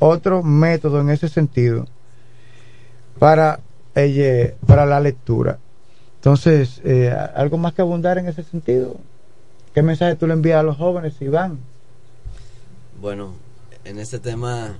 otro 0.00 0.42
método 0.42 1.00
en 1.00 1.10
ese 1.10 1.28
sentido 1.28 1.86
para, 3.18 3.60
eh, 3.94 4.56
para 4.66 4.86
la 4.86 5.00
lectura. 5.00 5.58
Entonces, 6.16 6.80
eh, 6.84 7.14
¿algo 7.34 7.58
más 7.58 7.74
que 7.74 7.82
abundar 7.82 8.18
en 8.18 8.26
ese 8.28 8.42
sentido? 8.42 8.96
¿Qué 9.74 9.82
mensaje 9.82 10.16
tú 10.16 10.26
le 10.26 10.32
envías 10.34 10.58
a 10.60 10.62
los 10.62 10.76
jóvenes, 10.76 11.14
Iván? 11.20 11.58
Bueno, 13.00 13.34
en 13.84 13.98
este 13.98 14.18
tema 14.18 14.76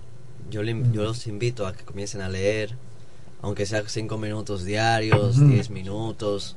yo, 0.51 0.63
le- 0.63 0.85
yo 0.93 1.05
los 1.05 1.27
invito 1.27 1.67
a 1.67 1.73
que 1.73 1.85
comiencen 1.85 2.21
a 2.21 2.29
leer, 2.29 2.75
aunque 3.43 3.67
sea 3.67 3.83
cinco 3.87 4.19
minutos 4.19 4.65
diarios, 4.65 5.37
Ujú. 5.37 5.47
10 5.47 5.71
minutos, 5.71 6.57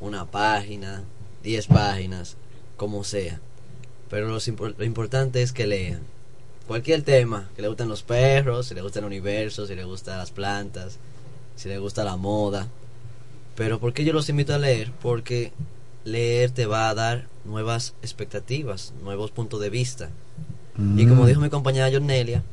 una 0.00 0.24
página, 0.26 1.02
10 1.42 1.66
páginas, 1.66 2.36
como 2.76 3.04
sea. 3.04 3.40
Pero 4.10 4.34
impor- 4.38 4.74
lo 4.78 4.84
importante 4.84 5.42
es 5.42 5.52
que 5.52 5.66
lean. 5.66 6.00
Cualquier 6.66 7.02
tema, 7.02 7.48
que 7.56 7.62
le 7.62 7.68
gustan 7.68 7.88
los 7.88 8.02
perros, 8.02 8.66
si 8.66 8.74
le 8.74 8.82
gusta 8.82 8.98
el 8.98 9.04
universo, 9.06 9.66
si 9.66 9.74
le 9.74 9.84
gustan 9.84 10.18
las 10.18 10.30
plantas, 10.30 10.98
si 11.56 11.68
le 11.68 11.78
gusta 11.78 12.04
la 12.04 12.16
moda. 12.16 12.68
Pero 13.56 13.78
¿por 13.80 13.92
qué 13.92 14.04
yo 14.04 14.12
los 14.12 14.28
invito 14.28 14.54
a 14.54 14.58
leer? 14.58 14.92
Porque 15.02 15.52
leer 16.04 16.50
te 16.50 16.66
va 16.66 16.88
a 16.88 16.94
dar 16.94 17.26
nuevas 17.44 17.94
expectativas, 18.02 18.92
nuevos 19.02 19.30
puntos 19.30 19.60
de 19.60 19.70
vista. 19.70 20.10
Y 20.96 21.06
como 21.06 21.26
dijo 21.26 21.40
mi 21.40 21.50
compañera 21.50 21.90
Jornelia, 21.90 22.44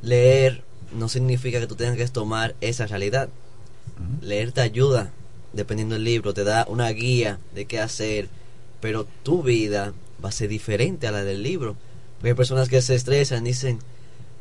leer 0.00 0.62
no 0.92 1.08
significa 1.08 1.58
que 1.58 1.66
tú 1.66 1.74
tengas 1.74 1.96
que 1.96 2.06
tomar 2.08 2.54
esa 2.60 2.86
realidad. 2.86 3.28
Leer 4.20 4.52
te 4.52 4.60
ayuda, 4.60 5.10
dependiendo 5.52 5.94
del 5.94 6.04
libro, 6.04 6.34
te 6.34 6.44
da 6.44 6.66
una 6.68 6.88
guía 6.90 7.38
de 7.54 7.64
qué 7.66 7.80
hacer, 7.80 8.28
pero 8.80 9.06
tu 9.22 9.42
vida 9.42 9.92
va 10.24 10.28
a 10.30 10.32
ser 10.32 10.48
diferente 10.48 11.06
a 11.06 11.12
la 11.12 11.24
del 11.24 11.42
libro. 11.42 11.76
Porque 12.16 12.30
hay 12.30 12.34
personas 12.34 12.68
que 12.68 12.80
se 12.82 12.94
estresan 12.94 13.44
dicen, 13.44 13.78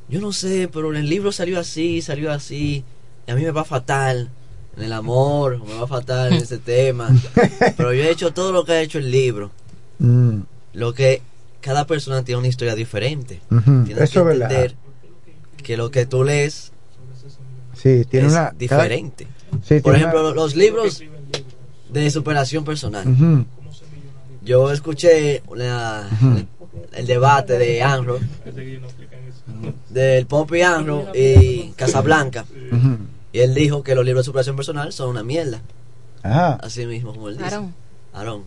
yo 0.08 0.22
no 0.22 0.34
sé, 0.34 0.70
pero 0.72 0.94
el 0.94 1.10
libro 1.10 1.32
salió 1.32 1.60
así, 1.60 2.02
salió 2.02 2.32
así, 2.32 2.84
y 3.28 3.32
a 3.32 3.36
mí 3.36 3.44
me 3.44 3.52
va 3.52 3.64
fatal 3.64 4.30
en 4.78 4.84
el 4.84 4.94
amor, 4.94 5.64
me 5.66 5.76
va 5.76 5.88
fatal 5.88 6.34
en 6.34 6.42
ese 6.42 6.58
tema, 6.58 7.10
pero 7.78 7.94
yo 7.94 8.04
he 8.04 8.10
hecho 8.10 8.34
todo 8.34 8.52
lo 8.52 8.64
que 8.66 8.74
ha 8.74 8.82
hecho 8.82 8.98
el 9.00 9.12
libro, 9.12 9.52
Mm, 10.00 10.42
lo 10.74 10.96
que 10.96 11.22
cada 11.62 11.86
persona 11.86 12.24
tiene 12.24 12.40
una 12.40 12.48
historia 12.48 12.74
diferente, 12.74 13.40
tienes 13.86 14.10
eso 14.10 14.26
que 14.26 14.32
es 14.32 14.40
verdad. 14.40 14.52
entender 14.52 14.76
que 15.62 15.78
lo 15.78 15.92
que 15.92 16.08
tú 16.08 16.24
lees 16.24 16.72
Sí, 17.82 18.06
tiene 18.06 18.28
es 18.28 18.34
una. 18.34 18.52
diferente. 18.58 19.28
Sí, 19.64 19.80
Por 19.80 19.94
tiene 19.94 19.98
ejemplo, 20.00 20.22
una- 20.28 20.36
los 20.36 20.56
libros 20.56 21.02
de 21.90 22.10
superación 22.12 22.64
personal. 22.64 23.06
Yo 24.44 24.72
escuché 24.72 25.42
una- 25.48 26.08
el 26.94 27.06
debate 27.08 27.58
de 27.58 27.82
Anro, 27.84 28.20
del 29.90 30.26
Poppy 30.26 30.62
Anro 30.62 31.08
y 31.14 31.72
Casablanca. 31.76 32.46
Y 33.34 33.40
él 33.40 33.54
dijo 33.54 33.82
que 33.84 33.96
los 33.96 34.06
libros 34.06 34.26
de 34.26 34.28
superación 34.28 34.56
personal 34.56 34.92
son 34.94 35.10
una 35.10 35.24
mierda. 35.24 35.62
Ajá. 36.24 36.56
Así 36.56 36.86
mismo 36.86 37.14
como 37.14 37.30
él 37.30 37.38
dice. 37.38 37.46
Aarón. 37.56 37.74
Aarón. 38.14 38.44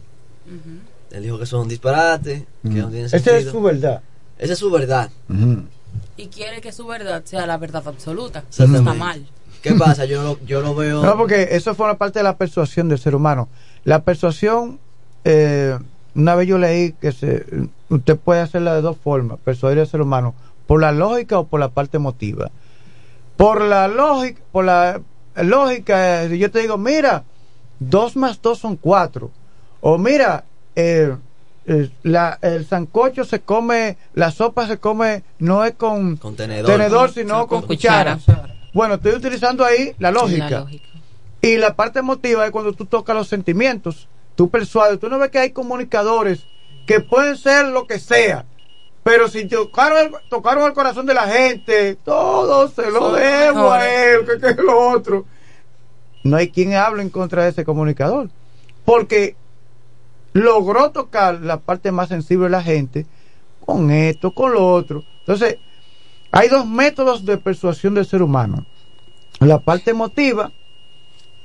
Él 1.11 1.23
dijo 1.23 1.39
que 1.39 1.47
son 1.47 1.61
un 1.63 1.69
disparate, 1.69 2.47
que 2.63 2.69
no 2.69 2.89
tienen 2.89 3.07
Esa 3.07 3.17
es 3.37 3.47
su 3.51 3.63
verdad. 3.63 4.01
Esa 4.39 4.53
es 4.53 4.59
su 4.59 4.71
verdad. 4.71 5.11
Y 6.17 6.29
quiere 6.29 6.61
que 6.61 6.73
su 6.73 6.87
verdad 6.87 7.23
sea 7.25 7.47
la 7.47 7.57
verdad 7.57 7.83
absoluta. 7.87 8.45
Exactamente. 8.49 8.91
Está 8.91 8.95
mal. 8.95 9.27
¿Qué 9.63 9.73
pasa? 9.73 10.05
Yo 10.05 10.23
lo, 10.23 10.39
yo 10.45 10.61
lo 10.61 10.75
veo... 10.75 11.03
No, 11.03 11.17
porque 11.17 11.49
eso 11.53 11.75
fue 11.75 11.87
una 11.87 11.97
parte 11.97 12.19
de 12.19 12.23
la 12.23 12.37
persuasión 12.37 12.89
del 12.89 12.99
ser 12.99 13.15
humano. 13.15 13.49
La 13.85 14.03
persuasión, 14.05 14.79
eh, 15.25 15.79
una 16.15 16.35
vez 16.35 16.47
yo 16.47 16.59
leí 16.59 16.93
que 16.93 17.13
se, 17.13 17.47
usted 17.89 18.17
puede 18.17 18.43
hacerla 18.43 18.75
de 18.75 18.83
dos 18.83 18.97
formas, 18.99 19.39
persuadir 19.43 19.81
al 19.81 19.87
ser 19.87 20.03
humano, 20.03 20.35
por 20.67 20.81
la 20.81 20.93
lógica 20.93 21.39
o 21.39 21.47
por 21.47 21.61
la 21.61 21.71
parte 21.71 21.97
emotiva. 21.97 22.51
Por 23.37 23.63
la 23.63 23.89
lógica, 23.89 24.41
por 24.53 24.67
la 24.67 25.01
lógica, 25.35 26.25
eh, 26.25 26.29
si 26.29 26.39
yo 26.39 26.51
te 26.51 26.61
digo, 26.61 26.77
mira, 26.77 27.25
dos 27.81 28.17
más 28.17 28.41
dos 28.41 28.59
son 28.59 28.77
cuatro. 28.77 29.31
O 29.81 29.99
mira, 29.99 30.45
eh, 30.77 31.17
la, 32.03 32.39
el 32.43 32.67
sancocho 32.67 33.25
se 33.25 33.41
come, 33.41 33.97
la 34.15 34.31
sopa 34.31 34.67
se 34.67 34.79
come, 34.79 35.23
no 35.39 35.65
es 35.65 35.75
con, 35.75 36.17
Con 36.17 36.37
tenedor. 36.37 37.11
sino 37.11 37.47
con, 37.47 37.61
Con 37.61 37.69
cuchara. 37.69 38.19
Bueno, 38.73 38.95
estoy 38.95 39.13
utilizando 39.13 39.65
ahí 39.65 39.95
la 39.99 40.11
lógica. 40.11 40.51
La 40.51 40.61
lógica. 40.61 40.89
Y 41.41 41.57
la 41.59 41.75
parte 41.75 41.99
emotiva 41.99 42.45
es 42.45 42.51
cuando 42.51 42.73
tú 42.73 42.87
tocas 42.87 43.15
los 43.15 43.29
sentimientos, 43.29 44.09
tú 44.35 44.49
persuades, 44.51 44.99
tú 44.99 45.09
no 45.09 45.19
ves 45.19 45.31
que 45.31 45.39
hay 45.39 45.51
comunicadores 45.51 46.47
que 46.87 47.01
pueden 47.01 47.37
ser 47.37 47.67
lo 47.67 47.87
que 47.87 47.99
sea, 47.99 48.47
pero 49.03 49.29
si 49.29 49.47
tocaron 49.47 49.99
el, 49.99 50.11
tocaron 50.31 50.65
el 50.67 50.73
corazón 50.73 51.05
de 51.07 51.13
la 51.15 51.27
gente, 51.29 51.97
todo 51.97 52.69
se 52.69 52.91
lo 52.91 53.11
Son 53.11 53.15
debo 53.21 53.71
a 53.71 53.87
él, 53.87 54.21
que, 54.27 54.41
que 54.41 54.49
es 54.53 54.57
lo 54.57 54.89
otro. 54.91 55.27
No 56.23 56.37
hay 56.39 56.49
quien 56.51 56.73
hable 56.75 57.03
en 57.03 57.11
contra 57.11 57.45
de 57.45 57.51
ese 57.51 57.65
comunicador, 57.65 58.31
porque 58.87 59.37
logró 60.35 60.91
tocar 60.91 61.41
la 61.41 61.61
parte 61.61 61.93
más 61.93 62.09
sensible 62.09 62.45
de 62.45 62.51
la 62.51 62.63
gente 62.63 63.07
con 63.65 63.91
esto, 63.91 64.33
con 64.33 64.53
lo 64.53 64.71
otro. 64.71 65.05
Entonces, 65.21 65.59
hay 66.31 66.49
dos 66.49 66.67
métodos 66.67 67.25
de 67.25 67.39
persuasión 67.39 67.95
del 67.95 68.05
ser 68.05 68.21
humano. 68.21 68.67
La 69.41 69.61
parte 69.61 69.93
emotiva 69.93 70.53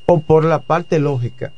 o 0.05 0.19
por 0.19 0.43
la 0.43 0.59
parte 0.59 0.99
lógica. 0.99 1.53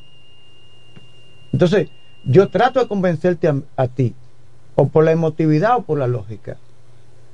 Entonces, 1.54 1.90
yo 2.24 2.50
trato 2.50 2.80
de 2.80 2.88
convencerte 2.88 3.52
a, 3.76 3.88
ti, 3.88 4.14
o 4.76 4.90
por 4.90 5.06
la 5.06 5.12
emotividad 5.12 5.78
o 5.78 5.82
por 5.84 5.98
la 5.98 6.08
lógica. 6.08 6.58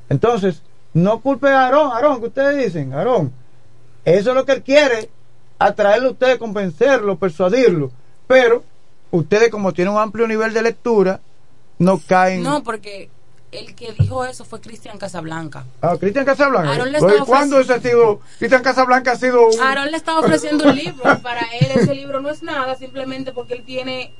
Entonces, 0.09 0.61
no 0.93 1.21
culpe 1.21 1.49
a 1.49 1.65
Aarón, 1.65 1.91
Aarón, 1.91 2.19
que 2.19 2.27
ustedes 2.27 2.65
dicen, 2.65 2.93
Aarón, 2.93 3.33
eso 4.05 4.29
es 4.29 4.35
lo 4.35 4.45
que 4.45 4.53
él 4.53 4.63
quiere, 4.63 5.09
atraerlo 5.59 6.09
a 6.09 6.11
ustedes, 6.11 6.37
convencerlo, 6.37 7.17
persuadirlo. 7.17 7.91
Pero, 8.27 8.63
ustedes 9.11 9.49
como 9.49 9.73
tienen 9.73 9.93
un 9.93 9.99
amplio 9.99 10.27
nivel 10.27 10.53
de 10.53 10.61
lectura, 10.61 11.19
no 11.79 11.99
caen... 12.05 12.43
No, 12.43 12.63
porque 12.63 13.09
el 13.51 13.75
que 13.75 13.93
dijo 13.93 14.25
eso 14.25 14.43
fue 14.45 14.59
Cristian 14.59 14.97
Casablanca. 14.97 15.65
Ah, 15.81 15.95
Cristian 15.99 16.25
Casablanca. 16.25 16.84
Oye, 17.01 17.17
¿Cuándo 17.25 17.59
ese 17.59 17.73
ha 17.73 17.79
sido? 17.79 18.19
Cristian 18.39 18.61
Casablanca 18.61 19.13
ha 19.13 19.15
sido 19.15 19.47
un... 19.47 19.59
Aaron 19.61 19.91
le 19.91 19.97
estaba 19.97 20.19
ofreciendo 20.19 20.69
un 20.69 20.75
libro. 20.75 21.03
Para 21.21 21.41
él 21.59 21.67
ese 21.75 21.95
libro 21.95 22.19
no 22.21 22.29
es 22.29 22.43
nada, 22.43 22.75
simplemente 22.75 23.31
porque 23.31 23.53
él 23.53 23.63
tiene 23.63 24.13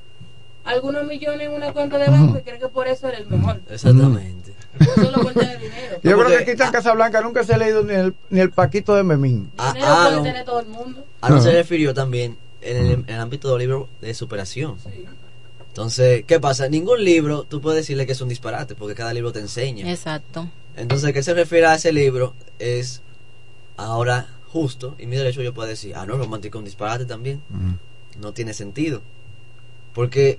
algunos 0.64 1.04
millones 1.04 1.48
en 1.48 1.52
una 1.54 1.72
cuenta 1.72 1.98
de 1.98 2.08
banco 2.08 2.38
y 2.38 2.42
cree 2.42 2.58
que 2.58 2.68
por 2.68 2.88
eso 2.88 3.08
era 3.08 3.18
el 3.18 3.26
mejor. 3.26 3.60
Exactamente. 3.68 4.54
Solo 4.94 5.22
por 5.22 5.32
tener 5.32 5.58
dinero. 5.58 5.98
Yo 6.02 6.16
No, 6.16 6.24
creo 6.24 6.38
que 6.38 6.44
Cristian 6.44 6.70
Casablanca 6.72 7.20
nunca 7.20 7.42
se 7.42 7.54
ha 7.54 7.58
leído 7.58 7.82
ni 7.82 7.94
el, 7.94 8.14
ni 8.30 8.40
el 8.40 8.50
Paquito 8.50 8.94
de 8.94 9.02
Memín. 9.02 9.50
A- 9.58 9.74
todo 10.44 10.60
el 10.60 10.66
mundo. 10.68 11.04
Aaron 11.20 11.42
se 11.42 11.52
refirió 11.52 11.92
también 11.92 12.38
en 12.60 12.76
el, 12.76 12.92
en 12.92 13.04
el 13.08 13.20
ámbito 13.20 13.50
del 13.50 13.60
libro 13.60 13.88
de 14.00 14.14
superación. 14.14 14.76
Entonces, 15.68 16.24
¿qué 16.26 16.40
pasa? 16.40 16.68
Ningún 16.68 17.04
libro 17.04 17.44
tú 17.44 17.60
puedes 17.60 17.82
decirle 17.82 18.06
que 18.06 18.12
es 18.12 18.20
un 18.20 18.28
disparate, 18.28 18.74
porque 18.74 18.94
cada 18.94 19.12
libro 19.12 19.32
te 19.32 19.40
enseña. 19.40 19.88
Exacto. 19.90 20.48
Entonces, 20.76 21.12
¿qué 21.12 21.22
se 21.22 21.34
refiere 21.34 21.66
a 21.66 21.74
ese 21.74 21.92
libro? 21.92 22.34
Es 22.58 23.02
ahora 23.76 24.28
justo, 24.48 24.94
y 24.98 25.06
mi 25.06 25.16
derecho 25.16 25.42
yo 25.42 25.54
puedo 25.54 25.68
decir, 25.68 25.94
ah, 25.94 26.06
no, 26.06 26.16
romántico 26.16 26.58
es 26.58 26.60
un 26.60 26.64
disparate 26.64 27.04
también. 27.04 27.42
No 28.20 28.32
tiene 28.32 28.54
sentido. 28.54 29.02
Porque, 29.94 30.38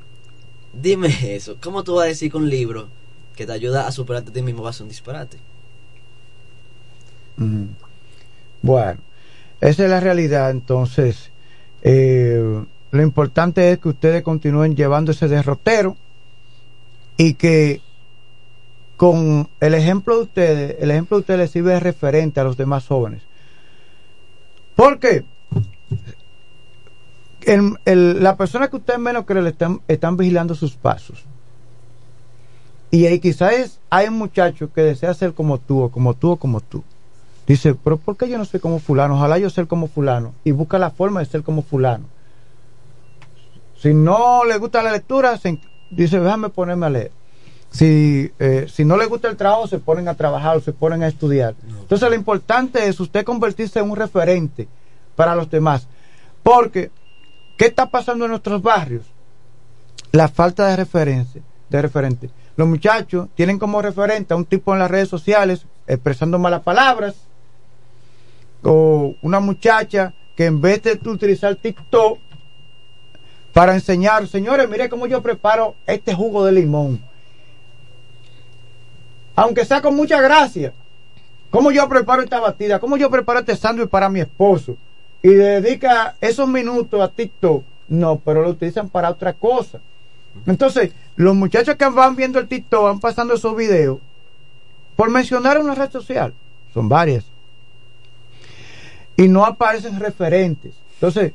dime 0.74 1.36
eso, 1.36 1.58
¿cómo 1.62 1.84
tú 1.84 1.96
vas 1.96 2.06
a 2.06 2.08
decir 2.08 2.32
que 2.32 2.38
un 2.38 2.50
libro 2.50 2.90
que 3.36 3.46
te 3.46 3.54
ayuda 3.54 3.88
a 3.88 3.92
superarte 3.92 4.32
a 4.32 4.34
ti 4.34 4.42
mismo 4.42 4.64
va 4.64 4.72
a 4.72 4.74
ser 4.74 4.84
un 4.84 4.90
disparate? 4.90 5.38
Bueno, 8.62 9.00
esa 9.62 9.84
es 9.84 9.90
la 9.90 10.02
realidad. 10.02 10.52
Entonces, 10.52 11.32
eh, 11.84 12.64
lo 12.92 13.02
importante 13.02 13.72
es 13.72 13.80
que 13.80 13.90
ustedes 13.90 14.24
continúen 14.24 14.76
llevando 14.76 15.12
ese 15.12 15.28
derrotero 15.28 15.96
y 17.18 17.34
que 17.36 17.82
con 18.98 19.48
el 19.60 19.74
ejemplo 19.74 20.18
de 20.18 20.24
ustedes, 20.24 20.76
el 20.80 20.92
ejemplo 20.92 21.18
de 21.18 21.22
ustedes 21.22 21.52
sirve 21.52 21.74
de 21.74 21.80
referente 21.80 22.40
a 22.40 22.44
los 22.44 22.58
demás 22.58 22.88
jóvenes. 22.88 23.22
Porque 24.76 25.24
el, 27.42 27.78
el- 27.86 28.24
la 28.24 28.36
persona 28.36 28.68
que 28.68 28.78
ustedes 28.78 29.00
menos 29.00 29.26
creen 29.26 29.44
le 29.46 29.52
están, 29.52 29.82
están 29.88 30.18
vigilando 30.18 30.56
sus 30.56 30.76
pasos. 30.76 31.24
Y 32.92 33.06
ahí 33.06 33.20
quizás 33.20 33.80
hay 33.90 34.08
un 34.08 34.18
muchacho 34.18 34.74
que 34.74 34.82
desea 34.82 35.14
ser 35.14 35.34
como 35.34 35.60
tú, 35.60 35.82
o 35.84 35.90
como 35.92 36.16
tú, 36.16 36.32
o 36.32 36.38
como 36.38 36.60
tú. 36.60 36.84
Dice, 37.50 37.74
pero 37.74 37.98
¿por 37.98 38.16
qué 38.16 38.30
yo 38.30 38.38
no 38.38 38.46
soy 38.46 38.60
como 38.60 38.78
fulano? 38.80 39.16
Ojalá 39.16 39.40
yo 39.40 39.50
ser 39.50 39.66
como 39.68 39.88
fulano. 39.88 40.34
Y 40.44 40.52
busca 40.52 40.78
la 40.78 40.92
forma 40.92 41.20
de 41.20 41.26
ser 41.26 41.42
como 41.42 41.64
fulano. 41.64 42.06
Si 43.82 43.92
no 43.94 44.46
le 44.46 44.58
gusta 44.60 44.84
la 44.84 44.92
lectura, 44.92 45.36
se- 45.38 45.58
dice, 45.90 46.20
déjame 46.20 46.50
ponerme 46.50 46.86
a 46.86 46.90
leer. 46.92 47.12
Si, 47.72 48.32
eh, 48.38 48.68
si 48.72 48.86
no 48.86 48.98
le 48.98 49.08
gusta 49.08 49.30
el 49.30 49.36
trabajo, 49.36 49.66
se 49.68 49.80
ponen 49.80 50.08
a 50.08 50.14
trabajar 50.14 50.58
o 50.58 50.62
se 50.62 50.74
ponen 50.74 51.02
a 51.02 51.08
estudiar. 51.08 51.56
Entonces 51.82 52.08
lo 52.08 52.16
importante 52.16 52.88
es 52.88 53.00
usted 53.00 53.26
convertirse 53.26 53.80
en 53.80 53.90
un 53.90 53.96
referente 53.98 54.68
para 55.16 55.36
los 55.36 55.50
demás. 55.50 55.88
Porque, 56.44 56.92
¿qué 57.58 57.66
está 57.66 57.88
pasando 57.90 58.26
en 58.26 58.32
nuestros 58.32 58.62
barrios? 58.62 59.04
La 60.12 60.28
falta 60.28 60.68
de 60.68 60.76
referencia, 60.76 61.42
de 61.70 61.82
referente. 61.82 62.30
Los 62.58 62.68
muchachos 62.68 63.28
tienen 63.34 63.58
como 63.58 63.82
referente 63.82 64.36
a 64.36 64.38
un 64.38 64.46
tipo 64.46 64.72
en 64.74 64.80
las 64.80 64.92
redes 64.92 65.10
sociales 65.10 65.66
expresando 65.88 66.38
malas 66.38 66.62
palabras, 66.62 67.16
o 68.64 69.16
una 69.22 69.40
muchacha 69.40 70.14
que 70.36 70.46
en 70.46 70.62
vez 70.62 70.82
de 70.84 71.00
utilizar 71.10 71.56
TikTok 71.56 72.20
para 73.54 73.74
enseñar, 73.74 74.28
señores, 74.28 74.70
mire 74.70 74.90
cómo 74.90 75.08
yo 75.08 75.22
preparo 75.22 75.76
este 75.86 76.14
jugo 76.14 76.46
de 76.46 76.52
limón. 76.52 77.02
Aunque 79.36 79.66
sea 79.66 79.82
con 79.82 79.96
mucha 79.96 80.22
gracia. 80.22 80.74
Cómo 81.50 81.72
yo 81.72 81.90
preparo 81.90 82.22
esta 82.22 82.40
batida, 82.40 82.80
cómo 82.80 82.96
yo 82.96 83.10
preparo 83.10 83.40
este 83.40 83.56
sándwich 83.56 83.90
para 83.90 84.10
mi 84.10 84.20
esposo. 84.20 84.78
Y 85.24 85.30
dedica 85.30 86.16
esos 86.22 86.48
minutos 86.48 87.02
a 87.02 87.10
TikTok. 87.10 87.64
No, 87.88 88.20
pero 88.20 88.44
lo 88.44 88.50
utilizan 88.50 88.88
para 88.88 89.10
otra 89.10 89.34
cosa. 89.34 89.80
Entonces, 90.46 90.92
los 91.16 91.36
muchachos 91.36 91.76
que 91.76 91.86
van 91.90 92.16
viendo 92.16 92.40
el 92.40 92.48
TikTok, 92.48 92.84
van 92.84 93.00
pasando 93.00 93.34
esos 93.34 93.56
videos, 93.56 94.00
por 94.96 95.10
mencionar 95.10 95.60
una 95.60 95.76
red 95.76 95.90
social, 95.92 96.34
son 96.74 96.88
varias, 96.88 97.26
y 99.20 99.28
no 99.28 99.46
aparecen 99.46 100.00
referentes. 100.00 100.74
Entonces, 100.94 101.34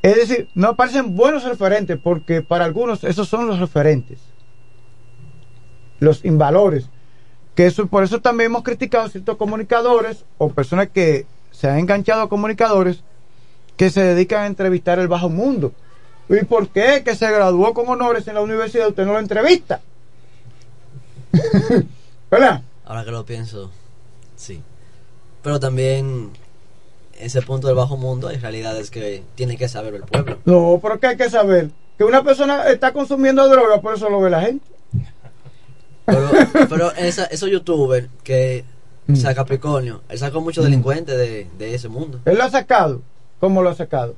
es 0.00 0.16
decir, 0.16 0.48
no 0.54 0.68
aparecen 0.68 1.14
buenos 1.14 1.44
referentes, 1.44 1.98
porque 2.02 2.40
para 2.40 2.64
algunos 2.64 3.04
esos 3.04 3.28
son 3.28 3.46
los 3.46 3.58
referentes, 3.58 4.20
los 5.98 6.24
invalores. 6.24 6.88
Que 7.54 7.66
eso, 7.66 7.86
por 7.88 8.04
eso 8.04 8.22
también 8.22 8.46
hemos 8.46 8.62
criticado 8.62 9.06
ciertos 9.10 9.36
comunicadores 9.36 10.24
o 10.38 10.48
personas 10.48 10.88
que 10.88 11.26
se 11.50 11.68
han 11.68 11.80
enganchado 11.80 12.22
a 12.22 12.28
comunicadores 12.30 13.02
que 13.76 13.90
se 13.90 14.00
dedican 14.02 14.44
a 14.44 14.46
entrevistar 14.46 14.98
el 14.98 15.08
bajo 15.08 15.28
mundo. 15.28 15.74
¿Y 16.30 16.42
por 16.46 16.68
qué? 16.68 17.02
Que 17.04 17.14
se 17.14 17.30
graduó 17.30 17.74
con 17.74 17.86
honores 17.86 18.26
en 18.28 18.34
la 18.34 18.40
universidad, 18.40 18.88
usted 18.88 19.04
no 19.04 19.12
lo 19.12 19.18
entrevista. 19.18 19.82
¿Verdad? 22.30 22.62
Ahora 22.86 23.04
que 23.04 23.10
lo 23.10 23.26
pienso, 23.26 23.70
Sí. 24.36 24.62
Pero 25.42 25.60
también 25.60 26.30
ese 27.20 27.42
punto 27.42 27.66
del 27.66 27.76
bajo 27.76 27.96
mundo 27.96 28.28
hay 28.28 28.36
realidades 28.38 28.90
que 28.90 29.22
tiene 29.34 29.56
que 29.56 29.68
saber 29.68 29.94
el 29.94 30.02
pueblo. 30.02 30.38
No, 30.44 30.78
pero 30.82 30.98
que 31.00 31.06
hay 31.08 31.16
que 31.16 31.30
saber 31.30 31.70
que 31.98 32.04
una 32.04 32.22
persona 32.22 32.64
está 32.68 32.92
consumiendo 32.92 33.48
droga, 33.48 33.80
por 33.80 33.94
eso 33.94 34.08
lo 34.08 34.20
ve 34.20 34.30
la 34.30 34.40
gente. 34.42 34.66
Pero, 36.06 36.28
pero 36.68 36.92
esa- 36.92 37.26
esos 37.26 37.50
youtubers 37.50 38.08
que 38.24 38.64
saca 39.14 39.36
Capricornio, 39.36 40.02
él 40.08 40.18
sacó 40.18 40.40
muchos 40.40 40.64
delincuentes 40.64 41.16
de, 41.18 41.46
de 41.58 41.74
ese 41.74 41.88
mundo. 41.88 42.20
Él 42.24 42.38
lo 42.38 42.44
ha 42.44 42.50
sacado. 42.50 43.02
¿Cómo 43.40 43.62
lo 43.62 43.70
ha 43.70 43.74
sacado? 43.74 44.14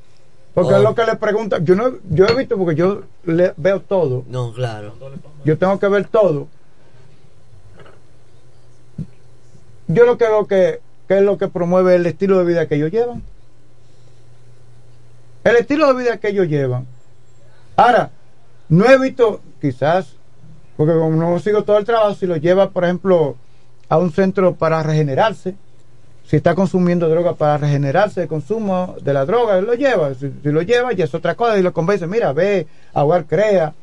Porque 0.55 0.75
Oh. 0.75 0.77
es 0.77 0.83
lo 0.83 0.95
que 0.95 1.05
le 1.07 1.17
pregunta. 1.17 1.59
Yo 1.63 1.75
no, 1.75 1.95
yo 2.11 2.27
he 2.27 2.35
visto 2.35 2.59
porque 2.59 2.75
yo 2.75 3.03
le 3.25 3.55
veo 3.57 3.81
todo. 3.81 4.25
No, 4.29 4.53
claro. 4.53 4.95
Yo 5.45 5.57
tengo 5.57 5.79
que 5.79 5.89
ver 5.89 6.07
todo. 6.09 6.47
Yo 9.89 10.05
lo 10.07 10.17
que 10.19 10.25
veo 10.25 10.47
que, 10.47 10.81
que 11.09 11.19
es 11.19 11.23
lo 11.23 11.39
que 11.39 11.49
promueve 11.49 11.95
el 11.95 12.07
estilo 12.07 12.39
de 12.39 12.45
vida 12.45 12.67
que 12.67 12.77
ellos 12.77 12.91
llevan. 12.91 13.23
El 15.45 15.57
estilo 15.57 15.89
de 15.89 16.03
vida 16.03 16.19
que 16.19 16.29
ellos 16.29 16.49
llevan. 16.49 16.87
Ahora, 17.77 18.11
no 18.69 18.87
he 18.87 18.99
visto, 18.99 19.41
quizás, 19.61 20.15
porque 20.77 20.95
como 20.95 21.17
no 21.17 21.39
sigo 21.39 21.65
todo 21.65 21.79
el 21.79 21.85
trabajo, 21.85 22.15
si 22.15 22.27
lo 22.27 22.37
lleva, 22.37 22.71
por 22.71 22.85
ejemplo, 22.85 23.37
a 23.89 23.99
un 23.99 24.13
centro 24.13 24.55
para 24.55 24.83
regenerarse, 24.83 25.55
si 26.27 26.37
está 26.37 26.55
consumiendo 26.55 27.09
droga 27.09 27.35
para 27.35 27.59
regenerarse 27.59 28.23
de 28.23 28.29
consumo 28.29 28.97
de 29.03 29.13
la 29.13 29.27
droga, 29.27 29.59
él 29.59 29.67
lo 29.67 29.75
lleva. 29.75 30.15
Si, 30.15 30.31
lo 30.45 30.63
lleva, 30.63 30.93
ya 30.93 31.05
es 31.05 31.15
otra 31.15 31.35
cosa 31.35 31.59
y 31.59 31.63
lo 31.63 31.73
convence, 31.73 32.07
mira, 32.07 32.33
ve, 32.33 32.67
a 32.95 33.03
jugar 33.03 33.27
crea. 33.27 33.75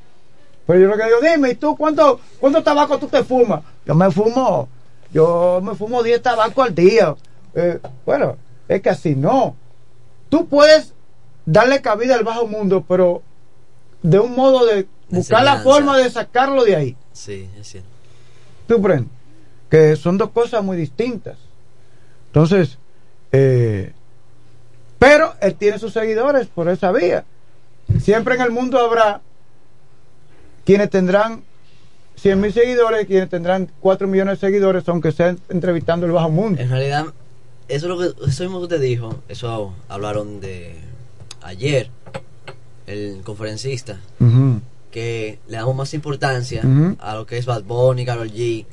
Pero 0.66 0.80
yo 0.80 0.88
lo 0.88 0.98
que 0.98 1.06
digo, 1.06 1.18
dime, 1.22 1.52
¿y 1.52 1.56
tú 1.56 1.76
cuánto, 1.76 2.20
cuánto 2.40 2.64
tabaco 2.64 2.98
tú 2.98 3.08
te 3.08 3.24
fumas? 3.24 3.62
Yo 3.86 3.94
me 3.94 4.10
fumo, 4.10 4.68
yo 5.12 5.60
me 5.64 5.76
fumo 5.76 6.04
10 6.04 6.22
tabacos 6.22 6.68
al 6.68 6.76
día. 6.76 7.16
Eh, 7.56 7.80
bueno, 8.06 8.38
es 8.68 8.82
que 8.82 8.90
así 8.90 9.16
no. 9.16 9.56
Tú 10.30 10.48
puedes 10.48 10.94
darle 11.46 11.82
cabida 11.82 12.16
al 12.16 12.24
bajo 12.24 12.48
mundo, 12.48 12.86
pero 12.88 13.24
de 14.04 14.20
un 14.20 14.36
modo 14.36 14.66
de 14.66 14.88
buscar 15.10 15.44
la 15.44 15.58
forma 15.60 15.98
de 15.98 16.10
sacarlo 16.10 16.64
de 16.64 16.76
ahí. 16.76 16.98
Sí, 17.12 17.50
es 17.60 17.68
cierto. 17.68 17.90
¿Tú 18.68 18.82
prendes? 18.82 19.12
Que 19.70 19.96
son 19.96 20.18
dos 20.18 20.30
cosas 20.30 20.64
muy 20.64 20.78
distintas. 20.78 21.38
Entonces, 22.28 22.78
eh, 23.32 23.94
pero 25.00 25.34
él 25.42 25.56
tiene 25.56 25.80
sus 25.80 25.94
seguidores 25.94 26.48
por 26.48 26.70
esa 26.70 26.92
vía. 26.92 27.26
Siempre 28.00 28.36
en 28.36 28.42
el 28.42 28.52
mundo 28.52 28.80
habrá 28.80 29.22
quienes 30.66 30.92
tendrán 30.92 31.44
100 32.20 32.40
mil 32.42 32.54
seguidores, 32.54 33.06
quienes 33.08 33.30
tendrán 33.30 33.70
4 33.80 34.08
millones 34.08 34.40
de 34.40 34.48
seguidores, 34.48 34.88
aunque 34.90 35.12
sean 35.12 35.40
entrevistando 35.50 36.06
el 36.06 36.12
bajo 36.12 36.30
mundo. 36.30 36.62
En 36.62 36.70
realidad, 36.70 37.06
eso 37.68 37.86
es 37.86 37.90
lo 37.90 37.98
que 38.00 38.30
eso 38.30 38.44
mismo 38.44 38.60
que 38.60 38.64
usted 38.64 38.82
dijo, 38.82 39.16
eso 39.30 39.74
hablaron 39.88 40.40
de 40.42 40.76
ayer 41.42 41.90
el 42.88 43.22
conferencista 43.24 44.00
que 44.92 45.38
le 45.48 45.58
damos 45.58 45.76
más 45.76 45.94
importancia 45.94 46.64
a 47.00 47.16
lo 47.16 47.26
que 47.26 47.38
es 47.38 47.46
Bad 47.46 47.64
Bunny, 47.64 48.06
Karol 48.06 48.32
G, 48.32 48.66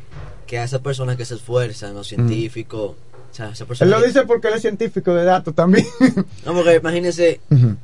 que 0.47 0.59
a 0.59 0.65
esas 0.65 0.81
personas 0.81 1.17
que 1.17 1.25
se 1.25 1.35
esfuerzan, 1.35 1.95
los 1.95 2.07
científicos, 2.09 2.93
o 2.93 3.35
sea, 3.35 3.51
esas 3.51 3.81
Él 3.83 3.91
lo 3.91 4.01
que- 4.01 4.07
dice 4.07 4.23
porque 4.25 4.49
él 4.49 4.55
es 4.55 4.63
científico 4.63 5.13
de 5.15 5.25
datos 5.25 5.55
también. 5.55 5.85
No, 6.47 6.55
porque 6.55 6.77
imagínese, 6.77 7.41
Ujú. 7.51 7.77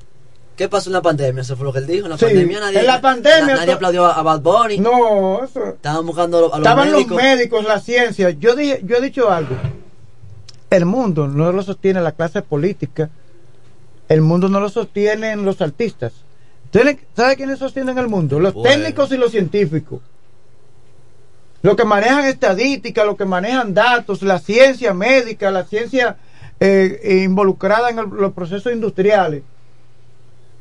¿Qué 0.57 0.69
pasó 0.69 0.89
en 0.91 0.95
la 0.95 1.03
pandemia? 1.03 1.43
Eso 1.43 1.57
fue 1.57 1.65
lo 1.67 1.73
que 1.73 1.81
él 1.81 1.87
dijo, 1.87 2.07
en 2.07 2.11
la 2.11 2.19
Sí, 2.19 2.25
pandemia 2.27 2.61
nadie, 2.61 2.81
en 2.81 2.87
la 2.87 3.01
pandemia 3.01 3.47
na- 3.47 3.55
nadie 3.57 3.73
aplaudió 3.73 4.07
a, 4.07 4.13
a 4.19 4.23
Bad 4.23 4.41
Bunny. 4.41 4.79
No, 4.79 5.43
eso... 5.45 5.65
Estaban 5.69 6.07
buscando 6.07 6.39
a, 6.39 6.41
lo- 6.41 6.47
a 6.55 6.59
los 6.59 6.67
Estaban 6.67 6.91
médicos. 6.93 7.11
los 7.13 7.23
médicos, 7.23 7.65
la 7.65 7.81
ciencia. 7.81 8.31
Yo, 8.31 8.55
dije, 8.57 8.81
yo 8.85 8.97
he 8.97 9.01
dicho 9.01 9.31
algo. 9.31 9.57
El 10.71 10.87
mundo 10.87 11.29
no 11.29 11.53
lo 11.53 11.63
sostiene 11.63 12.01
la 12.01 12.13
clase 12.13 12.43
política. 12.43 13.11
El 14.09 14.21
mundo 14.23 14.49
no 14.49 14.61
lo 14.61 14.69
sostienen 14.69 15.45
los 15.45 15.61
artistas. 15.61 16.13
¿Tienen- 16.71 17.01
¿Sabe 17.17 17.37
quiénes 17.37 17.59
sostienen 17.59 17.99
el 17.99 18.09
mundo? 18.09 18.41
Los 18.41 18.55
Bueno. 18.55 18.71
técnicos 18.71 19.13
y 19.13 19.17
los 19.19 19.31
científicos. 19.31 20.01
Los 21.63 21.77
que 21.77 21.85
manejan 21.85 22.25
estadística, 22.25 23.05
los 23.05 23.17
que 23.17 23.25
manejan 23.25 23.73
datos, 23.73 24.23
la 24.23 24.39
ciencia 24.39 24.95
médica, 24.95 25.51
la 25.51 25.65
ciencia 25.65 26.17
eh, 26.65 27.23
involucrada 27.25 27.91
en 27.91 27.99
el- 27.99 28.09
los 28.09 28.33
procesos 28.33 28.73
industriales. 28.73 29.43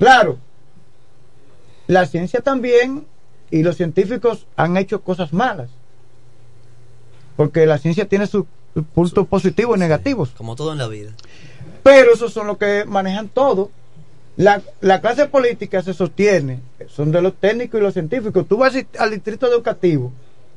Claro, 0.01 0.39
la 1.85 2.07
ciencia 2.07 2.41
también 2.41 3.05
y 3.51 3.61
los 3.61 3.77
científicos 3.77 4.47
han 4.55 4.75
hecho 4.75 5.03
cosas 5.03 5.31
malas. 5.31 5.69
Porque 7.37 7.67
la 7.67 7.77
ciencia 7.77 8.07
tiene 8.09 8.25
sus 8.25 8.45
puntos 8.95 9.27
positivos 9.27 9.77
y 9.77 9.79
negativos. 9.79 10.31
Como 10.31 10.55
todo 10.55 10.71
en 10.71 10.79
la 10.79 10.87
vida. 10.87 11.11
Pero 11.83 12.15
esos 12.15 12.33
son 12.33 12.47
los 12.47 12.57
que 12.57 12.83
manejan 12.87 13.27
todo. 13.27 13.69
La, 14.37 14.63
la 14.79 15.01
clase 15.01 15.27
política 15.27 15.83
se 15.83 15.93
sostiene, 15.93 16.61
son 16.87 17.11
de 17.11 17.21
los 17.21 17.35
técnicos 17.35 17.79
y 17.79 17.83
los 17.83 17.93
científicos. 17.93 18.47
Tú 18.47 18.57
vas 18.57 18.73
al 18.97 19.11
distrito 19.11 19.45
educativo, 19.45 20.11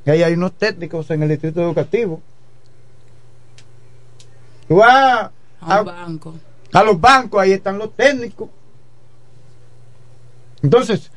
y 0.06 0.10
ahí 0.10 0.22
hay 0.22 0.32
unos 0.32 0.54
técnicos 0.54 1.10
en 1.10 1.22
el 1.22 1.28
distrito 1.28 1.60
educativo. 1.60 2.22
Tú 4.68 4.76
vas 4.76 5.30
A 5.60 5.80
un 5.80 5.84
banco. 5.84 6.34
a 6.72 6.82
los 6.82 6.98
bancos, 6.98 7.42
ahí 7.42 7.52
están 7.52 7.76
los 7.76 7.94
técnicos. 7.94 8.48
Entonces, 10.64 11.10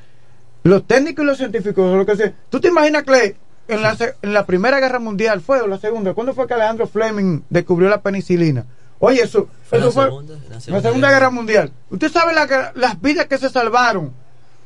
los 0.63 0.85
técnicos 0.85 1.23
y 1.23 1.25
los 1.25 1.37
científicos 1.37 1.75
son 1.89 1.97
lo 1.97 2.05
que 2.05 2.15
se... 2.17 2.33
¿Tú 2.49 2.59
te 2.59 2.67
imaginas 2.67 3.03
que 3.03 3.35
en 3.69 3.81
la, 3.81 3.95
en 4.21 4.33
la 4.33 4.45
Primera 4.45 4.79
Guerra 4.79 4.99
Mundial 4.99 5.39
fue 5.41 5.61
o 5.61 5.67
la 5.67 5.77
Segunda? 5.79 6.13
¿Cuándo 6.13 6.33
fue 6.33 6.45
que 6.47 6.53
Alejandro 6.53 6.85
Fleming 6.85 7.41
descubrió 7.49 7.89
la 7.89 8.01
penicilina? 8.01 8.65
Oye, 8.99 9.21
eso, 9.23 9.47
Fue 9.69 9.77
eso 9.77 9.87
la 9.87 9.93
fue 9.93 10.03
segunda, 10.05 10.33
la 10.49 10.59
segunda 10.59 11.07
guerra. 11.07 11.11
Guerra 11.19 11.29
Mundial. 11.29 11.71
¿Usted 11.89 12.11
sabe 12.11 12.33
la 12.33 12.71
las 12.75 13.01
vidas 13.01 13.27
que 13.27 13.37
se 13.37 13.49
salvaron? 13.49 14.11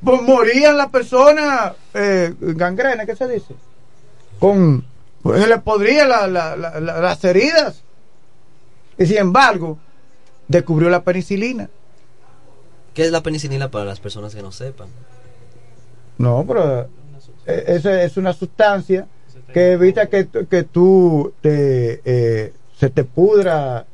Pues 0.04 0.22
morían 0.24 0.78
las 0.78 0.90
personas, 0.90 1.74
eh, 1.94 2.34
gangrena, 2.40 3.06
¿qué 3.06 3.16
se 3.16 3.28
dice? 3.28 3.54
Con, 4.40 4.84
pues 5.22 5.42
se 5.44 5.48
le 5.48 5.60
podrían 5.60 6.10
la- 6.10 6.28
la- 6.28 6.56
la- 6.56 6.80
la- 6.80 7.00
las 7.02 7.24
heridas. 7.24 7.84
Y 8.98 9.06
sin 9.06 9.18
embargo, 9.18 9.78
descubrió 10.48 10.90
la 10.90 11.04
penicilina. 11.04 11.70
¿Qué 12.94 13.06
es 13.06 13.12
la 13.12 13.22
penicilina 13.24 13.70
para 13.72 13.86
las 13.86 14.00
personas 14.00 14.36
que 14.36 14.42
no 14.42 14.52
sepan? 14.52 14.88
No, 16.18 16.44
pero 16.48 16.90
eh, 17.46 17.64
esa 17.68 18.04
es 18.04 18.18
una 18.18 18.34
sustancia 18.34 19.08
que 19.54 19.72
evita 19.74 20.08
que, 20.08 20.26
tú- 20.26 20.48
que 20.48 20.64
tú 20.64 21.34
te, 21.42 22.02
eh, 22.06 22.54
se 22.78 22.90
te 22.90 23.04
pudra. 23.04 23.86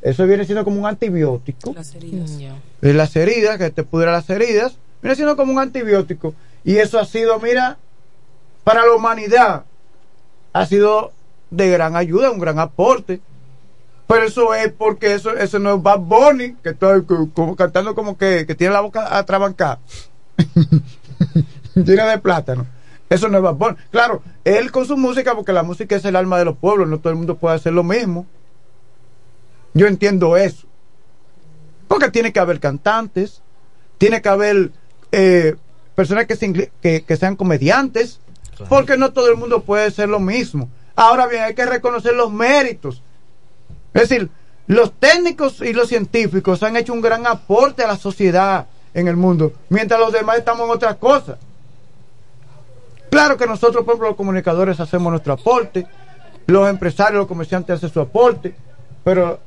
Eso 0.00 0.26
viene 0.26 0.44
siendo 0.44 0.64
como 0.64 0.78
un 0.80 0.86
antibiótico. 0.86 1.72
Las 1.74 1.94
heridas. 1.94 2.38
De 2.80 2.92
las 2.94 3.14
heridas, 3.16 3.58
que 3.58 3.70
te 3.70 3.84
pudra 3.84 4.12
las 4.12 4.28
heridas, 4.30 4.76
viene 5.00 5.14
siendo 5.14 5.36
como 5.36 5.52
un 5.52 5.58
antibiótico. 5.58 6.34
Y 6.64 6.76
eso 6.76 6.98
ha 6.98 7.04
sido, 7.04 7.38
mira, 7.40 7.78
para 8.64 8.84
la 8.86 8.94
humanidad, 8.94 9.64
ha 10.52 10.66
sido 10.66 11.12
de 11.50 11.70
gran 11.70 11.96
ayuda, 11.96 12.30
un 12.30 12.38
gran 12.38 12.58
aporte. 12.58 13.20
Pero 14.12 14.26
eso 14.26 14.54
es 14.54 14.72
porque 14.72 15.14
eso, 15.14 15.36
eso 15.36 15.58
no 15.58 15.74
es 15.76 15.82
Bad 15.82 16.00
Bunny, 16.00 16.54
que 16.62 16.70
está 16.70 17.00
co- 17.02 17.30
como 17.32 17.56
cantando 17.56 17.94
como 17.94 18.16
que, 18.18 18.44
que 18.46 18.54
tiene 18.54 18.72
la 18.74 18.80
boca 18.80 19.16
atrabancada, 19.16 19.80
llena 21.74 22.06
de 22.06 22.18
plátano. 22.18 22.66
Eso 23.08 23.28
no 23.28 23.36
es 23.38 23.42
Bad 23.42 23.54
Bunny. 23.54 23.76
Claro, 23.90 24.22
él 24.44 24.70
con 24.72 24.86
su 24.86 24.96
música, 24.96 25.34
porque 25.34 25.52
la 25.52 25.62
música 25.62 25.96
es 25.96 26.04
el 26.04 26.16
alma 26.16 26.38
de 26.38 26.44
los 26.46 26.56
pueblos, 26.56 26.88
no 26.88 26.98
todo 26.98 27.10
el 27.10 27.16
mundo 27.18 27.36
puede 27.36 27.56
hacer 27.56 27.72
lo 27.72 27.82
mismo. 27.84 28.26
Yo 29.74 29.86
entiendo 29.86 30.36
eso. 30.36 30.66
Porque 31.88 32.10
tiene 32.10 32.32
que 32.32 32.40
haber 32.40 32.58
cantantes, 32.60 33.42
tiene 33.98 34.22
que 34.22 34.28
haber 34.28 34.70
eh, 35.12 35.56
personas 35.94 36.26
que, 36.26 36.36
se 36.36 36.70
que, 36.80 37.02
que 37.02 37.16
sean 37.16 37.36
comediantes, 37.36 38.20
porque 38.68 38.96
no 38.96 39.12
todo 39.12 39.28
el 39.30 39.36
mundo 39.36 39.62
puede 39.62 39.90
ser 39.90 40.08
lo 40.08 40.20
mismo. 40.20 40.70
Ahora 40.96 41.26
bien, 41.26 41.42
hay 41.44 41.54
que 41.54 41.66
reconocer 41.66 42.14
los 42.14 42.32
méritos. 42.32 43.02
Es 43.94 44.08
decir, 44.08 44.30
los 44.66 44.92
técnicos 44.92 45.60
y 45.60 45.72
los 45.72 45.88
científicos 45.88 46.62
han 46.62 46.76
hecho 46.76 46.92
un 46.92 47.00
gran 47.00 47.26
aporte 47.26 47.82
a 47.84 47.86
la 47.88 47.96
sociedad 47.96 48.66
en 48.94 49.08
el 49.08 49.16
mundo, 49.16 49.52
mientras 49.68 49.98
los 50.00 50.12
demás 50.12 50.38
estamos 50.38 50.64
en 50.66 50.70
otras 50.70 50.96
cosas. 50.96 51.36
Claro 53.10 53.36
que 53.36 53.46
nosotros, 53.46 53.84
por 53.84 53.92
ejemplo, 53.94 54.08
los 54.08 54.16
comunicadores 54.16 54.80
hacemos 54.80 55.10
nuestro 55.10 55.34
aporte, 55.34 55.86
los 56.46 56.68
empresarios, 56.68 57.18
los 57.18 57.26
comerciantes 57.28 57.76
hacen 57.76 57.90
su 57.92 58.00
aporte, 58.00 58.54
pero 59.04 59.38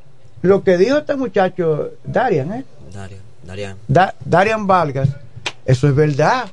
lo 0.41 0.63
que 0.63 0.77
dijo 0.77 0.97
este 0.97 1.15
muchacho, 1.15 1.91
Darian, 2.03 2.53
¿eh? 2.53 2.65
Daria, 2.93 3.17
Darian. 3.43 3.77
Da- 3.88 4.13
Darian 4.23 4.67
Vargas, 4.67 5.09
eso 5.65 5.88
es 5.88 5.95
verdad. 5.95 6.45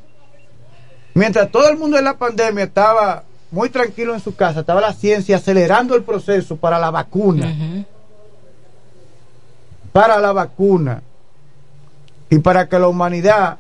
Mientras 1.15 1.51
todo 1.51 1.69
el 1.69 1.77
mundo 1.77 1.99
en 1.99 2.05
la 2.05 2.17
pandemia 2.17 2.65
estaba 2.65 3.25
muy 3.53 3.69
tranquilo 3.69 4.15
en 4.15 4.21
su 4.21 4.35
casa, 4.35 4.61
estaba 4.61 4.81
la 4.81 4.95
ciencia 4.95 5.37
acelerando 5.37 5.95
el 5.95 6.03
proceso 6.03 6.57
para 6.57 6.79
la 6.79 6.91
vacuna. 6.91 7.87
Para 9.93 10.19
la 10.19 10.33
vacuna. 10.33 11.03
Y 12.31 12.39
para 12.39 12.67
que 12.67 12.79
la 12.79 12.89
humanidad, 12.89 13.59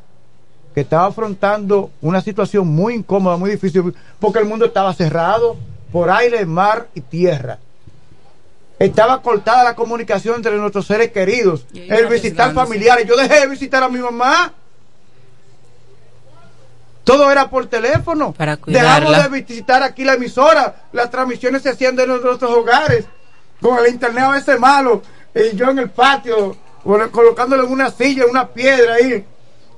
que 0.74 0.80
estaba 0.80 1.06
afrontando 1.06 1.90
una 2.00 2.22
situación 2.22 2.66
muy 2.68 2.94
incómoda, 2.94 3.36
muy 3.36 3.50
difícil, 3.50 3.94
porque 4.18 4.38
el 4.38 4.46
mundo 4.46 4.64
estaba 4.64 4.94
cerrado 4.94 5.56
por 5.92 6.10
aire, 6.10 6.44
mar 6.46 6.88
y 6.94 7.02
tierra. 7.02 7.58
estaba 8.78 9.20
cortada 9.20 9.62
la 9.62 9.74
comunicación 9.76 10.36
entre 10.36 10.56
nuestros 10.56 10.86
seres 10.86 11.12
queridos, 11.12 11.66
el 11.74 12.06
visitar 12.06 12.54
familiares. 12.54 13.06
Yo 13.06 13.14
dejé 13.14 13.40
de 13.40 13.46
visitar 13.46 13.82
a 13.82 13.90
mi 13.90 13.98
mamá. 13.98 14.54
Todo 17.04 17.30
era 17.30 17.50
por 17.50 17.66
teléfono. 17.66 18.32
Dejamos 18.66 19.00
cuidarla. 19.10 19.22
de 19.28 19.28
visitar 19.42 19.82
aquí 19.82 20.04
la 20.04 20.14
emisora. 20.14 20.84
Las 20.92 21.10
transmisiones 21.10 21.62
se 21.62 21.70
hacían 21.70 21.96
de 21.96 22.06
nuestros 22.06 22.40
hogares. 22.42 23.06
Con 23.60 23.78
el 23.78 23.92
internet 23.92 24.24
a 24.24 24.30
veces 24.30 24.58
malo. 24.60 25.02
Y 25.34 25.56
yo 25.56 25.70
en 25.70 25.78
el 25.80 25.90
patio, 25.90 26.56
colo- 26.84 27.10
colocándole 27.10 27.64
en 27.64 27.72
una 27.72 27.90
silla, 27.90 28.24
en 28.24 28.30
una 28.30 28.48
piedra 28.48 28.94
ahí. 28.94 29.24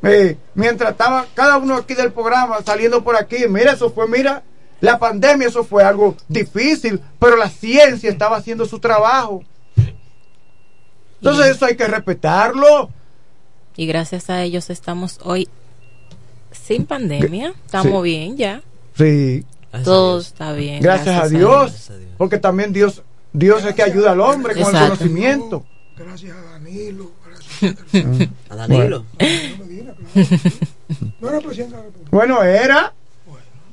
Eh, 0.03 0.37
mientras 0.55 0.91
estaba 0.91 1.25
cada 1.35 1.57
uno 1.57 1.77
aquí 1.77 1.95
del 1.95 2.13
programa 2.13 2.59
saliendo 2.65 3.03
por 3.03 3.17
aquí. 3.17 3.47
Mira, 3.49 3.73
eso 3.73 3.91
fue, 3.91 4.07
mira, 4.07 4.43
la 4.81 4.99
pandemia, 4.99 5.49
eso 5.49 5.65
fue 5.65 5.83
algo 5.83 6.15
difícil. 6.29 7.01
Pero 7.19 7.37
la 7.37 7.49
ciencia 7.49 8.11
estaba 8.11 8.37
haciendo 8.37 8.67
su 8.67 8.79
trabajo. 8.81 9.43
Entonces 11.21 11.57
eso 11.57 11.65
hay 11.65 11.77
que 11.77 11.87
respetarlo. 11.87 12.91
Y 13.77 13.87
gracias 13.87 14.29
a 14.31 14.43
ellos 14.43 14.69
estamos 14.71 15.19
hoy 15.23 15.49
sin 16.67 16.87
pandemia. 16.87 17.53
Estamos 17.67 18.03
Sí. 18.05 18.11
bien 18.11 18.37
ya. 18.37 18.63
Sí. 18.97 19.45
Todo 19.85 20.21
está 20.21 20.53
bien. 20.53 20.81
Gracias, 20.83 21.21
a 21.25 21.29
Dios. 21.29 21.91
Porque 22.17 22.39
también 22.39 22.73
Dios, 22.73 23.03
Dios 23.33 23.65
es 23.65 23.75
que 23.75 23.83
ayuda 23.83 24.13
al 24.13 24.21
hombre 24.21 24.55
con 24.55 24.75
el 24.75 24.83
conocimiento. 24.83 25.65
Gracias 25.97 26.37
a 26.37 26.43
Danilo. 26.53 27.11
A 28.51 28.57
Danilo. 28.57 29.05
No 31.21 31.29
era 31.29 31.41
presidente 31.41 31.77
de 31.77 31.81
la 31.81 31.83
República. 31.87 32.11
Bueno, 32.11 32.43
era 32.43 32.93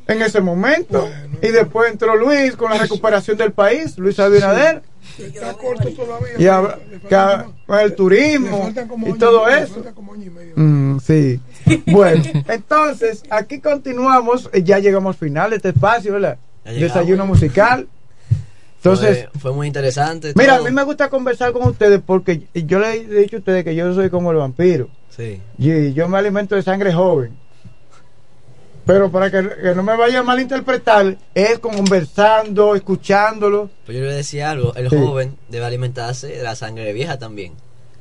en 0.07 0.21
ese 0.21 0.41
momento. 0.41 1.09
y 1.41 1.47
después 1.49 1.91
entró 1.91 2.15
Luis 2.15 2.55
con 2.55 2.69
la 2.71 2.77
recuperación 2.77 3.37
del 3.37 3.51
país, 3.51 3.97
Luis 3.97 4.19
Abinader. 4.19 4.81
Está 5.17 5.53
corto 5.53 5.89
todavía. 5.89 6.33
Y 6.37 7.07
que 7.07 7.15
a- 7.15 7.47
el 7.81 7.95
turismo 7.95 8.71
y 9.07 9.13
todo 9.13 9.47
eso. 9.47 9.83
Mm, 10.55 10.99
sí. 10.99 11.39
Bueno, 11.87 12.23
entonces, 12.47 13.23
aquí 13.29 13.59
continuamos. 13.59 14.49
eh, 14.53 14.63
Ya 14.63 14.79
llegamos 14.79 15.15
al 15.15 15.19
final 15.19 15.49
de 15.51 15.55
este 15.57 15.69
espacio, 15.69 16.13
¿verdad? 16.13 16.37
Desayuno 16.65 17.25
musical. 17.25 17.87
Entonces, 18.77 19.27
fue, 19.33 19.39
fue 19.41 19.53
muy 19.53 19.67
interesante. 19.67 20.33
mira, 20.35 20.55
a 20.55 20.61
mí 20.61 20.71
me 20.71 20.83
gusta 20.83 21.09
conversar 21.09 21.51
con 21.53 21.67
ustedes 21.67 22.01
porque 22.05 22.47
yo 22.53 22.79
les 22.79 22.95
he 23.09 23.19
dicho 23.21 23.35
a 23.35 23.39
ustedes 23.39 23.63
que 23.63 23.75
yo 23.75 23.93
soy 23.93 24.09
como 24.09 24.31
el 24.31 24.37
vampiro. 24.37 24.89
Sí. 25.09 25.39
Y 25.59 25.93
yo 25.93 26.07
me 26.07 26.17
alimento 26.17 26.55
de 26.55 26.63
sangre 26.63 26.91
joven. 26.93 27.37
Pero 28.85 29.11
para 29.11 29.29
que, 29.29 29.47
que 29.61 29.75
no 29.75 29.83
me 29.83 29.95
vaya 29.95 30.19
a 30.19 30.23
malinterpretar, 30.23 31.15
es 31.35 31.59
conversando, 31.59 32.75
escuchándolo. 32.75 33.69
Pues 33.85 33.97
yo 33.97 34.03
le 34.03 34.13
decía 34.13 34.49
algo, 34.49 34.73
el 34.75 34.89
Sí. 34.89 34.97
joven 34.97 35.37
debe 35.49 35.65
alimentarse 35.65 36.27
de 36.27 36.41
la 36.41 36.55
sangre 36.55 36.91
vieja 36.91 37.19
también. 37.19 37.53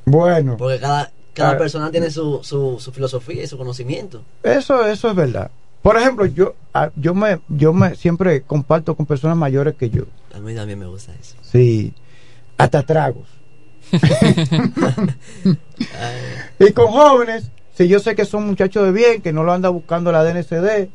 Bueno, 0.05 0.57
Porque 0.57 0.79
cada, 0.79 1.11
cada 1.33 1.51
Ah. 1.51 1.57
persona 1.57 1.91
tiene 1.91 2.11
su, 2.11 2.39
su, 2.43 2.77
su 2.79 2.91
filosofía 2.91 3.43
y 3.43 3.47
su 3.47 3.57
conocimiento. 3.57 4.21
eso, 4.43 4.85
eso 4.85 5.09
es 5.09 5.15
verdad. 5.15 5.49
Por 5.81 5.97
ejemplo, 5.97 6.25
yo, 6.27 6.53
ah, 6.73 6.91
yo 6.95 7.15
me, 7.15 7.39
yo 7.49 7.73
me 7.73 7.95
siempre 7.95 8.41
comparto 8.43 8.95
con 8.95 9.05
personas 9.07 9.35
mayores 9.37 9.75
que 9.75 9.89
yo. 9.89 10.03
A 10.35 10.39
mí 10.39 10.53
también 10.53 10.77
me 10.79 10.85
gusta 10.85 11.13
eso. 11.19 11.35
Sí, 11.41 11.93
hasta 12.57 12.83
tragos. 12.83 13.27
y 16.59 16.71
con 16.73 16.87
jóvenes, 16.87 17.49
si 17.73 17.87
yo 17.87 17.99
sé 17.99 18.15
que 18.15 18.25
son 18.25 18.47
muchachos 18.47 18.85
de 18.85 18.91
bien, 18.91 19.21
que 19.21 19.33
no 19.33 19.43
lo 19.43 19.53
anda 19.53 19.69
buscando 19.69 20.11
la 20.11 20.23
DNCD, 20.23 20.89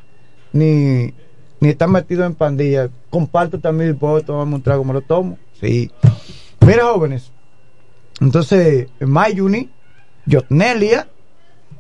ni, 0.53 1.13
ni 1.61 1.69
están 1.69 1.93
metidos 1.93 2.27
en 2.27 2.35
pandillas, 2.35 2.91
comparto 3.11 3.59
también, 3.59 3.97
puedo 3.99 4.21
tomarme 4.23 4.55
un 4.57 4.63
trago, 4.63 4.85
me 4.85 4.93
lo 4.93 5.01
tomo. 5.03 5.39
Sí. 5.61 5.91
Mira, 6.61 6.85
jóvenes, 6.85 7.31
entonces, 8.21 8.89
Mayuni, 9.01 9.71
Yotnelia 10.27 11.09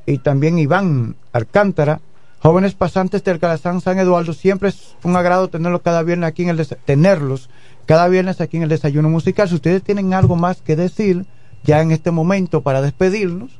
y 0.07 0.19
también 0.19 0.59
Iván 0.59 1.17
Alcántara, 1.33 2.01
jóvenes 2.39 2.75
pasantes 2.75 3.25
del 3.25 3.41
Calazán 3.41 3.81
San 3.81 3.99
Eduardo, 3.99 4.33
siempre 4.33 4.69
es 4.69 4.97
un 5.03 5.17
agrado 5.17 5.49
tenerlos 5.49 5.83
cada 5.83 6.03
viernes 6.03 6.29
aquí 6.29 6.45
en 6.45 6.51
el 6.51 6.67
tenerlos 6.85 7.51
cada 7.87 8.09
viernes 8.09 8.41
aquí 8.41 8.57
en 8.57 8.65
el 8.65 8.69
desayuno 8.69 9.09
musical. 9.09 9.49
Si 9.49 9.55
ustedes 9.57 9.83
tienen 9.83 10.15
algo 10.15 10.37
más 10.37 10.63
que 10.63 10.77
decir 10.77 11.27
ya 11.65 11.81
en 11.83 11.91
este 11.91 12.11
momento 12.11 12.63
para 12.63 12.83
despedirnos, 12.83 13.51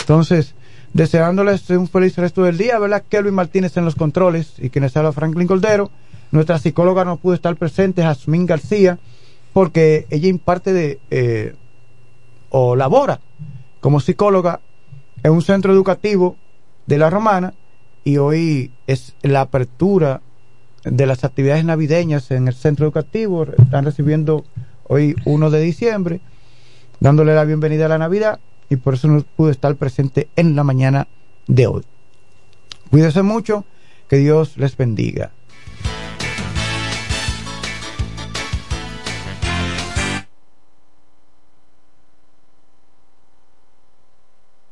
entonces 0.00 0.54
deseándoles 0.92 1.68
un 1.70 1.88
feliz 1.88 2.16
resto 2.16 2.44
del 2.44 2.56
día, 2.56 2.78
¿verdad? 2.78 3.04
Kelvin 3.08 3.34
Martínez 3.34 3.76
en 3.76 3.84
los 3.84 3.96
controles 3.96 4.54
y 4.58 4.70
quienes 4.70 4.96
habla 4.96 5.12
Franklin 5.12 5.46
Cordero. 5.46 5.90
Nuestra 6.30 6.58
psicóloga 6.58 7.04
no 7.04 7.18
pudo 7.18 7.34
estar 7.34 7.54
presente, 7.56 8.02
Jazmín 8.02 8.46
García, 8.46 8.98
porque 9.52 10.06
ella 10.10 10.28
imparte 10.28 10.72
de 10.72 11.00
eh, 11.10 11.54
o 12.50 12.76
labora 12.76 13.20
como 13.80 14.00
psicóloga 14.00 14.60
en 15.22 15.32
un 15.32 15.42
centro 15.42 15.72
educativo 15.72 16.36
de 16.86 16.98
la 16.98 17.10
Romana 17.10 17.54
y 18.04 18.18
hoy 18.18 18.70
es 18.86 19.14
la 19.22 19.40
apertura 19.40 20.22
de 20.84 21.06
las 21.06 21.24
actividades 21.24 21.64
navideñas 21.64 22.30
en 22.30 22.48
el 22.48 22.54
centro 22.54 22.86
educativo. 22.86 23.44
Están 23.58 23.84
recibiendo 23.84 24.44
hoy 24.84 25.16
1 25.24 25.50
de 25.50 25.60
diciembre, 25.60 26.20
dándole 27.00 27.34
la 27.34 27.44
bienvenida 27.44 27.86
a 27.86 27.88
la 27.88 27.98
Navidad 27.98 28.38
y 28.68 28.76
por 28.76 28.94
eso 28.94 29.08
no 29.08 29.22
pude 29.36 29.52
estar 29.52 29.74
presente 29.76 30.28
en 30.36 30.54
la 30.54 30.64
mañana 30.64 31.08
de 31.46 31.66
hoy. 31.66 31.82
Cuídense 32.90 33.22
mucho, 33.22 33.64
que 34.08 34.16
Dios 34.18 34.56
les 34.56 34.76
bendiga. 34.76 35.32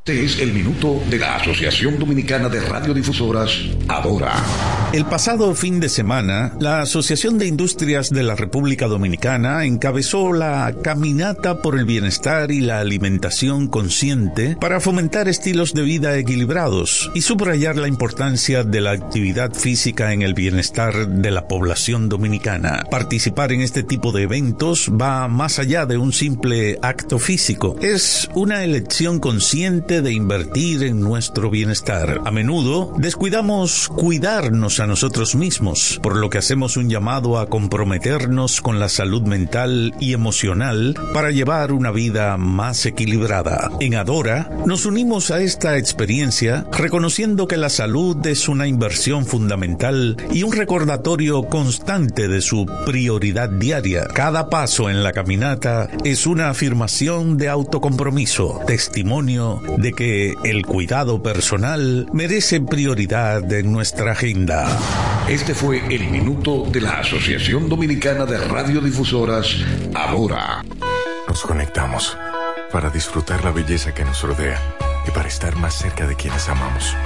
Este 0.06 0.22
es 0.22 0.38
el 0.38 0.52
minuto 0.52 1.02
de 1.08 1.18
la 1.18 1.36
Asociación 1.36 1.98
Dominicana 1.98 2.50
de 2.50 2.60
Radiodifusoras, 2.60 3.52
Adora. 3.88 4.34
El 4.92 5.06
pasado 5.06 5.54
fin 5.54 5.80
de 5.80 5.88
semana, 5.88 6.54
la 6.60 6.82
Asociación 6.82 7.38
de 7.38 7.46
Industrias 7.46 8.10
de 8.10 8.22
la 8.22 8.36
República 8.36 8.86
Dominicana 8.86 9.64
encabezó 9.64 10.34
la 10.34 10.74
Caminata 10.82 11.62
por 11.62 11.78
el 11.78 11.86
Bienestar 11.86 12.50
y 12.50 12.60
la 12.60 12.80
Alimentación 12.80 13.66
Consciente 13.66 14.58
para 14.60 14.78
fomentar 14.78 15.26
estilos 15.26 15.72
de 15.72 15.82
vida 15.82 16.14
equilibrados 16.18 17.10
y 17.14 17.22
subrayar 17.22 17.76
la 17.76 17.88
importancia 17.88 18.62
de 18.62 18.82
la 18.82 18.90
actividad 18.90 19.54
física 19.54 20.12
en 20.12 20.20
el 20.20 20.34
bienestar 20.34 21.08
de 21.08 21.30
la 21.30 21.48
población 21.48 22.10
dominicana. 22.10 22.84
Participar 22.90 23.52
en 23.52 23.62
este 23.62 23.82
tipo 23.82 24.12
de 24.12 24.24
eventos 24.24 24.90
va 24.92 25.28
más 25.28 25.58
allá 25.58 25.86
de 25.86 25.96
un 25.96 26.12
simple 26.12 26.78
acto 26.82 27.18
físico. 27.18 27.76
Es 27.80 28.28
una 28.34 28.64
elección 28.64 29.18
consciente 29.18 29.93
de 30.02 30.12
invertir 30.12 30.82
en 30.82 31.00
nuestro 31.00 31.50
bienestar. 31.50 32.20
A 32.24 32.30
menudo 32.30 32.92
descuidamos 32.98 33.88
cuidarnos 33.88 34.80
a 34.80 34.86
nosotros 34.86 35.34
mismos, 35.34 36.00
por 36.02 36.16
lo 36.16 36.30
que 36.30 36.38
hacemos 36.38 36.76
un 36.76 36.88
llamado 36.88 37.38
a 37.38 37.48
comprometernos 37.48 38.60
con 38.60 38.78
la 38.78 38.88
salud 38.88 39.22
mental 39.22 39.94
y 40.00 40.12
emocional 40.12 40.94
para 41.12 41.30
llevar 41.30 41.72
una 41.72 41.90
vida 41.90 42.36
más 42.36 42.86
equilibrada. 42.86 43.70
En 43.80 43.94
Adora 43.94 44.50
nos 44.66 44.86
unimos 44.86 45.30
a 45.30 45.40
esta 45.40 45.78
experiencia 45.78 46.66
reconociendo 46.72 47.46
que 47.46 47.56
la 47.56 47.68
salud 47.68 48.26
es 48.26 48.48
una 48.48 48.66
inversión 48.66 49.26
fundamental 49.26 50.16
y 50.32 50.42
un 50.42 50.52
recordatorio 50.52 51.44
constante 51.44 52.28
de 52.28 52.40
su 52.40 52.66
prioridad 52.86 53.48
diaria. 53.48 54.06
Cada 54.12 54.48
paso 54.48 54.90
en 54.90 55.02
la 55.02 55.12
caminata 55.12 55.88
es 56.04 56.26
una 56.26 56.50
afirmación 56.50 57.36
de 57.36 57.48
autocompromiso, 57.48 58.60
testimonio 58.66 59.62
de 59.84 59.92
que 59.92 60.34
el 60.44 60.64
cuidado 60.64 61.22
personal 61.22 62.08
merece 62.10 62.58
prioridad 62.58 63.52
en 63.52 63.70
nuestra 63.70 64.12
agenda. 64.12 64.66
Este 65.28 65.54
fue 65.54 65.82
el 65.94 66.08
minuto 66.08 66.64
de 66.72 66.80
la 66.80 67.00
Asociación 67.00 67.68
Dominicana 67.68 68.24
de 68.24 68.38
Radiodifusoras, 68.38 69.54
Adora. 69.94 70.64
Nos 71.28 71.42
conectamos 71.42 72.16
para 72.72 72.88
disfrutar 72.88 73.44
la 73.44 73.50
belleza 73.50 73.92
que 73.92 74.06
nos 74.06 74.22
rodea 74.22 74.58
y 75.06 75.10
para 75.10 75.28
estar 75.28 75.54
más 75.56 75.74
cerca 75.74 76.06
de 76.06 76.16
quienes 76.16 76.48
amamos. 76.48 76.96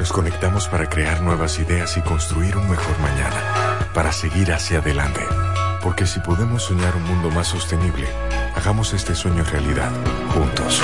Nos 0.00 0.12
conectamos 0.12 0.66
para 0.66 0.88
crear 0.88 1.22
nuevas 1.22 1.60
ideas 1.60 1.96
y 1.96 2.00
construir 2.00 2.56
un 2.56 2.68
mejor 2.68 2.98
mañana, 2.98 3.88
para 3.94 4.10
seguir 4.10 4.52
hacia 4.52 4.78
adelante. 4.78 5.20
Porque 5.84 6.04
si 6.04 6.18
podemos 6.18 6.64
soñar 6.64 6.96
un 6.96 7.04
mundo 7.04 7.30
más 7.30 7.46
sostenible, 7.46 8.08
hagamos 8.56 8.92
este 8.92 9.14
sueño 9.14 9.44
realidad, 9.44 9.92
juntos. 10.34 10.82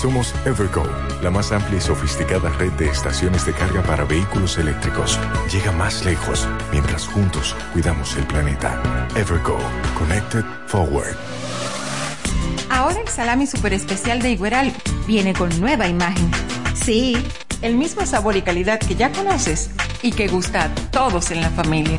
Somos 0.00 0.32
Evergo, 0.44 0.84
la 1.24 1.30
más 1.32 1.50
amplia 1.50 1.78
y 1.78 1.80
sofisticada 1.80 2.50
red 2.50 2.70
de 2.74 2.88
estaciones 2.88 3.44
de 3.44 3.52
carga 3.52 3.82
para 3.82 4.04
vehículos 4.04 4.56
eléctricos. 4.56 5.18
Llega 5.52 5.72
más 5.72 6.04
lejos 6.04 6.46
mientras 6.70 7.08
juntos 7.08 7.56
cuidamos 7.72 8.16
el 8.16 8.24
planeta. 8.24 8.80
Evergo, 9.16 9.58
Connected 9.98 10.44
Forward. 10.68 11.16
Ahora 12.70 13.00
el 13.00 13.08
salami 13.08 13.48
super 13.48 13.72
especial 13.72 14.22
de 14.22 14.30
Igueral 14.30 14.72
viene 15.08 15.34
con 15.34 15.48
nueva 15.58 15.88
imagen. 15.88 16.30
Sí, 16.76 17.16
el 17.60 17.74
mismo 17.74 18.06
sabor 18.06 18.36
y 18.36 18.42
calidad 18.42 18.78
que 18.78 18.94
ya 18.94 19.10
conoces 19.10 19.70
y 20.00 20.12
que 20.12 20.28
gusta 20.28 20.66
a 20.66 20.74
todos 20.92 21.32
en 21.32 21.40
la 21.40 21.50
familia. 21.50 21.98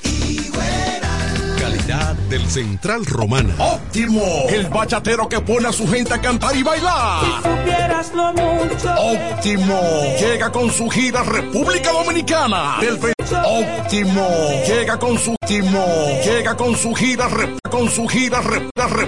Calidad 1.61 2.15
del 2.27 2.43
Central 2.49 3.05
Romana. 3.05 3.53
Óptimo, 3.59 4.23
el 4.49 4.67
bachatero 4.67 5.29
que 5.29 5.39
pone 5.41 5.67
a 5.67 5.71
su 5.71 5.87
gente 5.87 6.11
a 6.11 6.19
cantar 6.19 6.55
y 6.55 6.63
bailar. 6.63 7.21
supieras 7.43 8.11
lo 8.15 8.33
mucho. 8.33 8.91
Óptimo, 8.97 9.79
llega 10.19 10.51
con 10.51 10.71
su 10.71 10.89
gira 10.89 11.21
República 11.21 11.91
Dominicana. 11.91 12.77
Del 12.81 12.97
Óptimo, 13.45 14.27
llega 14.67 14.97
con 14.97 15.17
su 15.19 15.35
óptimo, 15.41 15.85
llega 16.25 16.57
con 16.57 16.75
su 16.75 16.93
gira 16.95 17.29
rep- 17.29 17.59
con 17.69 17.89
su 17.89 18.07
gira 18.07 18.41
rep- 18.41 18.69
rep- 18.75 18.91